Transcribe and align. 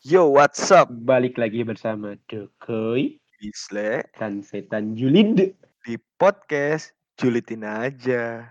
Yo, 0.00 0.32
what's 0.32 0.72
up? 0.72 0.88
Balik 0.88 1.36
lagi 1.36 1.60
bersama 1.60 2.16
Dokoy 2.24 3.20
Bisle 3.36 4.00
dan 4.16 4.40
Setan 4.40 4.96
Julid. 4.96 5.52
di 5.84 5.94
podcast 6.16 6.96
Julitin 7.20 7.60
aja. 7.68 8.48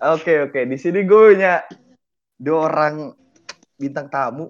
Oke 0.00 0.48
oke, 0.48 0.64
di 0.64 0.80
sini 0.80 1.04
gue 1.04 1.36
punya 1.36 1.60
dua 2.40 2.72
orang 2.72 3.12
bintang 3.76 4.08
tamu. 4.08 4.48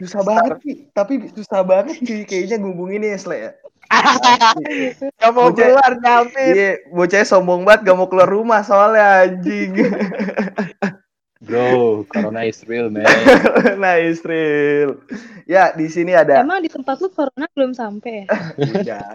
Susah 0.00 0.24
banget 0.24 0.64
sih, 0.64 0.76
tapi 0.96 1.28
susah 1.28 1.60
banget 1.60 2.00
sih 2.00 2.24
kayaknya 2.24 2.56
ngubungin 2.64 3.04
ya 3.04 3.20
Sle 3.20 3.36
ya. 3.36 3.52
Gak 5.20 5.30
mau 5.30 5.48
Bocah- 5.48 5.56
keluar 5.56 5.90
nyampe. 5.96 6.42
Iya, 6.50 6.70
bocahnya 6.88 7.26
sombong 7.26 7.62
banget 7.62 7.80
gak 7.86 7.96
mau 7.96 8.06
keluar 8.06 8.26
rumah 8.26 8.60
soalnya 8.60 9.26
anjing. 9.26 9.72
Bro, 11.44 12.08
Corona 12.08 12.40
is 12.42 12.64
real, 12.64 12.88
man. 12.88 13.04
nice 13.76 14.24
real. 14.24 14.96
Ya, 15.44 15.70
di 15.70 15.92
sini 15.92 16.16
ada 16.16 16.40
Emang 16.40 16.64
di 16.64 16.72
tempat 16.72 16.96
lu 16.98 17.12
corona 17.12 17.44
belum 17.52 17.76
sampai 17.76 18.24
ya? 18.24 18.26
Udah. 18.56 19.08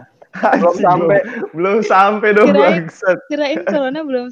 Belum 0.61 0.77
sampai. 0.77 1.19
belum 1.51 1.77
sampai 1.81 2.29
dong 2.37 2.53
Kirain- 2.53 2.85
bangsat. 2.85 3.17
Kirain 3.33 3.65
corona 3.65 4.05
belum 4.05 4.25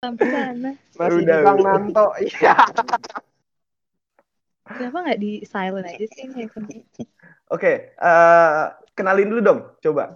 sampai 0.00 0.24
sana. 0.24 0.70
Masih 0.96 1.20
Udah, 1.20 1.36
di 1.36 1.44
Bang. 1.44 1.58
Nanto. 1.60 2.06
Iya. 2.16 2.54
Kenapa 4.68 4.96
nggak 5.00 5.20
di 5.20 5.32
silent 5.44 5.84
aja 5.84 6.06
sih? 6.08 6.24
Oke, 7.48 7.72
eh, 7.92 8.64
kenalin 8.98 9.30
dulu 9.30 9.40
dong, 9.40 9.60
coba. 9.78 10.10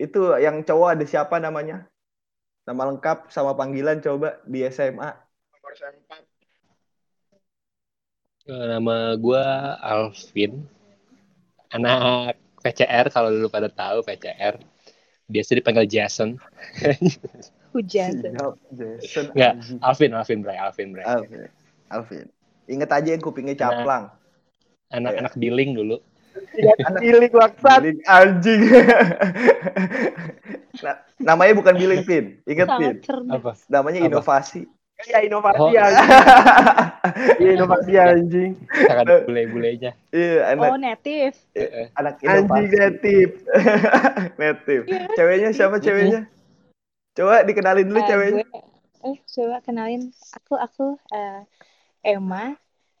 Itu 0.00 0.32
yang 0.40 0.64
cowok 0.64 0.96
ada 0.96 1.04
siapa 1.04 1.36
namanya? 1.36 1.84
Nama 2.64 2.82
lengkap 2.88 3.28
sama 3.28 3.52
panggilan 3.52 4.00
coba 4.00 4.40
di 4.48 4.64
SMA. 4.72 5.12
Eh, 8.46 8.64
Nama 8.72 8.96
gue 9.20 9.44
Alvin, 9.84 10.64
anak 11.74 12.40
PCR 12.64 13.06
kalau 13.12 13.30
dulu 13.30 13.52
pada 13.52 13.68
tahu 13.68 14.00
PCR. 14.02 14.56
Biasa 15.26 15.58
dipanggil 15.58 15.90
Jason. 15.90 16.38
Hujan. 17.74 18.24
Siap, 18.24 18.54
Jason. 18.72 19.24
Enggak. 19.34 19.54
Alvin, 19.82 20.10
Alvin, 20.14 20.38
Bray, 20.40 20.56
Alvin, 20.56 20.88
Bray. 20.94 21.04
Alvin. 21.04 21.50
Alvin. 21.90 22.26
Ingat 22.66 22.90
aja 22.90 23.08
yang 23.14 23.22
kupingnya 23.22 23.54
caplang. 23.58 24.10
Anak-anak 24.90 25.34
billing 25.38 25.74
dulu. 25.74 25.98
Anak- 26.82 27.32
bangsat. 27.36 27.80
Billing 27.82 28.00
anjing. 28.06 28.60
Nah, 30.76 30.92
namanya 31.16 31.56
bukan 31.56 31.72
billing 31.72 32.04
pin. 32.04 32.24
Ingat 32.44 32.68
pin. 32.76 32.94
Apa? 33.32 33.56
Namanya 33.66 34.04
Apa? 34.04 34.08
inovasi. 34.12 34.68
Iya 35.02 35.24
inovasi 35.24 35.60
Oh. 35.60 35.72
anjing. 35.72 36.08
Iya 37.40 37.50
inovasi 37.54 37.92
anjing. 37.96 38.50
Sangat 38.84 39.24
bule-bulenya. 39.24 39.92
Iya, 40.08 40.52
anak 40.52 40.68
Oh, 40.68 40.76
native. 40.76 41.36
Eh, 41.52 41.88
anak 41.92 42.20
Anjing 42.20 42.44
inovasi. 42.44 42.76
native. 42.76 43.32
Native. 44.36 44.82
Iya. 44.84 45.04
Ceweknya 45.12 45.50
siapa 45.52 45.76
ceweknya? 45.78 46.20
Coba 47.12 47.40
dikenalin 47.40 47.88
dulu 47.88 48.00
Eh, 48.00 48.06
ceweknya. 48.06 48.44
gue, 48.44 48.60
eh, 49.06 49.16
coba 49.26 49.56
kenalin. 49.62 50.02
Aku, 50.34 50.54
aku 50.54 50.86
eh, 51.08 51.40
Emma. 52.02 52.52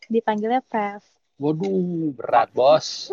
Dipanggilnya 0.06 0.62
Prev. 0.62 1.04
Waduh, 1.36 2.16
berat 2.16 2.48
bos. 2.56 3.12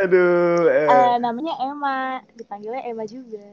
Aduh. 0.00 0.64
eh. 0.72 0.88
Eh, 0.88 1.14
namanya 1.20 1.54
Emma. 1.60 2.24
Dipanggilnya 2.32 2.80
Emma 2.88 3.04
juga. 3.04 3.44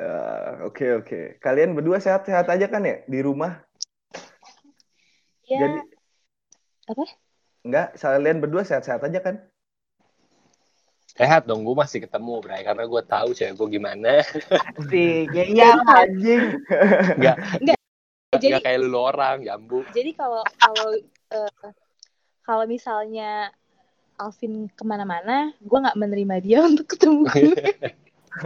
Eh, 0.00 0.52
Oke 0.64 0.96
oke. 0.96 1.20
Kalian 1.44 1.76
berdua 1.76 2.00
sehat-sehat 2.00 2.48
aja 2.48 2.66
kan 2.72 2.80
ya 2.88 3.04
di 3.04 3.20
rumah? 3.20 3.60
Ya, 5.44 5.66
Jadi 5.66 5.80
apa? 6.88 7.04
enggak, 7.66 7.88
kalian 7.98 8.38
berdua 8.38 8.62
sehat-sehat 8.62 9.02
aja 9.02 9.18
kan? 9.20 9.36
Sehat 11.10 11.44
dong, 11.44 11.66
gue 11.66 11.74
masih 11.74 12.06
ketemu, 12.06 12.38
Bray. 12.40 12.62
Karena 12.62 12.86
gue 12.86 13.02
tahu 13.02 13.34
cewek 13.34 13.58
gue 13.58 13.68
gimana. 13.76 14.22
Asik. 14.78 15.26
Ya 15.34 15.44
iya 15.44 15.68
anjing. 15.84 16.54
Enggak, 17.18 17.36
Jadi, 18.40 18.48
enggak 18.56 18.64
kayak 18.64 18.80
lu 18.82 18.98
orang, 18.98 19.36
jambu. 19.44 19.78
jadi 19.92 20.10
kalau 20.16 20.42
kalau 20.56 20.88
eh, 21.30 21.68
kalau 22.42 22.64
misalnya 22.64 23.52
Alvin 24.16 24.68
ke 24.68 24.84
mana-mana, 24.84 25.52
gue 25.56 25.78
nggak 25.80 25.96
menerima 25.96 26.34
dia 26.40 26.58
untuk 26.70 26.86
ketemu 26.88 27.24
gue. 27.28 27.52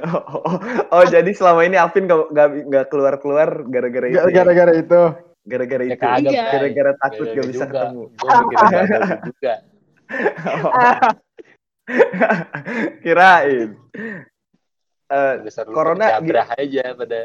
Oh, 0.07 0.41
oh, 0.49 0.57
oh, 0.91 1.05
jadi 1.05 1.29
selama 1.37 1.61
ini 1.69 1.77
Alvin 1.77 2.09
gak, 2.09 2.33
gak, 2.33 2.49
gak 2.73 2.87
keluar-keluar 2.89 3.69
gara-gara 3.69 4.09
itu. 4.09 4.17
ya? 4.17 4.33
Gara-gara 4.33 4.73
itu. 4.75 5.03
Gara-gara 5.45 5.85
Ya 5.85 5.93
itu. 5.93 6.01
kagak, 6.01 6.33
Iya. 6.33 6.43
Bray. 6.43 6.53
Gara-gara 6.57 6.93
takut 6.97 7.27
Gara-gara 7.29 7.37
gak 7.37 7.49
bisa 7.53 7.65
juga. 7.65 7.73
ketemu. 7.77 8.03
Gue 8.17 8.31
mikir 8.33 8.57
gak 8.57 9.21
juga. 9.29 9.55
Kirain. 13.05 13.69
Eh, 15.05 15.33
lu 15.37 15.51
Corona 15.69 16.07
aja 16.57 16.85
pada 16.97 17.21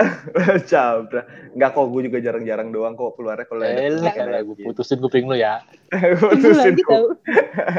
Cabra. 0.70 1.22
Enggak 1.52 1.70
kok, 1.76 1.86
gue 1.92 2.02
juga 2.08 2.18
jarang-jarang 2.20 2.68
doang 2.72 2.94
kok 2.96 3.14
keluarnya 3.16 3.46
kalau 3.48 3.62
ada 3.64 3.82
Enggak, 3.88 4.14
karena 4.16 4.38
gue 4.40 4.56
putusin 4.64 4.98
kuping 5.00 5.26
lu 5.28 5.36
ya. 5.36 5.60
Putusin 6.20 6.56
lagi 6.56 6.82
kok. 6.82 6.92
tahu. 6.92 7.06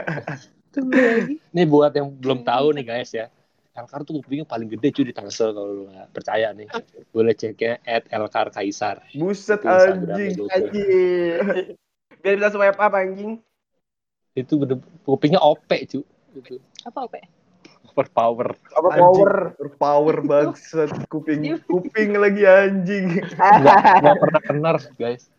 Tunggu 0.73 0.97
lagi. 0.97 1.34
Nih 1.53 1.66
buat 1.69 1.91
yang 1.94 2.09
belum 2.18 2.46
tahu 2.46 2.73
nih 2.78 2.85
guys 2.85 3.12
ya. 3.13 3.28
Elkar 3.73 4.06
tuh 4.06 4.22
kupingnya 4.22 4.46
paling 4.46 4.69
gede 4.69 4.94
cuy 4.94 5.06
di 5.09 5.13
Tangsel 5.18 5.50
kalau 5.50 5.69
lu 5.73 5.84
nggak 5.90 6.13
percaya 6.13 6.53
nih. 6.53 6.69
Boleh 7.09 7.34
ceknya 7.34 7.81
at 7.90 8.06
Elkar 8.13 8.53
Kaisar. 8.53 9.02
Buset 9.18 9.66
anjing. 9.66 10.38
Anjing. 10.46 11.73
Biar 12.22 12.34
bisa 12.38 12.53
swipe 12.53 12.78
up 12.78 12.94
anjing. 12.94 13.41
Itu 14.38 14.62
bener, 14.62 14.78
kupingnya 15.06 15.41
OP 15.41 15.66
cuy. 15.90 16.06
Apa 16.85 17.09
apa? 17.09 17.25
Overpower. 17.94 18.58
Apa 18.74 18.90
Anjing. 18.90 19.02
power. 19.06 19.31
Power 19.78 20.16
banget 20.30 20.58
kuping 21.14 21.62
kuping 21.70 22.18
lagi 22.18 22.44
anjing. 22.44 23.22
Nggak, 23.62 23.78
nggak 24.02 24.16
pernah 24.18 24.42
kenar 24.42 24.76
guys. 24.98 25.30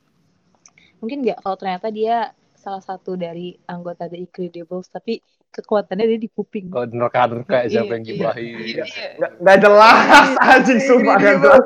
Mungkin 1.02 1.26
nggak 1.26 1.42
kalau 1.42 1.56
ternyata 1.58 1.90
dia 1.90 2.30
salah 2.54 2.80
satu 2.80 3.12
dari 3.12 3.58
anggota 3.68 4.08
The 4.08 4.16
Incredibles, 4.16 4.88
tapi 4.88 5.20
kekuatannya 5.52 6.16
dia 6.16 6.18
di 6.18 6.30
kuping. 6.32 6.72
Kalau 6.72 6.88
nerka-nerka 6.88 7.68
Iya, 7.68 7.70
siapa 7.70 7.92
yang 7.94 8.04
iya, 8.04 8.10
gibahin. 8.16 8.54
Iya. 8.64 8.84
Nggak, 9.20 9.32
nggak 9.44 9.58
jelas 9.60 10.28
anjing 10.40 10.80
sumpah 10.80 11.14
nggak 11.20 11.36
jelas. 11.38 11.62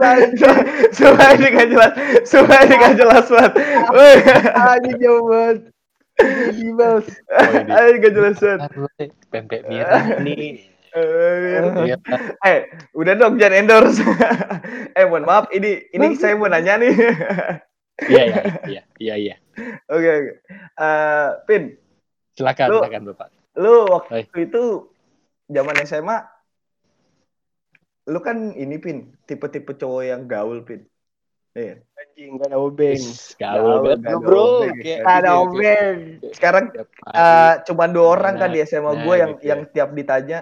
Sumpah 0.99 1.29
ini 1.37 1.47
nggak 1.55 1.69
jelas. 1.71 1.93
Sumpah 2.27 2.59
ini 2.67 2.75
nggak 2.77 2.97
jelas 2.99 3.25
banget. 3.31 3.53
Woi, 3.95 4.15
Anjing 4.53 4.97
jauh 4.99 5.23
banget. 5.25 5.59
Incredibles. 6.19 7.07
Oh, 7.31 7.51
ini. 7.55 7.71
anjing 7.71 7.99
nggak 8.03 8.15
jelas 8.19 8.37
banget. 8.43 8.61
Eh, 8.99 9.09
pempek 9.31 9.61
mirip 9.71 10.03
nih. 10.27 10.78
Eh, 10.93 11.97
Eh, 12.41 12.59
udah 12.93 13.13
dong 13.15 13.37
jangan 13.37 13.59
endorse. 13.59 14.01
eh, 14.97 15.05
mohon 15.05 15.25
maaf, 15.25 15.51
ini 15.51 15.89
ini 15.91 16.15
saya 16.15 16.35
mau 16.35 16.47
nanya 16.47 16.77
nih. 16.77 16.93
iya, 18.07 18.23
iya, 18.25 18.43
iya, 18.65 18.83
iya, 18.99 19.15
iya. 19.17 19.37
Oke, 19.93 20.09
oke. 20.09 20.33
Eh, 20.79 21.29
Pin, 21.45 21.63
Silakan, 22.33 22.67
Lu- 22.69 22.81
silakan 22.81 23.03
Bapak. 23.07 23.29
lu 23.59 23.75
waktu 23.91 24.23
Hai. 24.31 24.39
itu 24.39 24.87
zaman 25.49 25.75
SMA 25.83 26.19
lu 28.07 28.23
kan 28.23 28.55
ini 28.55 28.79
Pin, 28.79 29.13
tipe-tipe 29.25 29.75
cowok 29.75 30.03
yang 30.03 30.23
gaul, 30.25 30.63
Pin. 30.63 30.87
Iya. 31.53 31.83
Anjing 31.99 32.39
gak 32.39 32.49
ada 32.49 32.59
obeng. 32.59 33.03
Gaul 33.35 33.73
banget 33.83 34.17
bro. 34.17 34.47
Gak 34.79 35.03
ada 35.05 35.31
obeng. 35.43 35.97
Sekarang 36.31 36.65
hari. 36.71 37.19
eh 37.19 37.55
cuma 37.67 37.85
dua 37.85 38.15
orang 38.15 38.39
kan 38.39 38.49
Nah, 38.49 38.55
di 38.55 38.63
SMA 38.63 38.87
nah, 38.87 38.95
gue 39.03 39.15
yang 39.19 39.33
gitu. 39.35 39.45
yang 39.45 39.61
tiap 39.69 39.91
ditanya 39.91 40.39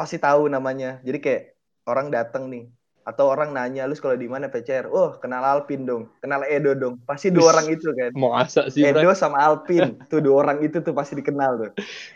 pasti 0.00 0.16
tahu 0.16 0.48
namanya. 0.48 0.96
Jadi 1.04 1.18
kayak 1.20 1.42
orang 1.84 2.08
datang 2.08 2.48
nih 2.48 2.64
atau 3.00 3.32
orang 3.32 3.50
nanya 3.50 3.84
lu 3.88 3.92
sekolah 3.92 4.16
di 4.16 4.28
mana 4.28 4.48
PCR? 4.48 4.88
Oh, 4.88 5.16
kenal 5.20 5.44
Alpin 5.44 5.84
dong, 5.84 6.08
kenal 6.24 6.44
Edo 6.48 6.72
dong. 6.72 7.00
Pasti 7.04 7.28
dua 7.28 7.52
orang 7.52 7.68
itu 7.68 7.92
kan. 7.92 8.12
Mau 8.16 8.32
asa 8.32 8.72
sih, 8.72 8.80
bro. 8.80 9.04
Edo 9.04 9.12
sama 9.12 9.40
Alpin, 9.44 10.00
tuh 10.08 10.24
dua 10.24 10.48
orang 10.48 10.64
itu 10.64 10.80
tuh 10.80 10.96
pasti 10.96 11.20
dikenal 11.20 11.50
tuh. 11.60 11.70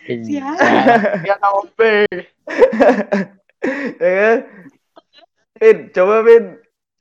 Siap. 0.08 0.56
Gak 1.28 1.36
ada 1.36 1.48
obeng. 1.52 2.08
ya 4.04 4.12
kan? 4.16 4.38
Pin, 5.60 5.78
coba 5.92 6.16
Pin. 6.25 6.44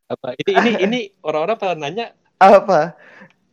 apa 0.04 0.36
ini 0.36 0.52
ini 0.52 0.72
ini 0.84 1.00
orang-orang 1.26 1.58
pada 1.58 1.74
nanya 1.80 2.12
Apa? 2.38 2.94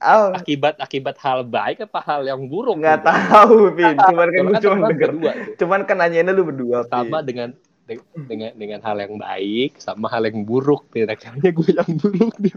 Apa? 0.00 0.40
akibat 0.40 0.74
akibat 0.80 1.16
hal 1.20 1.44
baik 1.44 1.84
apa 1.84 2.00
hal 2.00 2.24
yang 2.24 2.40
buruk 2.48 2.80
Nggak 2.80 3.04
gitu? 3.04 3.12
tahu, 3.12 3.56
Pin. 3.76 3.96
Cuman 4.00 4.26
kan 4.32 4.40
gue 4.40 4.54
kan 4.56 4.62
cuma 4.64 4.76
denger. 4.88 5.10
berdua 5.12 5.30
tuh. 5.36 5.54
Cuman 5.60 5.80
kan 5.84 5.96
nanyainnya 6.00 6.32
lu 6.32 6.44
berdua, 6.48 6.76
pertama 6.88 7.20
Pin. 7.20 7.26
dengan 7.28 7.48
de- 7.84 8.06
dengan 8.24 8.50
dengan 8.56 8.78
hal 8.80 8.96
yang 8.96 9.14
baik 9.20 9.76
sama 9.76 10.08
hal 10.08 10.24
yang 10.24 10.40
buruk 10.40 10.88
nih 10.96 11.04
gue 11.52 11.68
yang 11.76 11.90
buruk 12.00 12.32
nih. 12.40 12.54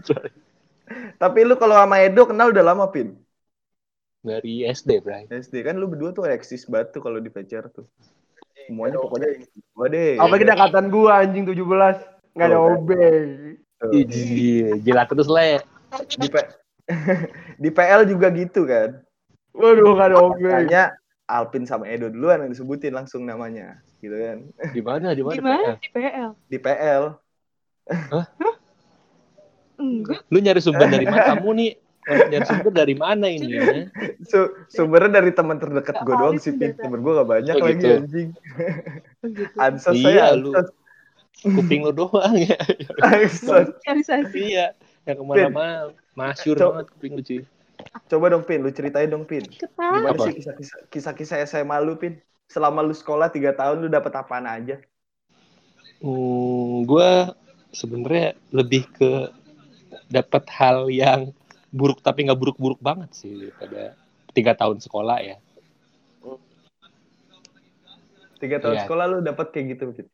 Tapi 1.20 1.38
lu 1.44 1.54
kalau 1.56 1.76
sama 1.76 2.00
Edo 2.00 2.24
kenal 2.24 2.48
udah 2.48 2.64
lama, 2.64 2.88
Pin. 2.88 3.12
dari 4.24 4.64
SD 4.64 5.04
Bray 5.04 5.28
SD 5.28 5.60
kan 5.60 5.76
lu 5.76 5.84
berdua 5.84 6.16
tuh 6.16 6.24
eksis 6.24 6.64
banget 6.64 6.96
tuh 6.96 7.04
kalau 7.04 7.20
di 7.20 7.28
PCR 7.28 7.68
tuh. 7.68 7.84
Semuanya 8.64 8.96
pokoknya 8.96 9.36
gua 9.76 9.92
deh. 9.92 10.16
Apalagi 10.16 10.44
dekatan 10.48 10.88
gua 10.88 11.20
anjing 11.20 11.44
17. 11.44 11.60
Enggak 12.32 12.48
ada 12.48 12.56
kan. 12.56 12.72
obeng. 12.72 13.28
Iya, 13.92 14.80
gila 14.80 15.04
terus 15.04 15.28
le. 15.28 15.60
Di, 16.08 16.26
di 17.62 17.68
PL 17.72 18.04
juga 18.04 18.28
gitu 18.30 18.68
kan. 18.68 19.00
Waduh, 19.54 19.94
enggak 19.94 20.08
ada 20.12 20.16
obeng. 20.20 20.50
Makanya 20.50 20.84
Alpin 21.24 21.64
sama 21.64 21.88
Edo 21.88 22.12
duluan 22.12 22.44
yang 22.44 22.52
disebutin 22.52 22.92
langsung 22.92 23.24
namanya. 23.24 23.80
Gitu 24.02 24.12
kan. 24.12 24.38
Di 24.74 24.82
mana? 24.84 25.16
Di 25.16 25.22
mana? 25.24 25.78
Di 25.80 25.88
PL? 25.88 26.30
Di 26.50 26.58
PL. 26.60 27.02
Enggak. 29.80 30.20
Lu 30.28 30.38
nyari 30.38 30.60
sumber 30.60 30.86
dari 30.86 31.06
mana 31.08 31.34
kamu 31.34 31.50
nih? 31.56 31.70
Nyari 32.04 32.44
sumber 32.44 32.72
dari 32.76 32.94
mana 32.94 33.26
ini? 33.32 33.46
ya? 33.48 33.64
Su- 34.28 34.52
sumbernya 34.68 35.24
dari 35.24 35.32
teman 35.32 35.56
terdekat 35.56 36.04
gue 36.04 36.14
doang 36.14 36.36
sih, 36.36 36.52
Pin. 36.52 36.76
Temen 36.76 37.00
gue 37.00 37.12
gak 37.16 37.28
banyak 37.28 37.54
Oh, 37.56 37.64
lagi 37.64 37.80
gitu. 37.80 37.88
anjing. 37.96 38.28
Begitu. 39.24 39.56
Ansos 39.56 39.96
Iya, 39.96 40.04
saya, 40.04 40.36
lu. 40.36 40.52
Kuping 41.44 41.80
lu 41.88 41.92
doang 41.96 42.36
ya. 42.36 42.60
Ansos. 43.08 43.72
Iya. 44.36 44.76
Yang 45.08 45.16
ke 45.16 45.24
mana-mana 45.24 45.96
masyur 46.14 46.56
Cok. 46.56 46.70
banget 46.70 46.86
kuping 46.90 47.12
lu 47.14 47.22
cuy. 47.22 47.40
Coba 48.06 48.26
dong, 48.30 48.44
Pin. 48.46 48.60
Lu 48.62 48.70
ceritain 48.70 49.10
dong, 49.10 49.26
Pin. 49.26 49.44
Ketawa. 49.44 49.98
Gimana 49.98 50.14
Apa? 50.14 50.24
sih 50.24 50.34
kisah-kisah, 50.34 50.78
kisah-kisah 50.88 51.38
SMA 51.44 51.76
lu, 51.82 51.94
Pin? 51.94 52.18
Selama 52.46 52.80
lu 52.80 52.94
sekolah 52.94 53.28
3 53.28 53.52
tahun, 53.52 53.82
lu 53.82 53.88
dapet 53.90 54.12
apaan 54.14 54.46
aja? 54.46 54.78
Hmm, 55.98 56.84
gue 56.84 57.10
sebenarnya 57.72 58.36
lebih 58.52 58.84
ke 58.92 59.32
dapat 60.06 60.44
hal 60.52 60.86
yang 60.88 61.32
buruk 61.74 61.98
tapi 61.98 62.28
nggak 62.28 62.38
buruk-buruk 62.38 62.78
banget 62.78 63.10
sih 63.16 63.34
daripada 63.34 63.96
tiga 64.30 64.52
tahun 64.54 64.78
sekolah 64.78 65.18
ya. 65.18 65.36
Tiga 68.38 68.60
tahun 68.60 68.76
Iya. 68.76 68.84
sekolah 68.84 69.04
lu 69.08 69.18
dapet 69.24 69.46
kayak 69.50 69.66
gitu, 69.74 69.84
Pin. 69.96 70.06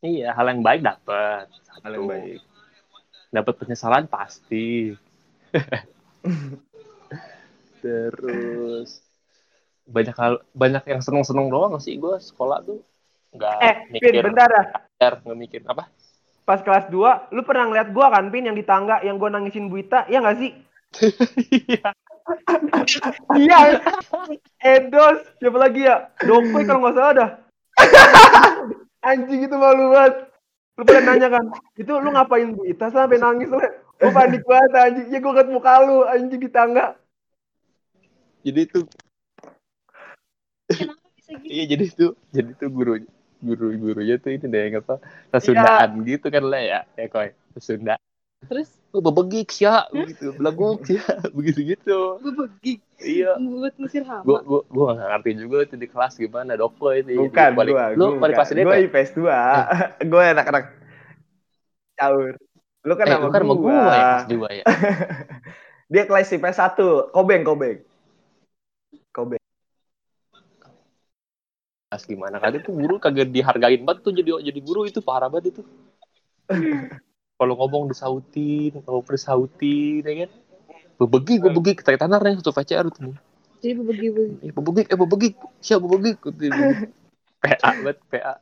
Iya, 0.00 0.32
hal 0.36 0.46
yang 0.52 0.60
baik 0.60 0.80
dapat. 0.84 1.48
Hal 1.80 1.90
yang 1.96 2.06
baik. 2.08 2.40
Dapat 3.30 3.54
penyesalan 3.56 4.04
pasti. 4.10 4.94
Terus 7.82 9.00
banyak 9.90 10.14
hal 10.14 10.38
banyak 10.54 10.84
yang 10.86 11.02
seneng-seneng 11.02 11.50
doang 11.50 11.74
sih 11.82 11.98
gue 11.98 12.14
sekolah 12.22 12.62
tuh 12.62 12.78
nggak 13.34 13.58
Eh, 13.58 13.74
Pin, 13.90 13.98
mikir 13.98 14.22
bentar 14.22 14.46
dah. 14.46 15.18
nggak 15.18 15.38
mikir 15.38 15.60
apa 15.66 15.90
Pas 16.50 16.58
kelas 16.66 16.90
2, 16.90 17.30
lu 17.30 17.46
pernah 17.46 17.70
ngeliat 17.70 17.94
gua 17.94 18.10
kan, 18.10 18.26
Pin, 18.26 18.42
yang 18.42 18.58
di 18.58 18.66
tangga 18.66 18.98
yang 19.06 19.22
gua 19.22 19.30
nangisin 19.30 19.70
Buita, 19.70 20.02
ya 20.10 20.18
nggak 20.18 20.38
sih? 20.42 20.50
Iya. 21.46 21.94
Edos, 24.74 25.18
siapa 25.38 25.58
lagi 25.62 25.86
ya? 25.86 26.10
Dokoy 26.18 26.66
kalau 26.66 26.82
nggak 26.82 26.96
salah 26.98 27.12
dah. 27.14 27.30
Anjing 29.14 29.46
itu 29.46 29.54
malu 29.54 29.94
banget. 29.94 30.26
Lu 30.80 30.88
pada 30.88 31.04
nanya 31.04 31.28
kan, 31.28 31.44
itu 31.76 31.92
lu 31.92 32.08
ngapain 32.08 32.56
Buita 32.56 32.88
sampai 32.88 33.20
nangis 33.20 33.52
lu? 33.52 33.60
Gue 34.00 34.10
panik 34.16 34.40
banget 34.48 34.72
anjing. 34.80 35.06
Ya 35.12 35.20
gue 35.20 35.28
ngeliat 35.28 35.52
muka 35.52 35.84
lu 35.84 36.08
anjing 36.08 36.40
di 36.40 36.48
tangga. 36.48 36.96
jadi 38.40 38.60
itu 38.64 38.80
Kenapa 40.70 41.06
bisa 41.12 41.30
gitu? 41.36 41.50
iya 41.50 41.64
jadi 41.68 41.84
itu 41.84 42.06
jadi 42.32 42.50
itu 42.56 42.66
guru 42.72 42.92
guru 43.40 43.66
gurunya 43.76 44.16
tuh 44.20 44.32
ini 44.36 44.46
deh 44.48 44.80
apa 44.80 44.96
Sundaan 45.40 46.04
gitu 46.06 46.26
kan 46.30 46.44
lah 46.46 46.62
ya 46.62 46.80
ya 46.96 47.06
koi 47.10 47.32
Sunda 47.58 47.96
Terus 48.48 48.68
oh 48.90 48.98
bebegik 48.98 49.54
ya 49.62 49.86
begitu 49.94 50.34
belaguk 50.34 50.82
ya 50.90 51.04
begitu 51.36 51.60
gitu 51.62 52.18
gue 52.18 52.32
begik 52.34 52.78
iya 52.98 53.38
buat 53.38 53.70
ngusir 53.78 54.02
hama. 54.02 54.26
gua 54.26 54.38
gua 54.42 54.60
gua 54.66 54.86
nggak 54.98 55.08
ngerti 55.14 55.30
juga 55.38 55.56
itu 55.62 55.74
di 55.78 55.86
kelas 55.86 56.18
gimana 56.18 56.58
doko 56.58 56.90
itu 56.90 57.14
Bukan, 57.14 57.50
balik, 57.54 57.72
gua. 57.78 57.84
lu 57.94 58.18
gua 58.18 58.26
balik 58.26 58.34
kelas 58.42 58.50
ini 58.50 58.62
Gue 58.66 58.74
apa? 58.74 58.84
IPS 58.90 59.10
2. 59.14 60.10
gue 60.10 60.22
anak-anak 60.34 60.64
caur. 61.94 62.32
Lu 62.82 62.92
kan 62.98 63.04
eh 63.06 63.12
sama 63.14 63.28
kan 63.30 63.40
sama 63.46 63.54
gua. 63.54 63.62
gua 63.62 63.78
ya 63.78 63.86
kelas 63.86 64.24
dua 64.26 64.48
ya 64.50 64.64
Dia 65.92 66.02
kelas 66.06 66.28
IPS 66.34 66.58
1. 66.58 67.14
Kobeng, 67.14 67.42
kobeng. 67.46 67.78
Kobeng. 69.14 69.42
kelas 71.90 72.06
gimana 72.06 72.38
kali 72.38 72.58
tuh 72.62 72.70
guru 72.74 72.98
kagak 72.98 73.30
dihargain 73.30 73.82
banget 73.82 74.02
tuh 74.02 74.14
jadi 74.14 74.30
jadi 74.46 74.60
guru 74.62 74.86
itu 74.86 74.98
parah 74.98 75.26
banget 75.26 75.54
itu 75.58 75.62
kalau 77.40 77.56
ngomong 77.56 77.88
disautin 77.88 78.84
kalau 78.84 79.00
disautin 79.08 80.04
ya 80.04 80.14
kan 80.28 80.30
bebegik 81.00 81.40
bebegik 81.40 81.76
kita 81.80 81.96
tanah 81.96 82.20
nih 82.20 82.36
satu 82.36 82.52
VCR 82.52 82.86
tuh 82.92 83.16
Jadi 83.60 83.76
begi 83.80 84.08
begi. 84.12 84.36
eh 84.44 84.52
bebegik 84.52 84.86
eh 84.92 84.98
bebegik 85.00 85.34
siapa 85.64 85.84
bebegik 85.88 86.20
PA 87.40 87.70
banget 87.80 87.96
PA 88.12 88.34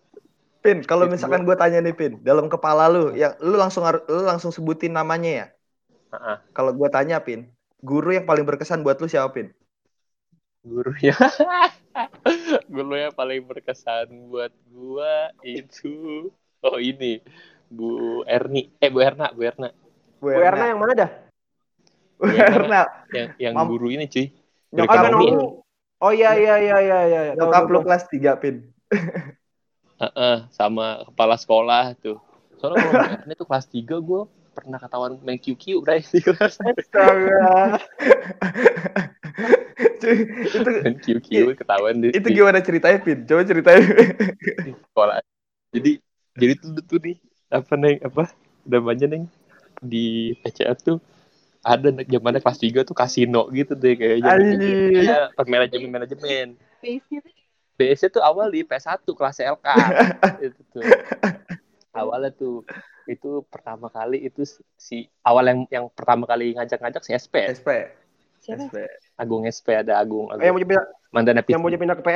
Pin, 0.59 0.83
kalau 0.83 1.07
Itu 1.07 1.15
misalkan 1.15 1.47
gue 1.47 1.55
tanya 1.55 1.79
nih, 1.79 1.95
Pin, 1.95 2.19
dalam 2.19 2.51
kepala 2.51 2.91
lu, 2.91 3.15
yang 3.15 3.31
lu 3.39 3.55
langsung 3.55 3.87
harus 3.87 4.03
lu 4.11 4.27
langsung 4.27 4.51
sebutin 4.51 4.91
namanya 4.91 5.31
ya. 5.31 5.47
Heeh. 6.11 6.37
Kalau 6.51 6.75
gue 6.75 6.89
tanya, 6.91 7.23
Pin, 7.23 7.47
guru 7.79 8.11
yang 8.11 8.27
paling 8.27 8.43
berkesan 8.43 8.83
buat 8.83 8.99
lu 8.99 9.07
siapa, 9.07 9.31
Pin? 9.31 9.55
guru 10.69 10.93
ya 11.01 11.15
guru 12.75 12.95
yang 12.99 13.15
paling 13.15 13.41
berkesan 13.47 14.29
buat 14.29 14.53
gua 14.69 15.33
itu 15.47 16.29
oh 16.61 16.79
ini 16.79 17.23
Bu 17.69 18.25
Erni 18.25 18.73
eh 18.81 18.89
Bu 18.89 19.05
Erna 19.05 19.29
Bu 19.33 19.45
Erna 19.45 19.69
Bu 20.19 20.33
Bu 20.33 20.41
Erna 20.41 20.65
yang 20.73 20.79
mana 20.81 20.93
dah? 20.97 21.11
Bu 22.17 22.25
Erna. 22.33 22.83
yang 23.13 23.29
yang 23.37 23.55
Mam- 23.55 23.69
guru 23.69 23.93
ini 23.93 24.09
cuy 24.09 24.33
Nyokap 24.69 24.89
Kagak 25.01 25.11
Ekonomi. 25.17 25.27
nemu. 25.33 25.49
Oh 25.99 26.13
iya 26.13 26.31
iya 26.37 26.55
iya 26.61 26.77
iya 26.85 26.99
iya. 27.09 27.21
Nyokap 27.35 27.65
tahu, 27.67 27.73
lu 27.73 27.79
kelas 27.83 28.05
3, 28.13 28.37
Pin. 28.37 28.57
Heeh, 29.99 30.37
sama 30.53 31.03
kepala 31.09 31.35
sekolah 31.41 31.97
tuh 31.99 32.21
soalnya 32.61 32.85
kalau 32.85 32.93
Bu 32.93 33.15
Erni 33.25 33.35
tuh 33.35 33.47
kelas 33.49 33.67
3 33.73 33.97
gua 33.99 34.29
pernah 34.53 34.79
ketahuan 34.83 35.17
main 35.23 35.39
QQ 35.39 35.87
bray 35.87 36.03
di 36.13 36.21
kelas 36.21 36.59
Astaga. 36.59 37.79
Cuy, 39.99 40.19
itu 40.47 40.59
main 40.83 40.97
QQ 40.99 41.29
ketahuan 41.55 41.95
di, 42.03 42.09
itu 42.11 42.27
gimana 42.31 42.59
ceritanya, 42.63 42.99
Pin? 43.03 43.23
Coba 43.27 43.43
ceritain. 43.47 43.83
sekolah 44.67 45.23
jadi 45.75 46.03
jadi 46.39 46.53
tuh 46.59 46.71
tuh 46.83 46.99
nih 47.03 47.17
apa 47.49 47.73
neng 47.81 47.97
apa 48.05 48.29
namanya 48.69 49.07
neng 49.09 49.25
di 49.81 50.37
PCR 50.45 50.77
tuh 50.77 51.01
ada 51.65 51.91
zamannya 51.91 52.41
kelas 52.41 52.61
3 52.61 52.87
tuh 52.87 52.97
kasino 52.97 53.49
gitu 53.51 53.75
deh 53.75 53.95
kayaknya. 53.99 54.33
Iya, 54.95 55.19
manajemen 55.45 55.91
manajemen 55.91 56.49
Base-nya 57.79 58.11
tuh 58.11 58.23
awal 58.27 58.51
di 58.51 58.67
P1 58.67 59.07
kelas 59.07 59.39
LK 59.39 59.67
itu 60.51 60.61
tuh 60.75 60.83
awalnya 61.95 62.35
tuh 62.35 62.67
itu 63.07 63.47
pertama 63.47 63.87
kali 63.89 64.27
itu 64.27 64.43
si 64.75 65.07
awal 65.23 65.47
yang 65.47 65.61
yang 65.71 65.85
pertama 65.89 66.27
kali 66.27 66.59
ngajak-ngajak 66.59 67.03
si 67.07 67.15
SP 67.15 67.35
SP. 67.55 67.69
siapa? 68.43 68.67
SP. 68.67 68.75
Agung 69.15 69.47
SP 69.47 69.79
ada 69.79 69.99
Agung, 70.03 70.27
Oh, 70.31 70.37
yang 70.43 70.55
mau 70.55 70.61
Agung. 70.61 70.75
pindah, 70.75 70.85
mantan 71.15 71.39
yang 71.47 71.63
mau 71.63 71.71
pindah 71.71 71.97
ke 71.97 72.05
P 72.05 72.11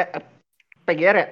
PGR 0.83 1.17
ya? 1.17 1.27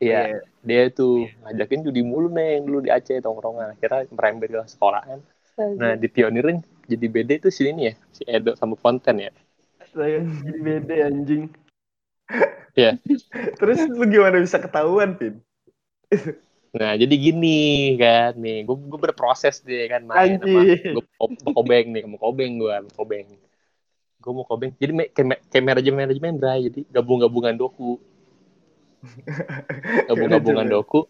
Iya 0.00 0.44
dia 0.66 0.92
tuh 0.92 1.30
ngajakin 1.46 1.86
judi 1.86 2.02
mulu 2.04 2.28
neng 2.28 2.66
dulu 2.66 2.84
di 2.84 2.90
Aceh 2.92 3.22
tongkrongan 3.22 3.76
akhirnya 3.76 4.08
merembet 4.12 4.50
ke 4.52 4.62
sekolahan 4.68 5.20
nah 5.56 5.96
di 5.96 6.08
pionirin 6.10 6.60
jadi 6.84 7.06
BD 7.08 7.30
tuh 7.42 7.52
si 7.52 7.66
ini 7.66 7.90
ya 7.90 7.94
si 8.12 8.22
Edo 8.28 8.52
sama 8.54 8.76
Fonten 8.76 9.18
ya 9.18 9.32
Astaga, 9.96 10.20
jadi 10.44 10.58
beda 10.60 10.94
anjing. 11.08 11.44
Terus 13.56 13.78
lu 13.88 14.04
gimana 14.12 14.36
bisa 14.44 14.60
ketahuan, 14.60 15.16
Pin? 15.16 15.40
Nah, 16.76 16.92
jadi 17.00 17.14
gini 17.16 17.96
kan 17.96 18.36
nih, 18.36 18.68
gue 18.68 18.76
gue 18.76 19.00
berproses 19.00 19.64
deh 19.64 19.88
kan 19.88 20.04
main 20.04 20.36
sama 20.36 20.60
Anjing. 20.60 21.00
gue 21.00 21.04
mau 21.16 21.52
kobeng 21.56 21.86
nih, 21.96 22.04
mau 22.04 22.20
kobeng 22.20 22.60
gue, 22.60 22.74
mau 22.84 22.92
kobeng. 22.92 23.26
Gue 24.20 24.32
mau 24.36 24.44
kobeng. 24.44 24.76
Jadi 24.76 24.92
kayak 25.16 25.48
kayak 25.48 25.64
manajemen 25.64 26.04
manajemen 26.04 26.36
Bray, 26.36 26.68
jadi 26.68 26.84
gabung-gabungan 26.92 27.56
doku. 27.56 27.96
Gabung-gabungan 30.08 30.66
doku. 30.68 31.06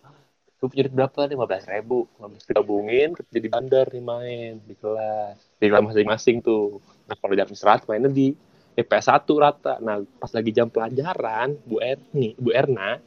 Gue 0.57 0.69
punya 0.73 0.89
duit 0.89 0.95
berapa? 0.97 1.21
Lima 1.29 1.45
belas 1.45 1.69
ribu. 1.69 2.09
Gabungin, 2.49 3.13
terus 3.13 3.29
jadi 3.29 3.49
bandar 3.53 3.87
nih 3.93 4.05
main 4.05 4.53
di 4.65 4.75
kelas. 4.77 5.37
Di 5.61 5.69
kelas 5.69 5.83
masing-masing 5.93 6.41
tuh. 6.41 6.81
Nah, 7.07 7.17
kalau 7.21 7.35
jam 7.37 7.49
istirahat 7.53 7.85
mainnya 7.85 8.09
di 8.09 8.33
PS 8.77 9.09
1 9.13 9.25
rata. 9.37 9.77
Nah, 9.81 10.01
pas 10.21 10.33
lagi 10.33 10.51
jam 10.53 10.69
pelajaran, 10.69 11.57
Bu 11.65 11.81
Erni, 11.81 12.37
Bu 12.37 12.53
Erna, 12.53 13.01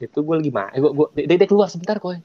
itu 0.00 0.18
gue 0.20 0.34
lagi 0.40 0.52
main. 0.52 0.76
Gue, 0.76 0.92
gue, 0.92 1.06
dia, 1.24 1.36
dia 1.40 1.48
keluar 1.48 1.68
sebentar, 1.72 1.96
koy. 2.00 2.20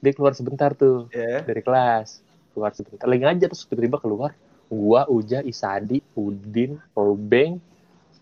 Dia 0.00 0.12
keluar 0.16 0.32
sebentar 0.32 0.72
tuh 0.72 1.06
Ya. 1.12 1.44
dari 1.44 1.60
kelas. 1.60 2.24
Keluar 2.54 2.72
sebentar. 2.74 3.06
Lagi 3.06 3.22
ngajar, 3.22 3.48
terus 3.52 3.66
tiba-tiba 3.68 3.98
keluar. 4.02 4.34
Gua, 4.70 5.02
Uja, 5.10 5.42
Isadi, 5.42 5.98
Udin, 6.14 6.78
Obeng. 6.94 7.58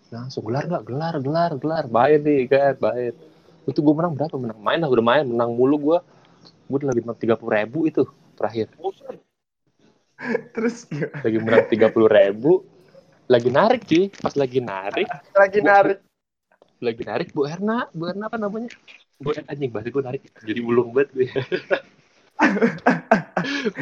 Langsung 0.09 0.43
gelar 0.49 0.65
nggak? 0.65 0.85
Gelar, 0.89 1.15
gelar, 1.21 1.51
gelar. 1.61 1.85
Baik 1.87 2.25
nih, 2.25 2.41
kan, 2.49 2.75
baik. 2.81 3.13
Itu 3.69 3.85
gue 3.85 3.95
menang 3.95 4.17
berapa? 4.17 4.35
Menang 4.41 4.61
main 4.61 4.81
lah, 4.81 4.89
udah 4.89 5.05
main. 5.05 5.25
Menang 5.29 5.53
mulu 5.53 5.77
gue. 5.77 5.99
Gue 6.69 6.79
lagi 6.85 7.01
menang 7.05 7.19
tiga 7.21 7.37
puluh 7.37 7.53
ribu 7.57 7.85
itu 7.85 8.05
terakhir. 8.35 8.73
Terus 10.57 10.89
gimana? 10.89 11.21
Lagi 11.23 11.39
menang 11.39 11.65
tiga 11.69 11.87
puluh 11.93 12.09
ribu. 12.09 12.65
Lagi 13.29 13.49
narik 13.53 13.85
cuy. 13.85 14.09
Pas 14.09 14.33
lagi 14.33 14.59
narik, 14.59 15.05
Lagi 15.37 15.61
narik. 15.61 15.99
lagi 16.79 17.03
narik 17.03 17.35
Bu 17.35 17.43
Erna 17.43 17.91
Bu 17.91 18.07
Erna 18.07 18.31
apa 18.31 18.39
namanya 18.39 18.71
Bu 19.19 19.35
Erna 19.35 19.51
anjing 19.51 19.67
bahasa 19.75 19.91
gue 19.91 19.99
narik 19.99 20.31
jadi 20.47 20.63
ulung 20.63 20.95
banget 20.95 21.11
gue 21.11 21.27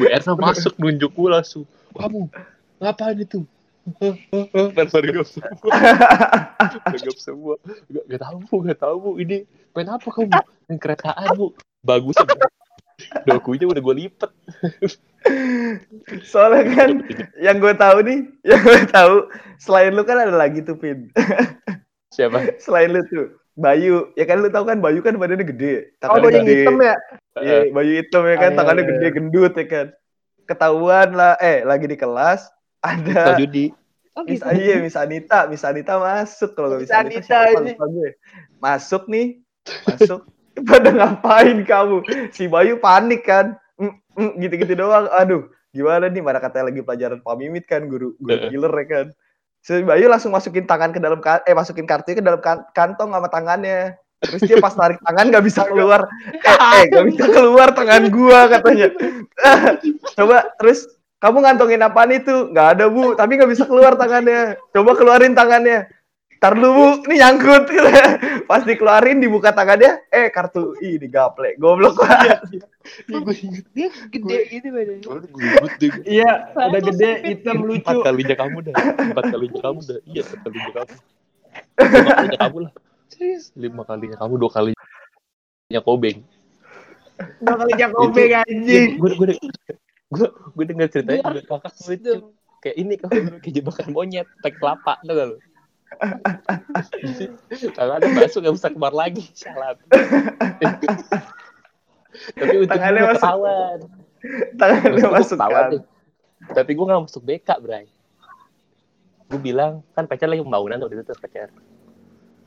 Bu 0.00 0.09
Erna 0.09 0.33
masuk 0.33 0.80
nunjuk 0.80 1.12
gue 1.12 1.28
langsung 1.28 1.68
kamu 1.92 2.33
ngapain 2.80 3.21
itu 3.21 3.45
Langsung 4.75 5.02
gegap 5.07 5.26
semua 5.26 5.55
semua 7.16 7.55
Gak, 7.87 8.05
gak 8.11 8.21
tahu 8.21 8.37
bu 8.43 8.57
Gak 8.66 8.78
tahu 8.83 8.97
bu 8.99 9.11
Ini 9.23 9.37
main 9.78 9.88
apa 9.90 10.09
kamu 10.11 10.31
Main 10.66 10.78
keretaan 10.83 11.28
bu 11.38 11.55
Bagus 11.87 12.19
ya 12.19 12.26
Dokunya 13.28 13.71
udah 13.71 13.83
gue 13.83 13.95
lipet 13.95 14.31
Soalnya 16.26 16.64
kan 16.73 16.90
yang 17.37 17.59
gue 17.59 17.75
tahu 17.76 17.99
nih, 18.07 18.19
yang 18.47 18.62
gue 18.62 18.81
tahu 18.88 19.28
selain 19.59 19.93
lu 19.93 20.07
kan 20.07 20.23
ada 20.23 20.33
lagi 20.33 20.62
tuh 20.62 20.78
Pin. 20.78 21.11
Siapa 22.14 22.57
Selain 22.62 22.95
lu 22.95 23.02
tuh 23.11 23.35
Bayu, 23.57 24.12
ya 24.14 24.25
kan 24.28 24.40
lu 24.40 24.49
tahu 24.52 24.69
kan 24.69 24.78
Bayu 24.81 25.00
kan 25.00 25.16
badannya 25.16 25.49
gede, 25.49 25.97
Oh, 26.05 26.16
tangannya 26.16 26.23
gue 26.23 26.33
yang 26.37 26.47
gede. 26.47 26.57
hitam 26.61 26.76
ya? 26.78 26.95
Iya, 27.40 27.57
Bayu 27.73 27.93
hitam 28.00 28.23
ya 28.25 28.37
kan, 28.37 28.40
Ah, 28.40 28.52
iya, 28.52 28.57
tangannya 28.61 28.83
iya, 28.85 28.90
gede, 28.93 29.05
iya. 29.05 29.12
gendut 29.16 29.52
ya 29.57 29.66
kan. 29.66 29.87
Ketahuan 30.47 31.09
lah, 31.16 31.33
eh 31.43 31.59
lagi 31.66 31.87
di 31.90 31.97
kelas 31.99 32.40
Ada 32.87 33.35
judi 33.43 33.75
Oh 34.16 34.25
Miss, 34.25 34.40
gitu. 34.40 34.49
iya, 34.57 34.81
Miss 34.81 34.97
Anita, 34.97 35.45
Miss 35.45 35.61
Anita 35.61 36.00
masuk 36.00 36.57
kalau 36.57 36.73
nggak 36.73 36.88
Miss 36.88 36.88
Miss 36.88 36.97
Anita, 36.97 37.37
Anita 37.52 37.85
gue. 37.85 38.11
Masuk 38.57 39.02
nih, 39.12 39.45
masuk. 39.85 40.25
Pada 40.73 40.88
ngapain 40.88 41.61
kamu? 41.69 42.00
Si 42.33 42.49
Bayu 42.49 42.81
panik 42.81 43.28
kan, 43.28 43.61
Mm, 43.76 43.93
mm, 44.16 44.31
gitu-gitu 44.40 44.73
doang. 44.73 45.05
Aduh, 45.12 45.52
gimana 45.69 46.09
nih? 46.09 46.25
Mana 46.25 46.40
katanya 46.40 46.73
lagi 46.73 46.81
pelajaran 46.81 47.21
pamimit 47.21 47.69
kan, 47.69 47.85
guru 47.93 48.16
guru 48.16 48.40
Heeh. 48.40 48.49
killer 48.57 48.73
ya 48.73 48.85
kan. 48.88 49.07
Si 49.61 49.85
Bayu 49.85 50.09
langsung 50.09 50.33
masukin 50.33 50.64
tangan 50.64 50.97
ke 50.97 51.00
dalam 51.02 51.21
eh 51.21 51.52
masukin 51.52 51.85
kartunya 51.85 52.16
ke 52.16 52.25
dalam 52.25 52.40
kan- 52.40 52.64
kantong 52.73 53.12
sama 53.12 53.28
tangannya. 53.28 54.00
Terus 54.16 54.49
dia 54.49 54.57
pas 54.64 54.73
tarik 54.73 54.97
tangan 55.05 55.28
nggak 55.28 55.45
bisa 55.45 55.69
keluar. 55.69 56.09
Eh, 56.25 56.57
eh 56.57 56.83
nggak 56.88 57.05
bisa 57.12 57.25
keluar 57.28 57.69
tangan 57.76 58.09
gua 58.09 58.49
katanya. 58.49 58.88
Coba 60.16 60.49
terus 60.57 60.88
kamu 61.16 61.37
ngantongin 61.42 61.82
apaan 61.85 62.12
itu? 62.12 62.52
Nggak 62.52 62.68
ada 62.76 62.85
bu, 62.92 63.16
tapi 63.16 63.40
nggak 63.40 63.50
bisa 63.50 63.64
keluar 63.64 63.96
tangannya. 63.96 64.61
Coba 64.73 64.92
keluarin 64.92 65.32
tangannya. 65.32 65.88
Ntar 66.37 66.52
dulu 66.52 66.68
bu, 66.76 66.87
ini 67.08 67.25
nyangkut. 67.25 67.73
Pas 68.50 68.62
dikeluarin 68.62 69.18
dibuka 69.25 69.50
tangannya, 69.56 70.04
eh 70.12 70.28
kartu 70.28 70.76
ih 70.85 71.00
digaplek. 71.00 71.56
Goblok 71.56 71.96
banget. 72.04 72.44
Iya 73.08 73.18
gue 73.26 73.35
inget 73.35 73.66
Dia 73.75 73.88
gede 74.14 74.38
gitu 74.46 74.68
badannya. 74.70 75.08
Iya, 76.06 76.30
udah 76.54 76.80
gede, 76.92 77.11
hitam, 77.26 77.66
lucu. 77.66 77.82
Empat 77.82 78.06
kalinya 78.06 78.37
kamu 78.38 78.56
dah 78.62 78.75
Empat 78.94 79.25
kalinya 79.35 79.58
kamu 79.58 79.80
dah 79.82 79.99
Iya 80.06 80.23
empat 80.23 80.38
kalinya 80.46 80.70
kamu 80.70 80.94
Lima 81.82 82.11
kalinya 82.14 82.38
kamu 82.38 82.58
lah 82.62 82.73
Serius 83.11 83.44
Lima 83.58 83.82
kalinya 83.82 84.16
kamu 84.23 84.35
Dua 84.38 84.50
kalinya 84.54 85.80
kobeng 85.82 86.18
Udah 87.16 87.54
kali 87.56 87.73
Jakobe 87.80 88.23
anjing. 88.28 89.00
Gue 89.00 89.40
gue 90.06 90.26
gue 90.26 90.28
gue 90.54 90.64
denger 90.70 90.88
ceritanya 90.92 91.22
juga 91.34 91.42
kakak 91.58 91.75
gue 91.82 91.96
kayak 92.62 92.76
ini 92.78 92.94
dulu 92.98 93.38
kayak 93.42 93.54
jebakan 93.54 93.86
monyet 93.90 94.26
pakai 94.42 94.58
kelapa 94.58 94.92
tau 95.02 95.14
gak 95.14 95.26
lu? 95.30 95.38
Kalau 97.78 97.92
ada 97.98 98.06
masuk 98.10 98.42
gak 98.42 98.54
bisa 98.58 98.68
keluar 98.75 98.94
lagi 98.94 99.22
salah. 99.38 99.78
Tapi 102.34 102.54
untuk 102.58 102.70
Tangannya 102.75 103.00
gue 103.02 103.10
masuk. 103.12 103.22
ketahuan. 103.22 103.78
Tangannya 104.58 105.08
masuk 105.10 105.36
ketahuan 105.38 105.70
tapi 106.52 106.70
gue 106.78 106.84
gak 106.86 107.04
masuk 107.10 107.22
BK 107.26 107.48
Bray. 107.58 107.86
Gue 109.26 109.40
bilang 109.42 109.82
kan 109.96 110.06
pacar 110.06 110.30
lagi 110.30 110.44
pembangunan 110.44 110.78
waktu 110.78 111.02
itu 111.02 111.04
tuh 111.10 111.18
pacar. 111.18 111.50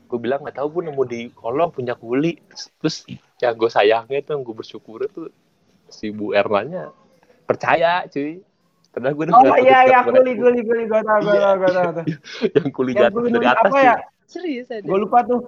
Gue 0.08 0.18
bilang 0.18 0.40
nggak 0.42 0.56
tahu 0.58 0.68
bu 0.72 0.80
nemu 0.82 1.02
di 1.04 1.20
kolong 1.36 1.70
punya 1.74 1.92
kuli. 1.92 2.40
Terus 2.80 3.04
yang 3.42 3.54
gue 3.54 3.68
sayangnya 3.68 4.24
tuh 4.24 4.32
yang 4.38 4.42
gue 4.46 4.56
bersyukur 4.56 5.04
tuh 5.12 5.28
si 5.90 6.08
Bu 6.14 6.32
Ernanya 6.32 6.94
percaya 7.50 8.06
cuy 8.06 8.38
padahal 8.90 9.12
gue 9.12 9.24
Oh 9.28 9.58
iya 9.58 9.78
iya 9.84 9.98
guli 10.02 10.32
guli 10.34 10.60
guli 10.60 10.82
gua 10.84 11.00
tahu 11.00 11.20
gua 11.22 11.34
tahu 11.36 11.56
gua 11.56 11.70
tahu. 11.92 12.06
yang 12.48 12.68
kuli 12.70 12.90
Yang 12.92 13.02
jatuh 13.02 13.18
guli 13.20 13.30
dari 13.32 13.46
atas 13.48 13.64
apa 13.66 13.78
ya? 13.80 13.94
Serius 14.24 14.66
ada. 14.68 14.82
Gua 14.82 14.98
lupa 14.98 15.18
tuh. 15.22 15.40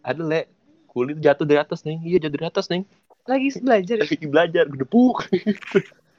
ada 0.00 0.20
le 0.20 0.40
kulit 0.86 1.16
jatuh 1.16 1.44
dari 1.44 1.56
atas 1.56 1.80
nih 1.82 1.96
iya 2.02 2.18
jatuh 2.18 2.34
dari 2.34 2.46
atas 2.46 2.66
nih 2.66 2.82
Lagi 3.22 3.48
belajar. 3.58 3.96
ya? 3.96 4.02
lagi 4.06 4.26
belajar 4.26 4.64
gedepuk 4.66 5.16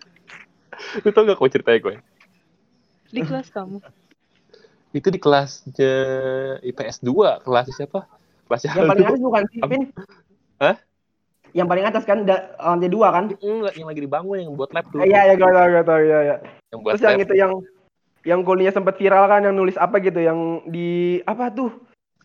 lu 1.03 1.09
tau 1.09 1.23
gak 1.23 1.35
kau 1.35 1.45
ceritanya 1.45 1.79
gue 1.79 1.95
Di 3.07 3.21
kelas 3.21 3.49
kamu. 3.49 3.77
itu 4.91 5.07
di 5.07 5.19
kelasnya 5.19 5.93
IPS 6.63 6.99
2 7.01 7.43
kelas 7.43 7.67
siapa 7.69 8.07
kelas 8.45 8.61
Yang 8.65 8.75
paling 8.85 9.05
atas 9.05 9.19
bukan 9.19 9.43
sih, 9.47 9.59
Pin? 9.61 9.83
Hah? 10.57 10.75
Yang 11.51 11.67
paling 11.67 11.85
atas 11.85 12.03
kan 12.07 12.23
da- 12.23 12.55
lantai 12.55 12.87
dua 12.87 13.11
kan? 13.11 13.27
Enggak, 13.35 13.73
yang 13.75 13.87
lagi 13.91 14.01
dibangun 14.01 14.37
yang 14.39 14.53
buat 14.55 14.71
lab 14.71 14.85
tuh 14.87 15.03
Iya 15.03 15.19
iya 15.27 15.33
gua 15.35 15.51
tahu 15.51 15.67
gua 15.67 15.83
tahu 15.83 16.01
iya 16.01 16.19
iya. 16.23 16.35
yang 16.71 16.79
buat 16.79 16.93
Terus 16.95 17.03
yang 17.03 17.19
itu 17.19 17.33
yang 17.35 17.51
yang 18.21 18.39
kulinya 18.45 18.71
sempat 18.71 18.95
viral 18.95 19.25
kan 19.25 19.41
yang 19.43 19.55
nulis 19.57 19.75
apa 19.75 19.97
gitu 19.99 20.21
yang 20.21 20.39
di 20.69 21.19
apa 21.25 21.49
tuh? 21.51 21.71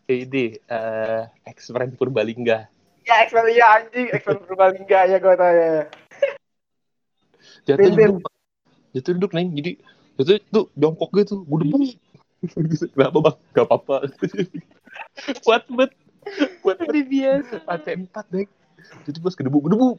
ini 0.06 0.54
eh 0.70 1.22
eksperimen 1.42 1.98
Purbalingga 1.98 2.70
Ya 3.02 3.22
eksperimen 3.22 3.54
ya 3.54 3.66
anjing, 3.82 4.06
eksperimen 4.14 4.46
Purbalingga 4.46 4.98
ya 5.10 5.16
gua 5.18 5.34
tahu 5.34 5.52
ya. 5.52 5.66
ya. 5.66 5.84
jatuh 7.66 7.90
duduk 7.90 8.22
jatuh 8.94 9.12
duduk 9.18 9.32
neng 9.34 9.50
jadi 9.50 9.72
jatuh 10.14 10.38
tuh 10.48 10.64
jongkok 10.78 11.10
gitu 11.18 11.42
gue 11.42 11.58
debuk 11.66 11.82
kenapa 12.94 13.18
bang 13.18 13.36
gak 13.50 13.64
apa-apa 13.66 13.96
kuat 15.44 15.66
banget 15.66 15.90
kuat 16.62 16.76
Udah 16.78 17.04
biasa. 17.04 17.54
lantai 17.66 17.94
empat 17.98 18.24
deh 18.30 18.46
jadi 19.06 19.18
pas 19.22 19.34
gedebuk 19.34 19.62
gedebuk 19.66 19.96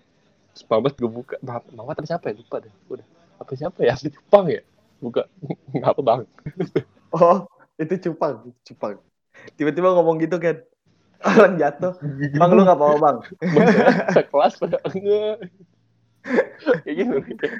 mamat 0.67 0.93
gue 0.97 1.09
buka 1.09 1.35
mamat 1.45 1.95
apa 2.01 2.07
siapa 2.09 2.33
ya 2.33 2.35
lupa 2.41 2.57
deh 2.65 2.73
udah 2.89 3.07
apa 3.37 3.51
siapa 3.53 3.79
ya 3.85 3.93
si 3.93 4.09
cupang 4.09 4.49
ya 4.49 4.61
buka 4.97 5.29
nggak 5.77 5.91
apa 5.93 6.01
bang 6.01 6.21
Oh, 7.15 7.47
itu 7.79 7.95
cupang, 8.09 8.51
cupang. 8.67 8.99
Tiba-tiba 9.55 9.95
ngomong 9.95 10.19
gitu 10.19 10.37
kan. 10.43 10.59
Orang 11.23 11.55
jatuh. 11.55 11.95
Bang 12.35 12.51
lu 12.51 12.67
nggak 12.67 12.77
apa-apa 12.77 12.97
bang. 12.99 13.17
sekelas 14.15 14.59
pada 14.59 14.77
enggak 14.91 15.47
kayak 16.83 16.95
gitu 16.99 17.15
kayak, 17.39 17.53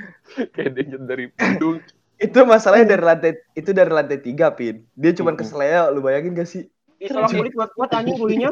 kayak 0.52 0.72
dia 0.76 1.00
dari 1.00 1.32
pundung 1.32 1.80
Itu 2.20 2.44
masalahnya 2.44 2.98
dari 2.98 3.04
lantai 3.06 3.32
itu 3.54 3.70
dari 3.72 3.92
lantai 3.94 4.20
tiga 4.20 4.52
pin. 4.52 4.84
Dia 4.98 5.14
cuman 5.16 5.38
Mm-mm. 5.38 5.40
keseleo, 5.40 5.94
lu 5.94 6.02
bayangin 6.02 6.34
gak 6.34 6.50
sih? 6.50 6.66
Ih, 6.98 7.10
kalau 7.14 7.30
kulit 7.30 7.54
kuat 7.54 7.72
kuat 7.78 7.90
anjing 7.94 8.18
kulinya. 8.18 8.52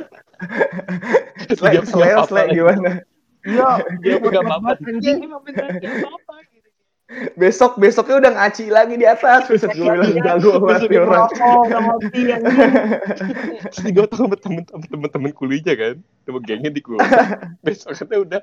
Seleo, 1.49 1.81
seleo, 1.89 2.19
seleo 2.29 2.47
gimana? 2.53 3.01
Iya, 3.45 3.69
dia 4.01 4.15
banget, 4.21 4.77
Ya 4.81 4.89
anjing. 4.93 5.17
gitu. 5.25 6.69
Besok 7.37 7.77
besoknya 7.77 8.17
udah 8.17 8.31
ngaci 8.33 8.65
lagi 8.73 8.97
di 8.97 9.05
atas. 9.05 9.45
Besok 9.45 9.77
gue 9.77 9.85
bilang 9.85 10.13
jago 10.25 10.57
banget 10.57 10.89
nih 10.89 10.99
orang. 11.05 11.29
Udah 11.29 11.81
terus 13.73 13.89
gue 13.93 14.05
tau 14.09 14.25
sama 14.25 14.37
temen-temen 14.37 14.89
temen-temen 14.89 15.31
kuliahnya 15.33 15.73
kan 15.77 15.95
sama 16.25 16.39
gengnya 16.41 16.73
di 16.73 16.81
gue 16.81 16.97
besoknya 17.61 18.17
udah 18.25 18.41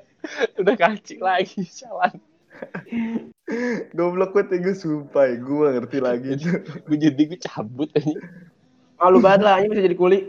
udah 0.63 0.75
kaci 0.79 1.19
lagi 1.19 1.67
jalan 1.75 2.15
Goblok 3.91 4.31
gue 4.31 4.55
gue 4.61 4.75
sumpah, 4.77 5.35
gue 5.35 5.67
ngerti 5.75 5.99
lagi. 5.99 6.39
gue 6.87 6.97
jadi 6.97 7.21
gue 7.27 7.39
cabut 7.43 7.91
aja 7.91 8.15
Malu 8.97 9.19
banget 9.19 9.41
lah 9.41 9.53
anjing 9.57 9.71
bisa 9.71 9.83
jadi 9.83 9.97
kuli. 9.97 10.19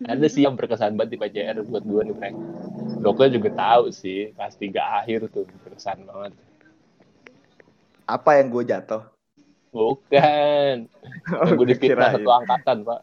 ada 0.00 0.24
sih 0.26 0.42
yang 0.42 0.56
berkesan 0.56 0.96
banget 0.96 1.12
di 1.12 1.18
PJR 1.20 1.60
buat 1.62 1.84
gue 1.84 2.00
nih 2.02 2.16
Frank 2.16 2.36
Dokter 2.98 3.28
juga 3.28 3.52
tahu 3.52 3.92
sih 3.92 4.32
kelas 4.32 4.56
tiga 4.56 4.80
akhir 4.96 5.28
tuh 5.28 5.44
berkesan 5.60 6.08
banget 6.08 6.32
Apa 8.06 8.40
yang 8.40 8.48
gue 8.48 8.64
jatuh? 8.64 9.04
bukan 9.70 10.88
yang 11.44 11.54
gue 11.54 11.66
difitnah 11.68 12.10
kirain. 12.10 12.16
satu 12.16 12.30
angkatan 12.32 12.76
pak 12.82 13.00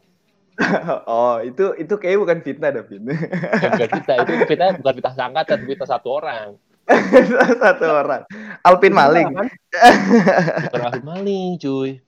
Oh, 1.07 1.37
itu 1.39 1.77
itu 1.77 1.93
kayaknya 1.95 2.19
bukan 2.19 2.37
fitnah 2.41 2.69
dah, 2.73 2.81
Pin. 2.81 3.05
yang 3.61 3.71
bukan 3.71 3.89
kita 3.93 4.13
itu 4.17 4.33
kita 4.49 4.65
bukan 4.75 4.93
kita 4.97 5.09
angkatan 5.15 5.59
kita 5.63 5.85
satu 5.85 6.17
orang 6.17 6.57
Satu 7.53 7.85
orang. 7.85 8.25
Alpin 8.63 8.91
Maling. 8.91 9.27
Kan? 9.31 9.47
bukan 10.65 10.81
Alvin 10.81 11.03
maling 11.05 11.47
cuy 11.57 12.01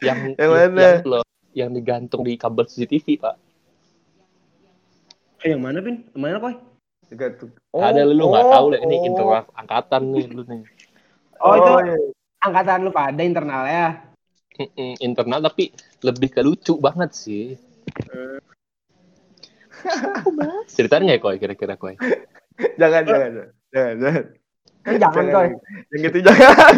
yang 0.00 0.18
Yang 0.34 0.50
mana? 0.50 0.80
yang, 0.80 0.96
loh, 1.04 1.21
yang 1.52 1.70
digantung 1.72 2.24
di 2.24 2.36
kabel 2.36 2.64
CCTV 2.68 3.20
pak 3.20 3.36
Eh, 5.42 5.50
yang 5.50 5.58
mana, 5.58 5.82
Pin? 5.82 6.06
Yang 6.14 6.22
mana, 6.22 6.36
Koy? 6.38 6.54
Gantung. 7.12 7.52
ada 7.76 8.08
lu 8.08 8.30
nggak 8.30 8.46
oh, 8.46 8.52
tahu 8.56 8.66
lah 8.72 8.80
ini 8.88 8.96
oh. 8.96 9.04
internal 9.04 9.44
angkatan 9.52 10.02
nih 10.16 10.26
lu 10.32 10.42
nih 10.48 10.62
Oh, 11.42 11.58
itu 11.58 11.72
iya. 11.82 11.96
angkatan 12.46 12.86
lu 12.86 12.90
pada 12.94 13.20
internal 13.26 13.66
ya. 13.66 13.88
Internal 15.02 15.42
tapi 15.42 15.74
lebih 16.06 16.30
ke 16.30 16.40
lucu 16.40 16.78
banget 16.78 17.10
sih 17.12 17.58
ceritain 20.70 21.02
nggak 21.02 21.18
ya 21.18 21.24
koi 21.24 21.36
kira-kira 21.42 21.74
koi 21.74 21.98
Jangan, 22.80 23.02
jangan, 23.08 23.30
jangan, 23.72 23.94
jangan. 23.98 24.24
Kan 24.82 24.98
jangan 24.98 25.24
coy. 25.30 25.48
Yang 25.94 26.00
gitu 26.10 26.18
jangan. 26.26 26.74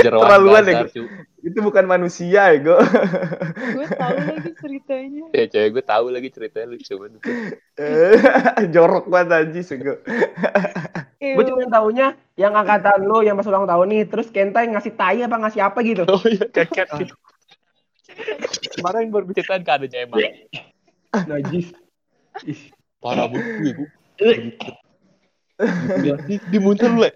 Jeroan 0.00 0.22
Terlaluan 0.24 0.64
ya. 0.64 0.84
Itu 1.42 1.58
bukan 1.60 1.84
manusia 1.84 2.54
ya, 2.54 2.58
Go. 2.62 2.80
Gue 3.76 3.86
tahu 3.92 4.16
lagi 4.16 4.50
ceritanya. 4.56 5.24
Ya 5.36 5.44
cewek 5.48 5.70
gue 5.76 5.84
tahu 5.84 6.06
lagi 6.08 6.28
ceritanya 6.32 6.66
lucu 6.72 6.94
banget. 6.96 7.20
Jorok 8.74 9.04
banget 9.12 9.28
anjing 9.36 9.64
sih, 9.66 9.76
Go. 9.76 10.00
Gue 11.20 11.44
cuma 11.44 11.68
taunya 11.68 12.16
yang 12.40 12.56
angkatan 12.56 13.04
lo 13.04 13.20
yang 13.20 13.36
pas 13.36 13.48
ulang 13.50 13.68
tahun 13.68 13.86
nih, 13.92 14.02
terus 14.08 14.32
Kentai 14.32 14.72
ngasih 14.72 14.96
tai 14.96 15.20
apa 15.20 15.36
ngasih 15.36 15.60
apa 15.60 15.78
gitu. 15.84 16.08
Oh 16.08 16.24
iya, 16.24 16.48
keket. 16.48 16.88
Kemarin 18.78 19.12
baru 19.12 19.24
diceritain 19.28 19.64
ke 19.64 19.72
adanya 19.72 19.98
emang. 20.04 20.20
Najis. 21.28 21.76
Parah 23.02 23.28
banget 23.28 23.76
gue. 23.76 23.88
Di, 24.16 24.54
di, 26.26 26.36
di 26.38 26.58
muntah 26.58 26.90
lu, 26.90 27.06
Le. 27.06 27.10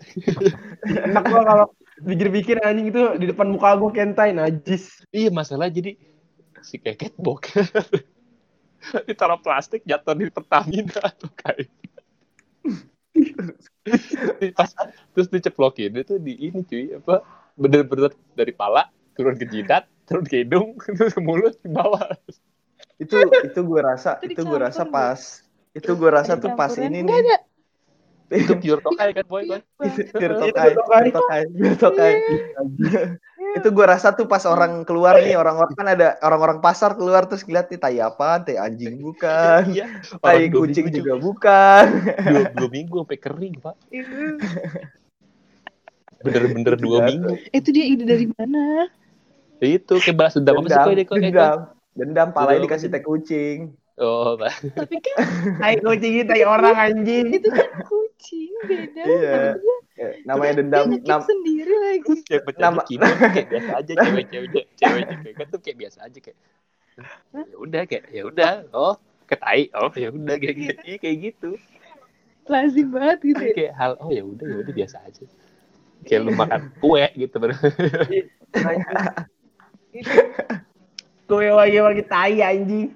Enak 1.10 1.24
gua 1.30 1.42
kalau 1.42 1.66
pikir-pikir 2.02 2.60
anjing 2.62 2.92
itu 2.92 3.02
di 3.18 3.26
depan 3.30 3.50
muka 3.50 3.74
gue 3.80 3.90
Kentai 3.94 4.36
najis. 4.36 5.02
Iya, 5.10 5.32
masalah 5.32 5.72
jadi 5.72 5.96
si 6.62 6.76
keket 6.78 7.16
boker. 7.16 7.64
Ditaruh 9.08 9.40
plastik 9.42 9.82
jatuh 9.82 10.14
di 10.14 10.30
Pertamina 10.30 11.02
tuh 11.16 11.32
kayak. 11.34 11.70
Pas 14.54 14.70
terus 15.16 15.28
diceplokin 15.32 15.96
itu 15.96 16.20
di 16.20 16.36
ini 16.36 16.60
cuy 16.60 17.00
apa 17.00 17.24
bener-bener 17.56 18.12
dari 18.36 18.52
pala 18.52 18.92
turun 19.16 19.40
ke 19.40 19.48
jidat 19.48 19.88
turun 20.04 20.28
ke 20.28 20.44
hidung 20.44 20.76
terus 21.00 21.16
ke 21.16 21.22
mulut 21.24 21.56
ke 21.56 21.72
bawah 21.72 22.04
Itu 23.00 23.16
itu 23.44 23.60
gue 23.60 23.80
rasa, 23.80 24.20
Itu 24.20 24.36
itu 24.36 24.42
gue 24.44 24.60
rasa 24.60 24.84
pas 24.84 25.20
itu 25.76 25.92
gue 25.92 26.10
rasa 26.12 26.36
tuh 26.40 26.52
pas 26.56 26.72
ini 26.76 27.04
nih. 27.04 27.40
Itu 28.28 28.52
pure 28.58 28.80
tokai 28.80 29.14
kan 29.14 29.24
boy 29.24 29.46
Itu 29.46 30.34
tokai, 30.34 30.70
tokai. 30.74 31.42
bir 31.54 31.74
tokai, 31.78 32.12
itu 33.54 33.68
gue 33.70 33.86
rasa 33.86 34.12
tuh 34.12 34.26
pas 34.26 34.42
orang 34.44 34.82
keluar 34.82 35.16
nih 35.16 35.32
orang-orang 35.32 35.72
kan 35.72 35.86
ada 35.86 36.18
orang-orang 36.20 36.58
pasar 36.58 36.92
keluar 36.92 37.24
terus 37.24 37.46
lihat 37.46 37.70
nih 37.70 37.78
tai 37.78 37.96
apa 37.98 38.42
tai 38.42 38.58
anjing 38.58 39.00
bukan. 39.00 39.62
Iya. 39.70 39.86
Tai 40.18 40.42
kucing 40.50 40.90
juga 40.90 41.16
bukan. 41.16 41.84
Dua, 42.20 42.42
dua 42.52 42.68
minggu 42.68 42.96
sampai 43.00 43.18
kering 43.18 43.54
pak. 43.62 43.74
Itu. 43.88 44.36
bener-bener 46.20 46.74
dua 46.76 46.98
Iya. 47.00 47.08
minggu. 47.08 47.32
Itu 47.50 47.68
dia 47.70 47.84
ide 47.86 48.04
dari 48.04 48.26
mana? 48.28 48.90
itu 49.56 49.88
kayak 49.96 50.16
balas 50.20 50.36
dendam 50.36 50.60
apa 50.60 50.68
sih 50.68 50.76
kok 51.08 51.16
dendam. 51.16 51.72
dendam 51.96 52.28
Dendam. 52.28 52.60
dikasih 52.60 52.88
teh 52.92 53.00
kucing. 53.00 53.72
Oh 53.96 54.36
pak. 54.36 54.52
Tapi 54.76 55.00
kan 55.00 55.16
Tai 55.64 55.74
kucing 55.80 56.12
itu 56.20 56.28
tai 56.28 56.44
orang 56.44 56.76
anjing. 56.76 57.32
itu 57.32 57.48
kan 57.48 57.64
kucing 57.64 58.05
beda. 58.62 59.02
Iya. 59.02 59.34
Dia, 59.56 59.76
Ya, 59.96 60.08
namanya 60.28 60.52
dia 60.52 60.60
dendam 60.60 60.84
ngekip 60.92 61.08
nam, 61.08 61.20
sendiri 61.24 61.72
lagi. 61.72 62.14
kayak 62.28 62.42
Nama- 62.60 62.84
kayak 63.32 63.48
biasa 63.48 63.70
aja 63.80 63.92
cewek-cewek 64.04 64.50
cewek 64.76 65.04
cewek 65.24 65.46
tuh 65.48 65.60
kayak 65.64 65.76
biasa 65.80 65.98
aja 66.04 66.18
kayak 66.20 66.38
ya 67.32 67.56
udah 67.56 67.82
kayak 67.88 68.04
ya 68.12 68.22
udah 68.24 68.52
oh 68.76 68.94
ketai 69.24 69.72
oh 69.72 69.88
ya 69.92 70.08
udah 70.12 70.36
kayak 70.36 70.56
gitu 70.56 70.80
Iya, 70.84 70.96
kayak 71.00 71.16
gitu 71.24 71.50
Lazim 72.44 72.88
banget 72.92 73.18
gitu 73.24 73.40
ya. 73.42 73.54
kayak 73.56 73.72
hal 73.74 73.92
oh 73.96 74.12
ya 74.12 74.20
udah 74.20 74.44
ya 74.46 74.56
udah 74.60 74.74
biasa 74.76 74.96
aja 75.00 75.24
kayak 76.04 76.20
lu 76.22 76.32
makan 76.36 76.60
kue 76.76 77.04
gitu 77.16 77.36
bener 77.40 77.56
Gue 81.26 81.48
lagi 81.58 81.78
lagi 81.80 82.02
tai 82.04 82.38
anjing. 82.38 82.92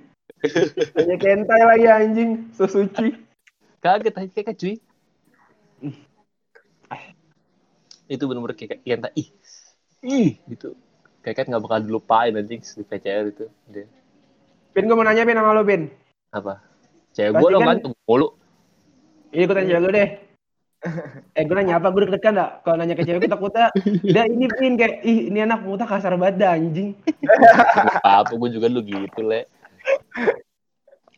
Hanya 0.95 1.17
Kentai 1.17 1.63
lagi 1.67 1.87
anjing, 1.89 2.31
sesuci. 2.53 3.17
kaget 3.81 4.15
aja 4.15 4.41
kayak 4.45 4.57
cuy 4.57 4.77
itu 8.11 8.27
bener-bener 8.27 8.59
kayak 8.59 8.83
yang 8.83 8.99
tak 8.99 9.15
ih 9.15 9.31
ih 10.03 10.35
gitu 10.51 10.75
kayak 11.23 11.47
nggak 11.47 11.63
bakal 11.63 11.79
dilupain 11.79 12.35
anjing 12.35 12.59
si 12.61 12.83
PCR 12.83 13.31
itu 13.31 13.47
dia 13.71 13.87
Pin 14.75 14.87
gue 14.87 14.97
mau 14.99 15.07
nanya 15.07 15.23
Pin 15.23 15.39
sama 15.39 15.55
lo 15.55 15.63
Pin. 15.63 15.87
apa 16.35 16.59
cewek 17.15 17.39
gue 17.39 17.49
dong 17.55 17.63
kan- 17.63 17.79
kan 17.79 17.95
mulu 18.07 18.35
Iya 19.31 19.47
gue 19.47 19.55
tanya 19.55 19.79
lu 19.79 19.95
deh. 19.95 20.09
Eh 21.39 21.43
gue 21.47 21.55
nanya 21.55 21.79
apa? 21.79 21.95
Gue 21.95 22.03
deg-degan 22.03 22.35
gak? 22.35 22.67
Kalau 22.67 22.77
nanya 22.83 22.99
ke 22.99 23.07
cewek 23.07 23.23
gue 23.23 23.31
takutnya 23.31 23.71
Udah 23.79 24.25
ini 24.27 24.51
Pin 24.59 24.75
kayak 24.75 25.07
Ih 25.07 25.31
ini 25.31 25.39
anak 25.39 25.63
muta 25.63 25.87
kasar 25.87 26.19
banget 26.19 26.43
dah 26.43 26.59
anjing 26.59 26.99
apa 28.03 28.27
apa 28.27 28.33
gue 28.35 28.51
juga 28.51 28.67
lu 28.67 28.83
gitu 28.83 29.23
le 29.23 29.47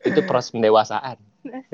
itu 0.03 0.21
proses 0.29 0.51
pendewasaan. 0.53 1.17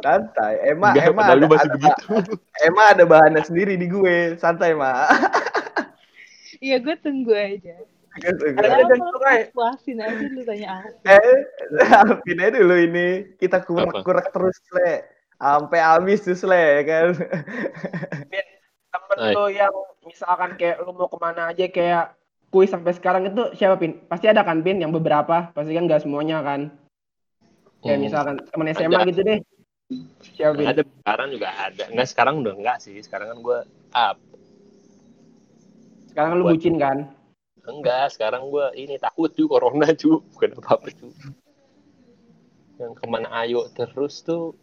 santai. 0.00 0.54
Emang 0.64 0.92
Enggak, 0.92 1.04
emang 1.06 1.24
padahal 1.24 1.38
ada, 1.38 1.46
masih 1.48 1.60
ada- 1.62 1.74
begitu. 1.74 2.04
Emang 2.68 2.86
ada 2.88 3.04
bahannya 3.04 3.42
sendiri 3.42 3.74
di 3.74 3.86
gue. 3.86 4.16
Santai 4.36 4.72
mah 4.72 5.08
Iya 6.64 6.76
gue 6.78 6.96
tunggu 6.98 7.32
aja. 7.32 7.76
Ada 8.10 8.94
puasin 9.54 10.02
lu 10.34 10.42
tanya 10.42 10.82
aku. 10.82 10.90
eh 11.06 11.36
Alvin 11.94 12.38
aja 12.38 12.50
dulu 12.52 12.76
ini. 12.76 13.08
Kita 13.34 13.62
kurek-kurek 13.62 14.28
terus 14.28 14.58
le. 14.74 15.06
Sampai 15.36 15.80
habis 15.80 16.20
terus 16.20 16.42
le 16.42 16.58
ya 16.58 16.82
kan? 16.84 17.06
Temen 18.90 19.18
lo 19.32 19.46
yang 19.48 19.72
misalkan 20.02 20.58
kayak 20.58 20.82
lu 20.82 20.92
mau 20.92 21.06
ke 21.06 21.16
mana 21.16 21.48
aja 21.48 21.64
kayak 21.64 22.04
kuis 22.50 22.68
sampai 22.68 22.92
sekarang 22.92 23.24
itu 23.24 23.54
siapa 23.54 23.78
Pin? 23.78 24.02
Pasti 24.04 24.26
ada 24.26 24.42
kan 24.42 24.60
Pin 24.60 24.82
yang 24.82 24.90
beberapa? 24.90 25.54
Pasti 25.54 25.72
kan 25.72 25.86
gak 25.86 26.02
semuanya 26.02 26.42
kan? 26.42 26.74
Kayak 27.80 27.96
Hmm. 27.96 28.04
misalkan 28.04 28.34
temen 28.44 28.68
SMA 28.68 28.92
Ada. 28.92 29.08
gitu 29.08 29.20
deh 29.22 29.38
Siapa 30.36 30.54
Pin? 30.56 30.66
ada 30.70 30.82
sekarang 30.86 31.28
juga 31.34 31.48
ada. 31.50 31.84
Nggak 31.90 32.08
sekarang 32.08 32.34
udah 32.42 32.54
enggak 32.54 32.78
sih. 32.78 32.96
Sekarang 33.02 33.34
kan 33.34 33.38
gue 33.42 33.58
up. 33.90 34.16
Sekarang 36.10 36.30
lu 36.38 36.44
Buat- 36.46 36.58
bucin 36.58 36.76
kan? 36.78 36.98
Enggak 37.60 38.16
sekarang 38.16 38.48
gue 38.48 38.66
ini 38.78 38.96
takut 38.96 39.30
cu 39.34 39.44
corona 39.46 39.92
cu 39.94 40.24
bukan 40.32 40.50
apa 40.58 40.70
apa 40.80 40.88
cu 40.96 41.08
yang 42.80 42.96
ke 42.96 43.04
mana 43.04 43.28
ayo 43.44 43.68
terus 43.76 44.24
tuh 44.24 44.56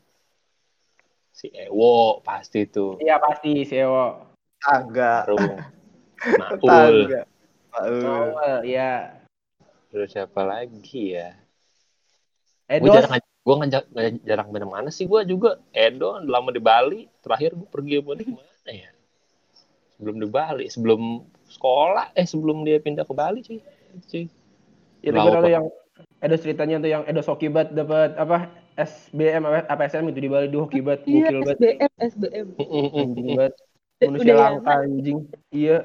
si 1.29 1.53
Ewo 1.53 2.17
pasti 2.25 2.65
tuh. 2.65 2.97
Iya 2.97 3.21
pasti 3.21 3.61
Sewo 3.61 4.33
agak 4.65 5.29
Arung 5.29 5.61
Maul 6.41 7.05
agak 7.05 7.25
Maul. 7.77 8.65
Ya 8.65 9.21
terus 9.93 10.09
siapa 10.09 10.41
lagi 10.41 11.13
ya? 11.13 11.37
Eh 12.65 12.81
gue 12.81 12.89
jarang 12.89 13.21
gue 13.47 13.55
ngajak 13.63 13.83
jarang 14.27 14.51
main 14.51 14.67
mana 14.67 14.91
sih 14.91 15.07
gue 15.07 15.23
juga? 15.23 15.63
Edo 15.71 16.19
lama 16.19 16.51
di 16.51 16.59
Bali. 16.59 17.07
Terakhir 17.23 17.55
gue 17.55 17.67
pergi 17.71 18.03
sama 18.03 18.19
dia 18.19 18.25
ke 18.27 18.33
mana 18.35 18.71
ya? 18.75 18.89
Sebelum 19.95 20.15
di 20.19 20.27
Bali 20.27 20.65
sebelum 20.67 21.01
sekolah. 21.47 22.11
Eh 22.11 22.27
sebelum 22.27 22.67
dia 22.67 22.83
pindah 22.83 23.07
ke 23.07 23.15
Bali 23.15 23.39
sih 23.47 23.63
cuy. 24.11 24.27
Itu 24.99 25.15
Lawa, 25.15 25.39
gue 25.39 25.55
yang 25.55 25.71
ada 26.19 26.35
ceritanya 26.35 26.83
tuh 26.83 26.91
yang 26.91 27.03
Edo 27.07 27.23
Sokibat 27.23 27.71
dapat 27.71 28.19
apa 28.19 28.51
SBM 28.75 29.47
apa, 29.47 29.63
apa 29.71 29.81
SM 29.87 30.11
itu 30.11 30.19
di 30.19 30.29
Bali. 30.29 30.51
Di 30.51 30.59
Hokibat 30.59 31.07
Iya 31.07 31.31
gokil 31.31 31.39
banget. 31.47 31.57
SBM 31.63 31.91
SBM. 32.03 32.47
anjing 32.99 33.27
banget. 33.31 33.55
Manusia 33.97 34.27
ya, 34.27 34.35
langka 34.35 34.73
anjing. 34.83 35.19
Iya. 35.55 35.77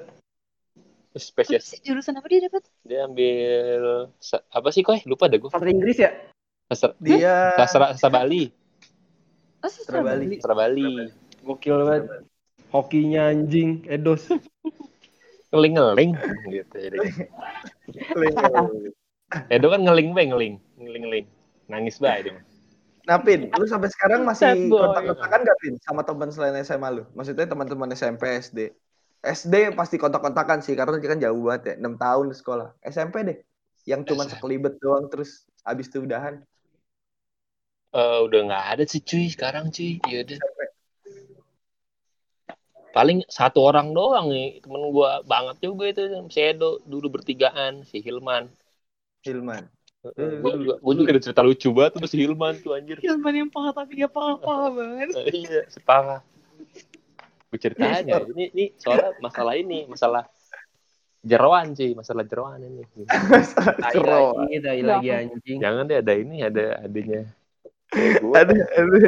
Spesies. 1.14 1.78
Jurusan 1.86 2.18
apa 2.18 2.26
dia 2.26 2.42
dapat? 2.50 2.66
dia 2.82 3.06
ambil 3.06 4.10
apa 4.50 4.68
sih 4.74 4.82
koi 4.82 4.98
lupa 5.06 5.30
deh 5.30 5.38
gue 5.38 5.46
sastra 5.46 5.70
Inggris 5.70 6.02
ya 6.02 6.10
sastra 6.72 6.96
dia 6.98 7.52
sastra, 7.60 7.92
sastra 7.94 8.10
Bali 8.10 8.52
Oh, 9.62 9.70
sastra 9.70 10.02
Bali. 10.02 10.26
Bali. 10.26 10.36
sastra 10.42 10.54
Bali 10.58 10.88
gokil 11.46 11.76
banget 11.86 12.02
hokinya 12.72 13.30
anjing 13.30 13.84
Edos 13.86 14.26
ngeling 15.52 15.76
ngeling 15.76 16.10
gitu 16.48 16.76
jadi 16.76 16.98
Edo 19.54 19.72
kan 19.72 19.80
ngeling 19.80 20.12
bae 20.16 20.26
ngeling 20.28 20.54
ngeling 20.80 21.02
ngeling 21.08 21.26
nangis 21.68 22.00
bae 22.00 22.20
dia 22.24 22.40
Napin, 23.02 23.50
lu 23.58 23.66
sampai 23.66 23.90
sekarang 23.90 24.22
masih 24.22 24.70
kontak-kontakan 24.70 25.42
gak, 25.42 25.58
Pin? 25.58 25.74
Sama 25.82 26.06
teman 26.06 26.30
selain 26.30 26.54
SMA 26.62 26.86
lu? 26.86 27.02
Maksudnya 27.18 27.50
teman-teman 27.50 27.90
SMP, 27.98 28.30
SD? 28.38 28.70
SD 29.26 29.74
pasti 29.74 29.98
kontak-kontakan 29.98 30.62
sih, 30.62 30.78
karena 30.78 31.02
dia 31.02 31.10
kan 31.10 31.18
jauh 31.18 31.50
banget 31.50 31.62
ya. 31.66 31.74
6 31.82 31.98
tahun 31.98 32.30
di 32.30 32.36
sekolah. 32.38 32.68
SMP 32.86 33.26
deh. 33.26 33.38
Yang 33.90 34.14
cuman 34.14 34.30
SMP. 34.30 34.38
sekelibet 34.38 34.74
doang, 34.78 35.10
terus 35.10 35.50
abis 35.66 35.90
itu 35.90 36.06
udahan. 36.06 36.46
Eh, 37.92 38.18
udah 38.24 38.40
nggak 38.48 38.64
ada 38.72 38.84
sih 38.88 39.04
cuy 39.04 39.28
sekarang 39.28 39.68
cuy. 39.68 40.00
Ya 40.08 40.24
udah. 40.24 40.38
Paling 42.92 43.24
satu 43.28 43.64
orang 43.64 43.92
doang 43.92 44.32
nih 44.32 44.60
temen 44.60 44.92
gua 44.92 45.24
banget 45.24 45.64
juga 45.64 45.88
itu 45.88 46.02
si 46.28 46.40
Edo 46.40 46.80
dulu 46.84 47.20
bertigaan 47.20 47.84
si 47.84 48.00
Hilman. 48.00 48.48
Hilman. 49.24 49.68
gue 50.02 50.52
juga 50.58 50.82
gue 50.82 50.94
juga. 50.98 51.14
ada 51.14 51.22
cerita 51.22 51.46
lucu 51.46 51.70
banget 51.70 51.94
tuh 51.94 52.10
si 52.10 52.18
Hilman 52.18 52.58
tuh 52.58 52.74
anjir. 52.74 52.98
Hilman 52.98 53.46
yang 53.46 53.50
paha 53.54 53.70
tapi 53.70 54.02
gak 54.02 54.10
paha-paha 54.10 54.66
banget. 54.74 55.08
Eh, 55.14 55.46
iya 55.46 55.62
separah 55.70 56.26
gue 57.52 57.60
ceritain 57.60 58.08
ya 58.08 58.16
ini 58.32 58.48
ini 58.56 58.64
soalnya 58.80 59.12
masalah 59.20 59.52
ini 59.60 59.84
masalah 59.84 60.24
jeroan 61.20 61.76
sih 61.76 61.92
masalah 61.92 62.24
jeroan 62.24 62.64
ini. 62.64 62.82
Tai 63.04 63.92
Kero. 63.92 64.40
lagi 64.40 64.80
lagi 64.80 65.08
anjing. 65.12 65.58
Jangan 65.60 65.84
deh 65.84 66.00
ada 66.00 66.12
ini 66.16 66.40
ada 66.40 66.80
adanya 66.80 67.28
Gue 67.92 68.32
Aduh, 68.40 68.56
aduh, 68.56 69.00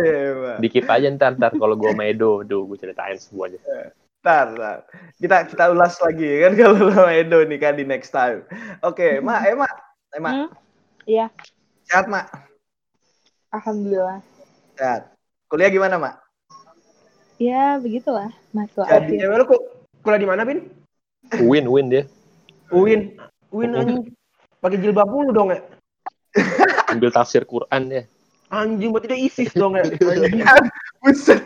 ya, 0.61 0.81
aja 0.93 1.09
ntar 1.17 1.33
ntar 1.41 1.57
kalau 1.57 1.73
gue 1.73 1.89
sama 1.89 2.05
Edo, 2.05 2.45
duh 2.45 2.69
gue 2.69 2.77
ceritain 2.77 3.17
semuanya. 3.17 3.57
Ntar, 4.21 4.53
ntar. 4.53 4.79
Kita 5.17 5.49
kita 5.49 5.65
ulas 5.73 5.97
lagi 6.05 6.29
kan 6.45 6.53
kalau 6.61 6.77
lo 6.89 6.93
sama 6.93 7.17
Edo 7.17 7.41
nih 7.49 7.57
kan 7.57 7.81
di 7.81 7.89
next 7.89 8.13
time. 8.13 8.45
Oke, 8.85 9.25
Mak, 9.25 9.41
eh 9.49 9.57
Mak, 9.57 9.75
eh 10.13 10.21
Mak, 10.21 10.33
Hmm? 10.37 10.49
Iya, 11.09 11.27
sehat 11.89 12.13
Mak, 12.13 12.29
alhamdulillah. 13.57 14.21
sehat. 14.77 15.17
Kuliah 15.49 15.73
gimana 15.73 15.97
Mak? 15.97 16.15
Ya 17.41 17.81
begitulah, 17.81 18.29
masuk 18.53 18.85
Jadi. 18.85 19.17
Cewek 19.17 19.37
lu 19.41 19.45
ku- 19.49 19.67
kuliah 20.05 20.21
di 20.21 20.29
mana, 20.29 20.45
Pin? 20.45 20.69
Win 21.41 21.65
win 21.73 21.89
dia, 21.89 22.05
UIN. 22.69 23.17
UIN 23.49 23.71
anjing. 23.73 24.05
Pakai 24.63 24.81
jilbab 24.81 25.09
mulu 25.09 25.33
dong 25.33 25.53
ya. 25.53 25.61
ambil 26.89 27.13
tafsir 27.13 27.45
Quran 27.45 27.83
ya. 27.89 28.05
Anjing 28.55 28.95
berarti 28.95 29.11
dia 29.11 29.19
ISIS 29.19 29.51
dong 29.59 29.75
ya. 29.75 29.83
Anjing. 30.15 30.47
Buset. 31.03 31.43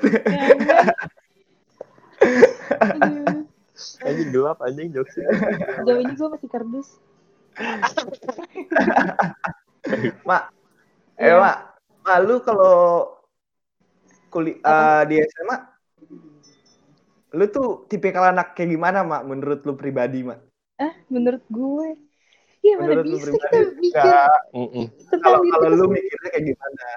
Aduh, 2.79 3.47
Anjing 4.05 4.29
gelap 4.35 4.59
anjing 4.61 4.93
jokes. 4.93 5.17
Jauh 5.87 6.01
ini 6.03 6.13
gue 6.13 6.29
masih 6.29 6.49
kardus. 6.51 6.89
Mak, 10.29 10.43
eh 11.19 11.33
Iya. 11.33 11.43
Mak, 11.43 11.57
Mak, 12.05 12.17
lu 12.27 12.37
kalau 12.45 12.77
kuliah 14.29 15.03
di 15.09 15.17
SMA, 15.23 15.57
lu 17.35 17.45
tuh 17.51 17.87
tipikal 17.91 18.31
anak 18.31 18.55
kayak 18.55 18.75
gimana 18.75 19.03
Mak? 19.03 19.23
Menurut 19.27 19.61
lu 19.65 19.75
pribadi 19.75 20.23
Mak? 20.27 20.39
Ah, 20.79 20.95
menurut 21.11 21.43
gue. 21.51 21.89
Ya 22.65 22.75
mana 22.75 22.91
Menurut 22.91 23.07
lu 23.07 23.17
bisa 23.19 23.31
pribadi? 23.31 23.55
kita 23.55 23.63
mikir 23.79 25.19
kalau 25.23 25.39
diri 25.41 25.51
kalau 25.55 25.67
kita 25.67 25.67
lu 25.79 25.87
mikirnya 25.89 26.31
kayak 26.31 26.47
gimana? 26.47 26.89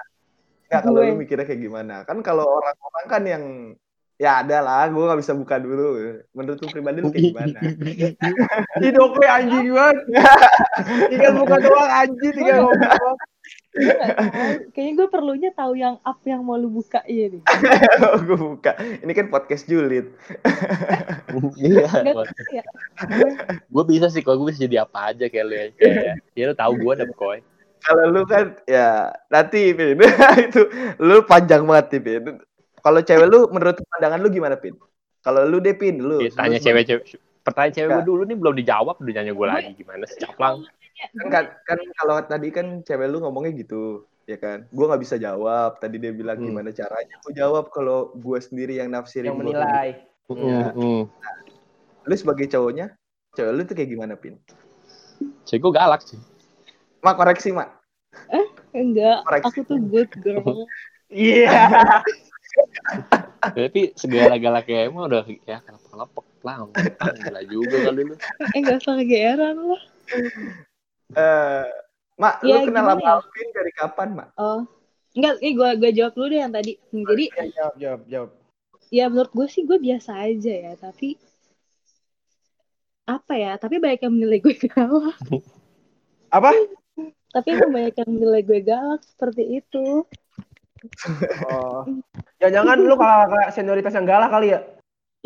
Enggak, 0.66 0.82
kalau 0.82 1.00
lu 1.04 1.14
mikirnya 1.20 1.46
kayak 1.46 1.62
gimana? 1.62 1.96
Kan 2.08 2.18
kalau 2.26 2.46
orang-orang 2.48 3.06
kan 3.06 3.24
yang 3.28 3.44
ya 4.22 4.46
ada 4.46 4.58
lah, 4.62 4.86
gue 4.86 5.02
gak 5.02 5.22
bisa 5.22 5.34
buka 5.34 5.56
dulu. 5.58 6.22
Menurut 6.38 6.58
lu 6.62 6.68
pribadi 6.70 6.98
lu 7.02 7.10
kayak 7.10 7.26
gimana? 7.34 7.60
Di 8.82 8.90
dokoy 8.94 9.28
anjing 9.28 9.74
banget. 9.74 9.98
Tinggal 11.10 11.32
buka 11.42 11.56
doang 11.58 11.90
anjing 11.90 12.34
tinggal 12.38 12.56
ngomong 12.70 12.82
doang. 12.82 13.18
Gue 13.72 13.96
tahu. 13.96 14.16
Kayaknya 14.76 14.94
gue 15.00 15.08
perlunya 15.08 15.50
tahu 15.56 15.74
yang 15.80 15.96
apa 16.04 16.26
yang 16.28 16.44
mau 16.44 16.60
lu 16.60 16.68
buka 16.68 17.00
iya 17.08 17.32
nih. 17.32 17.42
gue 18.28 18.38
buka. 18.40 18.76
Ini 19.00 19.12
kan 19.16 19.28
podcast 19.32 19.66
julid. 19.68 20.12
Iya. 21.56 21.88
Ya. 22.52 22.64
Gue 23.72 23.84
bisa 23.88 24.12
sih 24.12 24.20
kalau 24.20 24.44
gue 24.44 24.52
bisa 24.52 24.68
jadi 24.68 24.84
apa 24.84 25.16
aja 25.16 25.32
kayak 25.32 25.46
lu 25.48 25.54
ya. 25.56 25.66
Kayak, 25.80 26.20
ya 26.36 26.44
lu 26.52 26.56
tahu 26.60 26.74
gue 26.76 26.92
ada 26.92 27.08
koi. 27.16 27.40
Kalau 27.82 28.04
lu 28.12 28.28
kan 28.28 28.60
ya 28.68 29.16
nanti 29.32 29.72
Pin. 29.72 29.96
itu 30.52 30.62
lu 31.00 31.24
panjang 31.24 31.64
banget 31.64 31.96
nih 31.96 32.02
Pin. 32.04 32.24
Kalau 32.84 33.00
cewek 33.00 33.28
lu 33.32 33.48
menurut 33.56 33.80
pandangan 33.96 34.20
lu 34.20 34.28
gimana 34.28 34.60
Pin? 34.60 34.76
Kalau 35.24 35.48
lu 35.48 35.64
deh 35.64 35.78
Pin, 35.78 36.04
lu. 36.04 36.20
Ya, 36.20 36.36
tanya 36.36 36.60
cewek-cewek. 36.60 37.16
Pertanyaan 37.48 37.74
cewek 37.74 37.90
gue 37.96 38.06
dulu 38.06 38.22
nih 38.28 38.38
belum 38.38 38.54
dijawab, 38.60 38.96
udah 39.00 39.14
nanya 39.18 39.34
gue 39.34 39.48
lagi 39.48 39.72
gimana 39.80 40.04
sih 40.06 40.20
caplang. 40.20 40.68
Kan, 41.02 41.28
kan, 41.30 41.46
kan 41.66 41.80
kalau 41.96 42.16
tadi 42.22 42.48
kan 42.50 42.68
cewek 42.82 43.08
lu 43.08 43.20
ngomongnya 43.20 43.58
gitu 43.58 43.84
ya 44.24 44.38
kan 44.38 44.64
gue 44.66 44.86
nggak 44.86 45.02
bisa 45.02 45.18
jawab 45.18 45.78
tadi 45.78 45.98
dia 45.98 46.14
bilang 46.14 46.38
Hmm. 46.38 46.48
gimana 46.48 46.70
caranya 46.70 47.18
aku 47.18 47.30
jawab 47.32 47.68
kalau 47.70 48.14
gue 48.14 48.38
sendiri 48.38 48.78
yang 48.78 48.90
nafsirin 48.90 49.28
Yang 49.28 49.36
gua 49.36 49.42
menilai. 49.44 49.90
Iya. 50.32 50.62
Mm-mm. 50.72 51.02
sendiri. 51.04 51.04
lu 52.02 52.16
sebagai 52.16 52.48
cowoknya 52.48 52.86
cewek 53.32 53.52
lu 53.52 53.62
tuh 53.64 53.76
kayak 53.76 53.90
gimana 53.90 54.14
pin 54.16 54.38
Cewek 55.44 55.62
gue 55.62 55.72
galak 55.72 56.02
sih. 56.02 56.22
mak 57.00 57.16
koreksi 57.16 57.50
mak 57.50 57.82
enggak, 58.72 59.26
Koreksi. 59.26 59.48
aku 59.52 59.60
tuh 59.66 59.80
good 59.84 60.12
girl. 60.22 60.64
Iya. 61.12 61.68
Tapi 63.52 63.92
segala 63.96 64.40
galaknya 64.40 64.88
emang 64.88 65.12
udah 65.12 65.28
ya 65.44 65.60
kenapa 65.60 65.92
lepek 65.92 66.26
lah. 66.40 66.56
Gila 66.96 67.42
juga 67.44 67.76
kali 67.84 68.02
lu. 68.08 68.16
Eh 68.16 68.56
enggak 68.56 68.80
usah 68.80 68.96
kegeeran 68.96 69.56
lah. 69.60 69.82
Eh 71.14 71.66
mak 72.16 72.40
Ya, 72.42 72.62
lu 72.62 72.70
kenal 72.70 72.86
sama 72.86 73.02
ya? 73.02 73.12
Alvin 73.18 73.48
dari 73.52 73.72
kapan 73.74 74.10
mak 74.14 74.30
Oh. 74.38 74.62
Enggak, 75.12 75.44
ini 75.44 75.52
gue 75.60 75.70
gue 75.76 75.92
jawab 75.92 76.14
dulu 76.16 76.28
deh 76.32 76.40
yang 76.40 76.54
tadi. 76.56 76.74
Jadi 76.88 77.26
Ya, 77.36 77.44
jawab, 77.52 77.76
jawab, 77.76 78.02
jawab. 78.08 78.30
ya 78.88 79.06
menurut 79.12 79.32
gue 79.36 79.48
sih 79.52 79.64
gue 79.68 79.76
biasa 79.76 80.12
aja 80.24 80.54
ya, 80.56 80.74
tapi 80.80 81.20
apa 83.04 83.34
ya? 83.36 83.52
Tapi 83.60 83.76
banyak 83.84 84.08
yang 84.08 84.14
menilai 84.16 84.40
gue 84.40 84.56
galak. 84.72 85.20
Apa? 86.32 86.56
Tapi 87.32 87.48
emang 87.52 87.72
banyak 87.76 87.96
yang 87.96 88.10
menilai 88.12 88.40
gue 88.40 88.60
galak 88.64 89.02
seperti 89.04 89.60
itu. 89.60 90.08
Oh. 91.52 91.84
Jangan-jangan 92.40 92.78
lu 92.80 92.96
kalau 92.96 93.28
kayak 93.28 93.52
senioritas 93.52 93.94
yang 93.94 94.08
galak 94.08 94.32
kali 94.32 94.56
ya? 94.56 94.64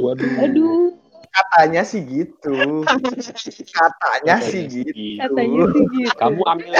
Waduh. 0.02 0.34
Aduh, 0.41 0.98
katanya 1.36 1.84
sih 1.84 2.02
gitu 2.08 2.88
katanya 2.88 4.38
sih 4.39 4.63
gitu 4.71 5.19
katanya 5.19 5.63
sih 5.67 5.84
gitu. 5.91 6.15
Kamu 6.15 6.41
ambil 6.48 6.71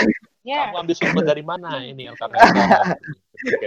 Ya, 0.46 0.70
kamu 0.70 0.86
ambil 0.86 0.94
sumber 0.94 1.24
dari 1.26 1.41
mana 1.41 1.82
ini 1.82 2.06
LKP? 2.06 2.38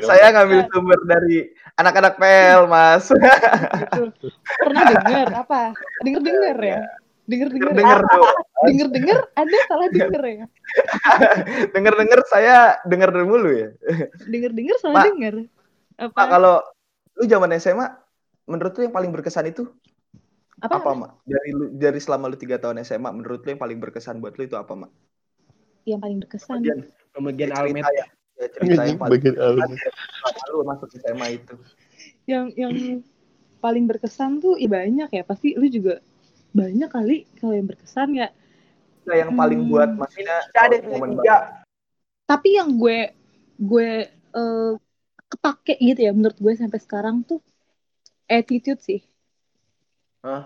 saya 0.07 0.31
ngambil 0.31 0.71
sumber 0.71 0.99
dari 1.11 1.51
anak-anak 1.75 2.15
PL 2.23 2.71
mas 2.71 3.11
gitu. 3.11 4.31
Pernah 4.63 4.83
dengar 4.87 5.27
apa? 5.43 5.75
Dengar-dengar 6.07 6.59
ya? 6.63 6.81
Dengar-dengar. 7.27 7.75
denger 7.75 8.01
dong 8.07 8.31
Dengar-dengar 8.71 9.19
ada 9.35 9.57
salah 9.67 9.89
denger 9.91 10.23
ya? 10.23 10.45
denger-denger 11.75 12.21
saya 12.31 12.79
denger 12.87 13.11
mulu 13.27 13.51
ya 13.53 13.69
Dengar-dengar 14.31 14.77
salah 14.79 15.03
Mak. 15.03 15.07
denger. 15.11 15.35
Apa? 15.99 16.23
Kalau 16.31 16.63
lu 17.19 17.27
zaman 17.27 17.59
SMA, 17.59 17.91
menurut 18.47 18.71
lu 18.79 18.87
yang 18.87 18.95
paling 18.95 19.11
berkesan 19.11 19.51
itu 19.51 19.67
apa? 20.63 20.75
apa, 20.83 20.91
Mak? 20.95 21.11
Dari 21.25 21.51
lu, 21.55 21.65
dari 21.75 22.01
selama 22.03 22.31
lu 22.31 22.37
tiga 22.39 22.59
tahun 22.59 22.83
SMA, 22.83 23.11
menurut 23.15 23.43
lu 23.47 23.49
yang 23.55 23.63
paling 23.63 23.79
berkesan 23.79 24.19
buat 24.19 24.35
lu 24.35 24.43
itu 24.47 24.57
apa, 24.59 24.73
Mak? 24.75 24.91
Yang 25.87 26.01
paling 26.03 26.19
berkesan. 26.21 26.55
Bagian, 26.61 26.79
cerita 27.15 27.59
almet. 27.63 27.85
ya, 27.95 28.07
ya 28.39 28.47
cerita 28.53 28.83
yang 28.85 28.99
paling 29.01 29.13
Bagian 29.19 29.35
selama 29.35 30.45
lu 30.53 30.57
masuk 30.67 30.89
SMA 30.99 31.27
itu. 31.39 31.55
Yang 32.29 32.45
yang 32.59 32.75
paling 33.59 33.85
berkesan 33.91 34.39
tuh 34.43 34.55
ya 34.61 34.69
banyak 34.71 35.09
ya. 35.11 35.23
Pasti 35.25 35.57
lu 35.57 35.67
juga 35.67 35.99
banyak 36.53 36.91
kali 36.91 37.25
kalau 37.41 37.55
yang 37.57 37.69
berkesan 37.69 38.09
ya. 38.17 38.29
Nah, 39.09 39.17
yang 39.17 39.33
paling 39.33 39.61
Hmm. 39.65 39.71
buat 39.73 39.91
maksudnya 39.97 40.37
Ada 40.53 40.85
momen 40.85 41.17
tiga. 41.17 41.65
Tapi 42.29 42.61
yang 42.61 42.77
gue 42.77 43.17
gue 43.57 43.91
eh, 44.13 44.73
kepake 45.29 45.81
gitu 45.81 46.01
ya 46.05 46.13
menurut 46.13 46.37
gue 46.37 46.53
sampai 46.57 46.81
sekarang 46.81 47.25
tuh 47.25 47.41
attitude 48.29 48.81
sih. 48.85 49.01
Hah? 50.25 50.43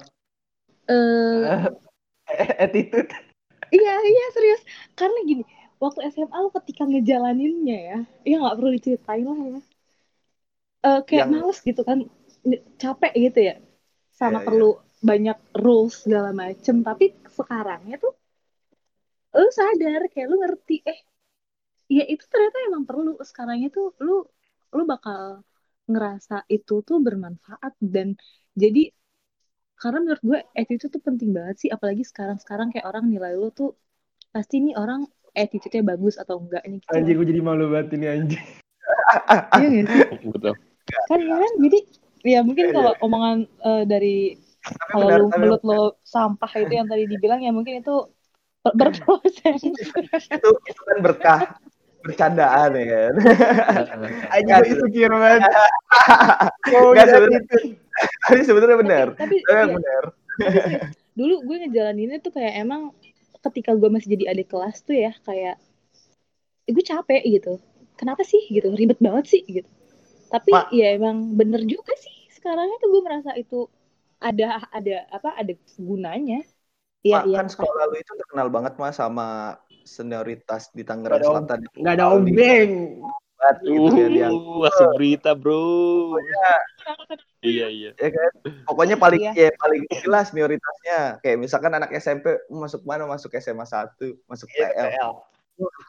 Eh 0.89 1.69
Attitude. 2.65 3.13
Iya, 3.73 3.95
iya 4.05 4.25
serius. 4.37 4.63
Karena 4.93 5.19
gini, 5.25 5.43
waktu 5.81 6.13
SMA 6.13 6.37
lu 6.45 6.51
ketika 6.53 6.85
ngejalaninnya 6.85 7.79
ya, 7.91 7.99
ya 8.29 8.35
nggak 8.41 8.57
perlu 8.61 8.71
diceritain 8.77 9.25
lah 9.25 9.39
ya. 9.41 9.61
Eh 10.83 11.01
kayak 11.09 11.27
Yang- 11.29 11.33
males 11.33 11.59
gitu 11.65 11.83
kan, 11.89 11.99
capek 12.77 13.13
gitu 13.17 13.41
ya. 13.49 13.55
Sama 14.13 14.39
Iya, 14.43 14.47
perlu 14.47 14.71
banyak 15.03 15.39
rules 15.57 16.05
segala 16.05 16.31
macem. 16.37 16.85
Tapi 16.85 17.17
sekarangnya 17.33 17.97
tuh, 17.97 18.13
lu 19.33 19.49
sadar 19.49 20.03
kayak 20.13 20.27
lu 20.29 20.37
ngerti, 20.45 20.85
eh, 20.85 21.01
ya 21.89 22.05
itu 22.05 22.25
ternyata 22.29 22.59
emang 22.69 22.85
perlu. 22.85 23.17
Sekarangnya 23.25 23.73
tuh 23.73 23.97
lu, 24.05 24.21
lu 24.77 24.83
bakal 24.85 25.41
ngerasa 25.89 26.45
itu 26.53 26.85
tuh 26.85 26.99
bermanfaat 27.03 27.73
dan 27.81 28.15
jadi 28.53 28.93
karena 29.83 29.99
menurut 29.99 30.23
gue 30.23 30.39
attitude 30.55 30.95
tuh 30.95 31.03
penting 31.03 31.35
banget 31.35 31.67
sih 31.67 31.71
apalagi 31.75 32.07
sekarang-sekarang 32.07 32.71
kayak 32.71 32.87
orang 32.87 33.11
nilai 33.11 33.35
lu 33.35 33.51
tuh 33.51 33.75
pasti 34.31 34.63
nih 34.63 34.79
orang 34.79 35.03
attitude-nya 35.35 35.83
bagus 35.83 36.15
atau 36.23 36.39
enggak 36.39 36.63
nih 36.71 36.79
gitu. 36.79 36.95
Anjing 36.95 37.17
gue 37.19 37.27
jadi 37.35 37.41
malu 37.43 37.75
banget 37.75 37.99
ini 37.99 38.07
anjing. 38.07 38.47
Iya 39.59 39.83
sih? 39.91 40.05
Betul. 40.31 40.55
Kan 41.11 41.19
ya 41.19 41.35
kan 41.35 41.53
jadi 41.59 41.79
ya 42.23 42.41
mungkin 42.47 42.65
Iya, 42.71 42.75
kalau 42.79 42.93
omongan 43.03 43.37
eh, 43.51 43.85
dari 43.91 44.17
kalau 44.95 45.09
lu 45.11 45.27
mulut 45.35 45.63
lo 45.67 45.83
sampah 46.07 46.53
itu 46.55 46.73
yang 46.79 46.87
tadi 46.87 47.05
dibilang 47.11 47.43
ya 47.43 47.51
mungkin 47.51 47.83
itu 47.83 47.95
ber- 48.63 48.77
berproses. 48.79 49.59
itu, 50.39 50.51
itu 50.71 50.81
kan 50.87 50.99
berkah 51.03 51.41
bercandaan 52.03 52.71
ya 52.79 52.85
kan. 52.87 53.15
Anjing 54.31 54.47
Nggak, 54.47 54.59
gue 54.63 54.71
insecure 54.71 55.17
banget. 55.19 55.41
Oh, 56.71 56.93
iya, 56.95 57.03
attitude. 57.07 57.82
Tapi 58.29 58.41
sebenarnya 58.45 58.79
benar. 58.79 59.07
Tapi 59.17 59.37
Tapi 59.45 59.53
iya, 59.53 59.65
benar. 59.69 60.03
dulu 61.19 61.35
gue 61.45 61.57
ngejalaninnya 61.69 62.19
tuh 62.25 62.33
kayak 62.33 62.65
emang 62.65 62.89
ketika 63.43 63.77
gue 63.77 63.89
masih 63.93 64.17
jadi 64.17 64.33
adik 64.33 64.49
kelas 64.49 64.81
tuh 64.81 64.97
ya 64.97 65.13
kayak 65.29 65.61
eh, 66.65 66.73
gue 66.73 66.85
capek 66.85 67.23
gitu 67.27 67.61
kenapa 68.01 68.25
sih 68.25 68.41
gitu 68.49 68.73
ribet 68.73 68.97
banget 68.97 69.29
sih 69.29 69.43
gitu 69.45 69.69
tapi 70.33 70.57
Mak. 70.57 70.73
ya 70.73 70.97
emang 70.97 71.37
bener 71.37 71.61
juga 71.69 71.93
sih 72.01 72.33
sekarangnya 72.33 72.81
tuh 72.81 72.89
gue 72.97 73.03
merasa 73.05 73.37
itu 73.37 73.69
ada 74.23 74.65
ada 74.73 75.05
apa 75.13 75.37
ada 75.37 75.53
gunanya 75.77 76.41
Iya 77.03 77.27
iya 77.27 77.43
kan 77.43 77.51
sekolah 77.51 77.91
lu 77.91 77.99
itu 77.99 78.15
terkenal 78.15 78.47
banget 78.47 78.79
mas 78.79 78.95
sama 78.95 79.59
senioritas 79.83 80.71
di 80.71 80.87
Tangerang 80.87 81.19
Selatan. 81.19 81.67
Nggak 81.75 81.95
ada 81.99 82.07
obeng. 82.15 83.03
Banget 83.43 83.57
gitu 83.67 83.89
kan 83.91 84.13
yang 84.15 84.33
Uh, 84.33 84.63
masuk 84.63 84.89
berita, 84.95 85.31
bro. 85.35 86.15
Iya, 87.43 87.67
iya. 87.67 87.91
ya 87.99 88.11
kan? 88.11 88.31
Pokoknya 88.63 88.95
paling 88.95 89.19
Iya. 89.21 89.33
ya 89.35 89.49
paling 89.59 89.83
jelas 89.99 90.31
senioritasnya 90.31 90.99
kayak 91.19 91.37
misalkan 91.37 91.75
anak 91.75 91.91
SMP 91.93 92.39
masuk 92.47 92.87
mana? 92.87 93.03
Masuk 93.05 93.35
SMA 93.35 93.67
1 93.67 93.99
masuk 94.25 94.47
PL 94.49 95.19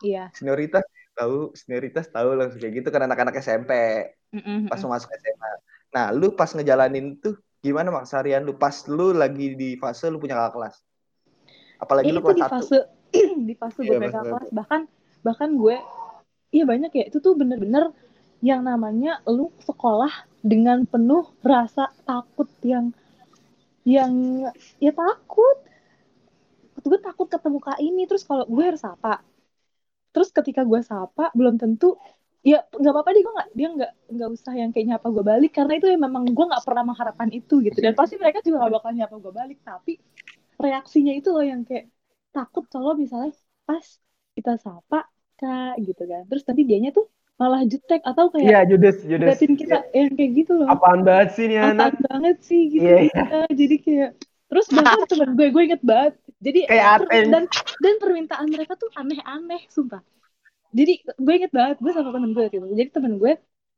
Iya. 0.02 0.34
senioritas 0.34 0.84
tahu 1.14 1.54
senioritas 1.54 2.10
tahu 2.10 2.34
langsung 2.36 2.58
kayak 2.58 2.74
gitu 2.74 2.90
kan 2.90 3.06
anak-anak 3.06 3.38
SMP 3.38 3.72
Mm-mm, 4.34 4.66
pas 4.66 4.82
masuk 4.82 5.10
SMA 5.14 5.52
nah 5.90 6.10
lu 6.10 6.34
pas 6.34 6.50
ngejalanin 6.50 7.16
tuh 7.16 7.38
gimana 7.62 7.88
mak 7.88 8.04
seharian 8.04 8.42
lu 8.42 8.54
pas 8.54 8.74
lu 8.90 9.14
lagi 9.14 9.54
di 9.54 9.78
fase 9.78 10.10
lu 10.10 10.18
punya 10.18 10.36
kakak 10.36 10.54
kelas? 10.58 10.76
Apalagi 11.78 12.10
Eh, 12.10 12.14
lu 12.14 12.20
di 12.20 12.26
kelas 12.28 12.42
satu. 12.44 12.54
fase 12.60 12.80
di 13.48 13.54
fase 13.56 13.80
gue 13.80 13.94
Iya, 13.94 14.10
fase 14.10 14.20
kelas. 14.26 14.50
Bahkan 14.52 14.82
bahkan 15.22 15.50
gue 15.54 15.78
iya 16.54 16.64
banyak 16.64 16.92
ya. 16.94 17.04
Itu 17.10 17.18
tuh 17.20 17.34
bener-bener 17.34 17.90
yang 18.44 18.62
namanya 18.62 19.20
lu 19.26 19.50
sekolah 19.66 20.30
dengan 20.44 20.86
penuh 20.86 21.26
rasa 21.42 21.90
takut 22.06 22.48
yang 22.62 22.94
yang 23.84 24.14
ya 24.80 24.92
takut. 24.94 25.58
Gue 26.84 27.00
takut 27.00 27.28
ketemu 27.32 27.58
kak 27.64 27.80
ini 27.80 28.04
terus 28.06 28.24
kalau 28.28 28.46
gue 28.46 28.64
harus 28.64 28.84
sapa. 28.84 29.24
Terus 30.14 30.30
ketika 30.30 30.62
gue 30.62 30.80
sapa 30.86 31.34
belum 31.34 31.58
tentu 31.58 31.98
ya 32.44 32.60
nggak 32.76 32.92
apa-apa 32.92 33.10
gue 33.16 33.34
nggak 33.40 33.50
dia 33.56 33.68
nggak 33.72 33.92
nggak 34.20 34.30
usah 34.36 34.54
yang 34.60 34.70
kayak 34.76 34.86
nyapa 34.92 35.08
gue 35.16 35.24
balik 35.24 35.52
karena 35.56 35.74
itu 35.80 35.88
ya 35.88 35.96
memang 35.96 36.28
gue 36.28 36.46
nggak 36.52 36.64
pernah 36.68 36.84
mengharapkan 36.84 37.30
itu 37.32 37.64
gitu. 37.64 37.80
Dan 37.80 37.96
pasti 37.96 38.20
mereka 38.20 38.44
juga 38.44 38.68
nggak 38.68 38.74
bakal 38.84 38.92
nyapa 38.94 39.16
gue 39.18 39.34
balik 39.34 39.60
tapi 39.64 39.94
reaksinya 40.60 41.16
itu 41.16 41.32
loh 41.32 41.44
yang 41.44 41.64
kayak 41.64 41.88
takut 42.36 42.68
kalau 42.68 43.00
misalnya 43.00 43.32
pas 43.64 43.86
kita 44.36 44.60
sapa 44.60 45.13
kak 45.40 45.74
gitu 45.88 46.02
kan. 46.12 46.22
Terus 46.30 46.44
nanti 46.48 46.62
dianya 46.70 46.90
tuh 46.98 47.06
malah 47.42 47.62
jutek 47.72 48.02
atau 48.06 48.26
kayak 48.34 48.54
Iya, 48.54 48.60
Judes, 48.70 48.98
Judes. 49.10 49.38
kita 49.42 49.78
yang 49.98 50.12
kayak 50.18 50.32
gitu 50.40 50.52
loh. 50.60 50.68
Apaan 50.70 51.02
banget 51.08 51.28
sih 51.36 51.46
nih 51.50 51.60
anak? 51.60 51.74
apaan 51.74 51.96
banget 52.10 52.38
sih 52.50 52.62
gitu 52.74 52.88
Iya, 52.88 53.24
Eh, 53.34 53.50
jadi 53.60 53.76
kayak 53.86 54.10
terus 54.50 54.68
bahkan 54.70 55.00
temen 55.10 55.30
gue 55.38 55.48
gue 55.50 55.64
inget 55.68 55.82
banget. 55.82 56.14
Jadi 56.46 56.60
Kayak 56.70 56.86
dan 57.34 57.44
dan 57.84 57.96
permintaan 58.04 58.48
mereka 58.54 58.74
tuh 58.78 58.90
aneh-aneh 58.94 59.62
sumpah. 59.76 60.02
Jadi 60.74 60.94
gue 61.06 61.34
inget 61.40 61.52
banget 61.54 61.78
gue 61.84 61.92
sama 61.94 62.10
temen 62.16 62.32
gue 62.38 62.46
gitu. 62.54 62.66
Jadi 62.80 62.90
temen 62.94 63.14
gue 63.22 63.32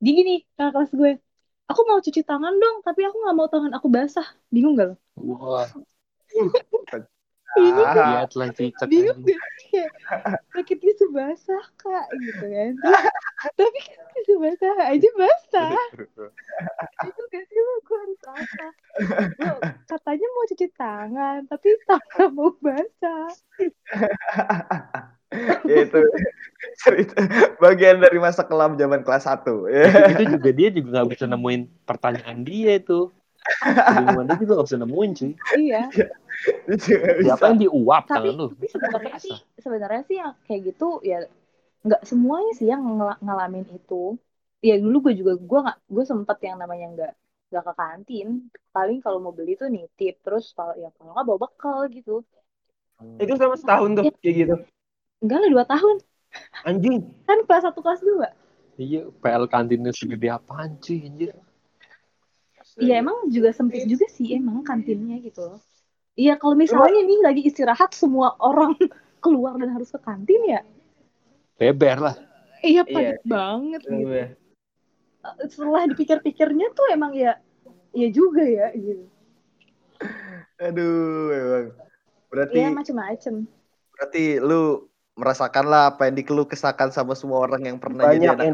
di 0.04 0.10
gini 0.18 0.34
kakak 0.58 0.72
kelas 0.76 0.92
gue 1.00 1.12
aku 1.72 1.82
mau 1.90 2.00
cuci 2.06 2.22
tangan 2.30 2.54
dong 2.62 2.76
tapi 2.88 3.02
aku 3.08 3.18
nggak 3.24 3.36
mau 3.40 3.48
tangan 3.54 3.72
aku 3.78 3.88
basah. 3.96 4.28
Bingung 4.54 4.74
gak 4.80 4.88
lo? 4.92 4.96
Wah, 5.16 5.68
bingung 7.56 7.90
gak? 7.90 7.98
Ah, 7.98 8.12
lihat 8.20 8.32
lah 8.36 8.50
cicak. 8.54 8.88
bingung 8.92 9.20
gak 9.24 9.50
sih 9.58 9.68
kayak 9.72 9.92
sakit 10.54 10.78
tisu 10.84 11.06
basah 11.16 11.66
kak 11.80 12.08
gitu 12.20 12.46
kan. 12.46 12.74
Tapi 13.56 13.80
kan 13.82 14.06
tisu 14.20 14.34
basah 14.44 14.76
aja 14.92 15.10
basah. 15.16 15.80
Itu 17.08 17.22
gak 17.32 17.44
sih 17.48 17.60
lo 17.60 17.74
gue 17.82 17.98
harus 17.98 18.22
apa? 18.28 18.68
Lo 19.42 19.54
katanya 19.88 20.28
mau 20.36 20.46
cuci 20.52 20.68
tangan 20.76 21.40
tapi 21.48 21.68
tangan 21.88 22.30
mau 22.36 22.52
basah. 22.60 23.32
Ya 25.66 25.84
itu 25.84 26.00
cerita 26.80 27.18
bagian 27.60 28.00
dari 28.00 28.16
masa 28.22 28.48
kelam 28.48 28.80
zaman 28.80 29.04
kelas 29.04 29.28
1 29.28 29.68
ya. 29.68 29.84
Itu 30.16 30.24
juga 30.40 30.50
dia 30.56 30.70
juga 30.72 30.88
nggak 30.96 31.10
bisa 31.12 31.26
nemuin 31.28 31.62
pertanyaan 31.84 32.40
dia 32.48 32.80
itu. 32.80 33.12
Bingungan 33.66 34.26
dia 34.28 34.38
juga 34.42 34.52
nggak 34.60 34.68
bisa 34.68 34.78
nemuin 34.82 35.12
cuy. 35.16 35.32
iya. 35.60 35.82
Siapa 37.26 37.44
yang 37.54 37.60
diuap 37.62 38.04
tapi 38.06 38.30
tangan 38.30 38.36
lu? 38.36 38.46
tapi 38.52 38.68
sebenarnya 38.68 39.18
sih 39.24 39.38
sebenarnya 39.62 40.02
sih 40.06 40.18
yang 40.20 40.34
kayak 40.46 40.62
gitu 40.74 40.88
ya 41.02 41.18
nggak 41.86 42.02
semuanya 42.04 42.52
sih 42.58 42.68
yang 42.68 42.82
ngel- 42.84 43.22
ngalamin 43.22 43.66
itu 43.72 44.18
ya 44.60 44.76
dulu 44.82 45.10
gue 45.10 45.14
juga 45.22 45.34
gue 45.38 45.60
nggak 45.66 45.78
gue 45.86 46.04
sempet 46.04 46.38
yang 46.44 46.58
namanya 46.58 46.86
nggak 46.98 47.14
nggak 47.54 47.64
ke 47.64 47.74
kantin 47.78 48.28
paling 48.74 49.00
kalau 49.00 49.22
mau 49.22 49.32
beli 49.32 49.54
tuh 49.56 49.70
nitip 49.70 50.20
terus 50.26 50.52
kalau 50.58 50.74
ya 50.76 50.90
kalau 50.98 51.14
nggak 51.14 51.26
bawa 51.30 51.40
bekal 51.46 51.80
gitu 51.88 52.26
Itu 53.22 53.36
sama 53.36 53.56
setahun 53.60 53.90
tuh, 53.96 54.06
kayak 54.24 54.36
gitu. 54.36 54.56
enggak 55.24 55.38
lah 55.44 55.50
dua 55.52 55.66
tahun 55.68 55.96
Anjing. 56.66 57.00
kan 57.30 57.38
kelas 57.46 57.64
satu 57.70 57.80
kelas 57.86 58.02
dua 58.02 58.28
Iya, 58.76 59.08
PL 59.24 59.48
kantinnya 59.48 59.96
segede 59.96 60.28
apaan 60.28 60.76
cuy 60.84 61.08
anjir. 61.08 61.32
Iya 62.76 63.00
emang 63.00 63.32
juga 63.32 63.56
sempit 63.56 63.88
juga 63.88 64.04
sih 64.12 64.36
emang 64.36 64.60
kantinnya 64.62 65.16
gitu 65.24 65.48
loh. 65.48 65.62
Iya 66.16 66.36
kalau 66.36 66.56
misalnya 66.56 67.04
nih 67.04 67.20
lagi 67.24 67.42
istirahat 67.48 67.96
semua 67.96 68.36
orang 68.36 68.76
keluar 69.24 69.56
dan 69.56 69.72
harus 69.72 69.90
ke 69.90 70.00
kantin 70.00 70.42
ya, 70.46 70.62
Beber 71.56 71.98
lah. 71.98 72.16
iya 72.62 72.84
Iya. 72.84 72.94
panik 72.94 73.20
banget 73.24 73.82
gitu. 73.84 74.12
Iya. 74.12 74.26
Setelah 75.50 75.90
dipikir-pikirnya 75.90 76.70
tuh 76.72 76.86
emang 76.94 77.16
ya, 77.16 77.40
ya 77.92 78.08
juga 78.12 78.44
ya 78.44 78.70
gitu. 78.76 79.08
aduh 80.56 81.32
emang 81.32 81.66
berarti 82.28 82.58
Iya 82.60 82.70
macem-macem. 82.72 83.34
berarti 83.96 84.24
lu 84.40 84.86
merasakan 85.16 85.66
lah 85.66 85.84
apa 85.90 86.12
yang 86.12 86.16
dikeluh 86.16 86.44
kesahkan 86.44 86.92
sama 86.92 87.16
semua 87.16 87.40
orang 87.40 87.64
yang 87.64 87.78
pernah 87.80 88.04
Banyak 88.08 88.20
jadi 88.20 88.26
yang 88.28 88.36
anak 88.36 88.46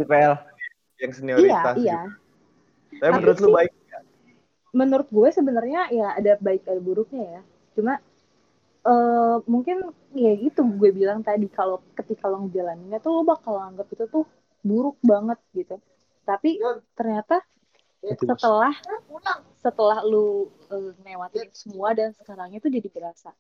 yang 1.02 1.12
Iya 1.12 1.18
senioritas 1.18 1.76
iya. 1.82 2.00
gitu. 2.94 3.02
tapi 3.02 3.12
menurut 3.18 3.38
lu 3.38 3.48
sih- 3.50 3.56
baik 3.58 3.72
Menurut 4.80 5.08
gue 5.12 5.30
sebenarnya 5.38 5.80
ya 5.92 6.08
ada 6.20 6.32
baik 6.40 6.64
ada 6.72 6.82
buruknya 6.82 7.24
ya. 7.36 7.42
Cuma 7.76 7.94
eh 8.82 9.36
mungkin 9.54 9.78
ya 10.18 10.32
gitu 10.44 10.62
gue 10.80 10.90
bilang 11.00 11.20
tadi 11.22 11.46
kalau 11.58 11.78
ketika 11.98 12.26
lo 12.32 12.38
ngejalaninnya 12.46 12.98
tuh 13.04 13.12
lo 13.18 13.22
bakal 13.32 13.54
anggap 13.62 13.88
itu 13.94 14.06
tuh 14.10 14.24
buruk 14.66 14.98
banget 15.12 15.38
gitu. 15.54 15.76
Tapi 16.30 16.50
ternyata 16.98 17.36
Mas. 18.02 18.18
setelah 18.30 18.74
setelah 19.64 20.00
lu 20.12 20.50
eh, 20.74 20.92
ngelewatin 21.02 21.42
itu 21.48 21.58
semua 21.70 21.90
dan 21.94 22.10
sekarangnya 22.18 22.58
tuh 22.64 22.72
jadi 22.74 22.90
berasa 22.90 23.32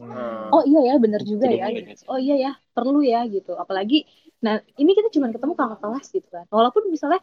Hmm. 0.00 0.48
oh 0.54 0.62
iya 0.64 0.80
ya 0.88 0.94
bener 1.02 1.20
juga 1.26 1.50
ya 1.50 1.66
gitu. 1.76 2.08
oh 2.08 2.16
iya 2.16 2.34
ya 2.44 2.50
perlu 2.72 3.04
ya 3.04 3.20
gitu 3.28 3.52
apalagi 3.58 4.06
nah 4.40 4.56
ini 4.80 4.96
kita 4.96 5.12
cuma 5.12 5.28
ketemu 5.28 5.52
kakak 5.58 5.78
kelas 5.84 6.06
gitu 6.16 6.28
kan 6.32 6.46
walaupun 6.48 6.88
misalnya 6.88 7.20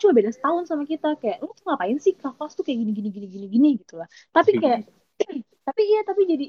cuma 0.00 0.12
beda 0.18 0.30
setahun 0.36 0.64
sama 0.70 0.84
kita 0.92 1.06
kayak 1.22 1.36
lu 1.44 1.50
tuh 1.58 1.64
ngapain 1.68 1.96
sih 2.04 2.12
kakak 2.18 2.34
kelas 2.38 2.52
tuh 2.58 2.64
kayak 2.66 2.78
gini 2.82 2.92
gini 2.98 3.08
gini 3.16 3.26
gini 3.34 3.46
gini 3.54 3.68
gitu 3.80 3.94
lah 4.00 4.08
tapi 4.36 4.50
kayak 4.62 4.78
tapi 5.66 5.80
iya 5.90 6.00
tapi 6.08 6.22
jadi 6.32 6.44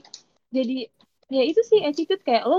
jadi 0.56 0.74
ya 1.36 1.42
itu 1.50 1.62
sih 1.70 1.80
attitude 1.88 2.22
kayak 2.28 2.44
lo 2.50 2.56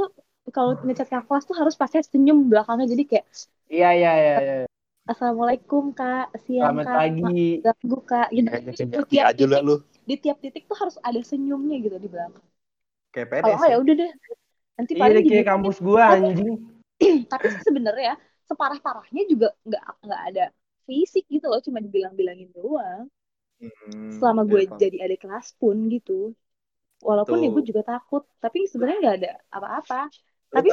kalau 0.55 0.71
ngechat 0.87 1.09
kakak 1.13 1.27
kelas 1.29 1.45
tuh 1.49 1.57
harus 1.61 1.75
pasti 1.81 1.97
senyum 2.13 2.39
belakangnya 2.51 2.87
jadi 2.93 3.05
kayak 3.11 3.25
Iya, 3.69 3.89
iya, 3.99 4.11
iya. 4.23 4.35
iya. 4.45 4.55
assalamualaikum 5.11 5.85
kak 5.99 6.25
siang 6.45 6.77
Selamat 6.77 6.87
kak 6.87 7.01
pagi. 7.01 7.41
ganggu 7.65 7.97
kak 8.11 8.27
gitu 8.37 8.49
di 8.93 9.03
kayak 9.09 9.09
tiap 9.11 9.29
aja 9.31 9.45
lah 9.51 9.61
lu. 9.67 9.75
di 10.09 10.15
tiap 10.23 10.37
titik 10.45 10.63
tuh 10.71 10.77
harus 10.83 10.97
ada 11.09 11.21
senyumnya 11.31 11.77
gitu 11.85 11.97
di 12.05 12.09
belakang 12.15 12.47
kayak 13.13 13.29
kalau 13.41 13.55
PNS 13.55 13.59
nggak 13.59 13.71
ya 13.73 13.77
ya. 13.77 13.79
udah 13.83 13.95
deh 14.01 14.11
nanti 14.79 14.93
Iya, 14.99 15.01
paling 15.03 15.25
kayak 15.29 15.45
kampus 15.51 15.77
gua 15.87 16.03
anjing. 16.17 16.51
tapi 17.33 17.47
sih 17.55 17.63
sebenarnya 17.69 18.13
separah 18.49 18.79
parahnya 18.85 19.23
juga 19.33 19.47
nggak 19.67 19.83
nggak 20.07 20.21
ada 20.29 20.45
fisik 20.89 21.25
gitu 21.35 21.47
loh 21.53 21.61
cuma 21.67 21.79
dibilang-bilangin 21.85 22.51
doang 22.57 23.05
Hmm, 23.59 24.15
selama 24.17 24.43
ya, 24.47 24.51
gue 24.51 24.61
paham. 24.71 24.79
jadi 24.83 24.97
adik 25.05 25.21
kelas 25.27 25.47
pun 25.61 25.77
gitu 25.91 26.31
walaupun 27.03 27.39
ya 27.43 27.49
Tuh. 27.51 27.55
gue 27.59 27.65
juga 27.71 27.83
takut 27.87 28.23
tapi 28.45 28.59
sebenarnya 28.71 28.99
nggak 29.03 29.17
ada 29.23 29.33
apa-apa 29.51 30.01
Lu 30.49 30.55
tapi 30.57 30.69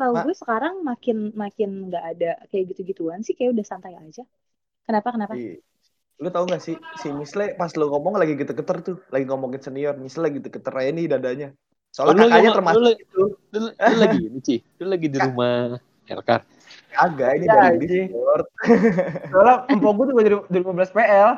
tau 0.00 0.12
gue 0.24 0.34
sekarang 0.34 0.74
makin 0.90 1.16
makin 1.36 1.70
nggak 1.92 2.04
ada 2.16 2.30
kayak 2.50 2.64
gitu-gituan 2.72 3.20
sih 3.26 3.34
kayak 3.36 3.52
udah 3.56 3.66
santai 3.68 3.92
aja 4.00 4.24
kenapa 4.88 5.08
kenapa 5.14 5.32
Iya. 5.36 5.54
lu 6.22 6.28
tau 6.30 6.44
gak 6.46 6.62
sih 6.62 6.76
si 7.02 7.08
Misle 7.10 7.58
pas 7.58 7.72
lu 7.74 7.86
ngomong 7.90 8.14
lagi 8.20 8.32
gitu-geter 8.38 8.76
tuh 8.86 8.96
lagi 9.10 9.24
ngomongin 9.26 9.60
senior 9.60 9.94
Misle 9.98 10.22
lagi 10.28 10.36
gitu-geter 10.40 10.74
aja 10.80 10.90
nih 10.94 11.06
dadanya 11.10 11.48
soalnya 11.92 12.14
Oh, 12.14 12.16
lu 12.16 12.30
kakaknya 12.30 12.50
termasuk 12.56 12.82
lu- 12.84 13.00
itu 13.04 13.22
Lu, 13.52 13.68
lu 13.68 13.96
lagi 14.00 14.18
ini 14.24 14.38
Ci. 14.40 14.56
Lu 14.80 14.86
lagi 14.88 15.06
di 15.12 15.18
rumah 15.20 15.76
Elkar. 16.08 16.40
Agak 16.94 17.30
ini 17.34 17.44
Ya, 17.44 17.54
dari. 17.54 17.78
Discord 17.80 18.46
Soalnya 19.30 19.54
empok 19.68 19.92
gua 19.92 20.06
juga 20.06 20.20
dari, 20.22 20.36
dari 20.46 20.62
15 20.62 20.92
PL. 20.92 21.30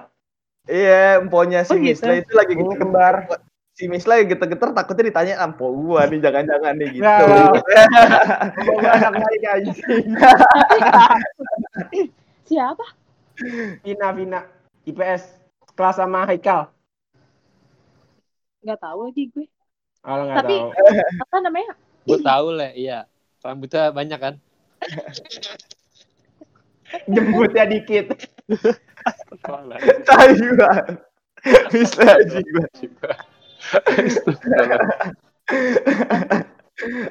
iya 0.64 1.18
emponya 1.18 1.60
si 1.60 1.70
Oh, 1.70 1.76
gitu. 1.76 2.00
Misle 2.00 2.14
itu 2.18 2.32
lagi 2.32 2.52
Ini 2.52 2.62
gitu 2.62 2.74
kembar. 2.78 3.14
si 3.70 3.84
Misle 3.84 4.12
lagi 4.14 4.24
gitu-geter 4.28 4.70
takutnya 4.70 5.04
ditanya 5.04 5.34
ampo 5.38 5.66
gua 5.68 6.04
nih 6.04 6.18
jangan-jangan 6.18 6.74
nih 6.74 6.88
gitu. 6.94 7.04
Empok 8.54 8.74
gua 8.74 8.90
anak 8.92 9.12
baik 9.18 9.42
anjing. 9.44 9.76
siapa 12.44 12.86
Vina, 13.80 14.08
Vina. 14.10 14.40
IPS. 14.84 15.22
Kelas 15.72 15.96
sama 15.96 16.22
Haikal. 16.24 16.70
nggak 18.60 18.78
tahu 18.78 18.98
lagi 19.04 19.28
gue 19.28 19.44
Kalau 20.00 20.24
nggak 20.24 20.36
Tapi- 20.38 20.56
tahu. 20.56 20.70
apa 21.20 21.36
namanya 21.40 21.72
Gue 22.04 22.18
tahu 22.20 22.46
lah, 22.52 22.70
iya. 22.70 22.98
Rambutnya 23.40 23.88
banyak 23.90 24.18
kan? 24.18 24.34
Jemputnya 27.10 27.64
dikit. 27.66 28.06
Aja 30.08 30.46
gua 30.54 30.70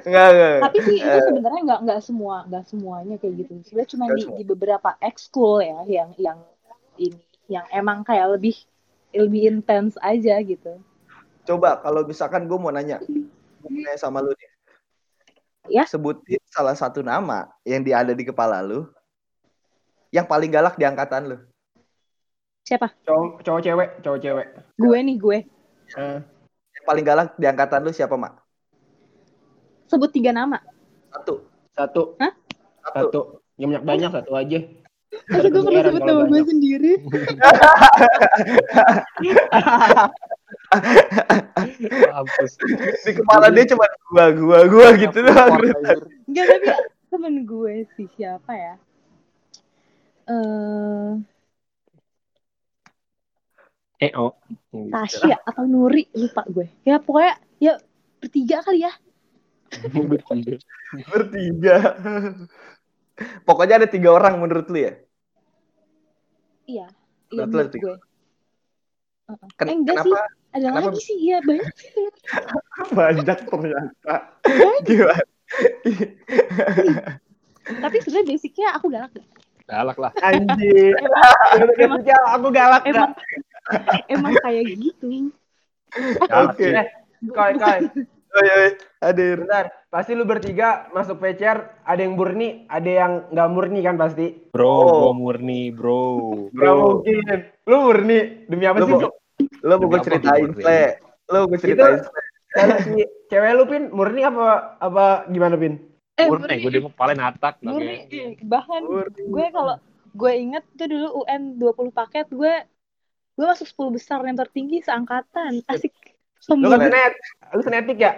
Enggak, 0.04 0.28
enggak. 0.36 0.60
Tapi 0.60 0.78
sih 0.84 0.98
itu 1.00 1.08
Eh. 1.08 1.24
sebenarnya 1.24 1.62
nggak 1.64 1.80
nggak 1.88 2.02
semua 2.04 2.44
nggak 2.52 2.66
semuanya 2.68 3.16
kayak 3.16 3.34
gitu. 3.44 3.52
Sebenarnya 3.64 3.92
cuma 3.96 4.06
di, 4.12 4.22
di 4.28 4.44
beberapa 4.44 4.90
ekskul 5.00 5.64
ya 5.64 5.80
yang 5.88 6.10
yang 6.20 6.40
ini 7.00 7.22
yang 7.48 7.66
emang 7.72 8.04
kayak 8.04 8.40
lebih 8.40 8.56
lebih 9.16 9.48
intens 9.48 9.96
aja 10.04 10.36
gitu. 10.44 10.80
Coba 11.44 11.80
kalau 11.84 12.08
misalkan 12.08 12.48
gue 12.48 12.58
mau 12.60 12.72
nanya, 12.72 13.00
gua 13.04 13.70
mau 13.72 13.80
nanya 13.84 14.00
sama 14.00 14.20
lu 14.24 14.32
nih. 14.36 14.53
Ya. 15.72 15.88
Sebutin 15.88 16.44
salah 16.52 16.76
satu 16.76 17.00
nama 17.00 17.48
yang 17.64 17.80
di 17.80 17.96
ada 17.96 18.12
di 18.12 18.24
kepala 18.28 18.60
lu, 18.60 18.84
yang 20.12 20.28
paling 20.28 20.52
galak 20.52 20.76
di 20.76 20.84
angkatan 20.84 21.32
lu. 21.32 21.38
Siapa? 22.68 22.92
Cowok, 23.08 23.44
cowok 23.44 23.62
cewek, 23.64 23.90
cowok 24.04 24.20
cewek. 24.20 24.48
Gue 24.76 24.98
nih 25.00 25.16
gue. 25.20 25.38
Eh, 26.00 26.20
Yang 26.74 26.86
paling 26.88 27.06
galak 27.06 27.28
di 27.40 27.46
angkatan 27.48 27.84
lu 27.84 27.92
siapa, 27.96 28.16
Mak? 28.16 28.34
Sebut 29.88 30.12
tiga 30.12 30.36
nama. 30.36 30.60
Satu. 31.12 31.48
satu. 31.76 32.16
Hah? 32.20 32.34
Satu. 32.84 33.00
Satu. 33.00 33.22
Yang 33.56 33.80
banyak 33.80 33.84
banyak 33.88 34.10
satu 34.12 34.32
aja. 34.36 34.60
Masa 35.30 35.48
gue 35.48 35.62
perlu 35.62 35.70
kedengeran 35.70 35.92
sebut 35.94 36.08
nama 36.10 36.24
gue 36.28 36.42
sendiri? 36.44 36.92
Mampus. 42.14 42.52
Di 43.06 43.12
kepala 43.18 43.50
dia 43.54 43.66
cuma 43.70 43.86
gua, 44.10 44.26
gua, 44.34 44.60
gua 44.68 44.88
gitu 44.98 45.18
doang. 45.22 45.52
Enggak 46.26 46.46
tapi 46.50 46.68
temen 47.14 47.36
gue 47.46 47.86
sih 47.94 48.08
siapa 48.18 48.52
ya? 48.54 48.76
Eh 50.28 51.22
Eh, 54.04 54.12
oh. 54.20 54.36
Tasya 54.92 55.40
atau 55.48 55.64
Nuri 55.64 56.12
lupa 56.12 56.44
gue. 56.52 56.68
Ya 56.84 57.00
pokoknya 57.00 57.40
ya 57.56 57.74
bertiga 58.20 58.60
kali 58.60 58.84
ya. 58.84 58.92
Bertiga. 59.80 60.60
Bertiga. 61.12 61.76
Pokoknya 63.48 63.80
ada 63.80 63.88
tiga 63.88 64.12
orang 64.12 64.44
menurut 64.44 64.68
lu 64.68 64.84
ya? 64.84 64.94
Iya. 66.68 66.88
Iya 67.32 67.44
Menurut 67.48 67.52
menurut 67.56 67.72
tiga? 67.72 67.84
gue. 67.88 67.96
Heeh. 69.24 69.50
Ken- 69.56 69.70
eh 69.72 69.76
enggak 69.80 69.96
kenapa? 70.04 70.20
sih. 70.20 70.43
Ada 70.54 70.68
kenapa- 70.70 70.88
lagi 70.88 71.00
sih. 71.02 71.16
Iya 71.20 71.38
banyak 71.42 71.70
sih. 71.74 71.90
Banyak 72.98 73.40
ternyata. 73.44 74.16
Gimana? 74.84 75.24
Tapi 77.64 77.96
sebenarnya 78.00 78.28
basicnya 78.30 78.68
aku 78.76 78.86
galak 78.88 79.12
gak? 79.12 79.28
Galak 79.66 79.98
lah. 79.98 80.12
Anjir. 80.20 80.94
Emang- 81.00 81.78
Emang, 81.80 82.02
aku 82.30 82.48
galak 82.52 82.84
Emang 82.86 83.12
emang 84.08 84.34
kayak 84.38 84.64
gitu. 84.76 85.32
Oke. 86.28 86.60
sih. 86.60 86.74
Eh, 86.76 86.88
Koi, 87.26 87.56
koi. 87.56 87.80
Oi, 88.34 88.48
oi, 88.50 88.68
hadir. 89.00 89.38
Bentar, 89.40 89.70
pasti 89.88 90.12
lu 90.12 90.26
bertiga 90.26 90.90
masuk 90.90 91.22
PCR, 91.22 91.80
ada 91.86 92.02
yang 92.02 92.18
murni, 92.18 92.66
ada 92.66 92.90
yang 92.90 93.12
nggak 93.30 93.48
murni 93.48 93.80
kan 93.80 93.96
pasti. 93.96 94.50
Bro, 94.50 94.68
Oh. 94.68 94.90
gua 95.00 95.14
murni, 95.14 95.70
bro. 95.70 96.02
Gak 96.50 96.52
Bro, 96.52 96.74
mungkin. 97.00 97.40
Lu 97.64 97.78
murni, 97.80 98.20
demi 98.44 98.66
apa 98.66 98.82
Lu 98.82 98.86
sih? 98.86 98.94
mau- 99.00 99.16
lo 99.62 99.74
mau 99.78 99.88
gue 99.92 100.02
ceritain, 100.02 100.50
Sle. 100.56 100.82
Lo 101.30 101.46
gue 101.46 101.60
ceritain. 101.62 102.02
Kalau 102.54 102.76
si 102.86 103.02
cewek 103.34 103.52
lu 103.58 103.64
pin 103.66 103.84
murni 103.90 104.22
apa 104.26 104.78
apa 104.78 105.26
gimana 105.30 105.58
pin? 105.58 105.82
Eh, 106.14 106.30
Murni, 106.30 106.62
gue 106.62 106.70
dia 106.70 106.86
paling 106.94 107.18
atak. 107.18 107.58
murni. 107.66 108.06
Bahkan 108.46 108.82
gue 109.18 109.46
kalau 109.50 109.76
gue 110.14 110.32
inget 110.38 110.62
tuh 110.78 110.86
dulu 110.86 111.26
UN 111.26 111.58
20 111.58 111.90
paket 111.90 112.30
gue 112.30 112.54
gue 113.34 113.46
masuk 113.50 113.66
10 113.66 113.98
besar 113.98 114.22
yang 114.22 114.38
tertinggi 114.38 114.86
seangkatan. 114.86 115.66
Asik. 115.66 115.94
Lu 116.38 116.46
Sombong. 116.46 116.76
kan 116.76 116.92
senet, 116.92 117.14
lu 117.56 117.62
senetik 117.66 117.98
ya? 117.98 118.14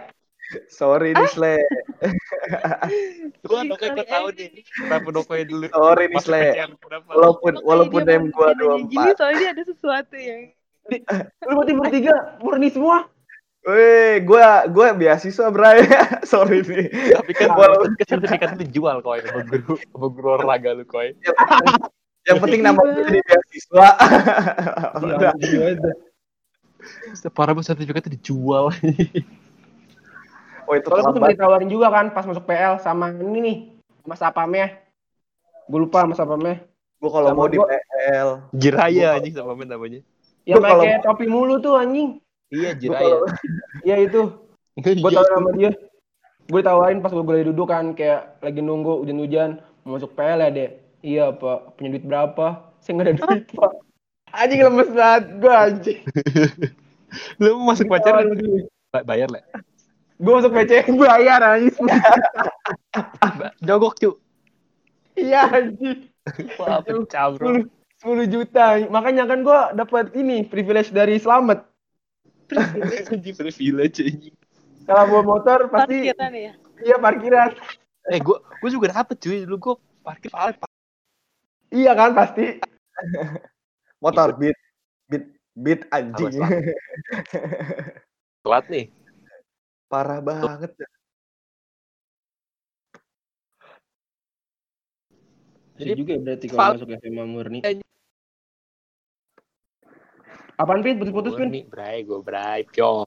Sorry 0.69 1.13
nih, 1.13 1.30
Sle. 1.34 1.58
Gua 3.50 3.62
Nokoy 3.65 3.89
kok 3.93 4.06
tahu 4.06 4.28
nih. 4.34 4.50
Kenapa 4.65 5.08
Nokoy 5.10 5.41
dulu? 5.45 5.65
Sorry 5.69 6.06
nih, 6.10 6.21
Sle. 6.21 6.43
Walaupun 7.10 7.54
walaupun 7.65 8.02
dia 8.06 8.17
name 8.17 8.30
mau 8.30 8.34
gua 8.34 8.48
bikin 8.54 8.65
nanya 8.65 8.86
Gini 8.89 9.12
24. 9.13 9.21
soalnya 9.21 9.48
ada 9.54 9.63
sesuatu 9.65 10.15
yang 10.17 10.41
Lu 10.86 11.54
berarti 11.58 11.74
bertiga 11.74 12.38
murni 12.39 12.69
semua? 12.69 13.10
Weh, 13.65 14.21
gua 14.21 14.69
gua 14.69 14.93
beasiswa, 14.93 15.50
Bray. 15.50 15.89
Sorry 16.30 16.62
nih. 16.62 16.86
Tapi 17.17 17.32
kan 17.34 17.50
Walau- 17.58 17.82
kan 17.89 17.98
sertifikat 18.06 18.54
itu 18.54 18.69
dijual 18.69 19.02
koi 19.02 19.26
sama 19.26 19.41
guru 19.41 19.74
sama 19.82 20.08
guru 20.13 20.28
olahraga 20.38 20.78
lu 20.78 20.86
koi. 20.86 21.17
Yang 22.26 22.38
penting 22.45 22.62
nama 22.62 22.78
gue 22.78 23.06
jadi 23.10 23.21
beasiswa. 23.26 23.88
Udah. 25.02 25.34
Parah 27.34 27.58
banget 27.58 27.74
sertifikat 27.74 28.06
itu 28.06 28.21
dijual. 28.21 28.69
Oh, 30.65 30.74
itu 30.74 30.86
Soalnya 30.86 31.10
gue 31.10 31.13
terlambat. 31.13 31.13
sempat 31.17 31.30
ditawarin 31.34 31.69
juga 31.69 31.88
kan 31.89 32.06
pas 32.13 32.26
masuk 32.26 32.45
PL 32.45 32.78
sama 32.82 33.13
ini 33.13 33.38
nih, 33.41 33.58
sama 34.06 34.15
sapamnya. 34.17 34.78
Gue 35.65 35.80
lupa 35.82 36.06
sama 36.06 36.13
sapamnya. 36.13 36.62
Gua 37.02 37.10
kalau 37.10 37.34
mau 37.34 37.50
di 37.50 37.58
PL. 37.58 38.30
Jiraya 38.54 39.17
anjing 39.17 39.34
sama 39.34 39.54
men 39.58 39.69
namanya. 39.69 40.02
Yang 40.45 40.58
Gua 40.58 40.67
kalau- 40.67 40.84
pakai 40.84 41.01
topi 41.01 41.25
mulu 41.25 41.55
tuh 41.58 41.73
anjing. 41.75 42.10
Iya 42.49 42.71
Jiraya. 42.73 43.17
Iya 43.86 43.95
itu. 44.01 44.21
Gue 44.75 45.10
Iya. 45.10 45.17
tau 45.17 45.27
sama 45.27 45.49
dia. 45.53 45.71
Gue 46.45 46.60
ditawarin 46.62 47.01
pas 47.01 47.10
gue 47.10 47.21
lagi 47.21 47.47
duduk 47.47 47.67
kan 47.67 47.91
kayak 47.91 48.38
lagi 48.39 48.62
nunggu 48.62 49.01
hujan-hujan 49.01 49.58
mau 49.81 49.97
masuk 49.97 50.13
PL 50.13 50.39
ya 50.39 50.49
deh. 50.49 50.69
Iya 51.01 51.25
pak, 51.31 51.77
punya 51.77 51.89
duit 51.91 52.05
berapa? 52.05 52.47
Saya 52.77 52.91
nggak 52.93 53.05
ada 53.05 53.13
duit 53.19 53.43
pak. 53.51 53.71
Anjing 54.31 54.62
lemes 54.62 54.89
banget 54.89 55.23
gue 55.39 55.53
anjing. 55.53 55.99
Lu 57.41 57.58
mau 57.58 57.71
masuk 57.71 57.88
pacar 57.88 58.21
Ba- 58.91 59.05
bayar 59.05 59.29
lah. 59.29 59.41
Gue 60.15 60.34
masuk 60.34 60.51
PC 60.51 60.71
bayar 61.01 61.41
anjing. 61.41 61.73
Jogok 63.62 63.93
cu. 63.97 64.10
Iya 65.15 65.49
anjing. 65.49 66.10
Wah, 66.58 66.81
pecah 66.81 67.25
bro. 67.31 67.63
10, 68.06 68.30
10 68.30 68.30
juta. 68.30 68.78
Makanya 68.94 69.26
kan 69.26 69.41
gue 69.41 69.60
dapat 69.74 70.13
ini 70.13 70.46
privilege 70.46 70.94
dari 70.94 71.18
selamat. 71.18 71.65
Anjing 72.54 73.34
privilege 73.41 74.06
anjing. 74.06 74.36
Kalau 74.86 75.04
bawa 75.10 75.24
motor 75.26 75.65
pasti 75.74 76.13
parkiran 76.13 76.34
ya. 76.38 76.54
iya 76.86 76.96
parkiran. 77.02 77.50
Eh 78.06 78.22
gua 78.22 78.38
gua 78.62 78.70
juga 78.70 78.94
dapet 78.94 79.18
cuy 79.18 79.41
dulu 79.50 79.58
gua 79.58 79.76
parkir 80.06 80.30
paling 80.30 80.62
Iya 81.74 81.91
kan 81.98 82.13
pasti. 82.13 82.62
motor 84.04 84.38
beat 84.38 84.54
beat 85.10 85.26
beat 85.58 85.82
anjing. 85.89 86.38
Telat 88.46 88.65
nih. 88.74 88.94
Parah 89.89 90.22
banget. 90.22 90.78
Jadi 95.76 95.91
juga 95.98 96.13
ya 96.13 96.22
berarti 96.22 96.46
kalau 96.48 96.78
masuk 96.78 96.88
SMA 96.94 97.26
murni. 97.26 97.60
Apaan 100.56 100.80
Pin? 100.80 100.96
Putus-putus 100.96 101.36
Pin? 101.36 101.52
Bray, 101.68 102.08
gua 102.08 102.20
bray, 102.24 102.63
pyo. 102.63 103.04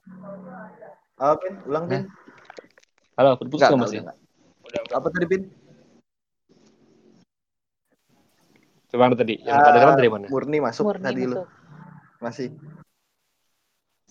Oh, 1.19 1.33
Pin, 1.41 1.53
ulang 1.65 1.89
Pin. 1.89 2.05
Halo, 3.17 3.35
putus 3.35 3.59
nggak 3.59 3.79
masih? 3.79 3.99
Apa 4.93 5.07
tadi 5.09 5.25
Pin? 5.25 5.41
Coba 8.89 9.01
mana 9.05 9.15
tadi? 9.17 9.37
Yang 9.41 9.53
Ah, 9.53 9.65
pada 9.69 9.77
depan 9.77 9.95
dari 9.97 10.09
mana? 10.09 10.25
Murni 10.29 10.57
masuk 10.61 10.83
Murni 10.89 11.05
tadi 11.05 11.21
lu. 11.25 11.35
masuk. 11.37 11.47
Masih. 12.19 12.47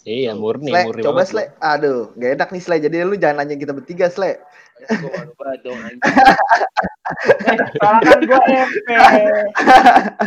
Iya, 0.06 0.32
murni, 0.38 0.70
Sle, 0.70 0.82
murni 0.86 1.02
coba 1.02 1.14
banget. 1.20 1.30
Sle. 1.34 1.44
Aduh, 1.58 2.14
gak 2.14 2.30
enak 2.38 2.48
nih 2.54 2.62
Sle. 2.62 2.76
Jadi 2.78 2.96
lu 3.02 3.14
jangan 3.18 3.42
nanya 3.42 3.58
kita 3.58 3.74
bertiga 3.74 4.06
Sle. 4.06 4.38
Gue 4.78 5.10
malu 5.10 5.32
banget 5.34 5.60
dong 5.66 5.78
anjing. 5.82 6.00
Soalnya 7.80 8.02
kan 8.04 8.20
gue 8.24 8.40
MP. 8.48 8.88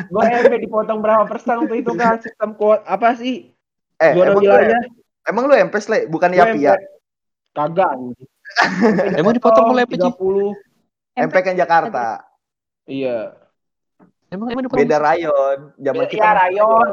Gue 0.10 0.24
MP 0.26 0.54
dipotong 0.66 1.00
berapa 1.00 1.24
persen 1.30 1.62
waktu 1.62 1.76
itu 1.82 1.92
kan 1.94 2.18
sistem 2.22 2.58
kuot 2.58 2.82
apa 2.86 3.16
sih? 3.16 3.54
Eh, 4.02 4.12
Zona 4.18 4.34
emang 4.34 4.42
lu, 4.42 4.50
wilayah. 4.50 4.82
emang 5.30 5.44
lu 5.46 5.54
MP 5.54 5.76
Sle, 5.78 6.00
bukan 6.10 6.34
Yapi 6.34 6.66
ya? 6.66 6.74
Kagak. 7.54 7.94
Emang 9.14 9.34
dipotong 9.38 9.72
oleh 9.72 9.86
MP, 9.86 10.02
Ci? 10.02 10.10
30. 10.10 11.22
MP 11.22 11.36
kan 11.44 11.56
Jakarta. 11.56 12.06
Iya. 12.90 13.38
Emang 14.34 14.50
emang 14.50 14.64
dipotong. 14.66 14.82
Beda 14.82 14.98
rayon. 14.98 15.58
Zaman 15.78 16.06
kita 16.10 16.24
Iya 16.24 16.32
rayon. 16.34 16.90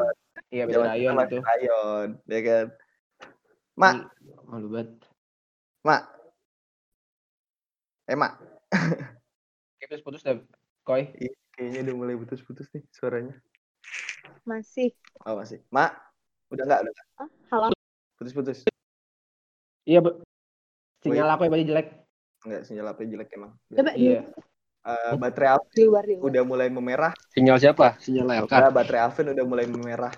Iya 0.49 0.63
beda 0.65 0.81
rayon 0.97 1.15
itu. 1.29 1.37
rayon, 1.45 2.07
ya 2.29 2.41
kan? 2.45 2.67
Mak, 3.79 3.95
Malu 4.49 4.69
banget. 4.73 4.91
Mak. 5.85 6.03
Eh, 8.09 8.17
Mak. 8.17 8.33
Kayak 9.89 10.05
putus 10.05 10.21
dah. 10.21 10.37
Koi. 10.85 11.09
Kayaknya 11.53 11.81
udah 11.89 11.95
mulai 11.97 12.15
putus-putus 12.15 12.69
nih 12.71 12.85
suaranya. 12.93 13.35
Masih. 14.45 14.93
Oh, 15.25 15.35
masih. 15.35 15.65
Mak, 15.69 15.91
udah 16.49 16.65
enggak? 16.65 16.81
Udah 16.85 16.93
nggak? 16.93 17.07
Ah, 17.19 17.29
halo. 17.51 17.67
Putus-putus. 18.17 18.69
Iya, 19.83 20.05
Be. 20.05 20.21
Sinyal 21.01 21.29
aku 21.31 21.49
yang 21.49 21.55
paling 21.55 21.69
jelek. 21.69 21.89
Enggak, 22.45 22.61
sinyal 22.65 22.87
HP 22.93 22.99
jelek 23.09 23.29
emang. 23.35 23.53
Coba 23.73 23.93
Iya. 23.97 24.21
Eh, 24.89 25.15
baterai 25.21 25.49
Alvin 25.53 25.75
di 25.75 25.85
luar 25.85 26.05
di 26.07 26.15
luar. 26.17 26.25
udah 26.31 26.43
mulai 26.45 26.69
memerah. 26.71 27.13
Sinyal 27.35 27.59
siapa? 27.59 27.99
Sinyal 27.99 28.47
LK. 28.47 28.53
Udah, 28.53 28.71
baterai 28.71 29.01
Alvin 29.03 29.33
udah 29.33 29.45
mulai 29.45 29.67
memerah. 29.67 30.13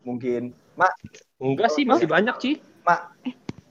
Mungkin. 0.00 0.52
Mak, 0.76 0.92
Enggak 1.40 1.68
sih, 1.72 1.84
masih 1.84 2.08
banyak, 2.08 2.36
Ci. 2.40 2.50
Mak. 2.84 3.00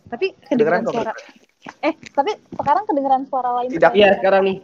Tapi 0.09 0.33
Kedengeran 0.45 0.81
kedengeran 0.81 0.81
kok. 0.83 0.93
suara. 0.93 1.13
Eh, 1.59 1.93
tapi 2.15 2.31
sekarang 2.55 2.83
kedengeran 2.87 3.23
suara 3.27 3.49
lain. 3.59 3.69
Tidak. 3.69 3.91
Iya 3.91 4.15
sekarang 4.15 4.41
nih 4.47 4.57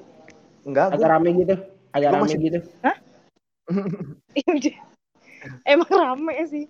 Enggak, 0.66 0.96
agak 0.96 1.00
gua, 1.04 1.14
rame 1.20 1.30
gitu. 1.36 1.56
Agak 1.92 2.10
rame 2.12 2.24
masih- 2.26 2.42
gitu. 2.42 2.60
Iya, 4.36 4.50
udah. 4.52 4.76
Emang 5.64 5.90
rame 5.92 6.34
sih. 6.48 6.66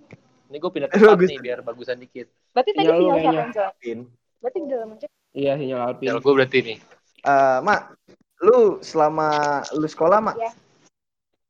Ini 0.47 0.57
gue 0.57 0.71
pindah 0.71 0.89
tempat 0.93 1.17
nih 1.19 1.39
biar 1.41 1.59
bagusan 1.61 1.97
dikit. 1.97 2.27
Berarti 2.53 2.71
tadi 2.73 2.85
Sinyal 2.87 2.97
sinyal 2.97 3.47
siapa 3.51 3.83
yang. 3.83 4.01
Berarti 4.41 4.57
di 4.61 4.67
dalam 4.69 4.89
aja. 4.93 5.07
Iya 5.35 5.51
sinyal 5.57 5.79
Alpin. 5.81 6.05
Tinggal 6.07 6.21
gue 6.21 6.33
berarti 6.33 6.57
nih. 6.61 6.77
Eh, 7.25 7.57
Mak, 7.61 7.81
lu 8.41 8.59
selama 8.79 9.27
lu 9.73 9.87
sekolah, 9.87 10.19
Mak, 10.21 10.35
Iya. 10.37 10.51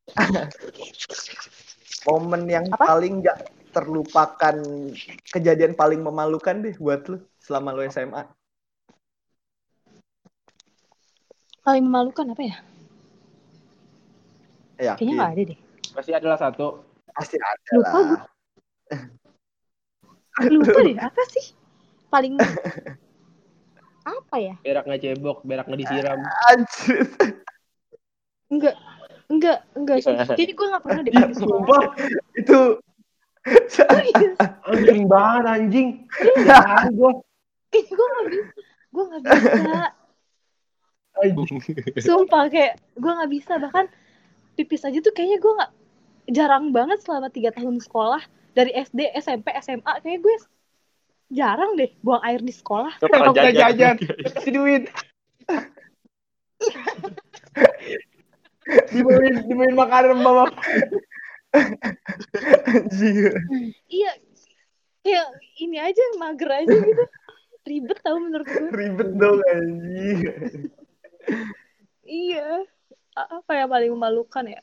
momen 2.08 2.46
yang 2.46 2.66
Apa? 2.70 2.86
paling 2.86 3.26
nggak 3.26 3.38
terlupakan, 3.74 4.56
kejadian 5.30 5.74
paling 5.74 6.00
memalukan 6.00 6.62
deh 6.62 6.78
buat 6.78 7.04
lu 7.10 7.18
selama 7.42 7.74
lu 7.74 7.84
SMA. 7.86 8.24
Paling 11.66 11.84
memalukan 11.90 12.30
apa 12.30 12.44
ya? 12.46 12.56
Ya, 14.78 14.94
Kayaknya 14.94 15.14
nggak 15.18 15.32
ada 15.34 15.42
deh. 15.50 15.60
Pasti 15.98 16.12
adalah 16.14 16.38
satu. 16.38 16.86
pasti 17.16 17.40
ada 17.40 17.72
Lupa 17.74 17.90
lah. 17.90 18.04
gua. 18.06 18.20
Lupa 20.52 20.80
deh, 20.84 20.98
apa 21.00 21.22
sih? 21.32 21.46
Paling 22.12 22.38
apa 24.20 24.36
ya? 24.38 24.56
Berak 24.62 24.84
nggak 24.86 25.02
cebok, 25.02 25.38
berak 25.42 25.66
nggak 25.66 25.80
disiram. 25.82 26.20
Anjir. 26.54 27.02
Enggak, 28.46 28.76
enggak, 29.26 29.60
enggak. 29.74 29.96
sumpah. 30.06 30.36
Kayaknya 30.38 30.54
gue 30.54 30.68
gak 30.70 30.84
pernah 30.86 31.02
deh 31.02 31.12
Iya, 31.18 31.28
sumpah. 31.34 31.82
Itu 32.38 32.60
Serius. 33.70 34.38
Anjing 34.70 35.06
banget 35.10 35.44
anjing. 35.50 35.90
Gue. 36.94 37.12
Gue 37.74 38.06
gak 38.06 38.24
bisa. 38.30 38.44
Gue 38.94 39.04
gak 39.10 39.22
bisa. 39.26 40.05
Sumpah 42.04 42.52
kayak 42.52 42.80
gue 43.00 43.12
gak 43.12 43.32
bisa. 43.32 43.54
Bahkan 43.58 43.86
pipis 44.60 44.84
aja 44.84 45.00
tuh 45.00 45.14
kayaknya 45.16 45.40
gue 45.40 45.54
gak 45.60 45.72
jarang 46.32 46.74
banget 46.76 47.00
selama 47.06 47.32
tiga 47.32 47.54
tahun 47.56 47.80
sekolah 47.80 48.24
dari 48.56 48.72
SD, 48.76 49.16
SMP, 49.20 49.52
SMA. 49.64 49.94
Kayaknya 50.04 50.20
gue 50.22 50.36
jarang 51.34 51.72
deh 51.80 51.92
buang 52.04 52.22
air 52.22 52.42
di 52.44 52.54
sekolah. 52.54 53.00
Pernah 53.00 53.32
Pernah 53.32 53.52
jajan. 53.52 53.74
jajan. 53.76 53.96
Kasih 54.36 54.54
duit. 54.54 54.84
Dibeliin, 58.90 59.36
dibeliin 59.46 59.78
makanan 59.78 60.18
sama 60.26 60.50
anjir. 62.66 63.32
Iya, 63.88 64.12
kayak 65.06 65.28
ini 65.62 65.78
aja 65.80 66.04
mager 66.20 66.50
aja 66.52 66.76
gitu. 66.76 67.04
Ribet 67.66 67.98
tau 68.06 68.18
menurut 68.22 68.46
gue. 68.46 68.70
Ribet 68.74 69.10
dong 69.18 69.40
anjir. 69.50 70.34
Iya. 72.06 72.66
Apa 73.16 73.52
yang 73.56 73.70
paling 73.72 73.92
memalukan 73.96 74.46
ya? 74.46 74.62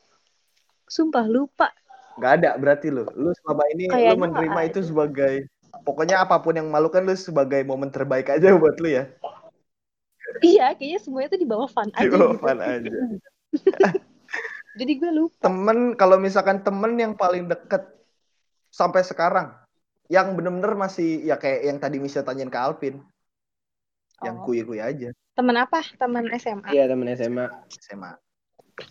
Sumpah 0.87 1.25
lupa. 1.25 1.73
Gak 2.21 2.43
ada 2.43 2.53
berarti 2.55 2.93
lu. 2.93 3.03
Lu 3.17 3.33
selama 3.41 3.63
ini 3.73 3.89
Kayaknya 3.89 4.13
lu 4.13 4.21
menerima 4.29 4.59
itu 4.69 4.79
ada. 4.79 4.87
sebagai 4.87 5.33
pokoknya 5.81 6.21
apa 6.21 6.37
pun 6.37 6.53
yang 6.53 6.69
memalukan 6.69 7.01
lu 7.01 7.17
sebagai 7.17 7.65
momen 7.65 7.89
terbaik 7.89 8.29
aja 8.29 8.53
buat 8.53 8.77
lu 8.77 8.93
ya. 8.93 9.09
Iya, 10.41 10.73
kayaknya 10.77 10.99
semuanya 11.01 11.29
tuh 11.33 11.41
di 11.41 11.49
bawah 11.49 11.69
fun 11.69 11.89
aja. 11.93 12.05
Di 12.05 12.09
bawah 12.13 12.37
gitu. 12.37 12.43
fun 12.45 12.59
aja. 12.61 12.91
Jadi 14.79 14.91
gue 14.97 15.11
lupa. 15.13 15.41
Temen 15.45 15.77
kalau 15.93 16.17
misalkan 16.17 16.61
temen 16.65 16.97
yang 16.97 17.13
paling 17.13 17.45
deket 17.45 17.85
sampai 18.73 19.05
sekarang 19.05 19.53
yang 20.09 20.33
bener-bener 20.33 20.73
masih 20.73 21.21
ya 21.25 21.37
kayak 21.37 21.61
yang 21.69 21.77
tadi 21.77 21.97
Misha 22.01 22.25
tanyain 22.25 22.49
ke 22.49 22.57
Alvin 22.57 23.01
yang 24.25 24.41
Oh. 24.41 24.45
kuy-kuy 24.49 24.81
aja 24.81 25.13
Temen 25.33 25.55
apa? 25.57 25.81
Temen 25.97 26.29
SMA. 26.37 26.69
Iya 26.69 26.85
temen 26.85 27.09
SMA. 27.17 27.45
SMA 27.73 28.11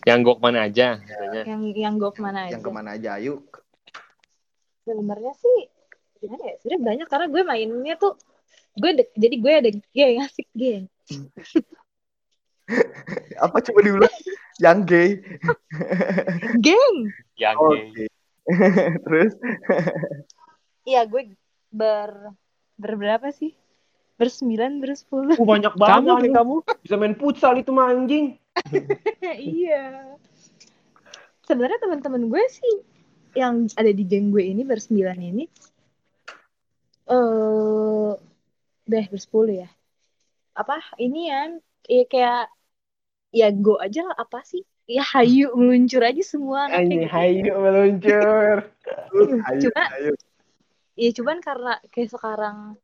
Yang 0.03 0.19
gue 0.23 0.33
ke 0.35 0.41
mana 0.43 0.59
aja. 0.67 0.87
Katanya. 0.99 1.43
Yang 1.47 1.61
yang 1.75 1.93
gue 1.95 2.11
ke 2.11 2.19
mana 2.19 2.39
aja. 2.47 2.51
yang 2.55 2.63
ke 2.63 2.71
mana 2.71 2.89
aja 2.95 3.09
ayo 3.15 3.43
Sebenarnya 4.83 5.31
sih 5.39 5.71
gimana 6.19 6.43
ya? 6.43 6.55
Sebenarnya 6.59 6.81
banyak 6.83 7.07
karena 7.07 7.27
gue 7.31 7.41
mainnya 7.43 7.95
tuh 7.95 8.13
gue 8.75 8.91
dek- 8.91 9.15
jadi 9.15 9.35
gue 9.39 9.53
ada 9.53 9.69
geng 9.95 10.17
asik 10.27 10.47
geng. 10.51 10.85
apa 13.43 13.57
coba 13.59 13.79
diulang 13.83 14.15
yang 14.59 14.83
gay 14.83 15.19
Geng. 16.65 16.95
Yang 17.35 17.55
oke 17.59 17.79
gay. 17.91 18.09
terus 19.03 19.31
Iya, 20.83 21.07
gue 21.07 21.31
ber 21.71 22.35
berberapa 22.75 23.31
sih? 23.31 23.55
Bersembilan, 24.17 24.77
bersepuluh. 24.77 25.35
Uh, 25.35 25.45
banyak 25.47 25.73
Kamu 25.73 25.81
banget 25.81 26.05
nih 26.05 26.13
anjing. 26.13 26.33
kamu. 26.37 26.55
Bisa 26.85 26.95
main 27.01 27.15
futsal 27.17 27.53
itu 27.57 27.71
mah 27.73 27.89
anjing. 27.89 28.37
iya. 29.57 30.13
Sebenarnya 31.43 31.81
teman-teman 31.81 32.29
gue 32.29 32.43
sih 32.47 32.73
yang 33.33 33.65
ada 33.73 33.89
di 33.89 34.05
geng 34.05 34.29
gue 34.29 34.45
ini 34.45 34.61
bersembilan 34.61 35.17
ini 35.17 35.49
eh 37.03 38.11
deh 38.85 39.05
bersepuluh 39.09 39.65
ya. 39.65 39.69
Apa 40.53 40.79
ini 41.01 41.27
ya? 41.27 41.41
Ya 41.89 42.03
kayak 42.07 42.43
ya 43.33 43.47
go 43.51 43.75
aja 43.81 44.07
lah, 44.07 44.15
apa 44.15 44.39
sih? 44.45 44.63
Ya 44.87 45.03
hayu 45.03 45.51
meluncur 45.55 46.03
aja 46.03 46.23
semua 46.23 46.67
Anjing 46.67 47.03
gitu. 47.03 47.11
hayu 47.11 47.51
meluncur. 47.57 48.57
ayo 48.87 49.59
Cuma- 49.67 49.91
ayo 49.99 50.13
Ya 50.93 51.09
cuman 51.09 51.41
karena 51.41 51.81
kayak 51.89 52.13
sekarang 52.13 52.77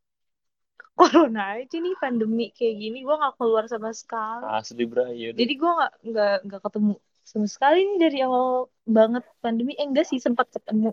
corona 1.00 1.56
aja 1.56 1.76
nih 1.80 1.96
pandemi 1.96 2.52
kayak 2.52 2.76
gini 2.76 2.98
gue 3.00 3.16
nggak 3.16 3.34
keluar 3.40 3.64
sama 3.64 3.96
sekali. 3.96 4.44
Asli 4.44 4.84
bro. 4.84 5.08
Iya. 5.08 5.32
Jadi 5.32 5.52
gue 5.56 5.70
nggak 5.72 5.92
nggak 6.04 6.36
nggak 6.44 6.60
ketemu 6.68 6.94
sama 7.24 7.46
sekali 7.48 7.78
nih 7.88 7.98
dari 8.04 8.18
awal 8.20 8.68
banget 8.84 9.24
pandemi. 9.40 9.72
Eh 9.80 9.86
enggak 9.88 10.04
sih 10.04 10.20
sempat 10.20 10.52
ketemu. 10.52 10.92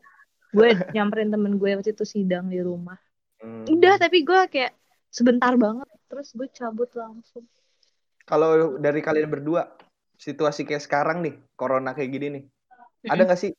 Gue 0.56 0.70
nyamperin 0.96 1.28
temen 1.28 1.60
gue 1.60 1.70
waktu 1.76 1.92
itu 1.92 2.08
sidang 2.08 2.48
di 2.48 2.64
rumah. 2.64 2.96
Hmm. 3.44 3.68
Udah 3.68 4.00
tapi 4.00 4.24
gue 4.24 4.40
kayak 4.48 4.72
sebentar 5.12 5.52
banget. 5.60 5.92
Terus 6.08 6.32
gue 6.32 6.48
cabut 6.56 6.88
langsung. 6.96 7.44
kalau 8.28 8.76
dari 8.76 9.00
kalian 9.00 9.32
berdua 9.32 9.72
situasi 10.20 10.68
kayak 10.68 10.84
sekarang 10.84 11.24
nih 11.24 11.40
corona 11.56 11.96
kayak 11.96 12.12
gini 12.12 12.28
nih 12.28 12.44
ada 13.08 13.24
nggak 13.24 13.40
sih 13.40 13.54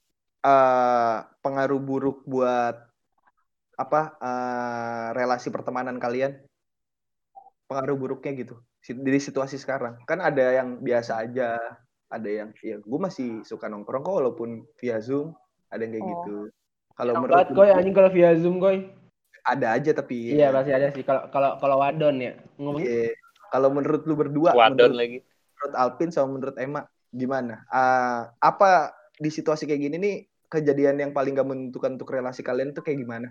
eh, 0.44 1.18
pengaruh 1.40 1.80
buruk 1.80 2.26
buat 2.28 2.87
apa 3.78 4.18
eh, 4.18 5.06
relasi 5.14 5.48
pertemanan 5.48 5.96
kalian 5.96 6.34
pengaruh 7.64 7.94
buruknya 7.94 8.34
gitu 8.34 8.56
dari 8.82 9.20
situasi 9.20 9.54
sekarang 9.54 10.00
kan 10.04 10.18
ada 10.18 10.58
yang 10.58 10.80
biasa 10.80 11.22
aja 11.22 11.54
ada 12.08 12.28
yang 12.28 12.50
ya 12.58 12.80
gue 12.80 13.00
masih 13.00 13.44
suka 13.44 13.68
nongkrong 13.68 14.00
kok 14.00 14.16
walaupun 14.16 14.64
via 14.80 14.98
zoom 14.98 15.36
ada 15.68 15.84
yang 15.84 15.92
kayak 15.94 16.04
Oh. 16.04 16.10
gitu 16.10 16.36
kalau 16.96 17.12
menurut 17.20 17.48
goy 17.52 17.68
anjing 17.68 17.94
kalau 17.94 18.10
via 18.10 18.32
zoom 18.34 18.58
goy. 18.58 18.88
ada 19.44 19.76
aja 19.76 19.94
tapi 19.94 20.34
Iya 20.34 20.50
pasti 20.50 20.72
ada 20.72 20.88
sih 20.90 21.00
kalau 21.00 21.24
kalau 21.30 21.56
kalau 21.56 21.76
wadon 21.78 22.20
ya. 22.20 22.32
Ngomong 22.58 22.82
Iya. 22.82 23.14
kalau 23.48 23.68
menurut 23.72 24.02
lu 24.04 24.12
berdua 24.12 24.52
Wadon 24.52 24.92
menurut, 24.92 24.96
lagi. 24.98 25.18
menurut 25.56 25.74
Alpin 25.78 26.10
sama 26.10 26.28
menurut 26.34 26.56
Emma 26.58 26.80
gimana 27.08 27.64
Ah, 27.68 28.28
apa 28.40 28.92
di 29.14 29.30
situasi 29.30 29.64
kayak 29.64 29.80
gini 29.80 29.96
nih 29.96 30.16
kejadian 30.48 31.00
yang 31.00 31.12
paling 31.12 31.32
gak 31.32 31.48
menentukan 31.48 31.96
untuk 31.96 32.08
relasi 32.10 32.40
kalian 32.40 32.72
tuh 32.72 32.82
kayak 32.82 33.00
gimana 33.00 33.28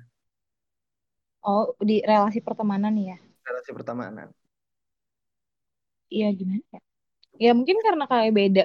Oh 1.44 1.74
di 1.90 1.96
relasi 2.10 2.40
pertemanan 2.46 2.94
ya. 2.98 3.18
relasi 3.46 3.72
pertemanan 3.74 4.30
Iya 6.14 6.26
gimana 6.40 6.64
ya? 6.74 6.80
Ya 7.46 7.52
mungkin 7.58 7.78
karena 7.86 8.06
kayak 8.12 8.32
beda. 8.40 8.62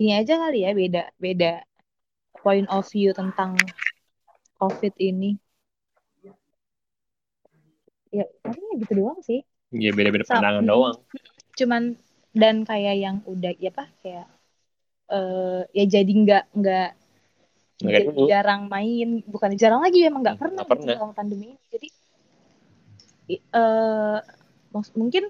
Ini 0.00 0.10
aja 0.20 0.34
kali 0.42 0.56
ya 0.66 0.70
beda 0.80 1.00
beda 1.24 1.46
point 2.42 2.66
of 2.76 2.84
view 2.92 3.10
tentang 3.20 3.52
COVID 4.60 4.94
ini. 5.00 5.30
Ya, 8.10 8.26
paling 8.42 8.82
gitu 8.82 8.92
doang 8.98 9.20
sih. 9.22 9.40
Iya 9.70 9.90
beda-beda 9.96 10.26
pandangan 10.26 10.64
Mm. 10.66 10.70
doang. 10.70 10.96
cuman 11.58 11.82
dan 12.32 12.56
kayak 12.64 12.94
yang 13.04 13.16
udah 13.26 13.52
ya 13.60 13.68
apa 13.74 13.84
kayak 14.00 14.26
eh 15.12 15.60
ya 15.76 15.84
jadi 15.94 16.12
nggak 16.24 16.44
nggak 16.56 16.88
jarang 18.30 18.62
main 18.68 19.08
bukan 19.26 19.50
jarang 19.60 19.80
lagi 19.84 20.04
emang 20.08 20.20
nggak 20.24 20.36
Hmm, 20.36 20.42
pernah, 20.42 20.62
gitu 20.64 20.70
pernah. 20.70 20.96
selama 20.96 21.14
pandemi 21.16 21.44
ini 21.52 21.56
jadi 21.74 21.88
mak- 24.74 24.94
mungkin 24.96 25.24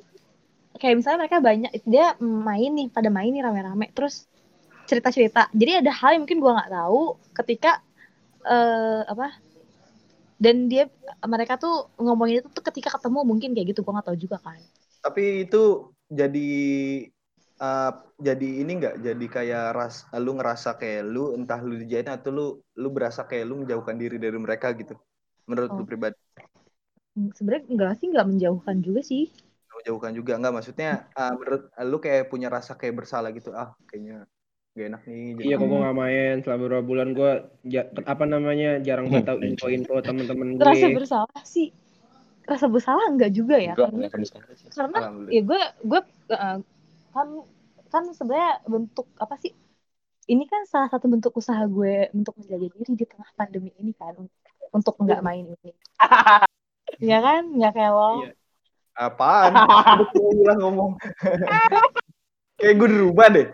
kayak 0.80 0.96
misalnya 1.00 1.20
mereka 1.26 1.38
banyak 1.42 1.72
dia 1.84 2.06
main 2.20 2.70
nih 2.78 2.88
pada 2.92 3.10
main 3.12 3.30
nih 3.34 3.42
rame-rame 3.46 3.86
terus 3.96 4.26
cerita-cerita. 4.88 5.48
Jadi 5.54 5.72
ada 5.84 5.92
hal 5.94 6.10
yang 6.18 6.22
mungkin 6.26 6.40
gua 6.42 6.52
nggak 6.60 6.72
tahu 6.74 7.02
ketika 7.38 7.72
eh 8.46 9.02
apa 9.12 9.28
dan 10.40 10.72
dia 10.72 10.88
mereka 11.28 11.60
tuh 11.60 11.92
ngomongin 12.00 12.40
itu 12.40 12.48
tuh 12.48 12.64
ketika 12.64 12.88
ketemu 12.96 13.20
mungkin 13.28 13.52
kayak 13.52 13.76
gitu 13.76 13.80
gua 13.84 14.00
nggak 14.00 14.08
tahu 14.12 14.18
juga 14.18 14.36
kan. 14.40 14.60
Tapi 15.04 15.44
itu 15.44 15.92
jadi 16.08 16.48
eh, 17.60 17.90
jadi 18.26 18.48
ini 18.62 18.70
enggak 18.78 18.94
jadi 19.06 19.26
kayak 19.36 19.64
ras 19.76 19.94
lu 20.24 20.30
ngerasa 20.38 20.70
kayak 20.80 21.00
lu 21.12 21.20
entah 21.38 21.60
lu 21.68 21.74
dijahit 21.82 22.08
atau 22.16 22.30
lu 22.36 22.44
lu 22.82 22.88
berasa 22.96 23.20
kayak 23.30 23.44
lu 23.48 23.54
menjauhkan 23.64 23.96
diri 24.02 24.16
dari 24.24 24.38
mereka 24.40 24.66
gitu 24.80 24.94
menurut 25.48 25.72
lu 25.78 25.82
Oh. 25.82 25.88
pribadi 25.88 26.16
sebenarnya 27.14 27.64
enggak 27.68 27.92
sih 27.98 28.06
nggak 28.10 28.26
menjauhkan 28.28 28.76
juga 28.80 29.00
sih 29.02 29.26
Menjauhkan 29.80 30.12
juga 30.12 30.32
enggak 30.36 30.54
maksudnya 30.54 30.90
ah, 31.16 31.32
menurut 31.32 31.62
lu 31.88 31.98
kayak 32.04 32.28
punya 32.28 32.52
rasa 32.52 32.76
kayak 32.76 33.00
bersalah 33.00 33.32
gitu. 33.32 33.48
Ah, 33.56 33.72
kayaknya 33.88 34.28
gak 34.76 34.86
enak 34.86 35.02
nih. 35.08 35.24
jadi 35.34 35.46
Iya 35.50 35.54
kok 35.58 35.66
gue 35.66 35.78
gak 35.82 35.98
main 35.98 36.34
selama 36.44 36.60
beberapa 36.62 36.84
bulan 36.86 37.08
gue 37.16 37.32
apa 38.06 38.24
namanya 38.28 38.70
jarang 38.84 39.10
banget 39.10 39.26
tahu 39.34 39.38
info-info 39.42 39.94
temen-temen 40.04 40.48
gue. 40.54 40.62
rasa 40.62 40.86
bersalah 40.94 41.42
sih 41.42 41.68
rasa 42.46 42.66
bersalah 42.70 43.04
enggak 43.10 43.34
juga 43.34 43.56
ya 43.58 43.74
Enggak, 43.74 43.90
karena 43.90 44.06
enggak 44.06 44.32
karena 44.70 44.98
ya 45.30 45.42
gue 45.42 45.60
gue 45.86 46.00
eh, 46.34 46.58
kan 47.10 47.28
kan 47.90 48.02
sebenarnya 48.14 48.52
bentuk 48.70 49.06
apa 49.18 49.34
sih 49.42 49.52
ini 50.30 50.46
kan 50.46 50.62
salah 50.70 50.86
satu 50.86 51.10
bentuk 51.10 51.34
usaha 51.34 51.66
gue 51.66 52.14
untuk 52.14 52.38
menjaga 52.38 52.70
diri 52.70 52.94
di 52.94 53.06
tengah 53.06 53.30
pandemi 53.34 53.74
ini 53.82 53.90
kan 53.98 54.14
untuk 54.70 54.94
nggak 55.02 55.20
main 55.26 55.50
ini 55.50 55.70
ya 57.00 57.18
kan 57.18 57.42
nggak 57.50 57.72
kayak 57.72 57.92
lo 57.92 58.10
Iya. 58.20 58.32
Apaan? 58.92 59.52
Udah 60.12 60.56
ngomong. 60.60 60.92
kayak 62.60 62.74
gue 62.76 62.88
dirubah 62.90 63.26
deh. 63.32 63.48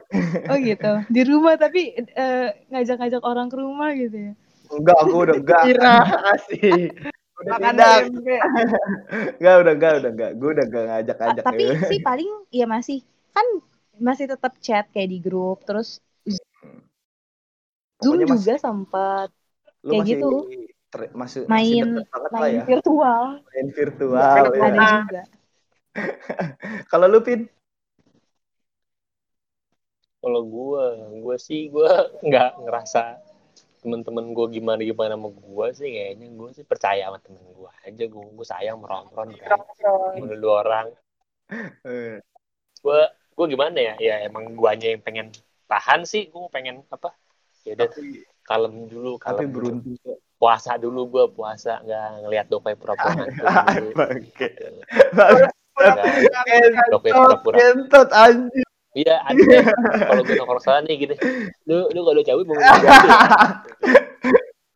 oh 0.51 0.59
gitu 0.59 0.93
di 1.07 1.23
rumah 1.23 1.55
tapi 1.55 1.95
eh, 1.95 2.49
ngajak-ngajak 2.69 3.23
orang 3.23 3.47
ke 3.47 3.57
rumah 3.57 3.95
gitu 3.95 4.19
ya 4.19 4.33
Enggak, 4.67 4.99
aku 4.99 5.17
udah 5.23 5.37
enggak. 5.39 5.63
Kira 5.63 5.95
asih. 6.35 6.91
Udah 7.37 7.53
Makan 7.55 7.75
tidak. 7.77 7.97
tempe. 8.09 8.37
Enggak, 9.37 9.55
udah 9.61 9.73
enggak, 9.77 9.93
udah 10.01 10.11
enggak. 10.11 10.31
Gue 10.35 10.51
udah 10.51 10.65
enggak 10.65 10.85
ngajak-ngajak. 10.89 11.45
tapi 11.45 11.63
ya. 11.63 11.79
sih 11.85 12.01
paling 12.01 12.31
ya 12.49 12.67
masih 12.67 12.99
kan 13.31 13.47
masih 13.95 14.25
tetap 14.27 14.53
chat 14.59 14.89
kayak 14.89 15.09
di 15.09 15.19
grup 15.21 15.61
terus 15.63 16.01
Zoom 18.01 18.17
Pokoknya 18.19 18.27
juga 18.27 18.35
masih- 18.57 18.59
sempat 18.59 19.29
Lu 19.85 19.91
kayak 19.93 20.01
masih 20.03 20.13
gitu. 20.17 20.29
Ter- 20.93 21.13
masih, 21.13 21.45
masih 21.47 21.83
main 21.83 21.85
deket 21.91 22.07
banget 22.13 22.31
lah 22.31 22.41
main 22.41 22.55
ya. 22.55 22.65
virtual. 22.65 23.23
Main 23.43 23.69
virtual 23.75 24.45
ya. 24.55 24.67
ada 24.67 24.81
juga. 24.91 25.23
Kalau 26.93 27.07
lu 27.09 27.21
Pin, 27.25 27.41
Kalau 30.27 30.43
gue, 30.43 30.85
gue 31.23 31.37
sih 31.39 31.71
gue 31.71 31.87
nggak 32.27 32.67
ngerasa 32.67 33.23
temen-temen 33.79 34.35
gue 34.35 34.59
gimana 34.59 34.83
gimana 34.83 35.15
sama 35.15 35.31
gue 35.31 35.67
sih 35.71 35.87
kayaknya. 35.87 36.27
Gue 36.35 36.51
sih 36.51 36.67
percaya 36.67 37.07
sama 37.07 37.23
temen 37.23 37.47
gue 37.47 37.71
aja. 37.87 38.05
Gue 38.11 38.27
gue 38.35 38.43
sayang 38.43 38.83
meron-meron 38.83 39.39
kan. 39.39 39.63
Dua 40.43 40.67
orang. 40.67 40.87
Eh, 41.87 42.19
gue 42.83 43.01
gue 43.39 43.47
gimana 43.55 43.79
ya? 43.79 43.95
Ya 44.03 44.27
emang 44.27 44.51
gue 44.59 44.67
aja 44.67 44.91
yang 44.91 44.99
pengen 44.99 45.31
tahan 45.71 46.03
sih. 46.03 46.27
Gue 46.27 46.51
pengen 46.51 46.83
apa? 46.91 47.15
Ya 47.63 47.79
udah 47.79 47.87
tapi, 47.87 48.27
kalem 48.43 48.91
dulu 48.91 49.15
tapi 49.23 49.47
kalem 49.47 49.47
dulu. 49.47 49.55
beruntung 49.55 49.95
kok. 50.03 50.19
Puasa 50.37 50.77
dulu 50.77 51.09
gue 51.09 51.25
puasa 51.33 51.81
nggak 51.85 52.07
ngelihat 52.29 52.47
dopai 52.53 52.77
pura-pura. 52.77 53.27
Bangke. 53.99 54.49
Dopai 56.89 57.11
Kentot, 57.13 57.41
pura-pura 57.43 57.57
kentot 57.61 58.09
anjir. 58.13 58.65
iya 58.97 59.21
deh. 59.29 59.61
kalau 60.09 60.25
gue 60.25 60.41
nongkrong 60.41 60.63
sana 60.65 60.81
nih 60.89 60.97
gini 61.05 61.15
lu 61.69 61.85
lu 61.93 62.01
kalau 62.09 62.23
cabut 62.25 62.49
mau 62.49 62.57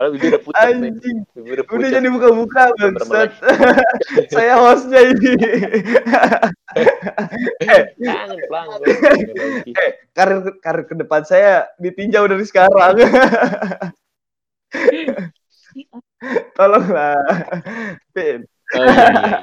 kalau 0.00 0.16
bibir 0.16 0.32
udah 0.32 0.42
pucat 0.44 0.64
nih 0.80 0.96
Anjing. 0.96 1.16
bibir 1.36 1.60
udah 1.60 1.76
Udah 1.76 1.88
jadi 1.92 2.08
buka-buka 2.08 2.62
bangsat. 2.72 3.30
Saya 4.32 4.56
hostnya 4.56 5.00
ini. 5.12 5.36
pelang 8.48 8.68
eh, 8.80 9.92
karir 10.16 10.40
karir 10.64 10.84
ke 10.88 10.94
depan 10.96 11.20
saya 11.28 11.68
ditinjau 11.76 12.24
dari 12.32 12.48
sekarang. 12.48 12.96
Tolonglah. 16.54 17.16
Pin. 18.12 18.44
oh 18.70 18.84
iya 18.86 19.40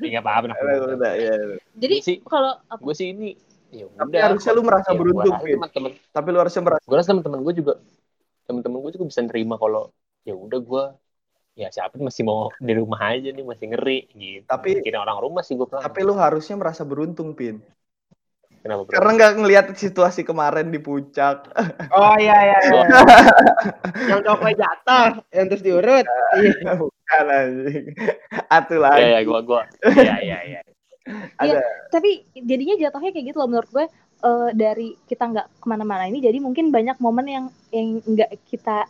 iya 0.00 0.08
nggak 0.18 0.24
apa-apa 0.24 0.46
Udah, 0.58 0.76
udah, 0.96 1.12
ya. 1.14 1.34
jadi 1.76 1.96
Sih. 2.02 2.16
kalau 2.24 2.56
apa 2.66 2.80
gue 2.82 2.94
sih 2.96 3.12
ini 3.12 3.36
ya 3.68 3.84
Tapi 3.86 4.10
udah 4.10 4.22
harusnya 4.32 4.52
lu 4.56 4.62
merasa 4.64 4.90
beruntung, 4.96 5.34
Pin. 5.38 5.60
teman 5.70 5.92
Tapi 6.08 6.28
lu 6.32 6.38
harusnya 6.40 6.62
merasa 6.64 6.82
gue 6.82 6.96
rasa 6.96 7.08
teman-teman 7.14 7.40
gue 7.44 7.54
juga 7.54 7.72
teman-teman 8.48 8.78
gue 8.80 8.92
juga 8.96 9.06
bisa 9.06 9.20
nerima 9.22 9.54
kalau 9.54 9.92
ya 10.24 10.32
udah 10.34 10.58
gue 10.58 10.84
ya 11.58 11.68
siapa 11.68 12.00
masih 12.00 12.22
mau 12.24 12.48
di 12.58 12.72
rumah 12.72 13.12
aja 13.12 13.28
nih 13.28 13.44
masih 13.44 13.66
ngeri 13.70 14.08
gitu 14.14 14.46
Tapi- 14.48 14.80
Mungkin 14.80 14.96
orang 14.96 15.18
rumah 15.20 15.42
sih 15.44 15.54
gue 15.54 15.66
pelan 15.68 15.84
tapi 15.84 16.00
lu 16.02 16.14
harusnya 16.16 16.56
merasa 16.56 16.82
beruntung, 16.82 17.36
Pin. 17.36 17.60
Kenapa 18.68 18.84
bro 18.84 18.92
Karena 18.92 19.10
nggak 19.16 19.32
ngelihat 19.34 19.66
situasi 19.72 20.20
kemarin 20.20 20.68
di 20.68 20.76
puncak. 20.76 21.48
Oh 21.88 22.12
iya 22.14 22.36
iya. 22.44 22.58
iya. 22.60 22.72
Oh, 22.76 22.84
yang 24.12 24.20
dopai 24.20 24.52
jatuh, 24.52 25.24
yang 25.32 25.48
terus 25.48 25.64
diurut. 25.64 26.04
Iya. 26.36 26.76
Bukan 26.76 27.24
anjing. 27.24 27.84
Atuh 28.46 28.78
lah. 28.78 28.92
ya 28.94 29.08
ya 29.16 29.20
gue 29.24 29.40
gue 29.42 29.62
ya 29.98 30.16
ya 30.20 30.38
ya 30.44 30.60
Ada. 31.40 31.64
tapi 31.88 32.20
jadinya 32.36 32.76
jatuhnya 32.76 33.10
kayak 33.10 33.32
gitu 33.32 33.40
loh 33.40 33.48
menurut 33.48 33.70
gue 33.72 33.86
eh, 34.20 34.48
dari 34.52 34.92
kita 35.08 35.24
nggak 35.24 35.46
ke 35.56 35.66
mana-mana 35.66 36.04
ini 36.04 36.20
jadi 36.20 36.36
mungkin 36.36 36.68
banyak 36.68 37.00
momen 37.00 37.24
yang 37.24 37.44
yang 37.72 38.04
nggak 38.04 38.36
kita 38.44 38.84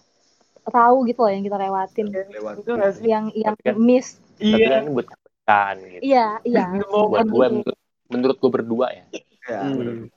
tahu 0.66 1.07
gitu 1.07 1.22
loh 1.22 1.31
yang 1.31 1.47
kita 1.47 1.57
lewatin 1.57 2.07
Lewat. 2.11 2.66
Nggak 2.66 2.93
sih? 2.99 3.07
yang 3.07 3.31
yang 3.33 3.55
Tapi 3.55 3.70
kan- 3.70 3.79
miss 3.79 4.18
tapi 4.35 4.55
Iya. 4.55 4.68
kan 4.70 4.85
buat 4.91 5.07
kan 5.43 5.76
gitu 5.79 6.03
iya 6.03 6.26
iya 6.43 6.64
buat 6.87 7.22
gue 7.22 7.47
menurut, 7.55 7.76
menurut 8.07 8.37
gue 8.37 8.51
berdua 8.51 8.87
ya 8.91 9.05
Ya, 9.49 9.64
Hmm. 9.64 10.12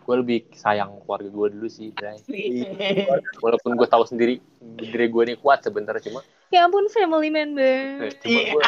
gue 0.00 0.16
lebih 0.18 0.38
sayang 0.52 0.98
keluarga 1.00 1.30
gue 1.30 1.46
dulu 1.54 1.68
sih 1.70 1.94
Bray. 1.94 2.18
walaupun 3.44 3.78
gue 3.78 3.86
tahu 3.86 4.02
sendiri 4.02 4.42
diri 4.74 5.06
gue 5.06 5.22
ini 5.22 5.34
kuat 5.34 5.62
sebenarnya 5.62 6.02
cuma 6.02 6.26
ya 6.50 6.66
ampun 6.66 6.90
family 6.90 7.30
man 7.30 7.54
eh, 7.54 8.10
cuma 8.18 8.40
gue 8.42 8.62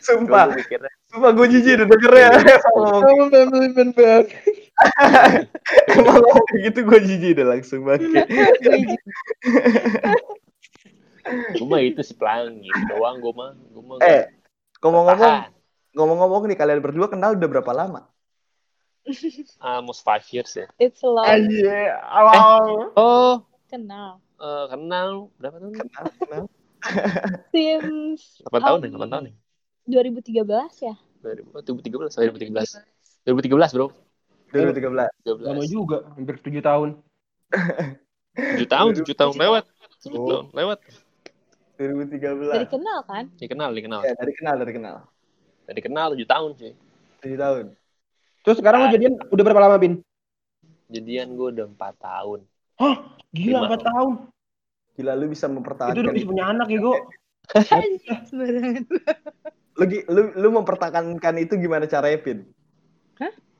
Sumpah, 0.00 0.48
gue 0.48 0.64
mikirnya 0.64 0.88
sumpah 1.06 1.30
gue 1.30 1.46
jijik 1.50 1.76
udah 1.76 1.86
denger 1.86 2.12
ya. 2.16 2.30
Kamu 2.56 3.24
family 3.28 3.68
man 3.76 3.88
bang. 3.92 4.24
emang 5.92 6.24
gitu 6.58 6.78
gue 6.80 6.98
jijik 7.04 7.30
udah 7.36 7.46
langsung 7.52 7.80
banget. 7.84 8.24
gue 11.52 11.64
mah 11.64 11.80
itu 11.80 12.00
sih 12.00 12.16
pelang 12.16 12.60
gitu 12.60 12.80
doang 12.86 13.20
gue 13.20 13.32
mah 13.34 13.50
gue 13.52 13.82
mah 13.82 13.96
Eh, 14.00 14.24
ngomong-ngomong. 14.80 15.52
Ngomong-ngomong 15.94 16.46
nih 16.46 16.58
kalian 16.58 16.78
berdua 16.78 17.06
kenal 17.06 17.32
udah 17.32 17.48
berapa 17.48 17.72
lama? 17.72 18.10
almost 19.60 20.00
five 20.00 20.24
years 20.32 20.48
ya 20.52 20.64
it's 20.76 21.00
a 21.00 21.08
lot 21.08 21.28
Anjir, 21.28 21.92
awal. 22.02 22.88
oh 22.96 23.34
kenal 23.68 24.16
eh, 24.36 24.64
kenal 24.68 25.28
berapa 25.36 25.56
tahun 25.60 25.72
Kenal, 25.76 26.04
kenal. 26.16 26.44
since 27.52 28.40
8 28.44 28.60
tahun 28.60 28.78
ya 28.82 28.88
8 28.96 29.12
tahun 29.12 29.24
ya 29.28 29.34
2013 29.84 30.88
ya 30.88 30.94
2013 31.20 32.32
2013 32.32 32.80
2013 33.28 33.76
bro 33.76 33.88
2013. 34.54 35.10
13 35.26 35.50
Lama 35.50 35.66
juga, 35.66 36.06
hampir 36.14 36.38
7 36.38 36.62
tahun. 36.62 36.88
7 38.38 38.64
tahun 38.64 38.90
7 39.02 39.02
tahun 39.12 39.34
lewat 39.34 39.64
7 40.00 40.14
Oh. 40.14 40.24
tahun 40.24 40.46
lewat 40.54 40.78
2013. 41.74 42.54
dari 42.54 42.66
kenal 42.70 42.98
kan 43.02 43.24
dikenal 43.34 43.74
dikenal 43.74 44.00
Ya, 44.00 44.14
dari 44.14 44.32
kenal, 44.32 44.54
dari 44.56 44.72
kenal. 44.72 44.96
Dari 45.64 45.80
kenal 45.80 46.12
7 46.12 46.24
tahun 46.24 46.50
sih 46.56 46.72
7 47.24 47.34
tahun. 47.40 47.64
Terus 48.44 48.56
sekarang 48.60 48.84
lu 48.84 48.88
jadian 48.92 49.14
udah 49.32 49.44
berapa 49.44 49.62
lama, 49.64 49.76
Bin? 49.80 50.04
jadian 50.92 51.32
gue 51.34 51.48
udah 51.58 51.66
4 51.72 51.80
tahun 51.96 52.40
Gila, 53.34 53.66
Lima. 53.66 53.78
4 53.78 53.90
tahun. 53.90 54.12
Gila 54.94 55.12
lu 55.18 55.26
bisa 55.26 55.46
Itu 55.48 55.54
mempertahankan 55.58 56.02
udah 56.04 56.14
bisa 56.14 56.26
punya 56.28 56.44
anak 56.50 56.68
ya, 56.70 56.78
Go. 56.78 56.94
sembarangan 58.30 58.84
lu, 59.74 59.84
lu 60.08 60.22
lu 60.38 60.48
mempertahankan 60.54 61.34
itu 61.42 61.58
gimana 61.60 61.84
caranya 61.84 62.18
Pin? 62.22 62.46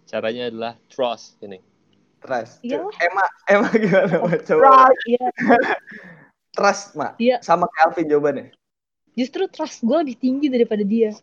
caranya 0.04 0.52
adalah 0.52 0.72
trust 0.92 1.40
ini 1.40 1.58
Trust. 2.24 2.64
Iyalah. 2.64 2.88
Emma, 3.04 3.26
Emma 3.44 3.68
gimana 3.76 4.14
Mak? 4.24 4.48
Coba 4.48 4.88
iya 5.04 5.28
trust, 6.56 6.96
Mak. 6.96 7.20
Iya. 7.20 7.36
Sama 7.44 7.68
kayak 7.68 7.92
Alvin 7.92 8.08
jawabannya. 8.08 8.46
Justru 9.14 9.46
trust 9.50 9.82
gue 9.82 9.96
lebih 10.04 10.16
tinggi 10.18 10.46
daripada 10.50 10.82
dia 10.84 11.14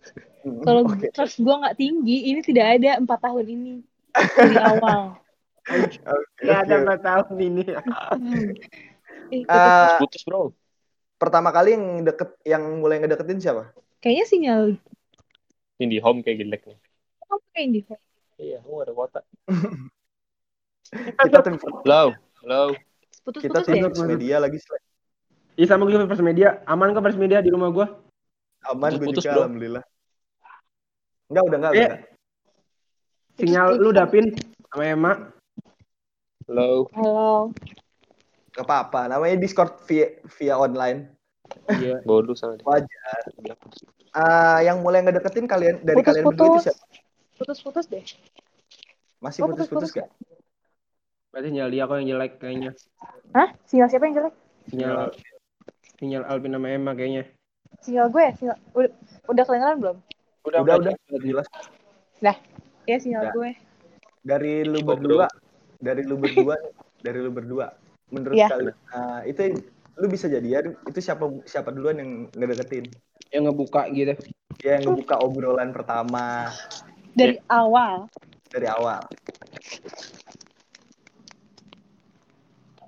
Hmm, 0.41 0.57
kalau 0.65 0.89
oke. 0.89 1.05
trust 1.13 1.37
gue 1.37 1.53
nggak 1.53 1.77
tinggi 1.77 2.33
ini 2.33 2.41
tidak 2.41 2.81
ada 2.81 2.97
empat 2.97 3.19
tahun 3.21 3.45
ini 3.45 3.73
dari 4.33 4.57
awal 4.73 5.21
Oke, 5.69 6.41
Ya 6.41 6.65
ada. 6.65 6.81
4 6.81 6.99
tahun 7.05 7.37
ini. 7.37 7.63
Eh, 9.31 9.45
Eh, 9.47 9.89
putus 10.01 10.25
bro 10.27 10.51
pertama 11.15 11.53
kali 11.53 11.77
yang 11.77 12.03
deket 12.03 12.33
yang 12.43 12.81
mulai 12.81 12.97
ngedeketin 12.99 13.39
siapa? 13.39 13.71
kayaknya 14.01 14.25
sinyal 14.27 14.61
Indie 15.79 16.01
home 16.03 16.19
kayak 16.25 16.41
jelek 16.41 16.61
nih 16.67 16.77
apa 17.21 17.35
kayak 17.55 17.67
di 17.71 17.81
iya 18.41 18.59
gue 18.59 18.79
ada 18.81 18.93
kota 18.97 19.19
Kita 20.91 21.39
tim 21.45 21.55
halo 21.61 22.11
halo 22.43 22.75
kita 23.39 23.61
putus-putus 23.63 23.65
tim 23.69 23.79
ya 23.79 24.05
media 24.11 24.35
lagi 24.41 24.57
Slack. 24.59 24.83
Iya 25.61 25.69
sama 25.69 25.85
gue 25.85 26.09
first 26.09 26.25
media. 26.25 26.65
Aman 26.65 26.89
kan 26.89 27.05
first 27.05 27.21
media 27.21 27.37
di 27.37 27.53
rumah 27.53 27.69
gue? 27.69 27.85
Aman 28.65 28.97
gue 28.97 29.13
juga 29.13 29.29
bro. 29.29 29.41
alhamdulillah. 29.45 29.83
Enggak, 31.29 31.43
udah 31.45 31.57
enggak, 31.61 31.71
Eh. 31.71 31.77
udah. 31.77 31.99
Sinyal 33.37 33.67
lu 33.77 33.89
Dapin 33.93 34.25
sama 34.65 34.83
Emma. 34.83 35.11
halo 36.49 36.89
halo 36.91 37.53
Enggak 38.49 38.65
apa-apa. 38.65 39.01
Namanya 39.07 39.37
Discord 39.37 39.77
via 39.85 40.17
via 40.33 40.57
online. 40.57 41.13
Iya. 41.69 42.01
Bodoh 42.09 42.33
sama 42.33 42.57
dia. 42.57 42.65
Wajar. 42.65 43.21
Ah, 44.11 44.59
yang 44.59 44.81
mulai 44.81 44.99
ngedeketin 44.99 45.45
kalian 45.45 45.77
dari 45.79 46.01
kalian 46.01 46.25
berdua 46.25 46.57
itu 46.57 46.57
Putus-putus. 46.57 46.63
siapa? 46.65 46.83
Putus-putus 47.37 47.85
deh. 47.85 48.03
Masih 49.21 49.45
Oh, 49.45 49.53
putus-putus 49.53 49.93
gak? 49.93 50.09
Berarti 51.29 51.47
sinyal 51.47 51.69
dia 51.69 51.85
kok 51.85 51.95
yang 51.95 52.09
jelek 52.11 52.33
kayaknya. 52.35 52.71
Hah? 53.31 53.53
Sinyal 53.63 53.87
siapa 53.87 54.09
yang 54.09 54.15
jelek? 54.17 54.33
Sinyal 54.67 55.13
sinyal 56.01 56.25
Alvin 56.25 56.57
sama 56.57 56.73
Emma 56.73 56.97
kayaknya. 56.97 57.29
Sinyal 57.85 58.09
gue 58.09 58.21
ya? 58.25 58.31
Sinyal... 58.33 58.57
Udah, 58.73 58.91
udah 59.29 59.43
kedengeran 59.45 59.77
belum? 59.77 59.97
Udah, 60.49 60.59
udah, 60.65 60.75
udah. 60.81 60.93
Jelas. 61.21 61.47
Iya 62.89 62.97
sinyal 62.97 63.23
Udah. 63.29 63.33
gue. 63.37 63.49
Dari 64.25 64.53
lu 64.65 64.81
berdua, 64.81 65.29
dari 65.77 66.01
lu 66.01 66.17
berdua, 66.17 66.57
dari 67.05 67.19
lu 67.21 67.29
berdua. 67.29 67.69
Menurut 68.09 68.35
Iya. 68.35 68.49
kalian, 68.49 68.75
ah, 68.91 69.21
itu 69.23 69.61
lu 70.01 70.09
bisa 70.09 70.25
jadian 70.25 70.73
itu 70.89 70.99
siapa 70.99 71.29
siapa 71.45 71.69
duluan 71.69 72.01
yang 72.01 72.11
ngedeketin? 72.33 72.89
Yang 73.29 73.41
ngebuka 73.53 73.81
gitu. 73.93 74.13
Dia 74.59 74.81
yang 74.81 74.91
ngebuka 74.91 75.15
obrolan 75.21 75.69
pertama 75.71 76.49
Dari 77.13 77.37
awal. 77.47 78.09
dari 78.51 78.67
awal. 78.67 78.99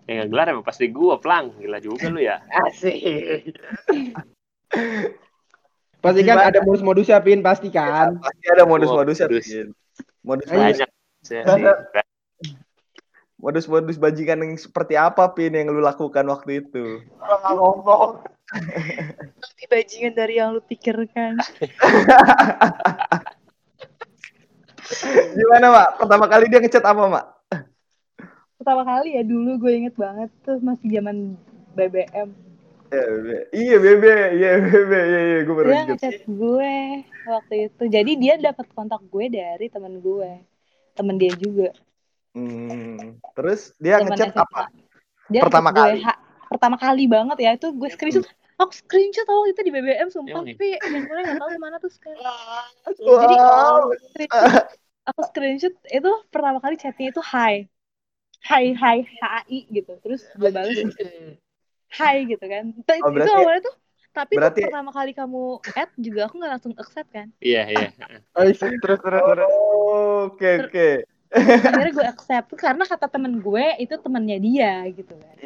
Yang 0.07 0.27
gelar 0.35 0.47
emang 0.51 0.65
pasti 0.67 0.91
gua, 0.91 1.15
Plang. 1.19 1.55
Gila 1.59 1.79
juga 1.79 2.11
lu 2.11 2.19
ya. 2.19 2.43
Asik. 2.67 3.55
Pasti 6.03 6.21
kan 6.27 6.37
ada 6.43 6.59
modus-modusnya 6.67 7.23
Pin, 7.23 7.39
pasti 7.39 7.71
kan. 7.71 8.19
Pasti 8.19 8.45
ada 8.51 8.67
modus-modusnya. 8.67 9.27
Modus. 9.31 9.47
Pin. 9.47 9.67
Modus 10.23 10.47
Banyak. 10.51 10.89
Saya 11.23 11.43
sih. 11.47 11.63
modus-modus 13.39 13.99
bajingan 13.99 14.39
yang 14.39 14.55
seperti 14.55 14.95
apa 14.95 15.27
pin 15.35 15.51
yang 15.51 15.67
lu 15.67 15.83
lakukan 15.83 16.23
waktu 16.31 16.63
itu? 16.63 17.03
Lebih 19.39 19.67
bajingan 19.67 20.15
dari 20.15 20.39
yang 20.39 20.55
lu 20.55 20.63
pikirkan. 20.63 21.39
Gimana 25.35 25.65
mak? 25.71 25.89
Pertama 25.99 26.27
kali 26.31 26.47
dia 26.51 26.59
ngechat 26.59 26.83
apa 26.83 27.03
mak? 27.07 27.25
Pertama 28.63 28.87
kali 28.87 29.19
ya 29.19 29.23
dulu 29.27 29.59
gue 29.59 29.71
inget 29.75 29.95
banget 29.99 30.31
tuh 30.47 30.55
masih 30.63 30.87
zaman 30.87 31.35
BBM. 31.75 32.31
Ya, 32.93 33.03
Bebe. 33.03 33.35
Iya 33.51 33.75
bebe, 33.83 34.15
iya 34.39 34.49
bebe, 34.63 34.99
iya 35.03 35.19
iya 35.19 35.37
gue 35.43 35.55
baru 35.59 35.67
Dia 35.67 35.81
ngechat 35.83 36.15
gue 36.23 36.75
waktu 37.27 37.53
itu. 37.67 37.83
Jadi 37.91 38.11
dia 38.15 38.33
dapat 38.39 38.65
kontak 38.71 39.01
gue 39.11 39.25
dari 39.27 39.65
temen 39.67 39.99
gue. 39.99 40.31
Temen 40.95 41.15
dia 41.19 41.33
juga. 41.35 41.75
Hmm. 42.31 43.19
Terus 43.35 43.75
dia 43.83 43.99
ngechat 43.99 44.31
SMA. 44.31 44.45
apa? 44.47 44.61
Dia 45.27 45.41
Pertama 45.43 45.69
gue, 45.75 45.83
kali? 45.83 45.99
ha- 46.07 46.21
pertama 46.47 46.77
kali 46.79 47.03
banget 47.11 47.37
ya 47.43 47.51
itu 47.59 47.67
gue 47.75 47.89
screenshot. 47.91 48.23
Aku 48.61 48.71
screenshot 48.71 49.25
tau 49.25 49.43
itu 49.49 49.59
di 49.59 49.71
BBM 49.75 50.07
sumpah 50.13 50.45
tapi 50.45 50.77
handphonenya 50.77 51.23
nggak 51.33 51.41
tahu 51.41 51.51
mana 51.59 51.75
tuh 51.83 51.91
sekarang. 51.91 52.21
Jadi 52.95 53.35
Wow. 53.41 53.91
screenshot, 54.13 54.65
aku 55.09 55.21
screenshot 55.33 55.73
itu 55.89 56.11
pertama 56.29 56.61
kali 56.61 56.77
chatnya 56.77 57.09
itu 57.09 57.21
hi. 57.25 57.65
Hai 58.43 58.75
hai 58.75 58.97
HI 59.07 59.59
gitu. 59.71 59.95
Terus 60.03 60.21
gue 60.35 60.49
balas 60.51 60.75
hai 61.93 62.17
gitu 62.27 62.45
kan. 62.45 62.65
Itu, 62.75 62.91
Oh, 62.99 63.09
itu 63.13 63.31
awalnya 63.31 63.61
tuh 63.63 63.75
tapi 64.13 64.37
berarti- 64.37 64.61
tuh 64.61 64.69
pertama 64.69 64.91
kali 64.93 65.11
kamu 65.17 65.43
add 65.73 65.89
juga 65.97 66.29
aku 66.29 66.35
nggak 66.37 66.51
langsung 66.59 66.73
accept 66.77 67.09
kan. 67.09 67.27
Iya, 67.41 67.63
iya. 67.71 67.87
terus 68.35 68.59
terus 68.61 68.99
terus. 69.01 69.21
Oh, 69.25 70.29
Oke 70.29 70.49
oke. 70.69 70.89
Akhirnya 71.33 71.91
gue 71.97 72.05
accept 72.05 72.49
karena 72.53 72.83
kata 72.85 73.09
temen 73.09 73.41
gue 73.41 73.65
itu 73.81 73.95
temennya 73.97 74.37
dia 74.37 74.73
gitu 74.93 75.17
kan. 75.17 75.37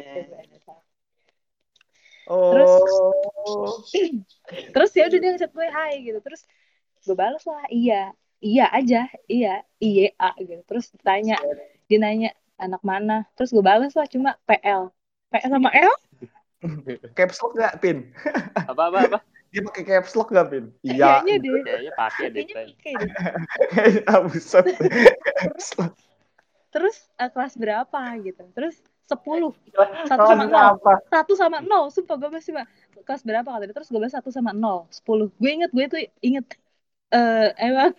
Oh. 2.28 3.80
Terus 4.76 4.90
ya 4.92 5.08
udah 5.08 5.16
dia 5.16 5.30
ngechat 5.32 5.48
gue 5.48 5.68
hai 5.72 5.94
gitu. 6.04 6.18
Terus 6.20 6.44
gue 7.08 7.16
balas 7.16 7.40
lah 7.48 7.64
iya. 7.72 8.12
Iya 8.38 8.70
aja, 8.70 9.10
iya, 9.26 9.66
iya 9.82 10.14
gitu. 10.38 10.62
Terus 10.62 10.94
tanya, 11.02 11.34
dia 11.90 11.98
nanya 11.98 12.30
anak 12.58 12.82
mana. 12.82 13.24
Terus 13.38 13.54
gue 13.54 13.64
balas 13.64 13.94
lah 13.94 14.06
cuma 14.10 14.34
PL. 14.44 14.90
PL 15.30 15.50
sama 15.50 15.70
L? 15.72 15.94
Caps 17.14 17.38
lock 17.38 17.54
gak 17.54 17.78
pin? 17.78 18.10
Apa 18.66 18.90
apa 18.90 18.98
apa? 19.06 19.18
Dia 19.48 19.62
pakai 19.64 19.82
caps 19.86 20.12
lock 20.18 20.34
gak 20.34 20.50
pin? 20.50 20.74
Iya. 20.82 21.22
Kayaknya 21.22 21.34
deh. 21.38 21.52
Kayaknya 21.62 21.92
pakai 21.94 22.26
deh. 22.28 22.42
Kayaknya 22.44 22.66
pakai 22.74 22.92
deh. 22.98 23.10
ah, 24.10 24.20
buset. 24.26 24.64
Caps 25.38 25.68
lock. 25.78 25.92
Terus 26.68 26.96
eh, 27.16 27.30
kelas 27.32 27.54
berapa 27.56 28.00
gitu. 28.20 28.42
Terus 28.52 28.76
10. 29.08 29.56
Satu 30.04 30.24
sama 30.28 30.44
nol. 30.44 30.74
Satu 31.08 31.32
sama 31.32 31.58
nol. 31.64 31.88
Sumpah 31.88 32.16
gue 32.20 32.28
masih 32.28 32.52
mah. 32.52 32.66
Kelas 33.06 33.22
berapa 33.24 33.48
kata 33.48 33.64
dia. 33.64 33.74
Terus 33.74 33.88
gue 33.88 34.00
balas 34.02 34.12
satu 34.12 34.28
sama 34.28 34.52
nol. 34.52 34.84
10. 34.92 35.32
Gue 35.32 35.50
inget, 35.50 35.70
gue 35.72 35.84
tuh 35.88 36.00
inget. 36.20 36.46
eh 37.08 37.48
emang. 37.56 37.96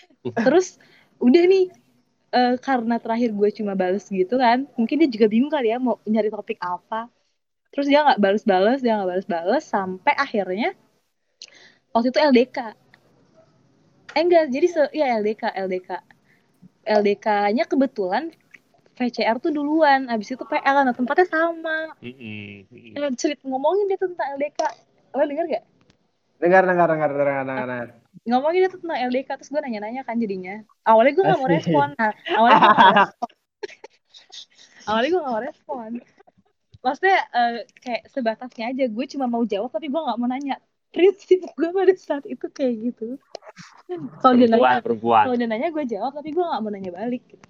Terus 0.46 0.80
udah 1.20 1.44
nih. 1.44 1.68
Eh, 2.36 2.54
karena 2.60 3.00
terakhir 3.00 3.32
gue 3.32 3.48
cuma 3.56 3.72
balas 3.72 4.04
gitu 4.12 4.36
kan. 4.36 4.68
Mungkin 4.76 5.00
dia 5.00 5.08
juga 5.08 5.26
bingung 5.32 5.48
kali 5.48 5.72
ya 5.72 5.80
mau 5.80 5.96
nyari 6.04 6.28
topik 6.28 6.60
apa. 6.60 7.08
Terus 7.72 7.88
dia 7.88 8.04
nggak 8.04 8.20
balas-balas, 8.20 8.78
dia 8.84 8.96
nggak 8.96 9.08
balas-balas 9.08 9.64
sampai 9.64 10.12
akhirnya 10.16 10.76
waktu 11.92 12.12
itu 12.12 12.20
LDK. 12.20 12.58
Eh 14.16 14.22
enggak, 14.24 14.44
jadi 14.48 14.66
se 14.68 14.82
ya 14.96 15.06
LDK, 15.20 15.52
LDK. 15.68 15.90
LDK-nya 16.86 17.64
kebetulan 17.66 18.30
VCR 18.96 19.36
tuh 19.42 19.52
duluan, 19.52 20.08
abis 20.08 20.32
itu 20.32 20.44
PL, 20.48 20.88
nah 20.88 20.96
tempatnya 20.96 21.28
sama. 21.28 21.92
Cerita 23.20 23.44
ngomongin 23.44 23.92
dia 23.92 24.00
tentang 24.00 24.40
LDK. 24.40 24.60
Lo 25.12 25.24
denger 25.28 25.44
gak? 25.52 25.64
Dengar 26.40 26.62
dengar 26.64 26.88
dengar 26.88 27.10
dengar 27.12 27.44
dengar. 27.44 28.05
Ngomongin 28.26 28.66
dia 28.66 28.70
tentang 28.74 28.98
LDK, 29.06 29.28
terus 29.38 29.50
gue 29.54 29.60
nanya-nanya 29.62 30.02
kan 30.02 30.18
jadinya. 30.18 30.58
Awalnya 30.82 31.12
gue 31.14 31.24
gak 31.24 31.38
mau 31.38 31.50
respon. 31.50 31.88
Nah, 31.94 32.12
awalnya 32.34 32.58
gue 32.58 32.74
gak 32.74 32.96
respon. 33.06 33.30
awalnya 34.86 35.08
gue 35.08 35.20
gak 35.22 35.30
mau 35.30 35.42
respon. 35.46 35.90
Maksudnya 36.82 37.18
eh, 37.30 37.56
kayak 37.82 38.02
sebatasnya 38.10 38.64
aja, 38.74 38.84
gue 38.90 39.04
cuma 39.14 39.26
mau 39.30 39.46
jawab 39.46 39.70
tapi 39.70 39.86
gue 39.86 40.00
gak 40.02 40.18
mau 40.18 40.26
nanya. 40.26 40.58
Prinsip 40.90 41.46
gue 41.54 41.70
pada 41.70 41.94
saat 41.94 42.26
itu 42.26 42.46
kayak 42.50 42.74
gitu. 42.90 43.18
Kalau 44.18 44.34
dia 44.34 44.50
Perempuan, 44.50 44.82
nanya, 44.82 45.22
kalau 45.22 45.36
dia 45.38 45.48
nanya 45.48 45.68
gue 45.70 45.84
jawab 45.86 46.12
tapi 46.18 46.34
gue 46.34 46.42
gak 46.42 46.62
mau 46.66 46.70
nanya 46.74 46.90
balik. 46.90 47.22
Gitu. 47.30 47.46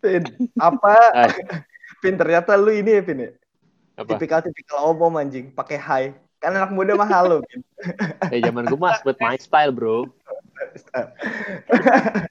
Pin, 0.00 0.22
apa? 0.60 0.96
Pin 2.00 2.16
ternyata 2.16 2.56
lu 2.56 2.72
ini 2.72 3.00
ya 3.00 3.02
Pin 3.04 3.20
ya? 3.20 3.30
Apa? 4.00 4.16
Tipikal-tipikal 4.16 4.90
omom 4.90 5.14
anjing, 5.20 5.52
pakai 5.52 5.78
hai. 5.78 6.04
Kan 6.44 6.52
anak 6.52 6.76
muda 6.76 6.92
mah 6.92 7.08
halo, 7.08 7.40
Pin. 7.48 7.64
Ya 8.28 8.52
zaman 8.52 8.68
gue 8.68 8.76
mas 8.76 9.00
buat 9.00 9.16
my 9.16 9.40
style, 9.40 9.72
bro. 9.72 10.04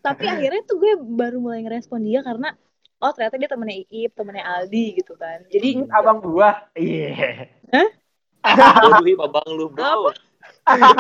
tapi 0.06 0.30
akhirnya 0.30 0.62
tuh 0.70 0.78
gue 0.78 0.94
baru 1.02 1.42
mulai 1.42 1.66
ngerespon 1.66 2.06
dia 2.06 2.22
karena 2.22 2.54
oh 3.02 3.10
ternyata 3.10 3.42
dia 3.42 3.50
temennya 3.50 3.82
Iip, 3.90 4.14
temennya 4.14 4.46
Aldi 4.46 5.02
gitu 5.02 5.18
kan. 5.18 5.42
Jadi 5.50 5.90
Abang 5.90 6.22
gua. 6.22 6.62
Iya. 6.78 7.50
Ih, 7.74 9.18
abang 9.18 9.50
lu, 9.50 9.74
bro. 9.74 10.14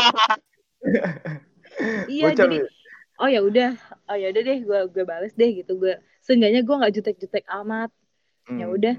iya 2.09 2.33
jadi 2.33 2.65
oh 3.21 3.29
ya 3.29 3.45
udah, 3.45 3.77
oh 4.09 4.17
ya 4.17 4.33
udah 4.33 4.41
deh 4.41 4.57
gue 4.65 4.79
gue 4.89 5.03
bales 5.05 5.37
deh 5.37 5.53
gitu 5.53 5.77
gue. 5.77 6.01
Seenggaknya 6.25 6.65
gue 6.65 6.75
nggak 6.81 6.93
jutek-jutek 6.97 7.45
amat. 7.61 7.93
Ya 8.49 8.65
Hmm. 8.65 8.73
udah. 8.73 8.97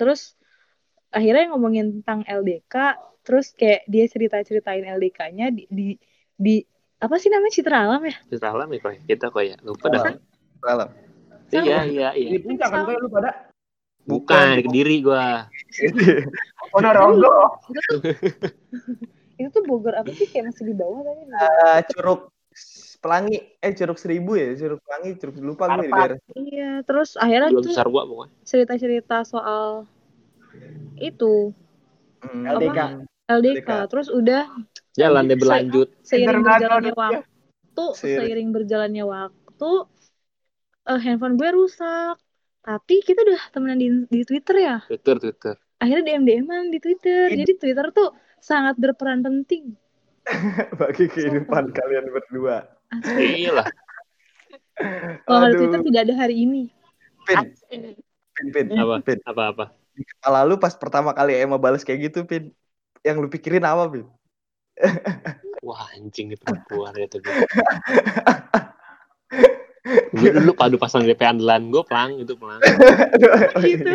Terus 0.00 0.40
akhirnya 1.12 1.52
ngomongin 1.52 2.00
tentang 2.00 2.24
LDK, 2.24 2.96
terus 3.22 3.54
kayak 3.54 3.86
dia 3.86 4.04
cerita-ceritain 4.10 4.82
LDK-nya 4.82 5.54
di, 5.54 5.64
di 5.70 5.88
di 6.34 6.54
apa 7.02 7.18
sih 7.18 7.30
namanya 7.30 7.54
Citra 7.54 7.78
Alam 7.86 8.02
ya? 8.06 8.16
Citra 8.30 8.48
alam 8.54 8.68
ya 8.70 8.78
kok 8.78 8.92
ya? 8.94 9.00
Kita 9.06 9.26
kok 9.30 9.42
ya? 9.42 9.56
Lupa 9.62 9.86
dah. 9.90 10.02
Salam. 10.02 10.16
Salam. 10.62 10.90
Iya, 11.52 11.78
iya, 11.84 12.08
iya. 12.14 12.30
Di 12.34 12.38
puncak 12.40 12.68
kan 12.70 12.82
kayak 12.86 13.00
lu 13.02 13.08
pada. 13.10 13.30
Bukan, 14.02 14.46
di 14.58 14.62
Kediri 14.66 14.96
gua. 15.02 15.46
Ponorogo. 16.72 17.62
Itu 17.70 17.80
tuh, 17.86 18.00
itu 19.38 19.48
tuh 19.50 19.62
Bogor 19.66 19.94
apa 19.94 20.10
sih 20.14 20.26
kayak 20.30 20.50
masih 20.50 20.64
di 20.70 20.74
bawah 20.74 21.02
tadi? 21.06 21.22
Eh, 21.28 21.80
curug 21.92 22.20
Pelangi, 23.02 23.38
eh 23.58 23.72
Curug 23.74 23.98
Seribu 23.98 24.38
ya, 24.38 24.54
Curug 24.54 24.78
Pelangi, 24.86 25.10
Curug 25.18 25.34
lupa 25.42 25.64
gue 25.74 25.86
di 25.86 25.90
daerah. 25.90 26.18
Iya, 26.38 26.70
terus 26.86 27.18
akhirnya 27.18 27.50
Belum 27.50 27.66
tuh 27.66 27.72
besar 27.74 27.86
gua 27.90 28.02
pokoknya. 28.06 28.32
cerita-cerita 28.46 29.16
soal 29.26 29.90
itu 31.02 31.50
Hmm. 32.22 32.46
LDK. 32.46 33.02
LDK. 33.38 33.68
LDK. 33.68 33.70
Terus 33.88 34.08
udah 34.12 34.42
Jalan 34.92 35.24
deh 35.30 35.38
berlanjut. 35.40 35.88
seiring 36.04 36.44
berjalannya 36.44 36.92
dia. 36.92 37.00
waktu, 37.00 37.84
Seiring. 37.96 38.18
seiring 38.20 38.48
berjalannya 38.52 39.04
waktu, 39.08 39.72
eh, 40.88 41.00
handphone 41.00 41.36
gue 41.40 41.48
rusak. 41.56 42.16
Tapi 42.62 43.02
kita 43.02 43.26
udah 43.26 43.42
temenan 43.50 43.78
di, 43.80 43.88
di 44.06 44.22
Twitter 44.22 44.56
ya. 44.60 44.76
Twitter, 44.86 45.18
Twitter. 45.18 45.54
Akhirnya 45.82 46.14
DM 46.14 46.22
DM-an 46.22 46.70
di 46.70 46.78
Twitter. 46.78 47.26
Jadi 47.34 47.58
Twitter 47.58 47.90
tuh 47.90 48.14
sangat 48.38 48.78
berperan 48.78 49.18
penting. 49.18 49.74
Bagi 50.80 51.10
kehidupan 51.10 51.74
kalian 51.74 52.06
berdua. 52.06 52.70
Asli. 52.94 53.42
Iya 53.42 53.52
lah. 53.58 53.66
Kalau 55.26 55.46
ada. 55.50 55.58
Twitter 55.58 55.80
tidak 55.82 56.00
ada 56.06 56.14
hari 56.14 56.46
ini. 56.46 56.70
Pin, 57.26 57.54
Pin, 58.34 58.46
Pin, 58.54 58.66
Apa? 58.78 59.02
Pin. 59.02 59.18
Apa-apa? 59.26 59.64
Di 59.92 60.02
kepala 60.06 60.46
lu 60.46 60.54
pas 60.56 60.74
pertama 60.78 61.10
kali 61.14 61.34
Emma 61.34 61.58
balas 61.58 61.82
kayak 61.82 62.14
gitu, 62.14 62.22
Pin. 62.26 62.54
Yang 63.02 63.18
lu 63.18 63.28
pikirin 63.28 63.62
apa, 63.62 63.90
Pin? 63.90 64.06
Wah 65.66 65.86
anjing 65.94 66.26
nih 66.26 66.38
perempuan 66.38 66.90
itu 66.96 67.22
gue. 67.22 67.34
gue 70.12 70.30
dulu 70.34 70.52
padu 70.54 70.74
pasang 70.74 71.02
DP 71.02 71.22
andalan 71.22 71.70
gue 71.70 71.82
pelang 71.86 72.18
itu 72.18 72.34
pelang. 72.34 72.58
gitu 73.62 73.94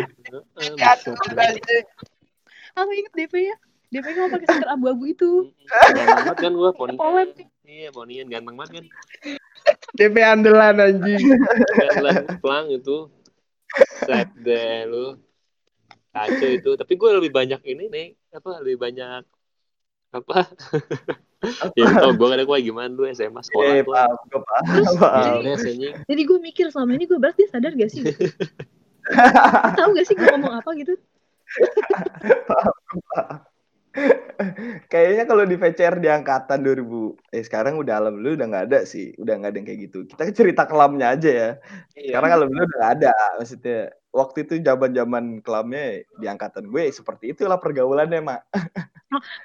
Heeh, 0.56 0.72
Ya, 0.76 0.92
buset. 0.96 1.36
anjing. 1.36 1.84
aku 2.72 2.90
inget 2.94 3.12
DP 3.12 3.34
ya 3.42 3.56
DP 3.88 4.06
mau 4.14 4.28
pakai 4.28 4.46
stiker 4.46 4.68
abu-abu 4.70 5.04
itu 5.08 5.30
Ganteng 5.68 6.08
banget 6.14 6.36
kan 6.38 6.52
gue 6.52 6.70
poni. 6.72 6.96
Iya 7.64 7.88
ponian 7.92 8.28
ganteng 8.32 8.56
banget 8.56 8.72
kan. 8.80 8.84
DP 9.92 10.16
andalan 10.20 10.76
anjing. 10.80 11.20
Andalan 11.84 12.24
pelang 12.40 12.66
itu. 12.72 13.12
Set 14.04 14.32
deh 14.34 14.88
lu. 14.88 15.20
Kacau 16.14 16.48
itu. 16.50 16.70
Tapi 16.74 16.92
gue 16.96 17.10
lebih 17.20 17.32
banyak 17.32 17.60
ini 17.64 17.84
nih. 17.88 18.06
Apa 18.34 18.60
lebih 18.64 18.78
banyak 18.80 19.22
apa? 20.08 20.38
ya 21.78 21.86
tau 21.94 22.10
gue 22.18 22.26
kadang 22.34 22.46
gue 22.50 22.58
gimana 22.66 22.90
dulu 22.90 23.06
SMA 23.14 23.42
sekolah 23.46 23.78
Eh, 23.78 23.82
gue. 23.86 23.94
paham, 23.94 24.18
gue 24.26 24.40
paham. 24.42 24.64
Terus, 24.66 24.94
paham. 24.98 25.42
jadi- 25.62 25.94
jadi 26.10 26.22
gue 26.26 26.38
mikir 26.42 26.66
selama 26.74 26.98
ini 26.98 27.04
gue 27.06 27.18
berarti 27.20 27.46
sadar 27.46 27.72
gak 27.78 27.90
sih 27.94 28.02
tahu 29.78 29.88
gak 29.94 30.06
sih 30.08 30.18
gue 30.18 30.26
ngomong 30.34 30.58
apa 30.58 30.70
gitu 30.74 30.98
Kayaknya 34.86 35.24
kalau 35.26 35.42
di 35.42 35.56
VCR 35.58 35.98
di 35.98 36.06
angkatan 36.06 36.62
2000, 36.62 37.18
eh 37.34 37.42
sekarang 37.42 37.74
udah 37.82 37.98
alhamdulillah 37.98 38.36
udah 38.38 38.46
nggak 38.46 38.66
ada 38.70 38.80
sih, 38.86 39.10
udah 39.18 39.34
nggak 39.42 39.50
ada 39.50 39.58
yang 39.58 39.66
kayak 39.66 39.80
gitu. 39.90 39.98
Kita 40.06 40.22
cerita 40.30 40.62
kelamnya 40.70 41.18
aja 41.18 41.30
ya. 41.30 41.48
Sekarang 41.90 42.30
alhamdulillah 42.30 42.66
udah 42.68 42.78
nggak 42.78 42.94
ada. 43.02 43.12
Maksudnya 43.42 43.78
waktu 44.12 44.38
itu 44.48 44.54
zaman-zaman 44.64 45.44
kelamnya 45.44 46.02
di 46.20 46.26
angkatan 46.26 46.64
gue 46.72 46.84
seperti 46.90 47.24
itulah 47.36 47.58
pergaulannya, 47.60 48.20
Mak. 48.24 48.40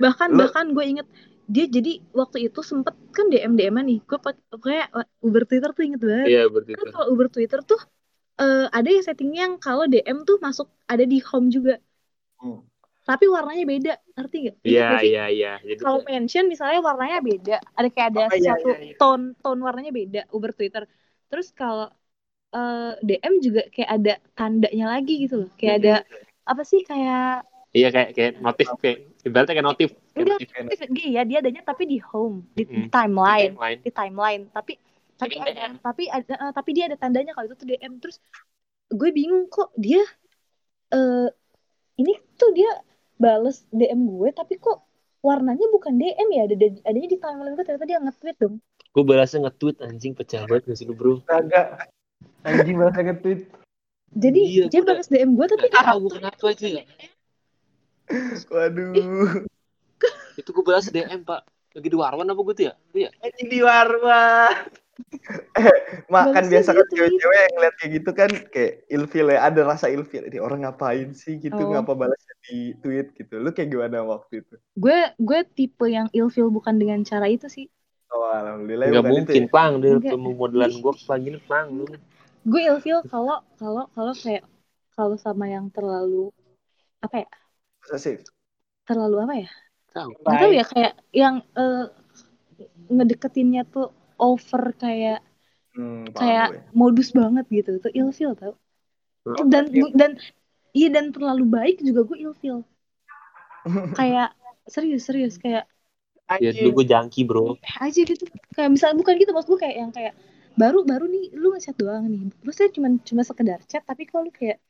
bahkan 0.04 0.30
Lu- 0.32 0.40
bahkan 0.42 0.66
gue 0.76 0.86
inget 0.92 1.08
dia 1.54 1.66
jadi 1.68 2.00
waktu 2.16 2.38
itu 2.48 2.60
sempet 2.64 2.96
kan 3.16 3.26
DM 3.32 3.54
DM 3.60 3.76
nih 3.84 3.98
gue 4.10 4.18
kayak 4.66 4.88
Uber 5.24 5.44
Twitter 5.48 5.70
tuh 5.76 5.84
inget 5.88 6.02
banget 6.04 6.28
Iya 6.32 6.42
berarti 6.52 6.72
kan 6.80 6.86
kalau 6.96 7.08
Uber 7.14 7.28
Twitter 7.34 7.60
tuh 7.70 7.80
eh, 8.42 8.66
ada 8.78 8.90
ya 8.96 9.02
settingnya 9.08 9.40
yang 9.46 9.56
kalau 9.60 9.84
DM 9.92 10.18
tuh 10.28 10.38
masuk 10.46 10.68
ada 10.92 11.04
di 11.12 11.18
home 11.30 11.48
juga 11.56 11.74
Hmm. 12.44 12.60
tapi 13.04 13.26
warnanya 13.28 13.64
beda 13.68 13.92
ngerti 14.16 14.36
gak? 14.48 14.56
Ingat 14.64 14.72
Iya 14.72 14.88
iya 15.04 15.24
iya. 15.36 15.52
Jadi 15.60 15.80
kalau 15.84 16.00
mention 16.08 16.46
misalnya 16.48 16.80
warnanya 16.88 17.18
beda 17.20 17.56
ada 17.78 17.88
kayak 17.94 18.08
ada 18.16 18.24
Oh, 18.32 18.36
iya, 18.40 18.52
satu 18.56 18.70
iya, 18.72 18.80
iya. 18.88 18.96
tone 19.00 19.26
tone 19.44 19.60
warnanya 19.68 19.92
beda 20.00 20.22
Uber 20.36 20.52
Twitter 20.58 20.84
terus 21.30 21.48
kalau 21.52 21.88
eh, 22.54 22.92
DM 23.02 23.34
juga 23.42 23.62
kayak 23.74 23.90
ada 23.90 24.14
tandanya 24.38 24.86
lagi 24.94 25.14
gitu 25.26 25.36
loh 25.46 25.50
kayak 25.58 25.76
ada 25.82 25.94
apa 26.44 26.62
sih 26.62 26.82
kayak 26.86 27.44
iya 27.74 27.90
kayak 27.90 28.10
kayak 28.14 28.32
notif 28.40 28.68
kayak 28.78 28.98
ibaratnya 29.26 29.54
kayak 29.58 29.68
notif. 29.68 29.90
Kayak 30.14 30.26
enggak 30.30 30.40
notif. 30.70 30.80
iya 31.10 31.22
dia 31.26 31.38
adanya 31.42 31.62
tapi 31.66 31.84
di 31.90 31.98
home 31.98 32.46
di 32.54 32.64
Mm-mm. 32.68 32.88
timeline 32.94 33.54
Timeline. 33.58 33.80
di 33.82 33.92
timeline 33.92 34.44
tapi 34.54 34.74
tapi 35.14 35.36
Tapi 35.40 35.50
ada, 35.50 35.64
tapi 35.80 36.04
ada, 36.10 36.34
eh, 36.36 36.52
tapi 36.54 36.70
dia 36.76 36.84
ada 36.90 36.98
tandanya 37.00 37.32
kalau 37.34 37.48
itu 37.50 37.56
tuh 37.56 37.68
DM 37.70 37.94
terus 38.02 38.18
gue 38.92 39.10
bingung 39.10 39.46
kok 39.50 39.72
dia 39.74 40.02
eh 40.94 41.28
ini 41.98 42.14
tuh 42.38 42.52
dia 42.54 42.70
bales 43.18 43.64
DM 43.72 44.06
gue 44.10 44.30
tapi 44.34 44.58
kok 44.58 44.84
warnanya 45.24 45.66
bukan 45.72 45.96
DM 45.96 46.30
ya 46.34 46.42
ada 46.46 46.56
adanya 46.84 47.10
di 47.10 47.18
timeline 47.18 47.54
gue 47.56 47.66
ternyata 47.66 47.88
dia 47.88 48.00
nge-tweet 48.04 48.38
dong 48.38 48.56
Gue 48.94 49.02
balasnya 49.02 49.50
nge-tweet 49.50 49.82
anjing 49.82 50.14
pecah 50.14 50.46
banget 50.46 50.70
gak 50.70 50.78
sih 50.78 50.86
lu 50.86 50.94
bro? 50.94 51.18
Kagak. 51.26 51.90
Anjing 52.44 52.76
bahasa 52.76 53.00
nge-tweet. 53.02 53.42
jadi 54.14 54.40
Iya, 54.40 54.66
dia 54.70 54.82
balas 54.82 55.08
DM 55.08 55.34
gue 55.34 55.48
tapi 55.48 55.68
Gak 55.68 55.82
tau 55.82 55.98
gue 56.00 56.12
kenapa 56.14 56.46
itu 56.48 56.66
ya. 56.70 56.84
Waduh. 58.48 58.94
Itu 60.40 60.50
gue 60.50 60.64
balas 60.64 60.88
DM 60.88 61.24
pak. 61.24 61.42
Lagi 61.74 61.88
di 61.88 61.98
warwan 61.98 62.28
apa 62.28 62.42
gue 62.44 62.54
tuh 62.54 62.66
ya? 62.68 62.74
Iya. 62.92 63.10
Anjing 63.20 63.48
di 63.50 63.60
warma. 63.60 64.50
Mak 66.14 66.26
kan 66.30 66.46
Bagusnya 66.46 66.52
biasa 66.54 66.70
kan 66.70 66.78
gitu, 66.78 66.94
cewek-cewek 66.94 67.38
yang 67.40 67.54
ngeliat 67.58 67.76
kayak 67.76 67.92
gitu 67.92 68.10
kan 68.14 68.30
kayak 68.48 68.74
ilfil 68.88 69.28
ya, 69.28 69.40
ada 69.42 69.62
rasa 69.66 69.86
ilfil. 69.90 70.22
Ini 70.24 70.38
orang 70.38 70.60
ngapain 70.62 71.10
sih 71.12 71.40
gitu, 71.40 71.58
Oh. 71.58 71.74
ngapa 71.74 71.98
balasnya 71.98 72.36
di 72.46 72.78
tweet 72.78 73.10
gitu. 73.16 73.42
Lu 73.42 73.50
kayak 73.50 73.74
gimana 73.74 74.06
waktu 74.06 74.46
itu? 74.46 74.56
gue 74.76 75.00
gue 75.18 75.40
tipe 75.50 75.86
yang 75.88 76.06
ilfil 76.12 76.50
bukan 76.50 76.78
dengan 76.78 77.02
cara 77.02 77.26
itu 77.26 77.46
sih 77.48 77.66
Oh, 78.10 78.30
alhamdulillah 78.30 78.86
Gak 78.88 78.94
bukan 78.94 79.10
itu 79.10 79.18
mungkin 79.18 79.42
ya. 79.42 79.50
pang 79.50 79.72
dia 79.82 79.92
Enggak. 79.98 80.14
pemodelan 80.14 80.72
gue 80.72 80.94
pagi 81.02 81.28
ini 81.28 81.40
pang 81.42 81.68
lu. 81.74 81.86
Gue 82.52 82.62
ilfil 82.70 83.00
kalau 83.12 83.38
kalau 83.60 83.84
kalau 83.96 84.14
kayak 84.24 84.44
kalau 84.96 85.16
sama 85.26 85.46
yang 85.56 85.66
terlalu 85.76 86.18
apa 87.06 87.16
ya 87.24 87.30
Posesif. 87.82 88.24
terlalu 88.88 89.16
apa 89.24 89.36
ya 89.44 89.50
nggak 90.26 90.40
tahu 90.42 90.52
ya 90.60 90.64
kayak 90.72 90.94
yang 91.22 91.36
eh, 91.60 91.84
ngedeketinnya 92.96 93.62
tuh 93.74 93.88
over 94.30 94.64
kayak 94.82 95.20
Hmm, 95.76 96.06
kayak 96.20 96.48
gue. 96.48 96.64
modus 96.80 97.10
banget 97.20 97.46
gitu 97.58 97.70
itu 97.80 97.90
ilfil 98.00 98.32
tau 98.42 98.54
Hmm. 99.26 99.36
dan 99.54 99.66
dan 100.00 100.12
iya 100.78 100.88
dan 100.96 101.06
terlalu 101.16 101.44
baik 101.58 101.76
juga 101.88 102.02
gue 102.10 102.18
ilfil 102.26 102.58
kayak 103.98 104.28
serius 104.74 105.02
serius 105.08 105.36
kayak 105.44 105.64
Ya 106.44 106.50
dulu 106.54 106.70
gue 106.82 106.86
jangki 106.92 107.22
bro. 107.30 107.46
eh 107.66 107.76
aja 107.86 108.00
gitu 108.10 108.24
kayak 108.56 108.70
misalnya 108.76 108.98
bukan 109.02 109.14
gitu 109.22 109.32
maksud 109.36 109.50
gue 109.54 109.62
kayak 109.64 109.78
yang 109.82 109.92
kayak 109.98 110.14
baru 110.54 110.86
baru 110.86 111.06
nih 111.10 111.34
lu 111.34 111.54
ngechat 111.54 111.76
doang 111.78 112.06
nih 112.10 112.30
terus 112.42 112.56
saya 112.56 112.70
cuma 112.70 112.88
cuma 113.02 113.22
sekedar 113.26 113.60
chat 113.66 113.82
tapi 113.82 114.06
kalau 114.06 114.30
lu 114.30 114.34
kayak 114.34 114.62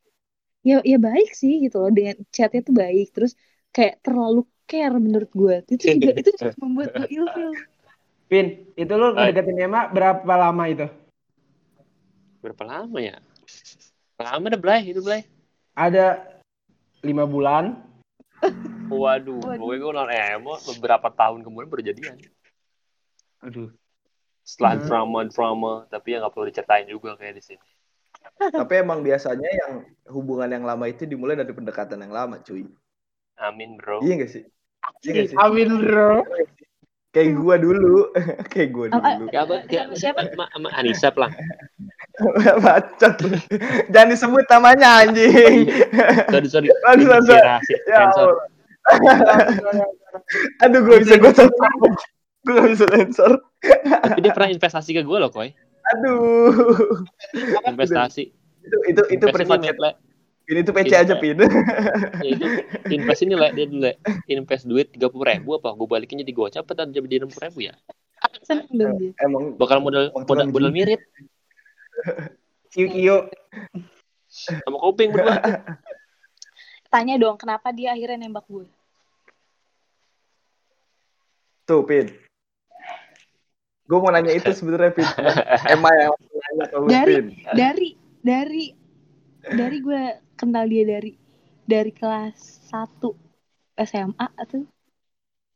ya 0.63 0.79
ya 0.87 0.95
baik 0.95 1.35
sih 1.35 1.59
gitu 1.59 1.83
loh 1.83 1.91
dengan 1.91 2.15
chatnya 2.31 2.63
tuh 2.63 2.75
baik 2.75 3.11
terus 3.11 3.35
kayak 3.75 3.99
terlalu 3.99 4.47
care 4.63 4.95
menurut 4.95 5.27
gue 5.35 5.55
itu 5.75 5.99
juga 5.99 6.11
itu 6.15 6.29
juga 6.39 6.55
membuat 6.63 6.89
gue 6.95 7.07
ilfil 7.11 7.51
Pin, 8.31 8.65
itu 8.73 8.93
lu 8.97 9.13
ngedeketin 9.13 9.67
Emma 9.67 9.85
berapa 9.91 10.33
lama 10.33 10.63
itu? 10.65 10.87
Berapa 12.41 12.63
lama 12.65 12.97
ya? 12.97 13.21
Lama 14.17 14.49
dah 14.49 14.57
Blay, 14.57 14.89
itu 14.89 15.05
Blay. 15.05 15.27
Ada 15.77 16.17
lima 17.05 17.29
bulan. 17.29 17.77
Waduh, 18.89 19.37
Waduh. 19.37 19.59
pokoknya 19.59 19.79
gue 19.85 19.91
nonton 19.93 20.17
emo 20.17 20.53
beberapa 20.73 21.13
tahun 21.13 21.45
kemudian 21.45 21.69
baru 21.69 21.83
jadian. 21.85 22.17
Aduh. 23.45 23.69
Setelah 24.43 24.75
Hmm. 24.75 24.85
drama-drama, 24.87 25.73
tapi 25.87 26.07
ya 26.13 26.19
nggak 26.19 26.33
perlu 26.35 26.47
diceritain 26.51 26.87
juga 26.87 27.15
kayak 27.15 27.39
di 27.39 27.43
sini. 27.43 27.65
Tapi 28.59 28.73
emang 28.79 29.03
biasanya 29.03 29.49
yang 29.51 29.73
hubungan 30.07 30.47
yang 30.47 30.63
lama 30.63 30.87
itu 30.87 31.03
dimulai 31.03 31.35
dari 31.35 31.51
pendekatan 31.51 31.99
yang 31.99 32.11
lama, 32.11 32.39
cuy. 32.39 32.67
Amin 33.39 33.75
bro. 33.75 33.99
Iya 34.03 34.23
gak 34.23 34.31
sih? 34.31 34.43
Iya 35.03 35.11
gak 35.11 35.25
sih? 35.31 35.37
Amin 35.39 35.69
bro. 35.79 36.23
Kayak 37.13 37.29
gua 37.37 37.55
dulu. 37.61 38.09
Kayak 38.51 38.69
gua 38.73 38.85
ah, 38.89 39.15
dulu. 39.19 39.25
Kayak 39.29 39.43
apa? 39.43 39.55
Kayak 39.69 39.85
Siapa? 39.99 40.21
Ma, 40.33 40.45
ma, 40.59 40.69
Anissa 40.73 41.11
pelang. 41.13 41.33
Bacot. 42.63 43.13
Jangan 43.89 44.07
disebut 44.13 44.45
namanya 44.49 45.01
anjing. 45.05 45.67
Sorry 46.29 46.47
sorry. 46.49 46.67
Bagus, 46.85 47.05
Ini 47.05 47.09
bagus. 47.09 47.27
sih 47.29 47.37
rahasia. 47.41 47.77
Ya. 47.89 48.01
Aduh, 50.65 50.79
gue 50.85 50.97
bisa 51.05 51.15
gue 51.17 51.31
sensor. 51.33 51.91
Gue 52.43 52.53
gak 52.59 52.69
bisa 52.75 52.85
sensor. 52.91 53.31
Tapi 53.87 54.19
dia 54.19 54.35
pernah 54.35 54.51
investasi 54.51 54.91
ke 54.91 55.01
gue 55.03 55.17
loh, 55.17 55.31
Koy. 55.31 55.55
Aduh. 55.95 57.03
Investasi. 57.67 58.31
Itu 58.63 58.77
itu 58.87 59.01
itu 59.11 59.25
Invest 59.27 59.35
privat 59.35 59.59
ini, 60.43 60.59
tuh 60.59 60.75
PC 60.75 60.91
aja, 60.91 61.15
Pin. 61.23 61.39
Ya, 62.19 62.35
itu 62.35 62.45
invest 62.91 63.23
ini, 63.23 63.31
Le. 63.31 63.55
Dia 63.55 63.63
dulu. 63.63 63.91
Invest 64.27 64.67
duit 64.67 64.91
30 64.91 65.07
ribu 65.07 65.55
apa? 65.55 65.71
Gue 65.71 65.87
balikin 65.87 66.19
jadi 66.19 66.35
gocap 66.35 66.67
atau 66.67 66.83
jadi 66.83 67.23
60 67.23 67.47
ribu 67.47 67.59
ya? 67.71 67.75
seneng 68.43 68.67
dong 68.71 68.95
dia 68.99 69.11
Emang 69.19 69.55
Bakal 69.55 69.83
modal 69.83 70.11
modal, 70.11 70.47
modal 70.51 70.71
mirip. 70.71 70.99
Kio 72.71 72.87
Kio. 72.91 73.17
Sama 74.31 74.77
koping 74.83 75.15
berdua. 75.15 75.39
tanya 76.91 77.15
dong 77.15 77.39
kenapa 77.39 77.71
dia 77.71 77.95
akhirnya 77.95 78.27
nembak 78.27 78.45
gue 78.51 78.67
tuh, 81.63 81.81
Pin. 81.87 82.11
Gue 83.93 84.01
mau 84.01 84.09
nanya 84.09 84.33
itu 84.33 84.49
sebenarnya, 84.49 84.89
Pin. 84.89 85.05
Emma 85.69 85.93
yang 85.93 86.17
nanya 86.17 86.65
ke 86.65 86.77
Dari- 86.83 87.13
Pin. 87.13 87.25
dari 87.53 87.89
dari 88.19 88.63
dari 89.45 89.77
gue 89.79 90.01
kenal 90.33 90.65
dia 90.65 90.81
dari 90.83 91.13
dari 91.63 91.91
kelas 91.91 92.65
1 92.65 93.13
SMA 93.77 94.27
atau 94.33 94.65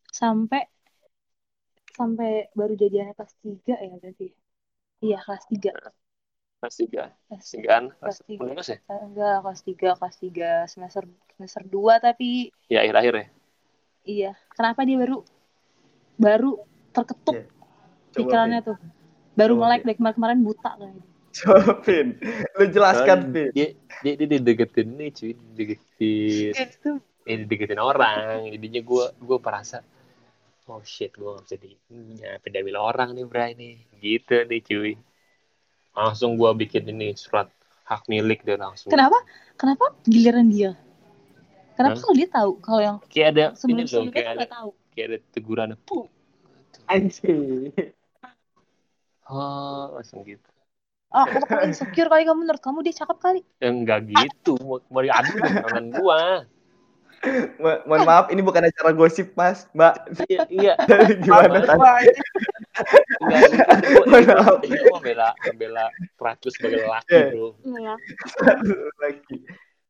sampai 0.07 0.69
sampai 1.89 2.53
baru 2.53 2.73
jadiannya 2.73 3.11
kelas 3.11 3.33
3 3.41 3.73
ya 3.73 3.93
berarti 3.97 4.27
iya 4.99 5.17
kelas 5.17 5.49
3 5.49 5.73
Kelas 6.57 6.73
tiga. 6.75 7.03
kelas 7.27 7.45
Segan. 7.45 7.83
Kelas 7.95 8.17
tiga. 8.23 8.41
Lulus 8.43 8.67
ya? 8.67 8.77
enggak 8.91 9.37
kelas 9.39 9.61
3 9.63 9.93
kelas 9.93 10.15
3 10.17 10.65
semester 10.67 11.03
semester 11.31 11.61
2 11.63 12.01
tapi 12.03 12.49
Ya 12.67 12.81
akhir-akhir 12.81 13.13
ya. 13.13 13.25
iya 14.03 14.31
kenapa 14.51 14.81
dia 14.81 14.97
baru 14.97 15.21
baru 16.17 16.51
terketuk 16.91 17.35
Iya. 17.35 17.45
Coba, 18.13 18.19
pikirannya 18.23 18.59
tuh 18.63 18.77
baru 19.37 19.53
Coba, 19.55 19.61
melek 19.67 19.81
dari 19.85 19.95
kemarin-kemarin 19.97 20.39
buta 20.45 20.71
kan 20.75 20.95
Coba, 21.37 21.85
Pin. 21.85 22.17
Lu 22.57 22.65
jelaskan, 22.65 23.29
Pin. 23.29 23.53
Dia 23.53 23.77
dia 24.01 24.13
dia 24.17 24.27
dideketin 24.41 24.97
nih 24.97 25.09
cuy, 25.13 25.31
dideketin. 25.37 26.53
itu 26.57 26.91
ini 27.27 27.43
deketin 27.43 27.79
orang 27.79 28.47
jadinya 28.47 28.81
gue 28.81 29.05
gue 29.19 29.37
merasa 29.43 29.83
oh 30.71 30.81
shit 30.83 31.11
gue 31.13 31.27
gak 31.27 31.43
bisa 31.43 31.55
di 31.59 31.71
nyampe 31.91 32.47
orang 32.79 33.13
nih 33.13 33.25
Bray 33.27 33.51
nih 33.53 33.75
gitu 33.99 34.47
deh 34.47 34.61
cuy 34.63 34.95
langsung 35.91 36.39
gue 36.39 36.49
bikin 36.55 36.87
ini 36.87 37.13
surat 37.19 37.51
hak 37.87 38.07
milik 38.07 38.43
dan 38.43 38.63
langsung 38.63 38.91
Kenapa? 38.91 39.15
Kenapa 39.55 39.95
giliran 40.03 40.51
dia? 40.51 40.75
Kenapa 41.79 42.03
kalau 42.03 42.15
dia 42.15 42.29
tahu 42.29 42.51
kalau 42.59 42.81
yang 42.83 42.97
kayak 43.07 43.27
ada 43.35 43.45
sebelum 43.55 43.87
sebelumnya 43.87 44.13
kayak 44.13 44.25
tuh 44.25 44.31
ada 44.31 44.39
nggak 44.39 44.53
tahu? 44.53 44.69
kayak 44.91 45.07
ada 45.07 45.17
teguran 45.31 45.69
pum 45.83 46.07
Anjing. 46.87 47.73
Oh 49.29 49.95
langsung 49.95 50.23
gitu 50.23 50.43
Oh, 51.07 51.23
kamu 51.23 51.71
insecure 51.71 52.11
kali 52.11 52.27
kamu 52.27 52.39
menurut 52.43 52.59
kamu 52.59 52.83
dia 52.83 52.95
cakep 52.99 53.17
kali. 53.23 53.39
ya 53.63 53.71
enggak 53.71 54.11
gitu 54.11 54.59
mau 54.59 54.83
mau 54.91 54.99
diadu 54.99 55.39
dengan 55.39 55.85
gua 55.95 56.43
Mo- 57.57 57.81
mohon 57.89 58.03
maaf, 58.05 58.25
ini 58.29 58.45
bukan 58.45 58.67
acara 58.69 58.93
gosip, 58.93 59.33
Mas. 59.33 59.65
Mbak, 59.73 60.19
iya 60.29 60.41
iya 60.51 60.73
gimana 61.17 61.63
tadi? 61.65 62.11
enggak 63.23 63.41
Mohon 64.05 64.23
maaf. 64.29 64.59
gua 64.61 64.77
gua 64.83 64.99
bela 65.01 65.29
bela 65.55 65.85
Pratus 66.19 66.59
sebagai 66.59 66.83
lelaki 66.85 67.09
Iya. 67.09 67.25
bro 67.31 67.47
Iya. 67.65 67.93
Lagi. 69.01 69.37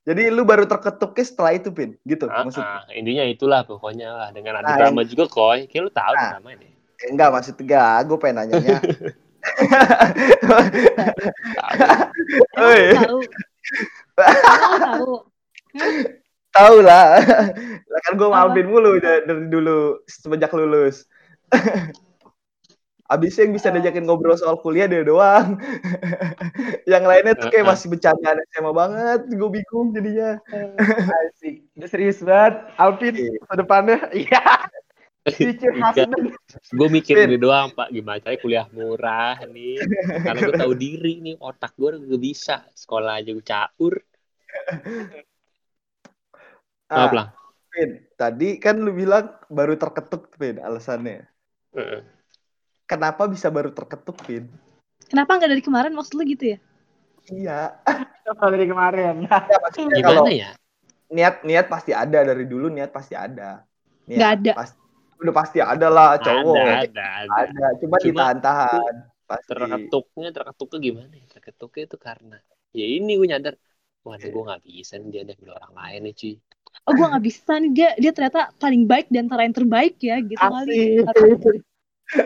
Jadi 0.07 0.21
lu 0.31 0.47
baru 0.47 0.63
terketuknya 0.69 1.25
setelah 1.27 1.51
itu, 1.57 1.69
Pin? 1.75 1.99
Gitu 2.07 2.29
Ah, 2.31 2.45
maksudnya? 2.47 2.87
ah, 2.87 2.93
intinya 2.95 3.25
itulah 3.27 3.61
pokoknya 3.67 4.07
lah 4.13 4.29
dengan 4.31 4.63
adu 4.63 4.71
Nah, 4.71 4.77
drama 4.79 5.01
juga 5.03 5.25
koi 5.27 5.67
kayak 5.67 5.83
lu 5.83 5.91
tahu 5.91 6.13
Nah. 6.15 6.29
drama 6.37 6.49
ini 6.55 6.69
Eh, 7.03 7.09
Enggak, 7.11 7.29
maksud 7.35 7.55
enggak. 7.59 8.05
Gue 8.07 8.17
pengen 8.21 8.35
nanyanya. 8.45 8.79
tahu 9.57 10.61
Oi. 12.61 12.83
Tahu. 12.95 13.19
Tahu. 14.17 15.11
Tahu 16.53 16.75
lah. 16.81 17.21
Lah 17.85 17.99
kan 18.05 18.13
gue 18.17 18.29
maafin 18.29 18.65
mulu 18.65 18.97
da- 18.97 19.23
dari 19.25 19.45
dulu 19.49 20.01
semenjak 20.09 20.49
lulus. 20.53 21.05
Abis 23.07 23.39
yang 23.39 23.55
bisa 23.55 23.71
diajakin 23.71 24.03
ngobrol 24.03 24.35
soal 24.35 24.59
kuliah 24.59 24.83
dia 24.83 24.99
doang. 24.99 25.55
yang 26.91 27.07
lainnya 27.07 27.39
tuh 27.39 27.47
kayak 27.47 27.63
masih 27.63 27.87
bercandaan 27.87 28.35
SMA 28.51 28.71
banget. 28.75 29.19
Gue 29.31 29.49
bingung 29.53 29.95
jadinya. 29.95 30.35
Asik. 31.31 31.63
Udah 31.79 31.87
serius 31.87 32.19
banget. 32.19 32.67
Alvin 32.75 33.13
Iya. 33.15 33.31
ke 33.47 33.55
depannya. 33.55 33.97
Iya. 34.11 34.43
Gue 36.77 36.87
mikir 36.87 37.27
ini 37.27 37.35
doang 37.35 37.75
pak 37.75 37.91
gimana 37.91 38.19
caranya 38.23 38.39
kuliah 38.39 38.65
murah 38.71 39.35
nih 39.43 39.83
karena 40.23 40.39
gue 40.39 40.55
tahu 40.55 40.73
diri 40.73 41.19
nih 41.19 41.35
otak 41.39 41.75
gue 41.75 41.99
gak 41.99 42.21
bisa 42.21 42.55
sekolah 42.73 43.19
aja 43.19 43.31
gue 43.31 43.45
caur 43.45 43.95
Ah, 46.87 47.03
Maaf 47.03 47.11
lah 47.11 47.27
Pin, 47.67 47.99
tadi 48.15 48.57
kan 48.63 48.79
lu 48.79 48.95
bilang 48.95 49.27
baru 49.51 49.75
terketuk, 49.75 50.31
Pin, 50.39 50.55
alasannya. 50.55 51.27
Heeh. 51.75 52.01
Kenapa 52.87 53.27
bisa 53.27 53.51
baru 53.51 53.75
terketuk, 53.75 54.15
Pin? 54.23 54.47
Kenapa 55.11 55.35
nggak 55.35 55.51
dari 55.51 55.59
kemarin 55.61 55.91
maksud 55.91 56.15
lu 56.15 56.23
gitu 56.23 56.55
ya? 56.55 56.57
Iya. 57.27 57.59
Apa 58.23 58.49
dari 58.55 58.71
kemarin? 58.71 59.27
Ya, 59.27 59.99
kalau 59.99 60.23
gimana 60.23 60.31
ya 60.31 60.49
niat 61.07 61.43
niat 61.47 61.65
pasti 61.71 61.95
ada 61.95 62.23
dari 62.23 62.43
dulu 62.43 62.67
niat 62.67 62.91
pasti 62.91 63.15
ada. 63.15 63.63
Niat 64.07 64.17
Nggak 64.19 64.31
ada. 64.39 64.53
Pasti, 64.63 64.77
udah 65.17 65.33
pasti 65.33 65.57
ada 65.59 65.87
lah 65.89 66.17
cowok. 66.21 66.57
ada 66.57 66.85
ada 66.85 67.05
ada 67.25 67.35
Ada, 67.47 67.65
cuma, 67.81 67.97
Cuma 67.97 68.01
ditahan-tahan. 68.01 68.93
Pasti. 69.27 69.49
terketuknya 69.51 70.29
terketuknya 70.31 70.79
gimana 70.79 71.13
ya 71.19 71.25
terketuknya 71.27 71.83
itu 71.83 71.97
karena 71.99 72.37
ya 72.71 72.85
ini 72.87 73.11
gue 73.19 73.27
nyadar 73.27 73.53
waduh 74.07 74.29
gue 74.31 74.43
nggak 74.47 74.63
bisa 74.63 74.93
nih 75.03 75.09
dia 75.11 75.21
ada 75.27 75.33
orang 75.51 75.73
lain 75.75 75.99
nih 76.07 76.15
cuy 76.15 76.33
Oh 76.87 76.93
gue 76.95 77.07
nggak 77.11 77.25
bisa 77.25 77.51
nih 77.59 77.71
dia 77.75 77.89
dia 77.99 78.11
ternyata 78.15 78.55
paling 78.55 78.87
baik 78.87 79.11
di 79.11 79.17
antara 79.19 79.43
yang 79.43 79.51
terbaik 79.57 79.99
ya 79.99 80.23
gitu 80.23 80.39
kali. 80.39 81.03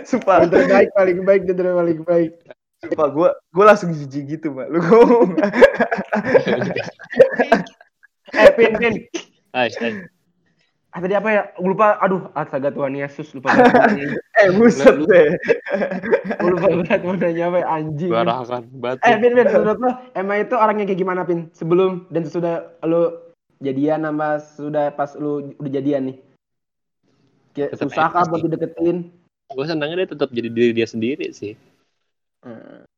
Sumpah, 0.05 0.45
Yang 0.45 0.51
terbaik 0.61 0.89
paling 0.93 1.19
baik 1.25 1.41
dan 1.49 1.55
terbaik 1.57 1.77
paling 1.81 1.99
baik. 2.05 2.31
sumpah 2.81 3.07
gue 3.09 3.29
gue 3.33 3.65
langsung 3.65 3.89
jijik 3.97 4.37
gitu, 4.37 4.53
Mbak. 4.53 4.67
Lu 4.69 4.79
ngomong. 4.85 5.29
Eh, 8.31 8.47
Pin, 8.55 8.71
Pin. 8.79 8.95
Tadi 10.99 11.15
apa 11.15 11.29
ya? 11.31 11.43
Lupa. 11.63 11.95
Aduh, 12.03 12.27
astaga 12.35 12.67
Tuhan 12.75 12.99
Yesus. 12.99 13.31
Lupa 13.31 13.55
eh, 14.43 14.49
buset 14.51 14.99
deh. 15.07 15.39
Gue 16.43 16.49
lupa 16.51 16.67
banget 16.67 16.99
mau 17.07 17.15
nanya 17.15 17.47
apa 17.47 17.57
ya, 17.63 17.67
anjing. 17.71 18.11
Barakan 18.11 18.63
batu 18.75 18.99
Eh, 19.07 19.15
Pin, 19.15 19.31
Pin, 19.31 19.47
menurut 19.47 19.79
lo, 19.79 19.91
emang 20.19 20.37
itu 20.43 20.55
orangnya 20.59 20.83
kayak 20.91 20.99
gimana, 20.99 21.21
Pin? 21.23 21.47
Sebelum 21.55 22.11
dan 22.11 22.27
sesudah 22.27 22.75
lo 22.83 23.31
jadian 23.63 24.03
sama 24.03 24.43
sudah 24.43 24.91
pas 24.91 25.15
lo 25.15 25.55
udah 25.55 25.71
jadian 25.71 26.11
nih? 26.11 26.17
Kayak 27.55 27.79
Tetep 27.79 27.87
susah 27.87 28.07
kah 28.11 28.23
buat 28.27 28.43
dideketin? 28.43 29.21
gue 29.51 29.65
senangnya 29.67 30.03
dia 30.03 30.09
tetap 30.15 30.29
jadi 30.31 30.47
diri 30.47 30.71
dia 30.71 30.87
sendiri 30.87 31.27
sih 31.35 31.55
Hmm. 32.41 32.89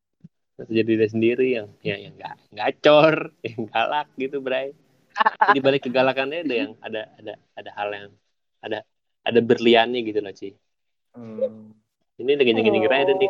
Tetap 0.55 0.71
jadi 0.71 0.87
diri 0.87 0.99
dia 1.03 1.11
sendiri 1.11 1.47
yang 1.51 1.67
yang 1.83 1.99
yang 1.99 2.13
nggak 2.15 2.35
gacor 2.55 3.15
yang 3.49 3.67
galak 3.67 4.07
gitu 4.15 4.39
bray 4.39 4.71
jadi 5.49 5.59
balik 5.61 5.81
kegalakannya 5.85 6.45
ada 6.45 6.55
yang 6.55 6.71
ada 6.81 7.01
ada 7.17 7.33
ada 7.53 7.71
hal 7.77 7.89
yang 7.93 8.11
ada 8.59 8.79
ada 9.23 9.39
berliannya 9.39 9.99
gitu 10.03 10.19
loh 10.19 10.33
Ci 10.33 10.49
Hmm. 11.13 11.69
ini 12.17 12.33
lagi 12.33 12.49
gini 12.49 12.73
gini 12.73 12.89
ada 12.89 13.13
nih 13.13 13.29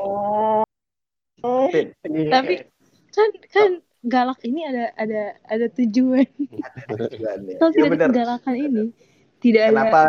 Tapi 2.31 2.53
kan 3.11 3.29
kan 3.51 3.69
galak 4.07 4.39
ini 4.47 4.63
ada 4.63 4.95
ada 4.95 5.35
ada 5.43 5.67
tujuan. 5.75 6.23
tujuan 6.87 7.37
ya. 7.43 7.55
Kalau 7.59 7.71
Iya 7.71 7.75
tidak 7.75 7.83
ada 7.83 7.91
bener. 7.91 8.09
kegalakan 8.11 8.55
ini 8.55 8.83
tidak 9.43 9.61
ada 9.67 9.71
Kenapa 9.71 10.01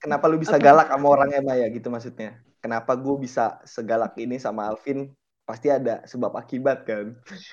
kenapa 0.00 0.24
lu 0.32 0.40
bisa 0.40 0.56
galak 0.56 0.88
sama 0.88 1.06
orangnya 1.08 1.40
Maya 1.44 1.68
gitu 1.68 1.92
maksudnya? 1.92 2.40
Kenapa 2.64 2.96
gue 2.96 3.14
bisa 3.20 3.60
segalak 3.68 4.16
ini 4.16 4.40
sama 4.40 4.72
Alvin? 4.72 5.12
Pasti 5.52 5.68
ada 5.78 5.94
sebab 6.08 6.32
akibat 6.40 6.78
kan. 6.88 7.06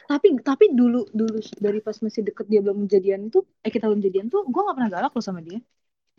tapi 0.09 0.27
tapi 0.49 0.65
dulu 0.79 0.97
dulu 1.19 1.37
dari 1.65 1.79
pas 1.85 1.97
masih 2.05 2.21
deket 2.27 2.45
dia 2.51 2.59
belum 2.65 2.79
jadian 2.93 3.21
itu 3.29 3.39
eh 3.65 3.71
kita 3.75 3.85
belum 3.89 4.01
jadian 4.07 4.25
tuh 4.33 4.41
gue 4.53 4.61
nggak 4.65 4.75
pernah 4.77 4.91
galak 4.95 5.11
loh 5.15 5.23
sama 5.29 5.41
dia 5.47 5.59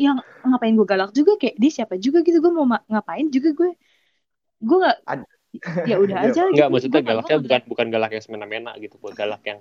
yang 0.04 0.16
ngapain 0.50 0.74
gue 0.78 0.86
galak 0.92 1.10
juga 1.18 1.32
kayak 1.40 1.56
dia 1.62 1.70
siapa 1.76 1.94
juga 2.06 2.18
gitu 2.26 2.38
gue 2.44 2.52
mau 2.58 2.66
ma- 2.72 2.84
ngapain 2.92 3.26
juga 3.36 3.50
gue 3.58 3.70
gue 4.68 4.76
nggak 4.82 4.98
ya 5.90 5.96
udah 6.04 6.18
Iya, 6.20 6.30
aja 6.30 6.42
Enggak, 6.52 6.68
gitu. 6.68 6.72
maksudnya 6.74 7.00
Gua 7.00 7.02
nggak- 7.02 7.10
galaknya 7.10 7.36
bukan 7.44 7.60
bukan 7.72 7.86
galak 7.94 8.10
yang 8.16 8.24
semena-mena 8.26 8.72
gitu, 8.82 8.94
bukan 9.02 9.14
galak 9.20 9.42
yang 9.50 9.58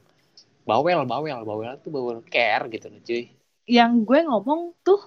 bawel, 0.70 1.00
bawel, 1.12 1.40
bawel 1.50 1.74
tuh 1.84 1.92
bawel 1.96 2.18
care 2.34 2.66
gitu 2.74 2.88
loh, 2.94 3.02
cuy. 3.08 3.24
yang 3.76 3.92
gue 4.08 4.20
ngomong 4.28 4.62
tuh 4.86 5.00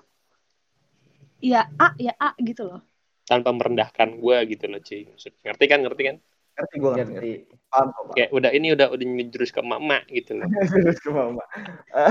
ya 1.42 1.60
A 1.78 1.86
ya 1.98 2.12
A 2.20 2.28
gitu 2.48 2.62
loh 2.68 2.80
Tanpa 3.30 3.50
merendahkan 3.58 4.08
gue 4.22 4.36
gitu 4.52 4.64
loh, 4.70 4.80
cuy. 4.88 5.02
Maksud, 5.10 5.32
ngerti 5.46 5.64
kan, 5.70 5.78
ngerti 5.84 6.02
kan? 6.08 6.16
Ngerti 6.52 6.74
gue 6.76 6.90
ngerti. 6.92 7.12
Ngerti. 7.12 7.32
Paham 7.72 7.88
kok, 7.88 8.02
Pak. 8.04 8.14
Kayak 8.20 8.30
udah 8.36 8.50
ini 8.52 8.66
udah 8.76 8.86
udah 8.92 9.06
menjurus 9.08 9.50
ke 9.50 9.60
emak 9.64 10.02
gitu 10.12 10.30
loh. 10.36 10.46
Terus 10.84 10.98
ke 11.00 11.08
mama. 11.08 11.44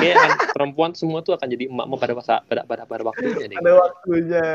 Kayak 0.02 0.16
kan, 0.18 0.32
perempuan 0.50 0.92
semua 0.98 1.22
tuh 1.22 1.38
akan 1.38 1.48
jadi 1.48 1.70
emak 1.70 1.86
pada 2.02 2.14
masa 2.18 2.34
pada 2.44 2.66
pada 2.66 2.84
pada 2.90 3.04
waktunya 3.06 3.46
deh. 3.46 3.58
Ada 3.62 3.72
waktunya. 3.78 4.48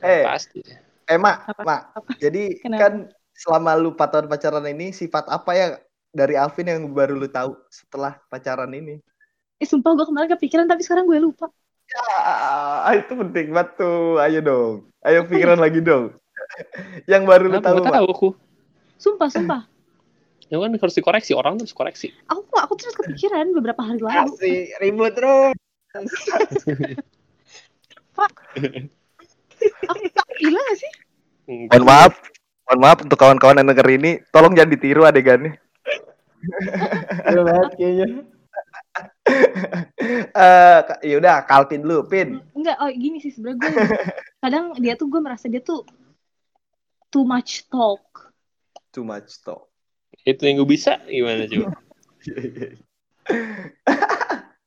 Eh, 0.00 0.24
Pasti. 0.24 0.60
eh 1.04 1.18
Mak, 1.20 1.36
Apa? 1.52 1.60
Mak. 1.62 1.80
Apa? 2.00 2.10
Jadi 2.16 2.56
Kenapa? 2.64 2.80
kan 2.80 2.92
selama 3.36 3.70
lu 3.76 3.92
4 3.92 4.08
tahun 4.08 4.26
pacaran 4.32 4.64
ini 4.68 4.92
sifat 4.92 5.28
apa 5.28 5.50
ya 5.52 5.66
dari 6.12 6.36
Alvin 6.36 6.68
yang 6.68 6.82
baru 6.92 7.16
lu 7.16 7.28
tahu 7.28 7.56
setelah 7.68 8.16
pacaran 8.28 8.72
ini? 8.72 9.00
eh 9.56 9.68
sumpah 9.68 9.94
gue 9.94 10.06
kemarin 10.10 10.26
kepikiran 10.34 10.66
tapi 10.66 10.82
sekarang 10.82 11.06
gue 11.06 11.22
lupa 11.22 11.46
Ah, 11.92 12.96
itu 12.96 13.12
penting 13.12 13.52
banget 13.52 13.76
tuh. 13.76 14.16
Ayo 14.16 14.40
dong. 14.40 14.74
Ayo 15.04 15.28
pikiran 15.28 15.60
lagi 15.60 15.84
dong. 15.84 16.16
yang 17.12 17.28
baru 17.28 17.52
lu 17.52 17.60
tahu, 17.60 17.84
Mak. 17.84 18.00
tahu 18.00 18.06
aku? 18.08 18.28
Sumpah 19.02 19.26
sumpah 19.28 19.62
Ya 20.46 20.60
kan 20.60 20.68
harus 20.68 20.92
dikoreksi, 20.92 21.32
orang 21.32 21.56
tuh 21.56 21.64
harus 21.64 21.72
koreksi. 21.72 22.12
aku 22.28 22.44
aku 22.52 22.76
terus 22.76 22.92
kepikiran 22.92 23.56
beberapa 23.56 23.80
hari 23.80 24.04
lalu 24.04 24.36
Asik, 24.36 24.76
ribut 24.84 25.16
terus. 25.16 25.56
aku 29.88 30.04
tak 30.12 30.28
gila 30.36 30.60
gak 30.60 30.76
sih 30.76 30.92
Mohon 31.72 31.84
maaf. 31.84 32.12
Mohon 32.68 32.80
maaf 32.80 32.98
untuk 33.02 33.18
kawan-kawan 33.18 33.58
yang 33.58 33.68
denger 33.74 33.88
ini, 33.90 34.10
tolong 34.30 34.54
jangan 34.54 34.70
ditiru 34.70 35.02
adegannya. 35.02 35.58
Gila 37.26 37.42
banget 37.42 37.70
kayaknya. 37.76 38.06
Eh, 40.32 40.80
ya 41.06 41.14
udah, 41.22 41.46
Kalpin 41.46 41.80
dulu, 41.86 42.04
Pin. 42.04 42.42
enggak 42.52 42.76
oh 42.76 42.90
gini 42.90 43.22
sih 43.22 43.30
sebenarnya 43.30 43.58
gue 43.62 43.70
kadang 44.42 44.64
dia 44.76 44.98
tuh 44.98 45.06
gue 45.08 45.20
merasa 45.22 45.46
dia 45.46 45.62
tuh 45.62 45.86
too 47.08 47.22
much 47.22 47.64
talk 47.70 48.31
Too 48.92 49.02
much 49.02 49.40
talk. 49.40 49.72
Itu 50.22 50.44
yang 50.44 50.60
gue 50.60 50.68
bisa 50.68 51.00
gimana 51.08 51.48
coba? 51.48 51.72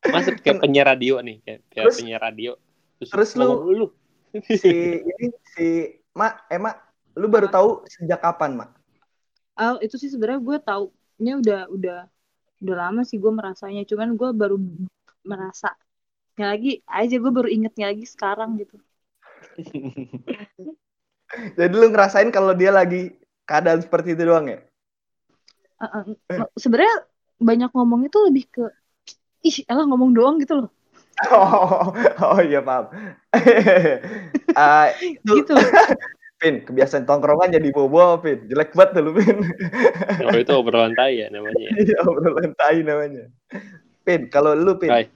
Masuk 0.10 0.42
kayak 0.42 0.62
penyiar 0.62 0.86
radio 0.90 1.22
nih, 1.22 1.42
kayak, 1.46 1.60
kayak 1.70 1.86
Terus- 1.90 1.98
penyiar 2.02 2.22
radio. 2.22 2.52
terus 2.96 3.36
lu- 3.36 3.46
ngomong 3.46 3.68
dulu. 3.70 3.86
si 4.48 4.72
ini 5.00 5.28
si 5.56 5.66
Mak, 6.16 6.48
eh 6.50 6.60
Mak, 6.60 6.76
lu 7.16 7.28
baru 7.28 7.48
tahu 7.48 7.84
sejak 7.88 8.20
kapan, 8.20 8.56
Mak? 8.56 8.70
Oh, 9.56 9.78
itu 9.80 9.96
sih 9.96 10.12
sebenarnya 10.12 10.42
gue 10.44 10.58
taunya 10.60 11.34
udah 11.40 11.62
udah 11.72 12.00
udah 12.60 12.76
lama 12.76 13.04
sih 13.04 13.20
gue 13.20 13.32
merasanya 13.32 13.84
cuman 13.88 14.16
gue 14.16 14.30
baru 14.32 14.58
merasa 15.24 15.72
Ya 16.36 16.52
lagi 16.52 16.84
aja 16.84 17.16
gue 17.16 17.32
baru 17.32 17.48
ingetnya 17.48 17.88
lagi 17.96 18.04
sekarang 18.04 18.60
gitu. 18.60 18.76
Jadi 21.60 21.74
lu 21.76 21.88
ngerasain 21.88 22.28
kalau 22.28 22.52
dia 22.52 22.76
lagi 22.76 23.16
keadaan 23.46 23.80
seperti 23.82 24.18
itu 24.18 24.26
doang 24.26 24.50
ya? 24.50 24.60
Uh, 25.80 26.14
uh, 26.34 26.50
Sebenarnya 26.58 27.06
banyak 27.40 27.72
ngomong 27.72 28.08
itu 28.08 28.18
lebih 28.26 28.46
ke 28.50 28.66
ih 29.46 29.62
elah 29.70 29.86
ngomong 29.86 30.12
doang 30.12 30.36
gitu 30.42 30.66
loh. 30.66 30.70
Oh, 31.32 31.96
oh 31.96 32.42
iya 32.44 32.60
paham. 32.60 32.92
Ah, 34.60 34.92
itu, 35.00 35.44
Gitu. 35.44 35.56
Pin, 36.40 36.68
kebiasaan 36.68 37.08
tongkrongan 37.08 37.56
jadi 37.56 37.72
bobo, 37.72 38.20
Pin. 38.20 38.52
Jelek 38.52 38.76
banget 38.76 39.00
tuh 39.00 39.04
lu, 39.08 39.12
Pin. 39.16 39.40
Oh 40.28 40.36
itu 40.36 40.52
obrolan 40.52 40.92
tai 40.92 41.24
ya 41.24 41.32
namanya. 41.32 41.72
Iya, 41.80 42.04
obrolan 42.04 42.52
tai 42.60 42.84
namanya. 42.84 43.32
Pin, 44.04 44.28
kalau 44.28 44.52
lu, 44.52 44.76
Pin. 44.76 44.92
Hai. 44.92 45.08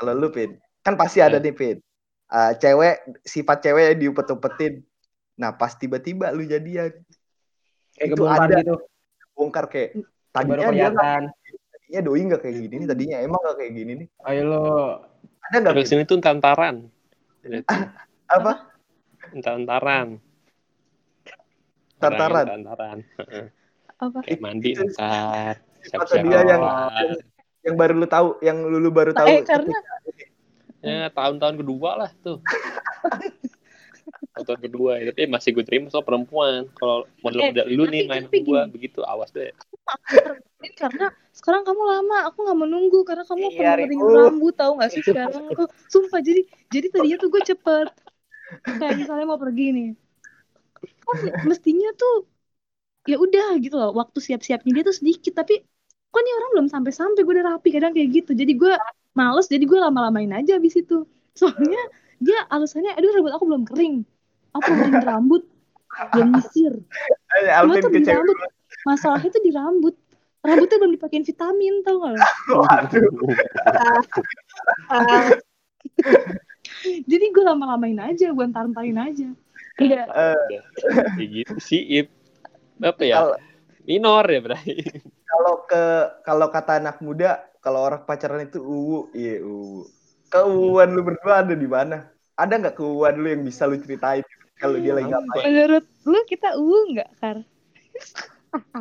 Kalau 0.00 0.16
lu, 0.16 0.32
Pin. 0.32 0.56
Kan 0.80 0.96
pasti 0.96 1.20
ada 1.20 1.36
nih, 1.36 1.52
Pin. 1.52 1.76
Ah, 2.32 2.56
cewek, 2.56 3.04
sifat 3.28 3.60
cewek 3.60 3.84
yang 3.92 3.98
diupet-upetin. 4.08 4.80
Nah, 5.36 5.52
pas 5.52 5.76
tiba-tiba 5.76 6.32
lu 6.32 6.48
jadian. 6.48 6.96
Kayak 7.94 8.08
Itu 8.14 8.24
ada. 8.26 8.56
gitu. 8.60 8.74
Bongkar 9.34 9.66
kayak, 9.66 9.98
tadinya 10.30 10.70
dia 10.70 10.88
tadinya 10.94 12.00
doi 12.02 12.20
nggak 12.26 12.40
kayak 12.42 12.54
gini 12.66 12.74
nih, 12.82 12.88
tadinya 12.90 13.16
emang 13.22 13.40
nggak 13.42 13.56
kayak 13.58 13.72
gini 13.74 13.92
nih. 14.02 14.08
Ayo 14.26 14.42
lo. 14.46 14.62
Ada 15.50 15.56
nggak, 15.60 15.72
Terus 15.74 15.90
Pin? 15.90 15.96
ini 15.98 16.04
tuh 16.06 16.18
tantaran. 16.22 16.76
Apa? 18.36 18.52
Tantaran. 19.42 20.08
Tantaran. 21.98 22.46
Tantaran. 22.46 22.98
Apa? 24.04 24.18
Kayak 24.26 24.40
mandi 24.42 24.70
Itu- 24.74 24.86
ntar. 24.94 25.58
Atau 25.84 26.08
Siap-siap 26.08 26.24
dia 26.24 26.40
yang, 26.48 26.62
yang 27.60 27.74
baru 27.76 27.92
lu 28.00 28.08
tahu, 28.08 28.40
yang 28.40 28.56
lu, 28.64 28.80
lu 28.80 28.88
baru 28.88 29.12
tahu. 29.12 29.28
Eh 29.28 29.44
karena 29.44 29.76
Ya 30.84 31.08
tahun-tahun 31.12 31.60
kedua 31.60 31.96
lah 31.96 32.10
tuh. 32.20 32.40
tahun 34.42 34.60
kedua 34.66 34.90
ya. 34.98 35.14
Tapi 35.14 35.22
masih 35.30 35.50
gue 35.54 35.62
terima 35.62 35.86
soal 35.92 36.02
perempuan. 36.02 36.66
Kalau 36.74 37.06
model-model 37.22 37.66
lu 37.70 37.84
nih 37.86 38.02
main 38.10 38.24
gini. 38.26 38.66
begitu 38.74 39.00
awas 39.06 39.30
deh. 39.30 39.54
Karena 40.74 41.12
sekarang 41.30 41.62
kamu 41.62 41.82
lama, 41.84 42.16
aku 42.26 42.38
nggak 42.42 42.56
mau 42.56 42.66
nunggu 42.66 42.98
karena 43.06 43.22
kamu 43.28 43.46
Iya, 43.52 43.70
Riku. 43.78 44.06
rambut 44.16 44.54
tahu 44.56 44.72
nggak 44.80 44.90
sih 44.90 45.02
sekarang 45.04 45.44
aku 45.52 45.62
sumpah 45.92 46.20
jadi 46.24 46.40
jadi 46.72 46.86
tadinya 46.90 47.16
tuh 47.20 47.28
gue 47.30 47.42
cepet 47.44 47.88
kayak 48.80 48.94
misalnya 49.00 49.26
mau 49.28 49.40
pergi 49.40 49.66
nih 49.76 49.88
kan 51.04 51.18
mestinya 51.50 51.88
tuh 52.00 52.14
ya 53.10 53.16
udah 53.24 53.46
gitu 53.64 53.76
loh 53.80 53.90
waktu 54.00 54.18
siap-siapnya 54.26 54.70
dia 54.76 54.84
tuh 54.88 54.96
sedikit 55.00 55.32
tapi 55.40 55.54
kok 56.12 56.20
nih 56.24 56.34
orang 56.38 56.50
belum 56.54 56.66
sampai-sampai 56.74 57.20
gue 57.26 57.34
udah 57.36 57.46
rapi 57.56 57.68
kadang 57.76 57.92
kayak 57.96 58.08
gitu 58.16 58.30
jadi 58.40 58.52
gue 58.56 58.72
males 59.18 59.46
jadi 59.52 59.64
gue 59.70 59.78
lama-lamain 59.86 60.32
aja 60.38 60.52
abis 60.58 60.74
itu 60.82 60.94
soalnya 61.36 61.80
dia 62.24 62.38
alasannya 62.54 62.90
aduh 62.96 63.10
rambut 63.14 63.32
aku 63.36 63.44
belum 63.50 63.64
kering 63.68 63.94
aku 64.54 64.68
belum 64.70 64.90
kering 64.90 65.06
rambut 65.06 65.42
belum 66.14 66.28
nyisir 66.34 66.74
Cuma 67.34 67.74
tuh 67.78 67.90
di 67.90 68.02
rambut 68.06 68.38
masalahnya 68.86 69.30
tuh 69.30 69.42
di 69.42 69.52
rambut 69.54 69.94
rambutnya 70.44 70.76
belum 70.80 70.92
dipakein 70.98 71.24
vitamin 71.24 71.74
tau 71.82 71.96
gak 72.04 72.12
lo? 72.14 72.20
jadi 77.08 77.24
gue 77.32 77.44
lama-lamain 77.44 77.98
aja 78.00 78.32
gue 78.32 78.44
ntar-ntarin 78.48 78.98
aja 78.98 79.28
Iya. 79.74 80.06
Kayak 80.06 81.30
gitu. 81.34 81.54
Ip. 81.82 82.06
Apa 82.78 83.02
ya? 83.02 83.34
Minor 83.82 84.22
ya 84.30 84.38
berarti. 84.38 85.02
kalau 85.34 85.54
ke 85.66 85.84
kalau 86.22 86.46
kata 86.46 86.78
anak 86.78 87.02
muda 87.02 87.42
kalau 87.58 87.82
orang 87.82 88.06
pacaran 88.06 88.46
itu 88.46 88.62
uwu 88.62 89.10
iya 89.10 89.42
uwu 89.42 89.82
keuuan 90.30 90.94
lu 90.94 91.02
berdua 91.02 91.42
ada 91.42 91.58
di 91.58 91.66
mana 91.66 92.06
ada 92.38 92.54
nggak 92.54 92.78
keuuan 92.78 93.18
lu 93.18 93.26
yang 93.34 93.42
bisa 93.42 93.66
lu 93.66 93.74
ceritain 93.82 94.22
kalau 94.64 94.76
dia 94.80 94.92
lagi 94.96 95.08
ngapain? 95.12 95.44
Menurut 95.44 95.84
lu 96.08 96.20
kita 96.24 96.48
uwu 96.56 96.78
nggak 96.96 97.10
kar? 97.20 97.38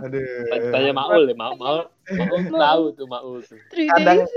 Aduh. 0.05 0.21
Tanya 0.69 0.93
Maul 0.93 1.25
ya, 1.27 1.35
Maul, 1.35 1.57
Maul, 1.57 1.81
Maul 2.13 2.41
tahu 2.53 2.83
tuh 2.93 3.07
Maul 3.09 3.41
tuh. 3.41 3.57
Kadang- 3.73 4.23
days 4.23 4.31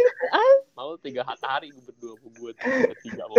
Maul 0.72 0.96
tiga 1.00 1.24
hari 1.24 1.72
gue 1.72 1.82
berdua 1.84 2.16
gue 2.20 2.52
tiga 3.04 3.24
mau 3.28 3.36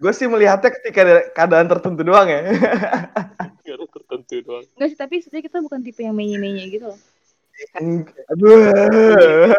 gue 0.00 0.12
sih 0.16 0.28
melihatnya 0.28 0.70
ketika 0.80 1.00
ada 1.04 1.16
keadaan 1.32 1.66
tertentu 1.68 2.02
doang 2.04 2.28
ya. 2.28 2.40
Ada 3.64 3.84
tertentu 3.88 4.36
doang. 4.44 4.64
nggak 4.76 4.88
sih 4.88 4.98
tapi 4.98 5.20
sebenarnya 5.20 5.44
kita 5.48 5.58
bukan 5.64 5.80
tipe 5.84 6.00
yang 6.04 6.16
menye-menye 6.16 6.72
gitu 6.72 6.92
loh 6.92 6.98
aduh 8.30 9.52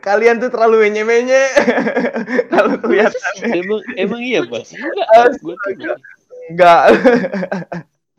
kalian 0.00 0.40
tuh 0.40 0.48
terlalu 0.48 0.88
menye 0.88 1.02
menye 1.04 1.42
kalau 2.52 2.74
kelihatan 2.80 3.32
Emang 3.44 3.80
emang 3.94 4.20
iya 4.20 4.40
bos. 4.44 4.72
Enggak, 4.72 5.36
gue 5.38 5.54
tuh 5.54 5.70
enggak. 5.76 5.96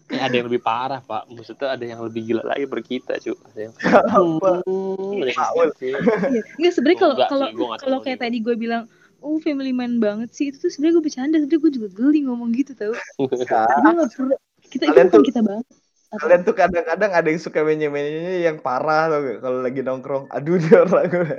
enggak 0.09 0.25
ada 0.25 0.33
yang 0.33 0.47
lebih 0.49 0.61
parah 0.61 1.01
pak. 1.01 1.29
Maksudnya 1.29 1.77
ada 1.77 1.85
yang 1.85 2.01
lebih 2.01 2.25
gila 2.25 2.41
lagi 2.45 2.65
ber 2.65 2.81
kita 2.81 3.17
cu. 3.21 3.33
Ada 3.53 3.59
yang 3.69 3.73
Apa? 3.77 4.61
Ada 4.61 5.29
yang 5.29 5.37
Maul. 5.37 5.69
Iya. 5.81 6.41
nggak 6.57 6.73
sebenarnya 6.73 6.99
kalau 6.99 7.15
Enggak 7.15 7.29
kalau 7.29 7.47
kalau 7.77 7.97
kayak 8.01 8.19
tadi 8.21 8.37
gue 8.41 8.55
bilang 8.57 8.89
oh 9.19 9.37
family 9.43 9.75
man 9.75 9.99
banget 9.99 10.31
sih 10.31 10.49
itu 10.49 10.57
tuh 10.57 10.71
sebenarnya 10.71 11.01
gue 11.01 11.05
bercanda 11.05 11.35
sebenarnya 11.37 11.61
gue 11.61 11.71
juga 11.75 11.87
geli 11.91 12.19
ngomong 12.23 12.49
gitu 12.55 12.71
tau 12.71 12.95
gue 12.95 13.27
nggak 13.43 14.09
perlu 14.15 14.35
kita 14.69 14.83
itu 14.85 14.93
bukan 14.95 15.07
tuh- 15.11 15.27
kita 15.27 15.41
banget? 15.43 15.65
Kalian 16.11 16.41
tuh 16.41 16.57
kadang-kadang 16.57 17.11
ada 17.13 17.27
yang 17.29 17.37
suka 17.37 17.61
menye 17.61 17.85
menye 17.85 18.41
yang 18.41 18.57
parah 18.57 19.13
gak? 19.13 19.45
kalau 19.45 19.61
lagi 19.61 19.81
nongkrong 19.81 20.25
aduh 20.27 20.57
dia 20.57 20.81
orang 20.81 21.37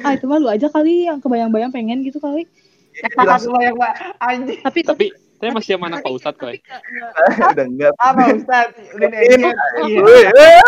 ah 0.00 0.12
itu 0.12 0.24
mah 0.24 0.38
lu 0.38 0.48
aja 0.48 0.66
kali 0.66 1.04
yang 1.04 1.20
kebayang-bayang 1.20 1.68
pengen 1.68 2.00
gitu 2.00 2.16
kali 2.18 2.48
langsung 3.14 3.54
yang 3.60 3.76
Pak. 3.76 3.92
Anjing. 4.18 4.58
tapi 4.58 4.80
Tapi 4.82 5.06
saya 5.38 5.54
masih 5.54 5.78
sama 5.78 5.86
anak 5.86 6.02
Pak 6.02 6.10
Ustadz 6.10 6.34
kok. 6.34 6.50
tapi 6.50 6.58
ya. 6.58 7.46
udah 7.54 7.66
enggak 7.68 7.92
Apa 7.94 8.22
Ustaz? 8.34 8.74
Udah. 8.90 9.06
Ini- 9.06 9.38
Iya. 9.38 9.54
Iya. 9.86 10.00
Woi, 10.02 10.22
eh. 10.34 10.58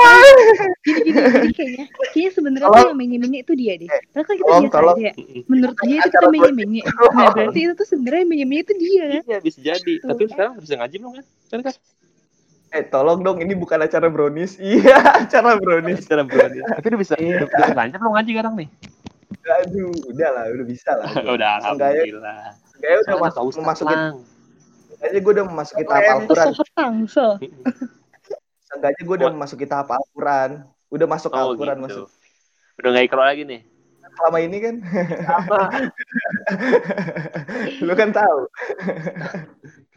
gini 0.86 1.00
gini 1.02 1.50
kayaknya 1.50 1.84
kayaknya 2.12 2.30
sebenarnya 2.30 2.68
tuh 2.70 2.86
yang 2.86 2.94
menye-menye 2.94 3.38
itu 3.42 3.52
dia 3.58 3.74
deh 3.74 3.88
padahal 3.88 4.22
kan 4.22 4.34
kita 4.36 4.50
biasa 4.52 4.78
aja 4.78 5.00
ya 5.00 5.12
menurut 5.48 5.76
dia 5.80 5.96
itu 5.96 6.08
kita 6.08 6.26
menye-menye 6.28 6.82
nah 7.10 7.28
berarti 7.32 7.58
itu 7.58 7.72
tuh 7.74 7.86
sebenarnya 7.88 8.22
menye-menye 8.22 8.62
itu 8.62 8.74
dia 8.76 9.04
kan 9.10 9.22
Iya 9.26 9.38
bisa 9.40 9.58
jadi. 9.58 9.94
Tapi 9.98 10.20
lu 10.20 10.30
sekarang 10.30 10.52
bisa 10.60 10.74
ngaji 10.76 10.96
belum 10.98 11.12
kan? 11.16 11.24
Kan 11.50 11.60
kan? 11.64 11.74
Eh 12.70 12.84
tolong 12.84 13.18
dong 13.20 13.38
ini 13.38 13.52
bukan 13.52 13.80
acara 13.80 14.06
brownies 14.06 14.54
iya 14.62 14.94
acara 15.18 15.56
brownies 15.56 16.02
Secara 16.02 16.22
berani. 16.22 16.62
Tapi 16.62 16.86
udah 16.86 17.00
bisa. 17.00 17.14
Udah 17.14 17.46
udah 17.46 17.74
lancar 17.74 17.98
belum 17.98 18.12
ngaji 18.14 18.30
sekarang 18.30 18.54
nih? 18.56 18.68
aduh 19.40 19.90
udah 20.06 20.28
lah 20.30 20.44
udah 20.48 20.66
bisa 20.68 20.90
lah 20.92 21.10
Udah 21.34 21.50
alhamdulillah. 21.58 22.54
Kayaknya 22.76 22.98
udah 22.98 23.06
Soalnya 23.08 23.18
mas 23.20 23.32
Pak 23.32 23.42
Ustadz 23.42 23.58
memasukin 23.58 23.98
lang. 23.98 24.14
aja 25.00 25.18
gue 25.18 25.32
udah 25.32 25.46
memasuki 25.46 25.82
tahap. 25.82 26.02
Al-Quran 26.12 26.94
Seenggaknya 28.68 29.02
gue 29.02 29.16
udah 29.16 29.30
memasuki 29.32 29.66
tahap 29.66 29.88
Al-Quran 29.88 30.50
udah 30.88 31.06
masuk 31.06 31.30
Oh 31.32 31.38
Al-Quran 31.48 31.78
gitu. 31.78 31.86
masuk 31.86 32.06
Udah 32.76 32.88
nggak 32.88 33.04
ikro 33.04 33.20
lagi 33.20 33.42
nih. 33.44 33.60
selama 34.12 34.38
ini 34.38 34.58
kan 34.58 34.74
Apa? 35.24 35.60
lu 37.80 37.94
kan 37.94 38.10
tahu 38.10 38.40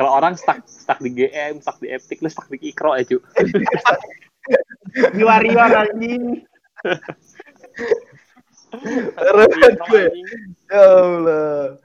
Kalau 0.03 0.19
orang 0.19 0.35
stuck 0.35 0.59
stuck 0.67 0.99
di 0.99 1.15
GM, 1.15 1.63
stuck 1.63 1.79
di 1.79 1.87
Epic, 1.87 2.19
lu 2.19 2.27
stuck 2.27 2.51
di 2.51 2.59
ikro 2.59 2.91
ya 2.99 3.07
cu. 3.07 3.23
Riwa-riwa 5.15 5.63
anjing. 5.79 6.43
Keren 9.15 9.47
Ikro, 9.47 9.87
gue. 9.87 10.05
ya 10.67 10.83
Allah 10.83 11.79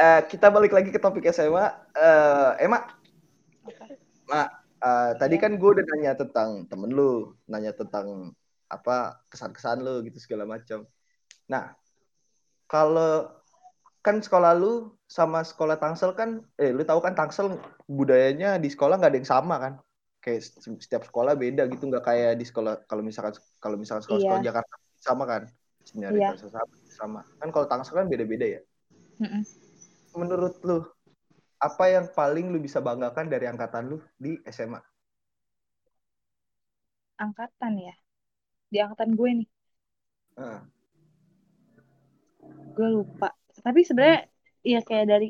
Eh, 0.00 0.20
kita 0.32 0.48
balik 0.48 0.72
lagi 0.72 0.88
ke 0.88 0.96
topik 0.96 1.28
SMA 1.28 1.76
Eh, 1.92 2.64
Emma 2.64 2.88
Mak, 4.32 4.48
eh, 4.80 5.12
tadi 5.20 5.36
kan 5.36 5.60
gue 5.60 5.70
udah 5.76 5.84
nanya 5.92 6.16
tentang 6.16 6.64
temen 6.72 6.88
lu 6.88 7.36
nanya 7.52 7.76
tentang 7.76 8.32
apa 8.72 9.20
kesan-kesan 9.28 9.84
lu 9.84 10.00
gitu 10.08 10.16
segala 10.24 10.48
macam 10.48 10.88
nah 11.44 11.76
kalau 12.64 13.28
kan 14.06 14.22
sekolah 14.22 14.54
lu 14.54 14.94
sama 15.10 15.42
sekolah 15.42 15.82
Tangsel 15.82 16.14
kan 16.14 16.38
eh 16.62 16.70
lu 16.70 16.86
tahu 16.86 17.02
kan 17.02 17.18
Tangsel 17.18 17.58
budayanya 17.90 18.54
di 18.62 18.70
sekolah 18.70 18.94
nggak 19.02 19.10
ada 19.10 19.18
yang 19.18 19.26
sama 19.26 19.54
kan 19.58 19.72
kayak 20.22 20.46
se- 20.46 20.78
setiap 20.78 21.02
sekolah 21.02 21.34
beda 21.34 21.66
gitu 21.66 21.90
nggak 21.90 22.06
kayak 22.06 22.32
di 22.38 22.46
sekolah 22.46 22.86
kalau 22.86 23.02
misalkan 23.02 23.34
kalau 23.58 23.74
misalkan 23.74 24.06
sekolah, 24.06 24.22
sekolah 24.22 24.40
Iya. 24.42 24.46
Jakarta 24.54 24.74
sama 25.02 25.24
kan 25.26 25.42
sebenarnya 25.82 26.38
Iya. 26.38 26.46
sama, 26.46 26.62
sama 26.86 27.20
kan 27.42 27.48
kalau 27.50 27.66
Tangsel 27.66 27.98
kan 27.98 28.06
beda-beda 28.06 28.46
ya 28.46 28.60
Mm-mm. 29.18 29.42
menurut 30.14 30.54
lu 30.62 30.86
apa 31.58 31.84
yang 31.90 32.06
paling 32.12 32.52
lu 32.54 32.62
bisa 32.62 32.78
banggakan 32.78 33.26
dari 33.26 33.50
angkatan 33.50 33.90
lu 33.90 33.98
di 34.14 34.38
SMA 34.46 34.78
angkatan 37.16 37.72
ya 37.80 37.94
di 38.70 38.78
angkatan 38.78 39.18
gue 39.18 39.30
nih 39.42 39.48
Heeh. 40.36 40.60
gue 42.76 42.88
lupa 42.92 43.32
tapi 43.66 43.82
sebenarnya 43.82 44.30
ya 44.62 44.78
kayak 44.86 45.06
dari 45.10 45.28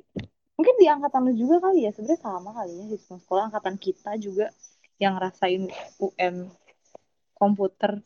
mungkin 0.61 0.75
di 0.77 0.87
angkatan 0.93 1.25
lu 1.25 1.33
juga 1.33 1.57
kali 1.65 1.89
ya 1.89 1.91
sebenarnya 1.97 2.21
sama 2.21 2.53
kali 2.53 2.73
ya 2.77 2.85
di 2.93 2.97
semua 3.01 3.21
sekolah 3.25 3.43
angkatan 3.49 3.77
kita 3.81 4.13
juga 4.21 4.53
yang 5.01 5.17
ngerasain 5.17 5.73
UN 6.01 6.53
komputer. 7.33 8.01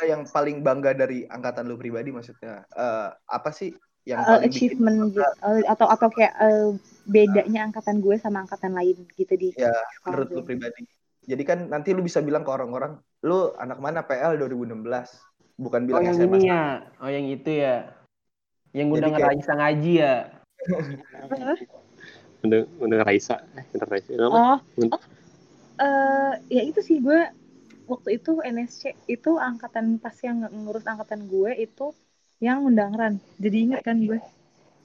Yang 0.00 0.32
paling 0.32 0.60
bangga 0.60 0.96
dari 0.96 1.24
angkatan 1.28 1.68
lu 1.68 1.76
pribadi 1.76 2.12
maksudnya 2.12 2.64
Eh, 2.72 3.08
apa 3.12 3.50
sih 3.52 3.72
yang 4.08 4.24
Uh, 4.24 4.40
paling 4.40 4.48
bikin 4.48 4.52
achievement 4.52 4.98
gitu 5.12 5.20
uh, 5.20 5.60
atau 5.68 5.86
atau 5.88 6.08
kayak 6.08 6.32
uh, 6.40 6.72
bedanya 7.04 7.68
angkatan 7.68 8.00
gue 8.00 8.16
sama 8.16 8.44
angkatan 8.44 8.72
lain 8.72 9.04
gitu 9.16 9.36
di 9.36 9.52
Ya, 9.60 9.72
menurut 10.08 10.32
lu 10.32 10.40
pribadi. 10.44 10.88
Jadi 11.28 11.42
kan 11.44 11.68
nanti 11.68 11.92
lu 11.92 12.00
bisa 12.00 12.24
bilang 12.24 12.40
ke 12.40 12.48
orang-orang 12.48 12.96
lu 13.28 13.52
anak 13.60 13.76
mana? 13.76 14.00
PL 14.00 14.40
2016 14.40 14.80
bukan 15.60 15.80
Oh 15.84 15.86
bilang 15.92 16.02
yang 16.08 16.16
SMA 16.16 16.36
ini 16.40 16.48
ya, 16.48 16.64
oh 17.04 17.10
yang 17.12 17.26
itu 17.28 17.50
ya, 17.60 17.92
yang 18.76 18.86
ngundang 18.90 19.14
kayak- 19.14 19.28
Raisa 19.34 19.52
ngaji 19.56 19.92
ya. 19.98 20.14
Udah, 22.40 22.64
udah 22.80 23.04
Raisa. 23.04 23.36
Eh, 23.52 23.64
udah 23.76 23.88
Raisa. 23.92 24.10
Oh, 24.16 24.32
oh, 24.32 24.56
eh, 25.76 26.32
ya 26.48 26.62
itu 26.64 26.80
sih 26.80 26.96
gue 26.96 27.28
waktu 27.84 28.16
itu 28.16 28.40
NSC 28.40 28.96
itu 29.12 29.36
angkatan 29.36 30.00
pas 30.00 30.16
yang 30.24 30.48
ngurus 30.48 30.88
angkatan 30.88 31.28
gue 31.28 31.52
itu 31.52 31.92
yang 32.40 32.64
ngundang 32.64 32.96
Ran. 32.96 33.14
Jadi 33.36 33.56
inget 33.68 33.84
kan 33.84 34.00
gue. 34.00 34.16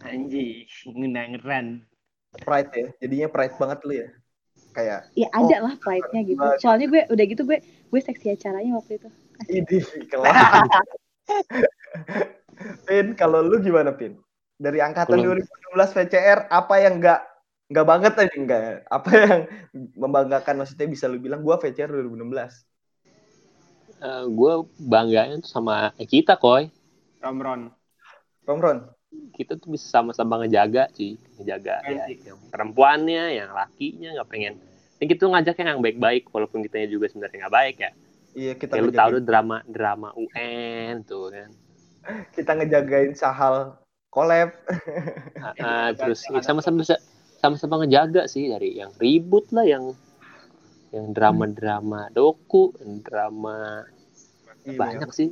Anjing, 0.04 0.68
ngundang 0.92 1.40
Ran. 1.42 1.68
pride 2.36 2.72
ya 2.76 2.88
jadinya 3.00 3.28
pride 3.32 3.56
banget 3.56 3.80
lu 3.88 3.94
ya 3.96 4.08
kayak 4.76 5.08
Ya 5.16 5.32
ada 5.32 5.58
lah 5.64 5.74
pride-nya 5.80 6.20
gitu. 6.28 6.44
Soalnya 6.60 6.92
gue 6.92 7.02
udah 7.08 7.26
gitu 7.32 7.48
gue 7.48 7.64
gue 7.64 8.02
seksi 8.04 8.36
acaranya 8.36 8.76
waktu 8.76 9.00
itu. 9.00 9.08
ini 9.48 9.80
kelas 10.12 10.36
Pin 12.84 13.14
kalau 13.14 13.40
lu 13.42 13.60
gimana 13.60 13.92
Pin 13.92 14.16
dari 14.56 14.80
angkatan 14.80 15.20
Kalau- 15.20 15.36
2016 15.36 15.92
VCR 15.92 16.40
apa 16.48 16.76
yang 16.80 17.00
enggak 17.00 17.22
enggak 17.66 17.88
banget 17.88 18.14
aja 18.16 18.36
enggak 18.38 18.64
apa 18.88 19.10
yang 19.12 19.40
membanggakan 19.98 20.62
maksudnya 20.62 20.88
bisa 20.88 21.10
lu 21.10 21.20
bilang 21.20 21.42
gua 21.42 21.58
VCR 21.58 21.92
2016 21.92 22.64
Eh, 23.96 24.26
gue 24.28 24.54
bangganya 24.76 25.40
tuh 25.40 25.48
sama 25.50 25.90
kita, 25.96 26.36
Koy. 26.36 26.68
Romron. 27.24 27.72
Romron 28.44 28.92
Kita 29.32 29.56
tuh 29.56 29.72
bisa 29.72 29.88
sama-sama 29.88 30.44
ngejaga, 30.44 30.92
sih. 30.92 31.16
Ngejaga 31.40 31.80
ya, 31.88 32.04
yang 32.12 32.36
perempuannya, 32.52 33.40
yang 33.40 33.56
lakinya, 33.56 34.20
nggak 34.20 34.28
pengen. 34.28 34.60
Dan 35.00 35.06
kita 35.08 35.20
tuh 35.24 35.32
ngajaknya 35.32 35.72
yang 35.72 35.80
baik-baik, 35.80 36.28
walaupun 36.28 36.60
kitanya 36.68 36.92
juga 36.92 37.08
sebenarnya 37.08 37.48
nggak 37.48 37.56
baik 37.56 37.76
ya. 37.80 37.92
iya 38.36 38.54
kita 38.60 38.76
Kayak 38.76 38.84
lu 38.84 38.92
tahu 38.92 39.10
tuh 39.16 39.24
drama 39.24 39.58
drama 39.64 40.10
UN 40.20 40.94
tuh 41.08 41.32
kan. 41.32 41.50
Kita 42.36 42.52
ngejagain 42.58 43.14
Sahal 43.18 43.78
collab 44.14 44.54
Ah, 45.36 45.54
ah, 45.62 45.88
terus 45.92 46.24
ya, 46.32 46.40
sama-sama 46.42 46.82
bisa 46.82 46.96
sama-sama 47.44 47.84
ngejaga 47.84 48.26
sih 48.26 48.50
dari 48.50 48.80
yang 48.80 48.90
ribut 48.98 49.52
lah 49.54 49.68
yang 49.68 49.94
yang 50.96 51.12
drama-drama 51.12 52.08
doku, 52.16 52.72
drama 53.04 53.84
Iya, 54.66 54.82
banyak 54.82 55.10
sih. 55.14 55.30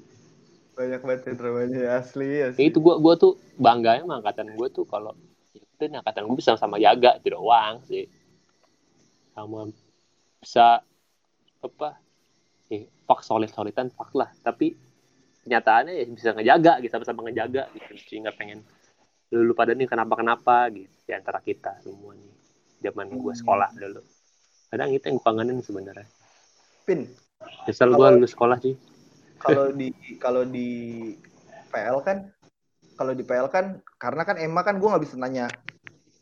banyak 0.74 1.02
banget 1.06 1.22
ya 1.30 1.34
dramanya 1.38 1.82
asli 2.02 2.30
Ya 2.42 2.50
asli 2.50 2.70
itu 2.70 2.82
gua 2.82 2.98
gua 2.98 3.14
tuh 3.18 3.38
bangganya 3.58 4.06
sama 4.06 4.22
angkatan 4.22 4.54
gua 4.58 4.70
tuh 4.70 4.86
kalau 4.86 5.14
ya 5.54 5.86
nih, 5.90 5.98
angkatan 6.02 6.26
gua 6.30 6.38
bisa 6.38 6.58
sama 6.58 6.78
jaga 6.78 7.18
itu 7.18 7.34
doang 7.34 7.82
sih. 7.90 8.06
Sama 9.34 9.70
bisa 10.42 10.82
apa? 11.66 11.90
Eh, 12.70 12.86
fuck 13.06 13.22
solid-solidan 13.26 13.90
fuck 13.94 14.14
lah, 14.18 14.30
tapi 14.46 14.74
kenyataannya 15.44 15.94
ya 16.00 16.06
bisa 16.08 16.32
ngejaga 16.32 16.74
gitu 16.80 16.92
sama-sama 16.92 17.28
ngejaga 17.28 17.68
gitu. 17.76 17.92
Jadi 17.94 18.16
nggak 18.24 18.36
pengen 18.36 18.60
lu, 19.30 19.44
lu 19.44 19.54
pada 19.54 19.76
nih 19.76 19.86
kenapa-kenapa 19.86 20.72
gitu 20.72 20.92
di 21.04 21.12
antara 21.12 21.40
kita 21.40 21.78
semua 21.84 22.16
nih. 22.16 22.32
Zaman 22.84 23.12
gua 23.16 23.32
Hmm. 23.32 23.40
sekolah 23.40 23.70
dulu. 23.76 24.02
Kadang 24.68 24.90
itu 24.90 25.04
yang 25.04 25.16
gua 25.18 25.26
kangenin 25.30 25.60
sebenarnya. 25.60 26.08
Pin 26.84 27.08
gua 27.68 27.72
Kalau- 27.76 28.16
lulus 28.16 28.32
sekolah 28.32 28.58
sih. 28.60 28.76
kalau 29.38 29.68
di 29.80 29.92
kalau 30.18 30.44
di 30.44 30.68
PL 31.68 32.00
kan 32.00 32.32
kalau 32.96 33.12
di 33.12 33.24
PL 33.24 33.50
kan 33.50 33.66
karena 33.98 34.24
kan 34.24 34.38
Emma 34.38 34.62
kan 34.62 34.80
gue 34.80 34.88
nggak 34.88 35.04
bisa 35.04 35.20
nanya 35.20 35.52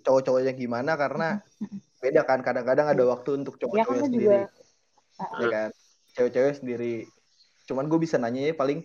cowok-cowoknya 0.02 0.56
gimana 0.56 0.98
karena 0.98 1.38
beda 2.02 2.26
kan 2.26 2.42
kadang-kadang 2.42 2.90
ada 2.90 3.04
waktu 3.06 3.38
untuk 3.38 3.62
Ya 3.62 3.86
kan 3.86 3.86
cowok-cowoknya 3.86 4.02
lu 4.02 4.08
sendiri 4.10 4.26
juga 4.26 4.40
ya 5.38 5.48
kan 5.52 5.70
cewek-cewek 6.12 6.54
sendiri 6.58 6.94
cuman 7.70 7.86
gue 7.86 8.00
bisa 8.00 8.18
nanya 8.18 8.50
ya 8.50 8.54
paling 8.58 8.82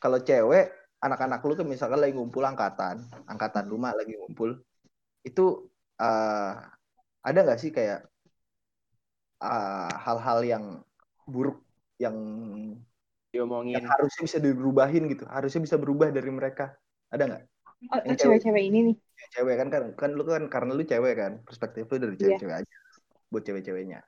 kalau 0.00 0.18
cewek 0.24 0.72
anak-anak 1.00 1.40
lu 1.44 1.52
tuh 1.56 1.68
misalkan 1.68 2.00
lagi 2.00 2.12
ngumpul 2.16 2.44
angkatan 2.44 3.04
angkatan 3.28 3.64
rumah 3.68 3.92
lagi 3.96 4.16
ngumpul 4.16 4.56
itu 5.24 5.68
eh, 6.00 6.52
ada 7.20 7.38
nggak 7.44 7.60
sih 7.60 7.70
kayak 7.72 8.04
eh, 9.44 9.92
hal-hal 10.04 10.38
yang 10.44 10.64
buruk 11.28 11.60
yang 12.00 12.16
Diomongin. 13.30 13.78
yang 13.78 13.86
harusnya 13.86 14.22
bisa 14.26 14.38
dirubahin 14.42 15.06
gitu 15.06 15.22
harusnya 15.30 15.60
bisa 15.62 15.76
berubah 15.78 16.10
dari 16.10 16.30
mereka 16.34 16.74
ada 17.14 17.22
nggak 17.30 17.42
oh, 17.94 18.00
Yang 18.08 18.18
cewek-cewek 18.26 18.62
ini 18.66 18.78
nih. 18.90 18.96
cewek 19.36 19.54
kan 19.60 19.68
kan 19.70 19.82
kan 19.94 20.10
lu 20.16 20.24
kan 20.26 20.44
karena 20.50 20.72
lu 20.74 20.82
cewek 20.82 21.14
kan 21.14 21.32
perspektif 21.46 21.86
lu 21.86 21.96
dari 22.02 22.16
Iya. 22.18 22.20
cewek-cewek 22.34 22.56
aja 22.64 22.76
buat 23.30 23.42
cewek-ceweknya 23.46 24.00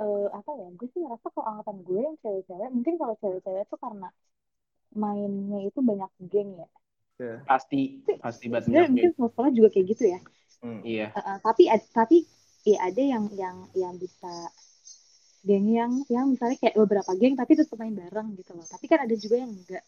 eh 0.00 0.26
apa 0.32 0.50
ya 0.56 0.66
gue 0.76 0.88
sih 0.92 1.00
ngerasa 1.04 1.26
kalau 1.32 1.46
angkatan 1.48 1.76
gue 1.84 2.00
yang 2.00 2.16
cewek-cewek 2.20 2.68
mungkin 2.72 2.94
kalau 3.00 3.14
cewek-cewek 3.20 3.64
tuh 3.68 3.78
karena 3.80 4.08
mainnya 4.92 5.58
itu 5.62 5.78
banyak 5.80 6.10
geng 6.26 6.50
ya 6.56 6.68
Pasti, 7.44 8.00
pasti 8.16 8.48
banget. 8.48 8.64
sebenarnya 8.64 8.90
mungkin 8.96 9.10
semua 9.12 9.28
sekolah 9.28 9.50
juga 9.52 9.68
kayak 9.70 9.86
gitu 9.92 10.04
ya 10.08 10.20
Hmm. 10.60 10.84
Iya. 10.84 11.08
Eh, 11.08 11.20
eh, 11.24 11.38
tapi 11.40 11.62
ad- 11.72 11.88
tapi 11.88 12.16
ya 12.68 12.84
ada 12.84 13.00
yang 13.00 13.32
yang 13.32 13.64
yang 13.72 13.96
bisa 13.96 14.28
geng 15.40 15.72
yang 15.72 16.04
yang 16.12 16.28
misalnya 16.28 16.60
kayak 16.60 16.76
beberapa 16.76 17.16
geng 17.16 17.32
tapi 17.32 17.56
tetap 17.56 17.80
main 17.80 17.96
bareng 17.96 18.36
gitu 18.36 18.52
loh 18.52 18.68
tapi 18.68 18.84
kan 18.84 19.08
ada 19.08 19.14
juga 19.16 19.40
yang 19.40 19.48
enggak 19.56 19.80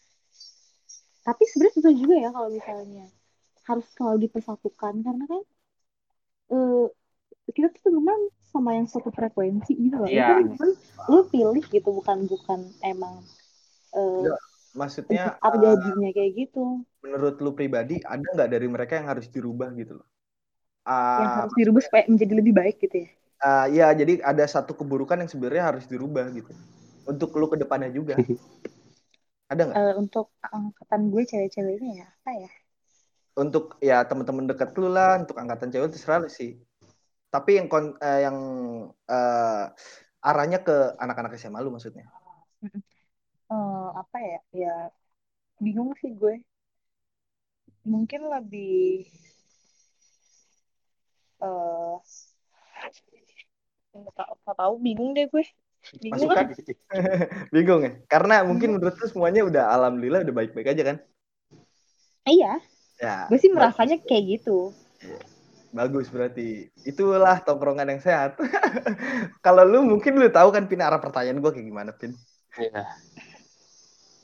tapi 1.23 1.45
sebenarnya 1.45 1.77
susah 1.77 1.93
juga 1.93 2.15
ya 2.17 2.29
kalau 2.33 2.49
misalnya 2.49 3.05
harus 3.69 3.85
selalu 3.93 4.19
dipersatukan 4.27 4.95
karena 5.05 5.25
kan 5.29 5.43
eh 6.51 6.85
kita 7.53 7.69
tuh 7.77 7.93
teman 7.93 8.21
sama 8.49 8.71
yang 8.73 8.89
satu 8.89 9.13
frekuensi 9.13 9.73
gitu 9.77 9.97
loh 10.01 10.09
Iya. 10.09 10.41
itu 10.41 10.57
kan 10.57 10.71
lu 11.13 11.21
pilih 11.29 11.65
gitu 11.69 11.89
bukan 11.93 12.25
bukan 12.25 12.61
emang 12.81 13.21
eh 13.93 14.25
Iya. 14.25 14.37
Maksudnya 14.81 15.23
apa 15.45 15.57
eh, 15.57 15.75
jadinya 15.85 16.09
kayak 16.17 16.33
gitu. 16.41 16.59
menurut 17.03 17.35
lu 17.45 17.51
pribadi 17.59 17.97
ada 18.15 18.27
nggak 18.35 18.51
dari 18.55 18.67
mereka 18.75 18.93
yang 18.99 19.09
harus 19.13 19.27
dirubah 19.35 19.71
gitu 19.81 19.93
loh? 20.03 20.07
Yang 21.21 21.31
Ah, 21.31 21.41
harus 21.41 21.53
dirubah 21.59 21.83
supaya 21.87 22.05
menjadi 22.13 22.33
lebih 22.41 22.53
baik 22.61 22.77
gitu 22.85 22.97
ya? 23.05 23.11
Ah, 23.43 23.67
ya 23.79 23.87
jadi 24.01 24.23
ada 24.31 24.45
satu 24.55 24.73
keburukan 24.79 25.19
yang 25.23 25.31
sebenarnya 25.33 25.65
harus 25.75 25.85
dirubah 25.91 26.27
gitu. 26.39 26.53
Untuk 27.11 27.35
lu 27.39 27.47
ke 27.53 27.57
depannya 27.63 27.91
juga. 27.91 28.15
Ada 29.53 29.63
nggak? 29.69 29.81
Eh, 29.81 29.93
untuk 30.03 30.27
angkatan 30.57 31.01
gue 31.13 31.23
cewek-ceweknya 31.31 31.91
ya 32.01 32.07
apa 32.17 32.31
ya? 32.43 32.51
Untuk 33.33 33.81
ya 33.81 34.05
teman-teman 34.05 34.45
dekat 34.51 34.77
lu 34.77 34.93
lah 34.93 35.17
untuk 35.25 35.37
angkatan 35.41 35.73
cewek 35.73 35.89
terserah 35.93 36.19
lu 36.25 36.29
sih. 36.29 36.51
Tapi 37.35 37.51
yang 37.61 37.69
kon- 37.73 37.99
eh, 38.01 38.21
yang 38.27 38.39
eh, 39.11 39.63
arahnya 40.29 40.59
ke 40.67 40.77
anak-anak 41.05 41.33
SMA 41.41 41.61
lu 41.65 41.71
maksudnya 41.75 42.07
eh 43.53 43.89
apa 43.93 44.17
ya 44.17 44.41
ya 44.57 44.75
bingung 45.61 45.93
sih 46.01 46.17
gue. 46.17 46.41
Mungkin 47.85 48.31
lebih 48.33 49.05
eh 51.43 51.97
nggak 53.93 54.15
tahu 54.17 54.33
nggak 54.41 54.57
tahu 54.57 54.75
bingung 54.81 55.11
deh 55.13 55.29
gue. 55.29 55.45
Bingung 56.01 56.31
Masukan? 56.31 56.47
bingung 57.55 57.81
ya? 57.85 57.93
Karena 58.09 58.47
mungkin 58.47 58.79
menurut 58.79 58.97
lu 58.97 59.07
semuanya 59.11 59.43
udah 59.45 59.65
alhamdulillah 59.77 60.25
udah 60.25 60.35
baik-baik 60.35 60.73
aja 60.73 60.83
kan? 60.95 60.97
Iya. 62.25 62.63
Ya 63.03 63.27
gue 63.27 63.39
sih 63.39 63.51
merasanya 63.51 63.99
kayak 64.01 64.41
gitu. 64.41 64.73
Bagus 65.73 66.13
berarti. 66.13 66.69
Itulah 66.85 67.41
tongkrongan 67.43 67.89
yang 67.89 68.01
sehat. 68.05 68.37
Kalau 69.45 69.65
lu 69.65 69.83
mungkin 69.89 70.21
lu 70.21 70.29
tahu 70.29 70.53
kan 70.53 70.69
pin 70.69 70.85
arah 70.85 71.01
pertanyaan 71.01 71.41
gue 71.41 71.51
kayak 71.51 71.67
gimana 71.67 71.91
pin? 71.97 72.13
Iya. 72.61 72.85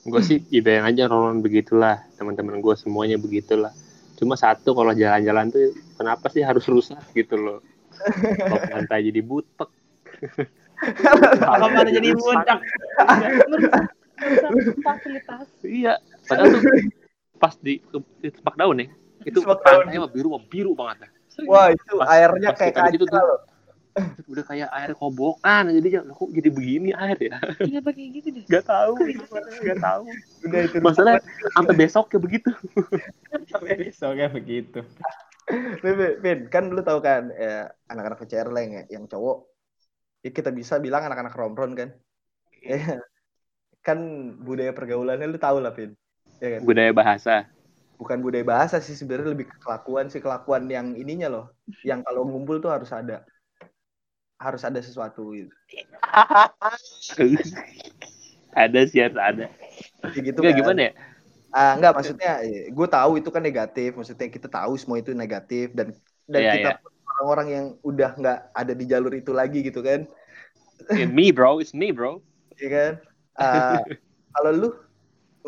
Gue 0.07 0.21
sih 0.23 0.39
ibayang 0.49 0.87
aja 0.87 1.11
Roland 1.11 1.43
begitulah, 1.43 1.99
teman-teman 2.15 2.63
gue 2.63 2.75
semuanya 2.79 3.19
begitulah. 3.19 3.75
Cuma 4.15 4.39
satu 4.39 4.71
kalau 4.71 4.95
jalan-jalan 4.95 5.51
tuh 5.51 5.75
kenapa 5.99 6.31
sih 6.31 6.43
harus 6.43 6.63
rusak 6.67 6.99
gitu 7.11 7.35
loh. 7.35 7.59
Kalau 8.39 8.59
pantai 8.71 9.11
jadi 9.11 9.19
butek. 9.19 9.69
Apa 11.43 11.65
mana 11.67 11.91
jadi 11.91 12.15
fasilitas 14.79 15.47
Iya. 15.63 15.99
Padahal 16.27 16.47
tuh 16.55 16.61
pas 17.39 17.55
di, 17.59 17.79
di 18.19 18.29
sepak 18.31 18.55
daun 18.59 18.83
ya, 18.83 18.87
itu 19.23 19.39
pantainya 19.43 20.03
mah 20.03 20.11
biru 20.11 20.27
mah 20.35 20.43
biru 20.47 20.71
banget. 20.75 21.07
dah. 21.07 21.11
wah 21.47 21.71
itu 21.71 21.95
Pas- 21.95 22.09
airnya 22.19 22.51
pas 22.51 22.59
kayak 22.59 22.91
situ 22.91 23.05
kaca 23.07 23.15
tuh. 23.15 23.23
loh 23.23 23.39
Udah 24.31 24.43
kayak 24.45 24.69
air 24.69 24.91
kobokan 24.93 25.73
jadi 25.73 26.05
kok 26.05 26.29
jadi 26.29 26.49
begini 26.53 26.89
air 26.93 27.17
ya? 27.17 27.37
kenapa 27.57 27.89
kayak 27.91 28.09
gitu 28.21 28.27
deh 28.35 28.43
Gak 28.47 28.65
tahu, 28.69 28.93
gak 29.65 29.79
tahu. 29.81 30.03
udah 30.45 30.59
itu 30.65 30.77
Masalah 30.79 31.13
sampai 31.57 31.73
besok 31.75 32.05
ya 32.13 32.19
begitu. 32.21 32.49
Sampai 33.51 33.75
besoknya 33.81 34.29
begitu. 34.29 34.85
Pin, 35.49 35.93
Pin, 35.97 36.13
Pin, 36.21 36.39
kan 36.53 36.69
lu 36.69 36.85
tahu 36.85 37.01
kan 37.01 37.33
ya, 37.33 37.73
anak-anak 37.89 38.21
VCR 38.21 38.53
lah 38.53 38.61
yang, 38.61 38.73
yang 38.85 39.03
cowok 39.09 39.49
ya 40.23 40.29
kita 40.35 40.51
bisa 40.51 40.77
bilang 40.77 41.07
anak-anak 41.07 41.33
romron 41.35 41.73
kan 41.75 41.89
ya. 42.59 42.99
kan 43.79 43.99
budaya 44.43 44.75
pergaulannya 44.75 45.27
lu 45.31 45.39
tahu 45.39 45.63
lah 45.63 45.71
Pin 45.71 45.95
ya 46.43 46.59
kan 46.59 46.61
budaya 46.67 46.91
bahasa 46.91 47.35
bukan 47.99 48.19
budaya 48.19 48.45
bahasa 48.47 48.79
sih 48.83 48.95
sebenarnya 48.95 49.35
lebih 49.35 49.47
ke 49.47 49.57
kelakuan 49.59 50.11
sih 50.11 50.19
kelakuan 50.19 50.67
yang 50.67 50.95
ininya 50.95 51.27
loh 51.31 51.45
yang 51.83 52.03
kalau 52.03 52.27
ngumpul 52.27 52.59
tuh 52.59 52.71
harus 52.71 52.91
ada 52.91 53.23
harus 54.39 54.61
ada 54.63 54.79
sesuatu 54.79 55.35
gitu. 55.35 55.53
Ada 58.55 58.79
sih 58.89 58.99
harus 58.99 59.19
ada. 59.19 59.45
Kayak 60.11 60.23
gitu 60.33 60.41
Enggak 60.41 60.53
kan. 60.53 60.59
gimana 60.59 60.81
ya? 60.89 60.91
Ah, 61.49 61.71
enggak 61.77 61.93
maksudnya 61.97 62.31
gue 62.69 62.87
tahu 62.89 63.11
itu 63.19 63.29
kan 63.33 63.41
negatif. 63.43 63.89
Maksudnya 63.97 64.27
kita 64.29 64.47
tahu 64.49 64.73
semua 64.77 64.97
itu 65.01 65.11
negatif 65.17 65.73
dan 65.77 65.87
dan 66.29 66.41
Iya, 66.41 66.51
kita 66.53 66.69
iya. 66.69 66.75
pun 66.81 66.91
orang-orang 67.17 67.47
yang 67.49 67.65
udah 67.81 68.09
nggak 68.19 68.37
ada 68.53 68.73
di 68.77 68.85
jalur 68.85 69.13
itu 69.17 69.31
lagi 69.33 69.59
gitu 69.65 69.81
kan. 69.81 70.05
It's 70.89 71.11
me 71.11 71.31
bro. 71.31 71.59
It's 71.59 71.73
me 71.73 71.91
bro. 71.91 72.21
Ya 72.59 72.67
kan? 72.69 72.91
Ah, 73.39 73.79
kalau 74.35 74.51
lu 74.53 74.67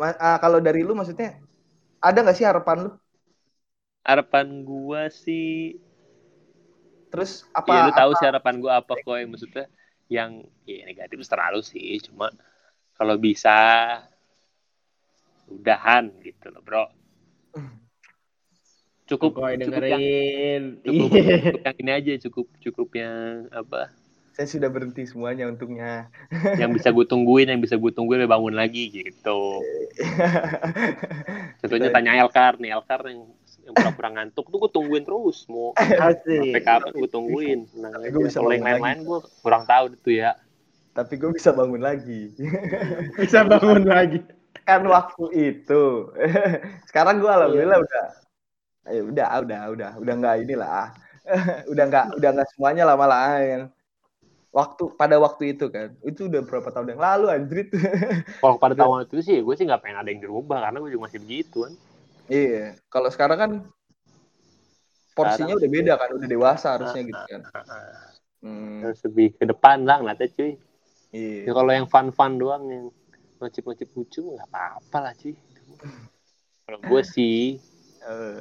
ah, 0.00 0.38
kalau 0.42 0.58
dari 0.58 0.80
lu 0.86 0.92
maksudnya 0.98 1.38
ada 2.02 2.18
nggak 2.24 2.36
sih 2.38 2.46
harapan 2.48 2.78
lu? 2.88 2.90
Harapan 4.08 4.46
gua 4.66 5.02
sih 5.22 5.78
terus 7.12 7.44
apa 7.52 7.68
Iya 7.68 7.80
lu 7.84 7.92
tahu 7.92 8.10
apa- 8.10 8.18
sih 8.18 8.26
harapan 8.26 8.54
gua 8.56 8.72
apa 8.80 8.92
kok 8.96 9.12
yang 9.12 9.28
maksudnya 9.28 9.64
yang 10.08 10.30
ya 10.64 10.88
negatif 10.88 11.20
terlalu 11.28 11.60
sih 11.60 12.00
cuma 12.00 12.32
kalau 12.96 13.16
bisa 13.16 13.52
udahan 15.46 16.08
gitu 16.24 16.48
loh 16.48 16.64
bro 16.64 16.84
cukup 19.04 19.32
Koi 19.36 19.60
cukup 19.60 19.82
yang 19.84 20.00
dengerin. 20.00 20.62
cukup, 20.80 21.08
Iya. 21.12 21.36
cukup 21.36 21.60
yang 21.60 21.76
ini 21.76 21.90
aja 21.92 22.12
cukup 22.28 22.46
cukup 22.64 22.88
yang 22.96 23.20
apa 23.52 23.92
saya 24.32 24.48
sudah 24.48 24.72
berhenti 24.72 25.04
semuanya 25.04 25.44
untungnya 25.44 26.08
yang 26.56 26.72
bisa 26.72 26.88
gue 26.88 27.04
tungguin 27.04 27.52
yang 27.52 27.60
bisa 27.60 27.76
gue 27.76 27.92
tungguin 27.92 28.24
bangun 28.24 28.56
lagi 28.56 28.88
gitu 28.88 29.60
contohnya 31.60 31.92
tanya 31.92 32.16
Elkar 32.16 32.56
nih 32.56 32.72
Elkar 32.72 33.04
yang 33.12 33.28
yang 33.62 33.74
pura-pura 33.78 34.08
ngantuk 34.10 34.46
tuh 34.50 34.58
gue 34.66 34.70
tungguin 34.74 35.04
terus 35.06 35.46
mau 35.46 35.70
sampai 36.00 36.62
kapan 36.62 36.92
gue 36.92 37.10
tungguin? 37.10 37.60
Aja. 37.70 38.10
gua 38.10 38.22
bisa 38.26 38.38
kalau 38.42 38.52
yang 38.54 38.66
lain-lain 38.66 38.98
gue 39.06 39.18
kurang 39.40 39.64
tahu 39.64 39.84
itu 39.94 40.10
ya. 40.18 40.34
Tapi 40.92 41.14
gue 41.16 41.30
bisa 41.32 41.56
bangun 41.56 41.80
lagi. 41.80 42.36
Bisa 43.22 43.48
bangun 43.48 43.88
lagi. 43.88 44.20
kan 44.62 44.84
waktu 44.84 45.24
itu. 45.32 46.12
Sekarang 46.88 47.18
gue 47.18 47.32
alhamdulillah 47.32 47.80
udah 47.80 48.04
eh, 48.92 49.00
udah 49.00 49.26
udah 49.40 49.60
udah 49.72 49.90
udah 49.96 50.14
nggak 50.20 50.36
inilah. 50.44 50.92
Udah 51.64 51.84
nggak 51.88 52.06
udah 52.20 52.30
nggak 52.36 52.48
semuanya 52.52 52.84
lah 52.84 53.00
malah 53.00 53.40
yang 53.40 53.64
waktu 54.52 54.92
pada 55.00 55.16
waktu 55.16 55.56
itu 55.56 55.72
kan. 55.72 55.96
Itu 56.04 56.28
udah 56.28 56.44
berapa 56.44 56.68
tahun 56.68 56.92
yang 56.92 57.00
lalu 57.00 57.26
anjrit. 57.32 57.72
Kalau 58.36 58.60
pada 58.60 58.76
tahun 58.76 59.08
itu 59.08 59.24
sih 59.24 59.40
gue 59.40 59.54
sih 59.56 59.64
nggak 59.64 59.80
pengen 59.80 60.04
ada 60.04 60.12
yang 60.12 60.20
dirubah 60.20 60.60
karena 60.68 60.76
gue 60.76 60.90
juga 60.92 61.08
masih 61.08 61.24
begitu 61.24 61.64
kan 61.64 61.72
iya 62.32 62.64
kalau 62.88 63.12
sekarang 63.12 63.38
kan 63.38 63.50
porsinya 65.12 65.52
Sekarang 65.52 65.60
udah 65.60 65.70
beda 65.70 65.92
kan 66.00 66.08
udah 66.16 66.28
dewasa 66.28 66.66
harusnya 66.80 67.02
gitu 67.04 67.20
kan. 67.28 67.42
hmm, 68.40 68.76
harus 68.88 69.00
lebih 69.04 69.28
ke 69.36 69.44
depan 69.44 69.84
lah 69.84 70.00
ngeliatnya 70.00 70.28
cuy. 70.32 70.52
Iya. 71.12 71.40
Ya 71.44 71.52
kalau 71.52 71.72
yang 71.76 71.86
fun-fun 71.92 72.40
doang 72.40 72.64
yang 72.72 72.84
ngocip-ngocip 73.36 73.92
lucu 73.92 74.24
nggak 74.24 74.48
apa-apa 74.48 74.98
lah 75.04 75.12
cuy. 75.12 75.36
Kalau 76.64 76.78
gue 76.80 77.02
sih 77.14 77.60
Eh, 78.02 78.40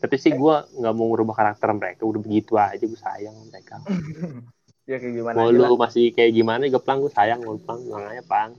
tapi 0.00 0.16
sih 0.18 0.32
gue 0.34 0.56
nggak 0.80 0.94
mau 0.96 1.12
merubah 1.12 1.36
karakter 1.36 1.68
mereka 1.76 2.02
udah 2.08 2.20
begitu 2.24 2.56
aja 2.56 2.80
gue 2.80 3.00
sayang 3.00 3.36
mereka. 3.52 3.78
Ya 4.82 4.98
kayak 4.98 5.14
gimana 5.14 5.36
mau 5.38 5.46
lu 5.54 5.78
masih 5.78 6.10
kayak 6.10 6.34
gimana 6.34 6.66
juga 6.66 6.82
plang 6.82 7.06
gue 7.06 7.12
sayang 7.14 7.38
plang 7.62 7.86
bilang 7.86 8.02
aja 8.02 8.24
plang 8.26 8.50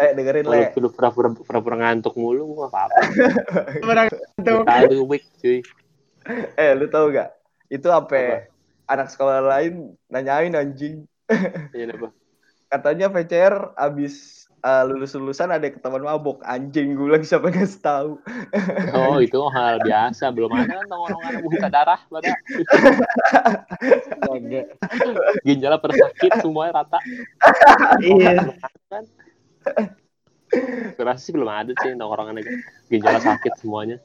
Le, 0.00 0.16
dengerin 0.16 0.46
le. 0.48 0.60
Lu 0.80 0.88
pura-pura 0.88 1.28
pura-pura 1.36 1.76
ngantuk 1.76 2.16
mulu 2.16 2.56
nggak 2.56 2.72
apa-apa. 2.72 3.00
Orang 3.84 4.06
tuh. 4.40 4.64
tahu 4.64 5.04
week 5.04 5.28
cuy. 5.36 5.60
Eh 6.56 6.72
lu 6.72 6.88
tau 6.88 7.12
gak 7.12 7.36
itu 7.70 7.86
Apa? 7.86 8.10
apa? 8.10 8.50
anak 8.90 9.06
sekolah 9.12 9.44
lain 9.44 9.94
nanyain 10.10 10.56
anjing. 10.56 11.06
Iya, 11.76 11.94
apa? 11.94 12.10
katanya 12.70 13.10
VCR 13.10 13.74
abis 13.74 14.46
uh, 14.62 14.86
lulus 14.86 15.14
lulusan 15.18 15.50
ada 15.50 15.66
ketahuan 15.66 16.06
mabok. 16.06 16.42
Anjing 16.46 16.94
gue 16.94 17.06
bilang 17.10 17.26
siapa 17.26 17.50
yang 17.50 17.62
ngasih 17.62 17.82
tahu. 17.82 18.12
Oh 18.98 19.18
itu 19.18 19.38
hal 19.50 19.82
biasa. 19.82 20.30
Belum 20.30 20.50
ada 20.54 20.82
kan 20.82 20.86
tongkrongan 20.86 21.34
buka 21.42 21.68
darah 21.70 22.00
pada 22.06 22.30
ginjalnya 25.46 25.78
persakit 25.78 26.32
semuanya 26.42 26.82
rata. 26.82 26.98
Iya. 28.02 28.54
kan 28.90 29.04
Kurasa 30.98 31.20
sih 31.22 31.32
belum 31.32 31.46
ada 31.46 31.72
sih 31.78 31.94
tongkrongan 31.94 32.42
ginjalnya 32.90 33.22
sakit 33.22 33.52
semuanya. 33.60 33.96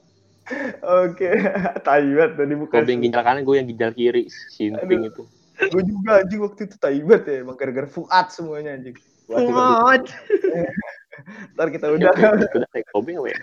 Oke 0.86 1.30
taibat 1.88 2.38
tadi 2.38 2.54
bukan 2.54 2.78
kalau 2.78 2.86
yang 2.94 3.02
ginjal 3.02 3.24
kanan 3.26 3.42
gue 3.42 3.56
yang 3.58 3.68
ginjal 3.68 3.92
kiri 3.98 4.30
sinting 4.30 5.10
itu. 5.10 5.26
Gue 5.74 5.82
juga 5.82 6.22
anjing 6.22 6.42
waktu 6.46 6.62
itu 6.70 6.76
taibat 6.78 7.26
ya 7.26 7.42
emang 7.42 7.58
gara-gara 7.58 7.90
fuat 7.90 8.30
semuanya 8.30 8.78
anjing. 8.78 8.94
Kuat. 9.26 10.06
ntar 11.56 11.72
kita 11.72 11.96
udah. 11.96 12.12
udah 12.12 12.70
kayak 12.76 12.88
kobe 12.92 13.16
ya 13.16 13.40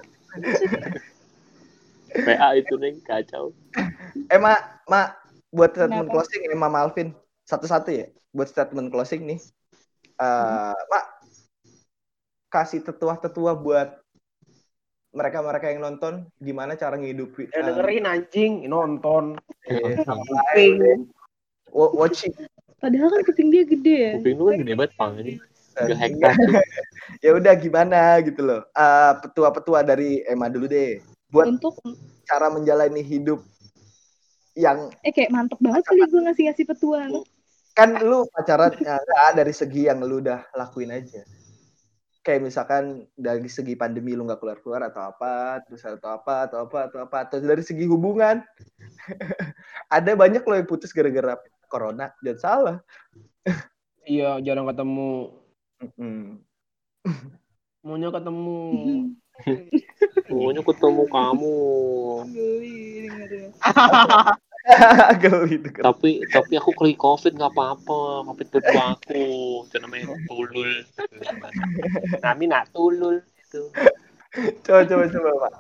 PA 2.13 2.49
itu 2.61 2.75
nih 2.77 3.01
kacau. 3.03 3.57
Eh 4.29 4.39
mak 4.39 4.85
mak 4.87 5.17
buat 5.49 5.73
statement 5.73 6.09
Kenapa? 6.09 6.15
closing 6.21 6.41
ini 6.45 6.57
Mama 6.57 6.85
Alvin 6.85 7.17
satu-satu 7.49 7.89
ya 7.93 8.07
buat 8.33 8.49
statement 8.49 8.93
closing 8.93 9.25
nih. 9.25 9.41
Eh, 10.21 10.77
mak 10.93 11.05
kasih 12.53 12.85
tetua-tetua 12.85 13.57
buat 13.57 13.97
mereka-mereka 15.13 15.73
yang 15.73 15.81
nonton 15.83 16.29
gimana 16.37 16.77
cara 16.77 16.97
ngehidupi 16.97 17.49
Ya 17.49 17.61
eh, 17.61 17.65
dengerin 17.65 18.05
anjing, 18.05 18.53
nonton. 18.65 19.37
eh, 19.65 19.97
Kuping. 19.97 21.09
wa- 21.73 21.93
watching 21.97 22.33
Padahal 22.77 23.09
kan 23.09 23.23
kuping 23.25 23.49
dia 23.49 23.65
gede 23.65 23.97
ya. 23.97 24.13
kuping 24.19 24.37
lu 24.37 24.45
kan 24.51 24.59
gede 24.61 24.75
banget 24.77 24.93
pang 24.99 25.15
ini 25.17 25.41
Eh, 25.73 25.89
tuh. 25.89 26.61
ya 27.25 27.31
udah 27.33 27.55
gimana 27.57 28.21
gitu 28.21 28.45
loh 28.45 28.61
Eh, 28.69 29.13
petua-petua 29.25 29.81
dari 29.81 30.21
Emma 30.29 30.53
dulu 30.53 30.69
deh 30.69 31.01
buat 31.33 31.49
Untuk 31.49 31.81
cara 32.29 32.53
menjalani 32.53 33.01
hidup 33.01 33.41
yang 34.53 34.93
eh 35.01 35.09
kayak 35.09 35.33
mantep 35.33 35.57
banget 35.65 35.81
kali 35.81 36.05
gue 36.05 36.21
ngasih-ngasih 36.29 36.67
petua. 36.69 37.09
kan 37.73 37.97
lu 38.05 38.29
pacaran 38.29 38.77
ya, 38.77 39.01
dari 39.33 39.49
segi 39.49 39.89
yang 39.89 40.05
lu 40.05 40.21
udah 40.21 40.45
lakuin 40.53 40.93
aja 40.93 41.25
kayak 42.23 42.47
misalkan 42.47 43.11
dari 43.19 43.51
segi 43.51 43.75
pandemi 43.75 44.15
lu 44.15 44.27
nggak 44.27 44.39
keluar 44.39 44.59
keluar 44.63 44.83
atau 44.87 45.11
apa 45.11 45.59
terus 45.67 45.83
atau 45.83 46.15
apa 46.15 46.47
atau 46.47 46.71
apa 46.71 46.79
atau 46.87 46.99
apa 47.03 47.17
atau 47.27 47.37
dari 47.43 47.67
segi 47.67 47.85
hubungan 47.91 48.39
ada 49.97 50.13
banyak 50.15 50.47
loh 50.47 50.57
yang 50.57 50.71
putus 50.71 50.95
gara-gara 50.95 51.35
corona 51.67 52.15
dan 52.23 52.39
salah 52.39 52.79
Iya, 54.03 54.43
jarang 54.43 54.67
ketemu. 54.67 55.31
Mm-mm. 55.79 56.43
Maunya 57.87 58.11
ketemu. 58.11 58.59
maunya 60.31 60.63
ketemu 60.63 61.03
kamu 61.09 61.57
Geli 65.23 65.57
dengerin. 65.57 65.57
Geli 65.57 65.57
tuh 65.59 65.73
kan. 65.75 65.83
tapi 65.85 66.11
tapi 66.25 66.53
aku 66.55 66.71
kali 66.73 66.95
covid 66.95 67.33
nggak 67.35 67.51
apa-apa 67.51 68.01
covid 68.25 68.49
betul 68.49 68.77
aku 68.79 69.25
itu 69.67 69.77
namanya 69.79 70.07
tulul 70.25 70.71
kami 72.25 72.45
nak 72.47 72.71
tulul 72.71 73.19
itu 73.19 73.63
coba 74.63 74.81
coba 74.85 75.05
coba 75.09 75.31
pak 75.41 75.55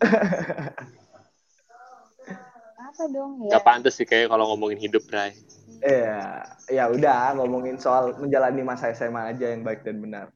Apa 2.80 3.06
dong 3.06 3.32
ya? 3.40 3.54
nggak 3.54 3.64
pantas 3.64 3.94
sih 3.94 4.04
kayak 4.04 4.28
kalau 4.28 4.50
ngomongin 4.50 4.76
hidup 4.76 5.04
Bray 5.06 5.32
ya 5.80 6.44
ya 6.68 6.84
udah 6.86 7.32
ngomongin 7.34 7.76
soal 7.76 8.12
menjalani 8.16 8.60
masa 8.60 8.90
SMA 8.90 9.32
aja 9.32 9.48
yang 9.48 9.62
baik 9.62 9.80
dan 9.80 9.96
benar 9.96 10.28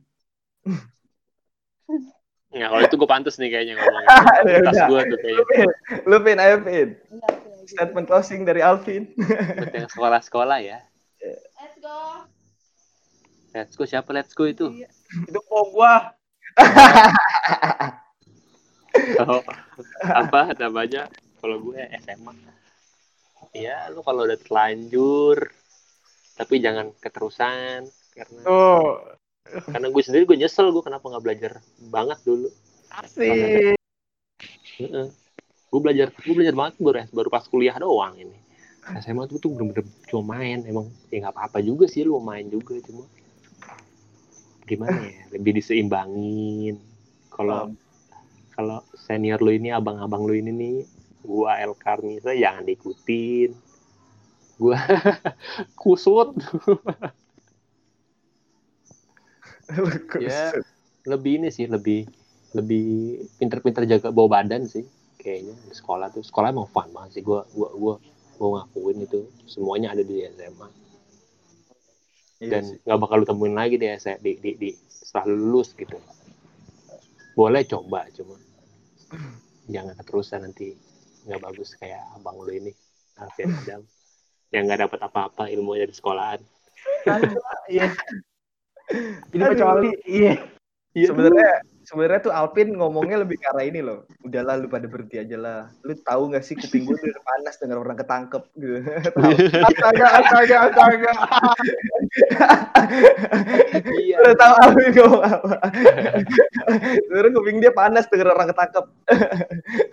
nggak 2.49 2.69
kalau 2.71 2.83
itu 2.83 2.95
gue 2.95 3.09
pantas 3.11 3.37
nih 3.37 3.51
kayaknya 3.51 3.75
ngomongin 3.77 4.09
Ya 4.47 4.59
tas 4.63 4.73
udah. 4.75 4.87
gue 4.87 5.01
tuh 5.05 5.19
kayaknya 5.19 5.65
lu 6.07 6.17
pin 6.19 6.39
ayo 6.39 6.57
pin 6.61 6.89
lagi. 6.95 7.44
Statement 7.67 8.07
closing 8.07 8.45
dari 8.45 8.61
Alvin 8.61 9.09
buat 9.17 9.75
yang 9.75 9.91
sekolah-sekolah 9.91 10.59
ya 10.61 10.79
Let's 11.21 11.77
go. 11.81 11.99
let's 13.53 13.75
go 13.75 13.85
siapa 13.85 14.11
let's 14.13 14.33
go 14.33 14.45
itu 14.45 14.69
Iya. 14.71 14.89
Itu 15.25 15.39
kok 15.41 15.65
gua. 15.71 16.11
Oh, 19.27 19.43
apa 20.07 20.55
namanya 20.55 21.11
kalau 21.39 21.59
gue 21.61 21.83
SMA 21.99 22.31
ya 23.53 23.91
lu 23.91 24.03
kalau 24.03 24.23
udah 24.23 24.39
terlanjur 24.39 25.51
tapi 26.35 26.59
jangan 26.59 26.91
keterusan 26.99 27.87
karena 28.15 28.41
Tuh. 28.43 29.19
karena 29.71 29.87
gue 29.91 30.03
sendiri 30.03 30.27
gue 30.27 30.39
nyesel 30.39 30.71
gue 30.71 30.83
kenapa 30.83 31.07
nggak 31.07 31.25
belajar 31.27 31.53
banget 31.91 32.19
dulu 32.23 32.49
Asik. 32.95 33.75
Gue 35.75 35.83
belajar 35.83 36.15
gue 36.15 36.35
belajar 36.39 36.55
banget 36.55 36.75
baru 36.79 37.03
baru 37.11 37.29
pas 37.35 37.43
kuliah 37.51 37.75
doang 37.83 38.15
ini. 38.15 38.39
SMA 39.03 39.27
tuh 39.27 39.43
tuh 39.43 39.51
bener-bener 39.51 39.91
cuma 40.07 40.39
main 40.39 40.63
emang 40.71 40.87
ya 41.11 41.27
nggak 41.27 41.35
apa-apa 41.35 41.59
juga 41.67 41.91
sih 41.91 42.07
lu 42.07 42.23
main 42.23 42.47
juga 42.47 42.79
cuma 42.87 43.11
gimana 44.71 45.03
ya 45.03 45.19
lebih 45.35 45.59
diseimbangin. 45.59 46.79
Kalau 47.27 47.75
kalau 48.55 48.87
senior 48.95 49.43
lu 49.43 49.51
ini 49.51 49.75
abang-abang 49.75 50.23
lu 50.23 50.39
ini 50.39 50.55
nih 50.55 50.77
gua 51.27 51.59
El 51.59 51.75
Karnisa 51.75 52.31
jangan 52.39 52.71
diikutin. 52.71 53.51
Gua 54.63 54.79
kusut. 55.83 56.39
Ya. 60.23 60.55
lebih 61.03 61.43
ini 61.43 61.49
sih 61.51 61.67
lebih 61.67 62.07
lebih 62.55 63.19
pinter-pinter 63.41 63.89
jaga 63.91 64.15
bawa 64.15 64.39
badan 64.39 64.71
sih 64.71 64.87
kayaknya 65.25 65.57
di 65.57 65.75
sekolah 65.75 66.13
tuh 66.13 66.21
sekolah 66.21 66.53
emang 66.53 66.69
fun 66.69 66.93
banget 66.93 67.21
sih 67.21 67.23
gua 67.25 67.49
gua 67.57 67.73
gua 67.73 67.95
gua 68.37 68.49
ngakuin 68.61 69.09
itu 69.09 69.25
semuanya 69.49 69.97
ada 69.97 70.05
di 70.05 70.21
SMA 70.29 70.69
Iya 72.45 72.51
dan 72.51 72.63
nggak 72.85 72.99
bakal 73.01 73.17
lu 73.23 73.27
temuin 73.27 73.57
lagi 73.57 73.81
di 73.81 73.89
SMA 73.97 74.21
di, 74.21 74.37
di, 74.37 74.51
di 74.61 74.71
setelah 74.87 75.33
lulus 75.33 75.73
gitu 75.73 75.97
boleh 77.33 77.65
coba 77.65 78.05
cuma 78.13 78.37
jangan 79.73 79.97
keterusan 79.97 80.45
nanti 80.45 80.77
nggak 81.25 81.41
bagus 81.41 81.73
kayak 81.81 82.05
abang 82.21 82.37
lu 82.37 82.53
ini 82.53 82.73
Alfian 83.17 83.49
Adam 83.65 83.83
yang 84.53 84.69
nggak 84.69 84.87
dapat 84.87 85.01
apa-apa 85.09 85.49
ilmunya 85.49 85.89
dari 85.89 85.97
sekolahan 85.97 86.41
Iya. 87.69 87.89
Ini 89.33 89.43
Aduh. 89.45 89.53
kecuali 89.57 89.91
iya. 90.05 90.35
sebenarnya 90.93 91.53
sebenarnya 91.85 92.21
tuh 92.25 92.33
Alvin 92.33 92.75
ngomongnya 92.77 93.21
lebih 93.21 93.37
ke 93.41 93.47
arah 93.53 93.65
ini 93.65 93.85
loh. 93.85 94.09
Udahlah 94.25 94.57
lu 94.61 94.67
pada 94.67 94.89
berhenti 94.89 95.21
aja 95.21 95.37
lah. 95.37 95.61
Lu 95.85 95.93
tahu 96.01 96.33
nggak 96.33 96.45
sih 96.45 96.57
kuping 96.57 96.89
gue 96.89 96.97
udah 96.97 97.23
panas 97.25 97.55
dengan 97.61 97.77
orang 97.85 97.97
ketangkep 98.01 98.43
gitu. 98.57 98.77
Tahu. 99.15 99.33
Astaga, 99.69 100.07
astaga, 100.21 100.57
astaga. 100.69 101.13
iya. 104.01 104.17
Udah 104.25 104.35
tahu 104.41 104.55
Alvin 104.65 104.91
ngomong 104.97 105.23
apa. 105.23 105.53
Sebenarnya 107.05 107.31
kuping 107.37 107.59
dia 107.61 107.73
panas 107.73 108.05
dengan 108.09 108.27
orang 108.35 108.49
ketangkep. 108.51 108.85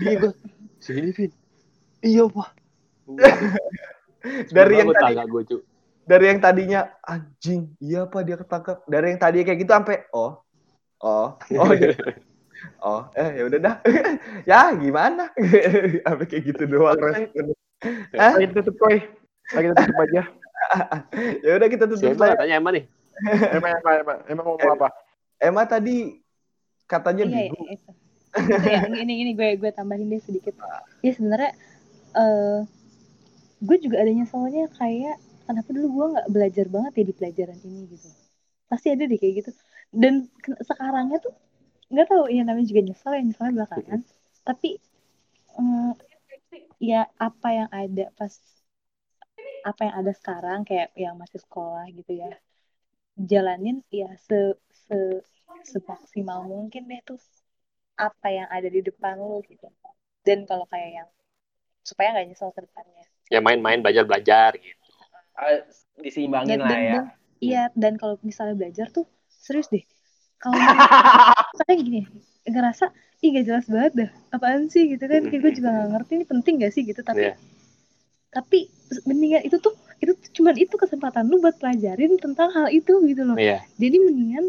Iya 0.02 0.14
gua 0.18 0.32
sini 0.82 1.10
Vin. 1.14 1.32
Iya 2.02 2.24
pak. 2.32 2.50
Dari 4.50 4.74
yang 4.80 4.90
tadi 4.94 5.16
gue 5.18 5.44
dari 6.02 6.26
yang 6.28 6.42
tadinya 6.42 6.82
anjing 7.06 7.72
iya 7.78 8.10
apa 8.10 8.26
dia 8.26 8.36
ketangkep. 8.36 8.78
Dari 8.90 9.06
yang 9.16 9.20
tadi 9.22 9.38
kayak 9.46 9.60
gitu 9.62 9.72
sampai 9.72 10.06
oh 10.12 10.41
oh 11.02 11.36
oh 11.62 11.70
gitu. 11.74 12.10
oh 12.82 13.02
eh 13.18 13.30
ya 13.42 13.44
udah 13.50 13.60
dah 13.60 13.76
ya 14.50 14.60
gimana 14.78 15.30
sampai 16.06 16.26
kayak 16.30 16.44
gitu 16.54 16.64
doang 16.70 16.98
respon? 16.98 17.54
Lagi 18.14 18.48
tutup 18.54 18.76
koi. 18.78 19.02
Lagi 19.58 19.68
tutup 19.74 19.98
aja. 19.98 20.22
ya 21.42 21.52
udah 21.58 21.68
kita 21.68 21.90
tutup 21.90 22.14
siapa 22.14 22.38
tanya 22.38 22.62
emang 22.62 22.78
nih 22.78 22.86
Emang 23.54 23.72
emang 23.78 23.96
emang, 24.02 24.18
emang 24.30 24.46
ngomong 24.46 24.72
apa? 24.78 24.88
Emma 25.42 25.64
tadi 25.66 26.22
katanya 26.90 27.24
Iya, 27.26 27.50
bingung 27.50 27.68
iya, 27.70 27.78
itu. 27.78 27.92
Itu 28.32 28.70
ya, 28.70 28.82
ini 29.04 29.14
ini 29.28 29.32
gue 29.36 29.60
gue 29.60 29.72
tambahin 29.74 30.10
deh 30.10 30.22
sedikit. 30.22 30.56
Ya 31.06 31.12
sebenarnya 31.14 31.52
eh 32.18 32.60
gue 33.62 33.78
juga 33.78 34.02
ada 34.02 34.12
nyeselnya 34.12 34.70
kayak 34.74 35.16
kenapa 35.46 35.70
dulu 35.70 35.88
gue 35.92 36.06
nggak 36.18 36.28
belajar 36.34 36.66
banget 36.72 36.92
ya 36.98 37.04
di 37.06 37.14
pelajaran 37.14 37.58
ini 37.62 37.82
gitu. 37.94 38.10
Pasti 38.72 38.88
ada 38.94 39.04
deh 39.06 39.20
kayak 39.20 39.34
gitu. 39.46 39.52
Dan 39.92 40.28
sekarangnya 40.70 41.18
tuh 41.24 41.34
nggak 41.92 42.08
tahu 42.12 42.24
ya 42.32 42.42
namanya 42.48 42.68
juga 42.72 42.82
nyesel 42.88 43.12
ya 43.18 43.22
nyeselnya 43.24 43.54
belakangan. 43.60 44.00
Tapi 44.48 44.70
eh, 45.60 45.92
ya 46.82 47.02
apa 47.28 47.48
yang 47.58 47.70
ada 47.72 48.06
pas 48.20 48.34
apa 49.62 49.82
yang 49.88 49.96
ada 50.02 50.12
sekarang 50.14 50.60
kayak 50.66 50.90
yang 50.98 51.16
masih 51.22 51.40
sekolah 51.42 51.86
gitu 51.94 52.12
ya 52.18 52.30
jalanin 53.32 53.78
ya 53.94 54.10
se 54.28 54.58
se 54.88 54.98
semaksimal 55.72 56.40
mungkin 56.50 56.90
deh 56.90 57.02
tuh 57.06 57.20
apa 58.00 58.28
yang 58.34 58.48
ada 58.50 58.66
di 58.66 58.82
depan 58.82 59.16
lu 59.22 59.40
gitu. 59.46 59.68
Dan 60.26 60.46
kalau 60.50 60.66
kayak 60.70 60.90
yang 60.98 61.10
supaya 61.86 62.14
nggak 62.14 62.26
nyesel 62.34 62.50
ke 62.56 62.62
depannya. 62.66 63.06
Ya 63.30 63.40
main-main 63.40 63.80
belajar 63.84 64.04
belajar 64.10 64.52
gitu. 64.58 64.90
Ah, 65.38 65.62
Diseimbangin 66.02 66.58
dan, 66.58 66.66
lah 66.66 66.72
dan, 66.72 66.82
ya. 66.82 66.94
dan- 66.94 67.12
iya 67.42 67.62
dan 67.78 67.94
kalau 68.02 68.16
misalnya 68.26 68.56
belajar 68.58 68.88
tuh 68.90 69.06
serius 69.42 69.68
deh. 69.74 69.84
Kalau 70.38 70.58
kayak 71.68 71.82
gini 71.82 72.02
ngerasa 72.46 72.90
ih 73.22 73.30
gak 73.38 73.46
jelas 73.46 73.66
banget 73.70 73.94
dah 74.06 74.10
apaan 74.34 74.70
sih? 74.70 74.86
Gitu 74.94 75.02
kan. 75.06 75.26
Kayak 75.30 75.42
gue 75.42 75.54
juga 75.62 75.70
gak 75.74 75.90
ngerti 75.98 76.12
ini 76.22 76.26
penting 76.26 76.54
gak 76.62 76.74
sih? 76.74 76.86
Gitu. 76.86 77.02
Tapi 77.02 77.22
Iya. 77.26 77.34
tapi 78.32 78.60
mendingan 79.04 79.44
itu 79.44 79.60
tuh 79.60 79.76
itu 80.02 80.16
tuh 80.18 80.30
cuman 80.40 80.56
itu 80.58 80.76
kesempatan 80.80 81.28
lu 81.30 81.44
buat 81.44 81.60
pelajarin 81.60 82.16
tentang 82.18 82.50
hal 82.56 82.72
itu 82.72 83.02
gitu 83.06 83.22
loh. 83.28 83.38
Iya. 83.38 83.62
Jadi 83.78 83.98
mendingan 84.02 84.46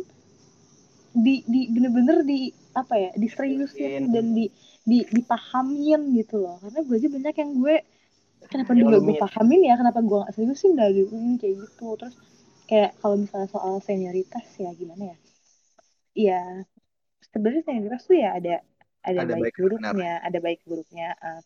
di 1.13 1.45
di 1.45 1.69
bener-bener 1.69 2.25
di 2.25 2.49
apa 2.73 2.97
ya 2.97 3.11
diseriusin 3.13 4.09
dan 4.15 4.33
di 4.33 4.49
di 4.87 5.05
dipahamin 5.05 6.17
gitu 6.17 6.41
loh. 6.41 6.57
Karena 6.63 6.81
gue 6.81 6.97
aja 6.97 7.09
banyak 7.13 7.35
yang 7.37 7.51
gue 7.61 7.75
kenapa 8.49 8.73
dulu 8.73 8.97
gue 9.13 9.17
pahamin 9.21 9.61
ya? 9.69 9.75
Kenapa 9.77 10.01
gue 10.01 10.17
gak 10.25 10.33
seriusin 10.33 10.73
dah? 10.79 10.89
Gitu. 10.89 11.13
Ini 11.13 11.37
kayak 11.37 11.55
gitu. 11.69 11.87
Terus 12.01 12.15
kayak 12.69 12.97
kalau 13.01 13.17
misalnya 13.19 13.49
soal 13.51 13.79
senioritas 13.83 14.47
ya 14.59 14.71
gimana 14.77 15.03
ya? 15.13 15.19
Ya 16.13 16.41
sebenarnya 17.33 17.63
senioritas 17.65 18.03
tuh 18.05 18.17
ya 18.19 18.37
ada 18.37 18.55
ada, 19.03 19.19
Ada 19.27 19.35
baik 19.35 19.43
baik 19.43 19.57
buruknya 19.59 20.13
ada 20.23 20.39
baik 20.39 20.61
buruknya 20.63 21.09
eh. 21.19 21.41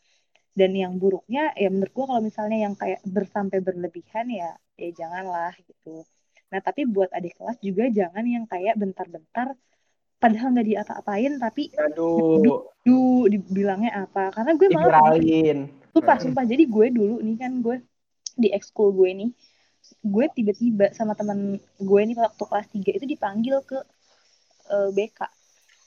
dan 0.56 0.70
yang 0.76 0.92
buruknya 1.00 1.52
ya 1.56 1.68
menurut 1.72 1.92
gue 1.92 2.04
kalau 2.04 2.22
misalnya 2.24 2.58
yang 2.68 2.74
kayak 2.76 3.00
bersampai 3.04 3.60
berlebihan 3.64 4.26
ya 4.28 4.50
ya 4.76 4.90
janganlah 4.92 5.56
gitu. 5.64 6.04
Nah 6.52 6.60
tapi 6.60 6.84
buat 6.84 7.08
adik 7.12 7.40
kelas 7.40 7.58
juga 7.64 7.88
jangan 7.88 8.24
yang 8.24 8.44
kayak 8.44 8.76
bentar-bentar 8.76 9.56
padahal 10.16 10.48
nggak 10.52 10.68
diapa-apain 10.68 11.32
tapi 11.40 11.72
Aduh, 11.76 12.68
du 12.84 13.28
dibilangnya 13.28 14.04
apa? 14.04 14.32
Karena 14.32 14.52
gue 14.56 14.68
malah 14.72 15.16
sumpah 15.92 16.16
sumpah. 16.20 16.44
Jadi 16.44 16.64
gue 16.68 16.86
dulu 16.92 17.24
nih 17.24 17.36
kan 17.40 17.52
gue 17.64 17.76
di 18.36 18.52
ekskul 18.52 18.92
gue 18.92 19.10
nih 19.16 19.30
gue 20.06 20.26
tiba-tiba 20.32 20.94
sama 20.94 21.18
teman 21.18 21.58
gue 21.80 22.00
nih 22.06 22.16
waktu 22.16 22.42
kelas 22.46 22.66
3 22.70 22.96
itu 22.98 23.06
dipanggil 23.06 23.62
ke 23.66 23.78
eh, 24.70 24.90
BK 24.94 25.20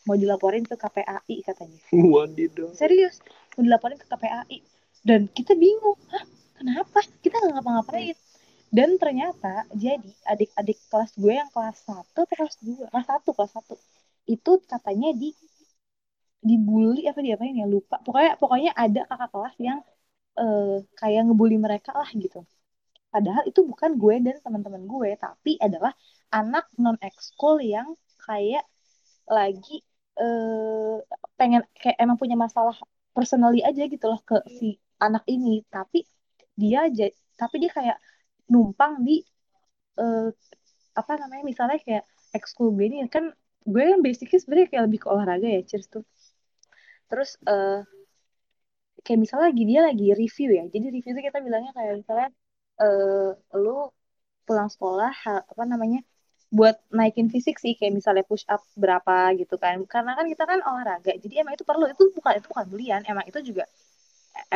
mau 0.08 0.16
dilaporin 0.18 0.66
ke 0.66 0.74
KPAI 0.74 1.38
katanya. 1.46 1.80
Wadidaw 1.94 2.74
serius 2.74 3.22
mau 3.56 3.64
dilaporin 3.64 4.00
ke 4.00 4.08
KPAI 4.08 4.60
dan 5.08 5.28
kita 5.32 5.56
bingung 5.56 6.00
hah 6.12 6.24
kenapa? 6.60 7.00
Kita 7.24 7.40
nggak 7.40 7.54
ngapa-ngapain. 7.60 8.18
Dan 8.70 9.02
ternyata 9.02 9.66
jadi 9.74 10.06
adik-adik 10.30 10.78
kelas 10.94 11.18
gue 11.18 11.34
yang 11.34 11.50
kelas 11.50 11.90
1 11.90 12.06
atau 12.14 12.26
kelas 12.30 12.56
2 12.62 12.86
kelas 12.94 13.08
1 13.10 13.32
kelas 13.34 13.52
1 13.58 13.76
itu 14.30 14.52
katanya 14.70 15.10
di 15.18 15.34
dibully 16.40 17.10
apa 17.10 17.20
diapain 17.26 17.56
ya 17.58 17.66
lupa. 17.66 17.98
Pokoknya 18.06 18.38
pokoknya 18.38 18.72
ada 18.78 19.02
kakak 19.10 19.30
kelas 19.34 19.56
yang 19.58 19.80
eh, 20.38 20.78
kayak 21.00 21.22
ngebully 21.26 21.58
mereka 21.58 21.92
lah 21.98 22.10
gitu 22.14 22.46
padahal 23.14 23.44
itu 23.50 23.62
bukan 23.72 23.92
gue 24.02 24.16
dan 24.26 24.36
teman-teman 24.46 24.84
gue 24.94 25.10
tapi 25.24 25.52
adalah 25.66 25.92
anak 26.36 26.66
non 26.84 26.98
ekskul 27.08 27.56
yang 27.74 27.88
kayak 28.26 28.64
lagi 29.38 29.74
eh 30.22 30.96
pengen 31.40 31.62
kayak 31.82 31.98
emang 32.04 32.18
punya 32.22 32.36
masalah 32.46 32.76
personally 33.16 33.60
aja 33.70 33.82
gitu 33.94 34.06
loh 34.12 34.20
ke 34.30 34.36
si 34.60 34.68
anak 35.06 35.24
ini. 35.34 35.64
Tapi 35.76 35.98
dia 36.62 36.80
ja- 36.98 37.16
tapi 37.42 37.56
dia 37.64 37.72
kayak 37.78 37.98
numpang 38.54 38.94
di 39.08 39.14
eh 40.02 40.28
apa 41.02 41.14
namanya 41.22 41.44
misalnya 41.52 41.78
kayak 41.86 42.04
ekskul 42.38 42.68
gue 42.78 42.86
ini. 42.90 42.98
Kan 43.16 43.26
gue 43.74 43.84
kan 43.92 44.00
basicnya 44.06 44.40
sebenarnya 44.42 44.70
kayak 44.72 44.86
lebih 44.88 45.00
ke 45.04 45.08
olahraga 45.14 45.48
ya 45.56 45.62
cheers 45.70 45.88
tuh. 45.94 46.04
Terus 47.10 47.38
eh 47.48 47.84
kayak 49.06 49.20
misalnya 49.24 49.46
lagi 49.50 49.64
dia 49.70 49.80
lagi 49.88 50.06
review 50.22 50.50
ya. 50.60 50.64
Jadi 50.74 50.86
review 50.96 51.12
itu 51.16 51.22
kita 51.28 51.40
bilangnya 51.46 51.72
kayak 51.78 51.94
misalnya 52.02 52.28
eh 52.84 53.30
lu 53.64 53.76
pulang 54.48 54.70
sekolah 54.74 55.12
ha- 55.26 55.46
apa 55.52 55.64
namanya 55.72 56.00
buat 56.58 56.76
naikin 56.98 57.28
fisik 57.34 57.56
sih 57.64 57.74
kayak 57.80 57.94
misalnya 58.00 58.24
push 58.32 58.46
up 58.54 58.62
berapa 58.84 59.16
gitu 59.42 59.56
kan 59.64 59.78
karena 59.94 60.12
kan 60.18 60.26
kita 60.32 60.44
kan 60.52 60.60
olahraga 60.70 61.12
jadi 61.24 61.34
emang 61.46 61.54
itu 61.58 61.66
perlu 61.70 61.86
itu 61.94 62.04
bukan 62.18 62.34
itu 62.40 62.48
bukan 62.52 62.68
belian 62.74 63.02
emang 63.12 63.26
itu 63.30 63.40
juga 63.50 63.64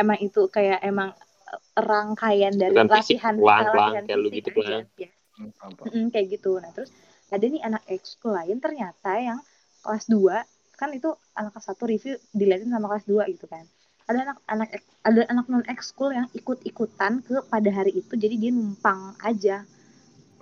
emang 0.02 0.18
itu 0.28 0.42
kayak 0.56 0.80
emang 0.90 1.10
eh, 1.52 1.62
rangkaian 1.90 2.54
dari 2.64 2.76
Bukan 2.76 2.88
latihan 2.96 3.36
pelan-pelan, 3.38 3.94
latihan 3.94 4.06
kayak 4.08 4.20
lu 4.22 4.28
fisik 4.30 4.38
gitu, 4.38 4.50
aja. 4.54 4.62
pelan. 4.64 4.84
Ya, 5.04 5.10
Hmm. 5.38 5.50
Mm-mm, 5.90 6.06
kayak 6.14 6.28
gitu. 6.40 6.52
Nah, 6.64 6.72
terus 6.76 6.92
ada 7.34 7.46
nih 7.54 7.62
anak 7.66 7.84
ekskul 7.90 8.32
lain 8.38 8.58
ternyata 8.66 9.12
yang 9.28 9.40
kelas 9.84 10.06
2 10.08 10.38
kan 10.80 10.90
itu 10.98 11.10
anak 11.40 11.52
kelas 11.56 11.68
1 11.70 11.84
review 11.92 12.14
dilihatin 12.40 12.70
sama 12.74 12.88
kelas 12.92 13.06
2 13.12 13.24
gitu 13.34 13.46
kan. 13.54 13.66
Ada 14.10 14.20
anak 14.28 14.38
anak 14.52 14.70
ada 15.04 15.22
anak 15.32 15.46
non 15.48 15.66
ekskul 15.68 16.12
yang 16.12 16.28
ikut-ikutan 16.36 17.24
ke 17.24 17.40
pada 17.48 17.70
hari 17.72 17.96
itu 17.96 18.14
jadi 18.16 18.36
dia 18.36 18.52
numpang 18.52 19.16
aja. 19.24 19.64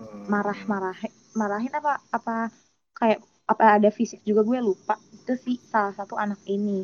Hmm. 0.02 0.26
marah-marah 0.34 0.98
marahin 1.38 1.70
apa 1.78 2.02
apa 2.10 2.50
kayak 2.98 3.22
apa 3.46 3.64
ada 3.78 3.90
fisik 3.94 4.26
juga 4.26 4.42
gue 4.42 4.58
lupa. 4.58 4.98
Itu 5.14 5.38
sih 5.38 5.62
salah 5.70 5.94
satu 5.94 6.18
anak 6.18 6.42
ini 6.50 6.82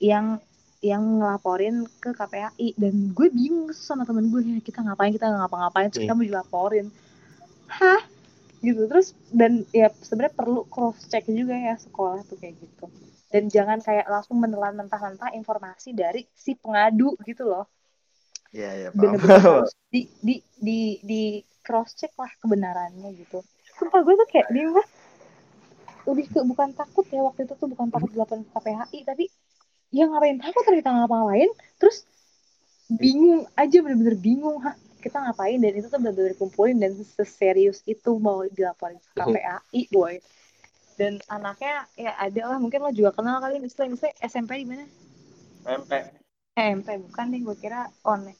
yang 0.00 0.40
yang 0.78 1.18
ngelaporin 1.18 1.84
ke 1.98 2.14
KPAI 2.14 2.78
dan 2.78 3.10
gue 3.10 3.28
bingung 3.34 3.74
sama 3.74 4.06
temen 4.06 4.30
gue 4.30 4.40
ya 4.46 4.58
kita 4.62 4.86
ngapain 4.86 5.10
kita 5.10 5.26
ngapa-ngapain 5.26 5.90
terus 5.90 6.06
kita 6.06 6.14
mau 6.14 6.24
dilaporin. 6.24 6.86
Hah? 7.66 8.00
Gitu 8.62 8.86
terus 8.86 9.12
dan 9.34 9.66
ya 9.74 9.90
sebenarnya 9.90 10.34
perlu 10.38 10.64
cross 10.70 11.04
check 11.10 11.26
juga 11.26 11.52
ya 11.52 11.74
sekolah 11.76 12.22
tuh 12.24 12.38
kayak 12.38 12.56
gitu 12.62 12.86
dan 13.28 13.52
jangan 13.52 13.78
kayak 13.84 14.08
langsung 14.08 14.40
menelan 14.40 14.76
mentah-mentah 14.76 15.36
informasi 15.36 15.92
dari 15.92 16.24
si 16.32 16.56
pengadu 16.56 17.12
gitu 17.28 17.44
loh. 17.44 17.68
Iya, 18.52 18.70
iya, 18.74 18.88
bener-bener 18.96 19.68
di 19.94 20.08
di 20.24 20.40
di 20.56 20.80
di 21.04 21.22
cross 21.60 21.92
check 21.92 22.16
lah 22.16 22.32
kebenarannya 22.40 23.12
gitu. 23.20 23.44
Sumpah 23.76 24.00
gue 24.00 24.14
tuh 24.16 24.28
kayak 24.32 24.48
dia 24.52 24.68
lebih 26.08 26.26
ke 26.32 26.40
bukan 26.40 26.72
takut 26.72 27.04
ya 27.12 27.20
waktu 27.20 27.44
itu 27.44 27.52
tuh 27.52 27.68
bukan 27.68 27.92
takut 27.92 28.08
delapan 28.08 28.40
KPHI 28.48 29.04
tapi 29.04 29.28
ya 29.92 30.08
ngapain 30.08 30.40
takut 30.40 30.64
ternyata 30.64 31.04
ngapain 31.04 31.52
terus 31.76 32.08
bingung 32.88 33.44
aja 33.52 33.84
bener-bener 33.84 34.16
bingung 34.16 34.56
Hah, 34.64 34.72
kita 35.04 35.20
ngapain? 35.20 35.60
Dan 35.60 35.72
itu 35.76 35.86
tuh 35.92 36.00
bener-bener 36.00 36.32
kumpulin 36.40 36.80
dan 36.80 36.96
seserius 36.96 37.84
itu 37.84 38.16
mau 38.16 38.40
dilaporin 38.48 38.96
ke 38.96 39.10
KPAI 39.20 39.82
boy 39.92 40.16
dan 40.98 41.22
anaknya 41.30 41.86
ya 41.94 42.12
ada 42.18 42.42
lah 42.50 42.58
mungkin 42.58 42.82
lo 42.82 42.90
juga 42.90 43.14
kenal 43.14 43.38
kali 43.38 43.62
misalnya 43.62 43.94
misalnya 43.94 44.16
SMP 44.20 44.60
di 44.60 44.66
mana 44.66 44.84
MP. 45.64 45.92
eh, 46.58 46.66
MP 46.74 46.88
bukan 46.98 47.24
deh 47.30 47.40
gue 47.40 47.56
kira 47.56 47.86
on 48.02 48.26
ya. 48.26 48.34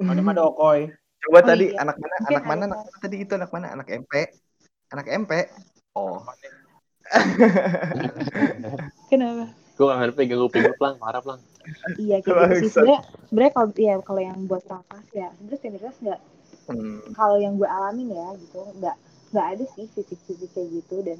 Ada 0.00 0.22
mah 0.22 0.32
Dokoy. 0.32 0.88
Coba 1.20 1.36
Oh, 1.36 1.42
tadi 1.44 1.66
iya. 1.68 1.82
anak 1.82 1.98
mana? 1.98 2.14
Mungkin 2.16 2.32
Anak 2.32 2.44
mana? 2.46 2.64
Anak 2.64 2.78
mana 2.80 2.96
tadi 3.02 3.16
itu 3.20 3.32
anak 3.34 3.50
mana? 3.50 3.66
Anak 3.74 3.88
MP. 3.90 4.12
Anak 4.88 5.06
MP. 5.10 5.32
Oh. 5.92 6.22
kenapa 9.10 9.50
Gue 9.74 9.84
gak 9.88 9.98
ngerti 9.98 10.22
kuping 10.28 10.62
lu 10.68 10.74
pelang, 10.76 10.96
parah 11.00 11.24
pelang. 11.24 11.40
Iya 11.96 12.20
kayak 12.20 12.60
gitu 12.60 12.68
sih. 12.68 12.68
Bangsat. 12.68 12.76
Sebenarnya 12.76 13.00
sebenarnya 13.26 13.52
kalau 13.52 13.68
ya 13.74 13.94
kalau 14.04 14.20
yang 14.20 14.38
buat 14.44 14.64
rakas 14.64 15.04
ya 15.10 15.28
sebenarnya 15.34 15.58
standaris 15.58 15.98
nggak 16.00 16.20
Hmm. 16.70 17.02
kalau 17.18 17.34
yang 17.34 17.58
gue 17.58 17.66
alamin 17.66 18.14
ya 18.14 18.30
gitu 18.38 18.62
nggak 18.78 18.94
nggak 19.30 19.46
ada 19.56 19.64
sih 19.74 19.86
fisik-fisik 19.94 20.50
kayak 20.52 20.68
gitu 20.82 20.96
dan 21.06 21.18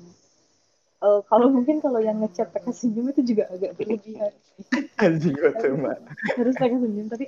eh, 1.00 1.20
kalau 1.30 1.46
mungkin 1.54 1.78
kalau 1.78 2.02
yang 2.02 2.18
ngechat 2.22 2.50
pakai 2.50 2.74
senyum 2.74 3.10
itu 3.14 3.22
juga 3.34 3.50
agak 3.50 3.78
berlebihan. 3.78 4.32
Anjing 5.04 5.36
harus 6.36 6.54
pakai 6.58 6.78
senyum 6.78 7.06
tapi 7.08 7.26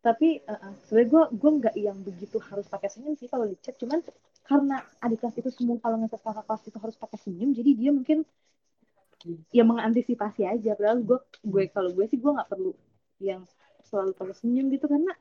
tapi 0.00 0.28
eh, 0.40 0.72
sebenarnya 0.86 1.08
gue 1.10 1.22
gue 1.36 1.50
nggak 1.62 1.74
yang 1.76 1.98
begitu 2.00 2.36
harus 2.48 2.66
pakai 2.66 2.88
senyum 2.88 3.14
sih 3.18 3.28
kalau 3.28 3.44
di 3.46 3.56
chat. 3.60 3.76
Cuman 3.76 4.00
karena 4.46 4.80
adik 5.02 5.20
kelas 5.20 5.36
itu 5.38 5.50
semua 5.52 5.76
kalau 5.82 6.00
ngechat 6.00 6.22
kakak 6.22 6.44
kelas 6.46 6.62
itu 6.66 6.78
harus 6.78 6.96
pakai 6.96 7.18
senyum 7.20 7.50
jadi 7.52 7.70
dia 7.74 7.90
mungkin 7.92 8.18
ya 9.52 9.64
mengantisipasi 9.66 10.46
aja. 10.46 10.72
Padahal 10.78 11.02
gue 11.04 11.18
gue 11.44 11.62
kalau 11.70 11.90
gue 11.92 12.04
sih 12.08 12.18
gue 12.18 12.30
nggak 12.30 12.48
perlu 12.48 12.72
yang 13.20 13.42
selalu 13.86 14.12
pakai 14.18 14.34
senyum 14.34 14.66
gitu 14.74 14.86
karena 14.90 15.14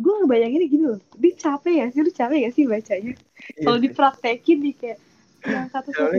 gue 0.00 0.12
ngebayanginnya 0.24 0.68
gini 0.68 0.84
loh 0.88 1.00
dia 1.14 1.32
capek 1.36 1.74
ya 1.78 1.86
sih 1.92 2.00
lu 2.00 2.10
capek 2.10 2.38
ya 2.48 2.50
sih 2.50 2.64
bacanya 2.64 3.12
kalau 3.60 3.78
dipraktekin 3.78 4.58
di 4.60 4.72
kayak 4.72 4.98
yang 5.42 5.66
satu 5.68 5.90
satu 5.90 6.14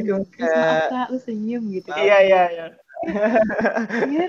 lu 1.10 1.20
senyum 1.20 1.64
gitu 1.72 1.88
Iya 1.96 2.18
iya 2.22 2.42
iya. 2.52 2.66
Iya, 4.04 4.26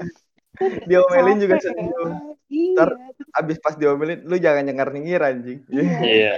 kan 0.55 0.71
Diomelin 0.89 1.39
juga 1.43 1.59
senyum. 1.59 2.39
iya 2.47 2.73
Ntar- 2.79 2.99
Abis 3.35 3.59
pas 3.59 3.75
diomelin, 3.75 4.23
lu 4.23 4.39
jangan 4.39 4.63
nyengar-nyengir 4.63 5.19
anjing. 5.19 5.67
iya 5.67 5.99
Iya. 6.15 6.35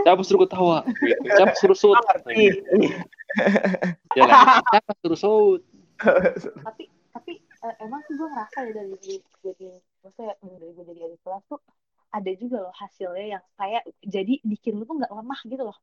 Siapa 0.00 0.24
suruh 0.24 0.48
ketawa? 0.48 0.88
Gitu. 0.88 1.20
Siapa 1.28 1.52
suruh 1.60 1.76
sut? 1.76 1.96
Ngerti. 2.00 2.48
Ya 4.16 4.24
lah. 4.24 4.64
Siapa 4.72 4.92
suruh 5.04 5.20
sut? 5.20 5.60
tapi 6.64 6.88
tapi 7.12 7.32
eh, 7.38 7.74
emang 7.84 8.00
sih 8.08 8.16
gue 8.16 8.26
ngerasa 8.26 8.58
ya 8.66 8.70
dari 8.74 8.90
gue 8.96 9.20
jadi 9.44 9.68
maksudnya 10.02 10.34
dari 10.40 10.72
gue 10.72 10.84
jadi 10.88 11.00
adik 11.06 11.20
kelas 11.22 11.42
tuh 11.46 11.60
ada 12.16 12.30
juga 12.42 12.56
loh 12.64 12.74
hasilnya 12.82 13.24
yang 13.34 13.44
kayak 13.58 13.82
jadi 14.14 14.32
bikin 14.50 14.72
lu 14.78 14.82
tuh 14.88 14.94
nggak 15.00 15.12
lemah 15.18 15.40
gitu 15.50 15.62
loh 15.68 15.78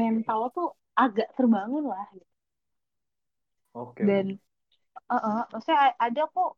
mental 0.00 0.36
lo 0.42 0.48
tuh 0.56 0.68
agak 1.04 1.28
terbangun 1.38 1.84
lah 1.92 2.04
gitu. 2.16 2.26
Oke. 3.74 4.04
dan 4.08 4.26
eh, 5.12 5.22
eh, 5.28 5.42
maksudnya 5.52 5.80
ada 6.06 6.22
kok 6.34 6.50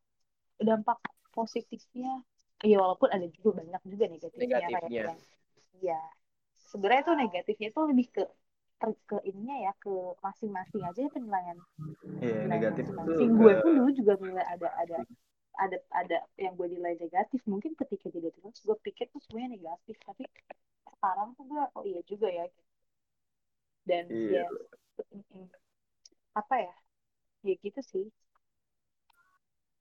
dampak 0.69 0.99
positifnya 1.37 2.13
iya 2.67 2.77
walaupun 2.83 3.11
ada 3.17 3.27
juga 3.37 3.51
banyak 3.61 3.83
juga 3.93 4.05
negatifnya 4.13 4.47
kayak 4.49 4.63
Negatifnya. 4.71 5.05
yang 5.11 5.19
iya 5.83 6.01
sebenarnya 6.71 7.03
tuh 7.09 7.17
negatifnya 7.23 7.69
tuh 7.77 7.85
lebih 7.91 8.07
ke 8.15 8.23
ter- 8.81 9.03
ke 9.11 9.17
ininya 9.31 9.57
ya 9.67 9.73
ke 9.83 9.93
masing-masing 10.25 10.83
aja 10.89 11.01
ya 11.07 11.11
penilaian 11.15 11.59
Iya, 12.23 12.37
nilai 12.41 12.49
negatif 12.49 12.85
itu. 12.87 12.95
masing-masing. 12.99 13.31
gue 13.41 13.53
pun 13.63 13.71
dulu 13.79 13.91
juga 13.99 14.13
nilai 14.23 14.47
ada 14.55 14.69
ada 14.83 14.99
ada 15.63 15.79
ada 16.01 16.19
yang 16.45 16.55
gue 16.59 16.69
nilai 16.75 16.95
negatif 17.03 17.41
mungkin 17.53 17.73
ketika 17.81 18.07
jadi 18.15 18.29
terus 18.35 18.59
gue 18.67 18.77
pikir 18.87 19.07
tuh 19.15 19.21
semuanya 19.25 19.51
negatif 19.57 19.97
tapi 20.07 20.23
sekarang 20.95 21.29
tuh 21.37 21.45
gue 21.51 21.63
oh 21.79 21.85
iya 21.87 22.01
juga 22.11 22.29
ya. 22.31 22.45
Dan 23.89 24.07
Iya. 24.11 24.45
ya 24.45 24.49
apa 26.41 26.55
ya? 26.67 26.75
Ya 27.47 27.55
gitu 27.65 27.81
sih. 27.93 28.05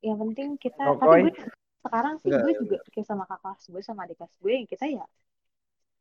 Yang 0.05 0.17
penting 0.21 0.49
kita 0.59 0.83
Oh, 0.85 0.95
tapi 1.01 1.15
gue 1.23 1.31
sekarang 1.83 2.15
sih 2.23 2.31
gue 2.41 2.51
juga 2.61 2.77
kayak 2.93 3.07
sama 3.09 3.23
kakak 3.29 3.57
gue 3.73 3.81
sama 3.83 4.01
adik 4.05 4.17
kelas 4.19 4.33
gue 4.43 4.51
yang 4.57 4.67
kita 4.69 4.85
ya 4.97 5.05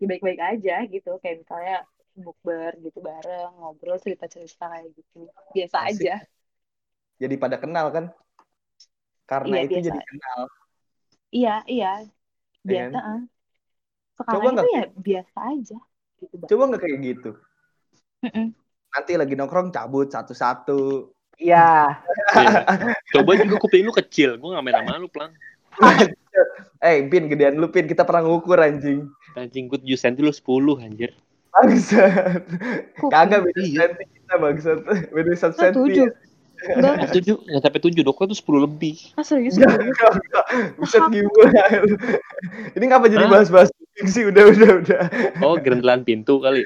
ya 0.01 0.07
baik-baik 0.11 0.41
aja 0.53 0.75
gitu. 0.95 1.11
Kayak 1.23 1.37
misalnya 1.43 1.77
bukber 2.25 2.73
gitu 2.85 2.99
bareng 3.09 3.51
ngobrol 3.59 3.97
cerita-cerita 4.05 4.65
kayak 4.73 4.91
gitu. 4.99 5.19
Biasa 5.55 5.79
Asik. 5.79 5.91
aja. 5.91 6.15
Jadi 7.23 7.35
pada 7.43 7.57
kenal 7.63 7.87
kan? 7.95 8.05
Karena 9.25 9.55
Iya, 9.55 9.63
itu 9.63 9.73
biasa. 9.73 9.87
jadi 9.89 10.01
kenal. 10.03 10.41
Iya, 11.31 11.55
iya. 11.67 11.93
Ya 12.03 12.09
Biasa. 12.63 12.99
kan? 12.99 13.21
Sekarang 14.13 14.35
Coba 14.35 14.45
itu 14.45 14.53
nggak? 14.55 14.67
ya 14.69 14.85
biasa 14.95 15.39
aja. 15.51 15.79
Gitu. 16.21 16.45
Coba 16.47 16.63
nggak 16.69 16.81
kayak 16.81 16.99
gitu? 17.03 17.31
Mm-mm. 18.23 18.47
Nanti 18.93 19.13
lagi 19.17 19.35
nongkrong 19.35 19.69
cabut 19.71 20.09
satu-satu. 20.09 21.11
Iya. 21.37 21.99
Iya. 22.37 22.61
Coba 23.11 23.31
juga 23.35 23.57
kuping 23.59 23.83
lu 23.83 23.93
kecil. 23.93 24.37
Gue 24.37 24.53
gak 24.53 24.63
main 24.63 24.77
sama 24.77 24.97
lu 24.97 25.09
pelang. 25.09 25.33
Eh, 26.79 26.99
Pin, 27.07 27.31
gedean 27.31 27.55
lu, 27.57 27.69
Pin. 27.69 27.87
Kita 27.87 28.03
pernah 28.03 28.27
ngukur, 28.27 28.59
anjing. 28.59 29.07
Anjing 29.33 29.71
gue 29.71 29.79
7 29.79 29.95
cm 29.95 30.15
lu 30.19 30.35
10 30.35 30.83
anjir. 30.83 31.15
Bangsat. 31.49 32.43
Kagak 33.07 33.47
beda 33.47 33.61
Iya. 33.61 33.87
senti 33.87 34.05
kita, 34.11 34.35
bangsat. 34.37 34.79
Beda 35.09 35.33
satu 35.33 35.55
Ah, 35.55 35.63
senti. 35.63 35.79
tujuh. 35.79 36.07
Enggak, 36.63 36.95
Eh, 37.11 37.23
7, 37.23 37.43
nggak 37.43 37.63
sampai 37.63 37.81
7 37.83 38.03
dok, 38.03 38.23
itu 38.23 38.37
10 38.39 38.61
lebih. 38.63 38.95
ah, 39.19 39.25
serius. 39.27 39.59
Enggak, 39.59 39.75
serius. 39.75 39.91
enggak, 39.91 40.13
enggak. 40.15 40.45
Buset 40.79 41.03
gimana. 41.11 41.63
Ini 42.79 42.85
ngapa 42.87 43.07
jadi 43.11 43.27
bahas-bahas 43.27 43.69
sih? 44.07 44.23
Udah, 44.31 44.45
udah, 44.47 44.71
udah. 44.79 45.03
Oh, 45.43 45.59
gerendelan 45.59 46.07
pintu 46.07 46.39
kali. 46.39 46.63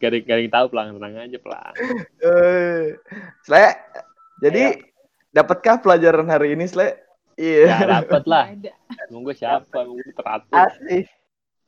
Gak 0.00 0.08
ada, 0.08 0.16
gak 0.24 0.32
ada 0.32 0.40
yang 0.40 0.54
tahu 0.56 0.66
pelang, 0.72 0.88
tenang 0.96 1.14
aja 1.20 1.38
pelang. 1.38 1.74
Eh, 2.24 2.96
Sle, 3.44 3.76
jadi 4.40 4.80
dapatkah 5.28 5.84
pelajaran 5.84 6.24
hari 6.24 6.56
ini, 6.56 6.64
Sle? 6.64 6.96
Iya. 7.36 7.68
Ya 7.68 8.00
dapet 8.00 8.24
lah. 8.24 8.48
Emang 9.08 9.28
gue 9.28 9.36
siapa? 9.36 9.68
Emang 9.76 10.00
gue 10.00 10.12
teratur. 10.16 10.56
Asik. 10.56 11.04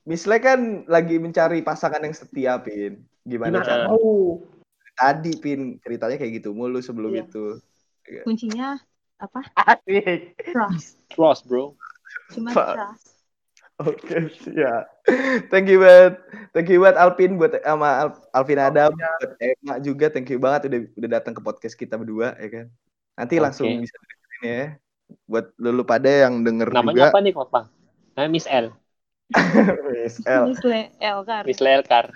Miss 0.02 0.26
Le 0.26 0.42
kan 0.42 0.82
lagi 0.90 1.14
mencari 1.16 1.62
pasangan 1.62 2.02
yang 2.02 2.10
setia, 2.10 2.58
Pin. 2.58 3.06
Gimana 3.22 3.62
Gimana? 3.62 3.68
cara? 3.68 3.84
Oh. 3.92 4.42
Tadi, 5.02 5.32
Pin, 5.36 5.82
ceritanya 5.82 6.14
kayak 6.14 6.32
gitu 6.38 6.54
mulu 6.54 6.78
sebelum 6.78 7.10
Iya. 7.10 7.26
itu. 7.26 7.58
Kuncinya 8.22 8.78
apa? 9.18 9.42
Asik. 9.52 10.38
Trust. 10.46 11.02
Trust 11.10 11.42
bro. 11.44 11.74
Cuma 12.30 12.54
trust. 12.54 13.18
Oke, 13.82 14.30
siap. 14.38 14.84
Thank 15.50 15.66
you 15.66 15.82
banget. 15.82 16.14
Thank 16.54 16.70
you 16.70 16.78
banget 16.78 17.02
Alpin 17.02 17.34
buat 17.34 17.50
sama 17.58 17.88
Al- 18.06 18.22
Alvin 18.30 18.60
Adam, 18.60 18.94
buat 18.94 19.32
Emma 19.36 19.74
juga. 19.78 20.06
Thank 20.06 20.30
you 20.30 20.38
banget 20.38 20.70
udah 20.70 20.80
udah 20.94 21.10
datang 21.10 21.34
ke 21.34 21.42
podcast 21.42 21.74
kita 21.74 21.98
berdua, 21.98 22.38
ya 22.38 22.48
kan. 22.48 22.66
Nanti 23.18 23.34
Oke. 23.36 23.42
langsung 23.42 23.66
bisa 23.82 23.96
dengerin 23.98 24.42
ya. 24.44 24.66
Buat 25.26 25.46
lulu 25.58 25.82
pada 25.82 26.06
yang 26.06 26.40
denger 26.40 26.70
Namanya 26.70 26.94
juga. 26.94 27.10
apa 27.10 27.18
nih 27.20 27.32
Kopang? 27.34 27.66
Nah, 28.14 28.28
Miss 28.34 28.46
L. 28.46 28.70
Miss 29.90 30.20
L. 30.24 30.42
Miss 30.46 30.62
Le 30.62 30.80
Elkar. 31.00 31.42
Miss 31.42 31.58
Lelkar. 31.58 32.06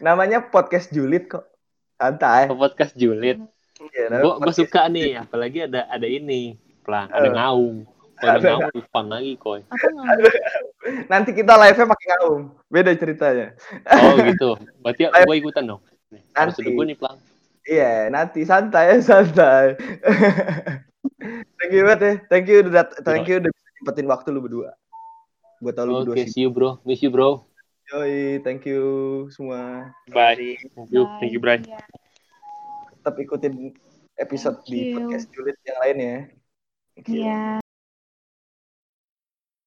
Namanya 0.00 0.42
podcast 0.44 0.90
Julid 0.90 1.28
kok. 1.28 1.46
Santai. 1.94 2.50
Podcast 2.50 2.92
Julid. 2.94 3.38
Iya, 3.90 4.06
Gue 4.10 4.18
gue 4.18 4.32
podcast- 4.40 4.58
suka 4.60 4.86
nih, 4.86 5.18
apalagi 5.18 5.66
ada 5.66 5.86
ada 5.86 6.06
ini. 6.06 6.58
Pelang, 6.80 7.08
ada 7.08 7.28
Eh. 7.28 7.32
ngaung. 7.32 7.76
Kalau 8.14 8.30
ada 8.30 8.38
Ada 8.38 8.50
ngaung, 8.60 8.84
fun 8.86 9.06
lagi 9.08 9.30
nggak? 9.34 9.60
Nanti 11.08 11.30
kita 11.32 11.52
live-nya 11.56 11.86
pakai 11.86 12.06
ngaum. 12.12 12.42
Beda 12.68 12.92
ceritanya. 12.94 13.46
Oh 13.84 14.14
gitu. 14.20 14.48
Berarti 14.80 15.00
gue 15.28 15.36
ikutan 15.36 15.64
dong. 15.64 15.80
Nih, 16.10 16.22
Harus 16.32 16.54
Nanti. 16.54 16.70
gue 16.70 16.84
nih 16.86 16.96
pelang. 16.96 17.18
Iya, 17.64 17.92
nanti 18.08 18.40
santai 18.44 19.00
santai. 19.08 19.74
thank 21.56 21.72
you 21.72 21.82
banget 21.82 22.00
ya. 22.00 22.12
Thank 22.28 22.46
you 22.46 22.56
udah 22.60 22.72
dat- 22.74 22.96
thank 23.02 23.24
you 23.26 23.40
udah 23.40 23.50
nyempetin 23.50 24.06
waktu 24.06 24.28
lu 24.30 24.40
berdua. 24.40 24.76
Gue 25.58 25.72
tau 25.72 25.84
lu 25.84 25.92
Oke, 25.96 26.12
berdua 26.12 26.16
sih. 26.22 26.30
see 26.30 26.42
you 26.44 26.52
bro. 26.52 26.78
Miss 26.84 27.00
you 27.00 27.08
bro. 27.08 27.48
Yoi, 27.92 28.40
thank 28.40 28.64
you 28.64 28.82
semua. 29.28 29.92
Bye. 30.08 30.56
Thank 30.72 30.88
you, 30.88 31.04
thank 31.20 31.32
you, 31.36 31.40
Bray. 31.40 31.60
Iya. 31.60 31.84
Tetap 32.96 33.20
ikutin 33.20 33.76
episode 34.16 34.62
Thank 34.64 34.72
di 34.72 34.80
you. 34.88 34.94
podcast 34.96 35.26
Julid 35.36 35.58
yang 35.68 35.78
lain 35.84 35.96
ya. 36.00 36.16
Iya. 37.04 37.63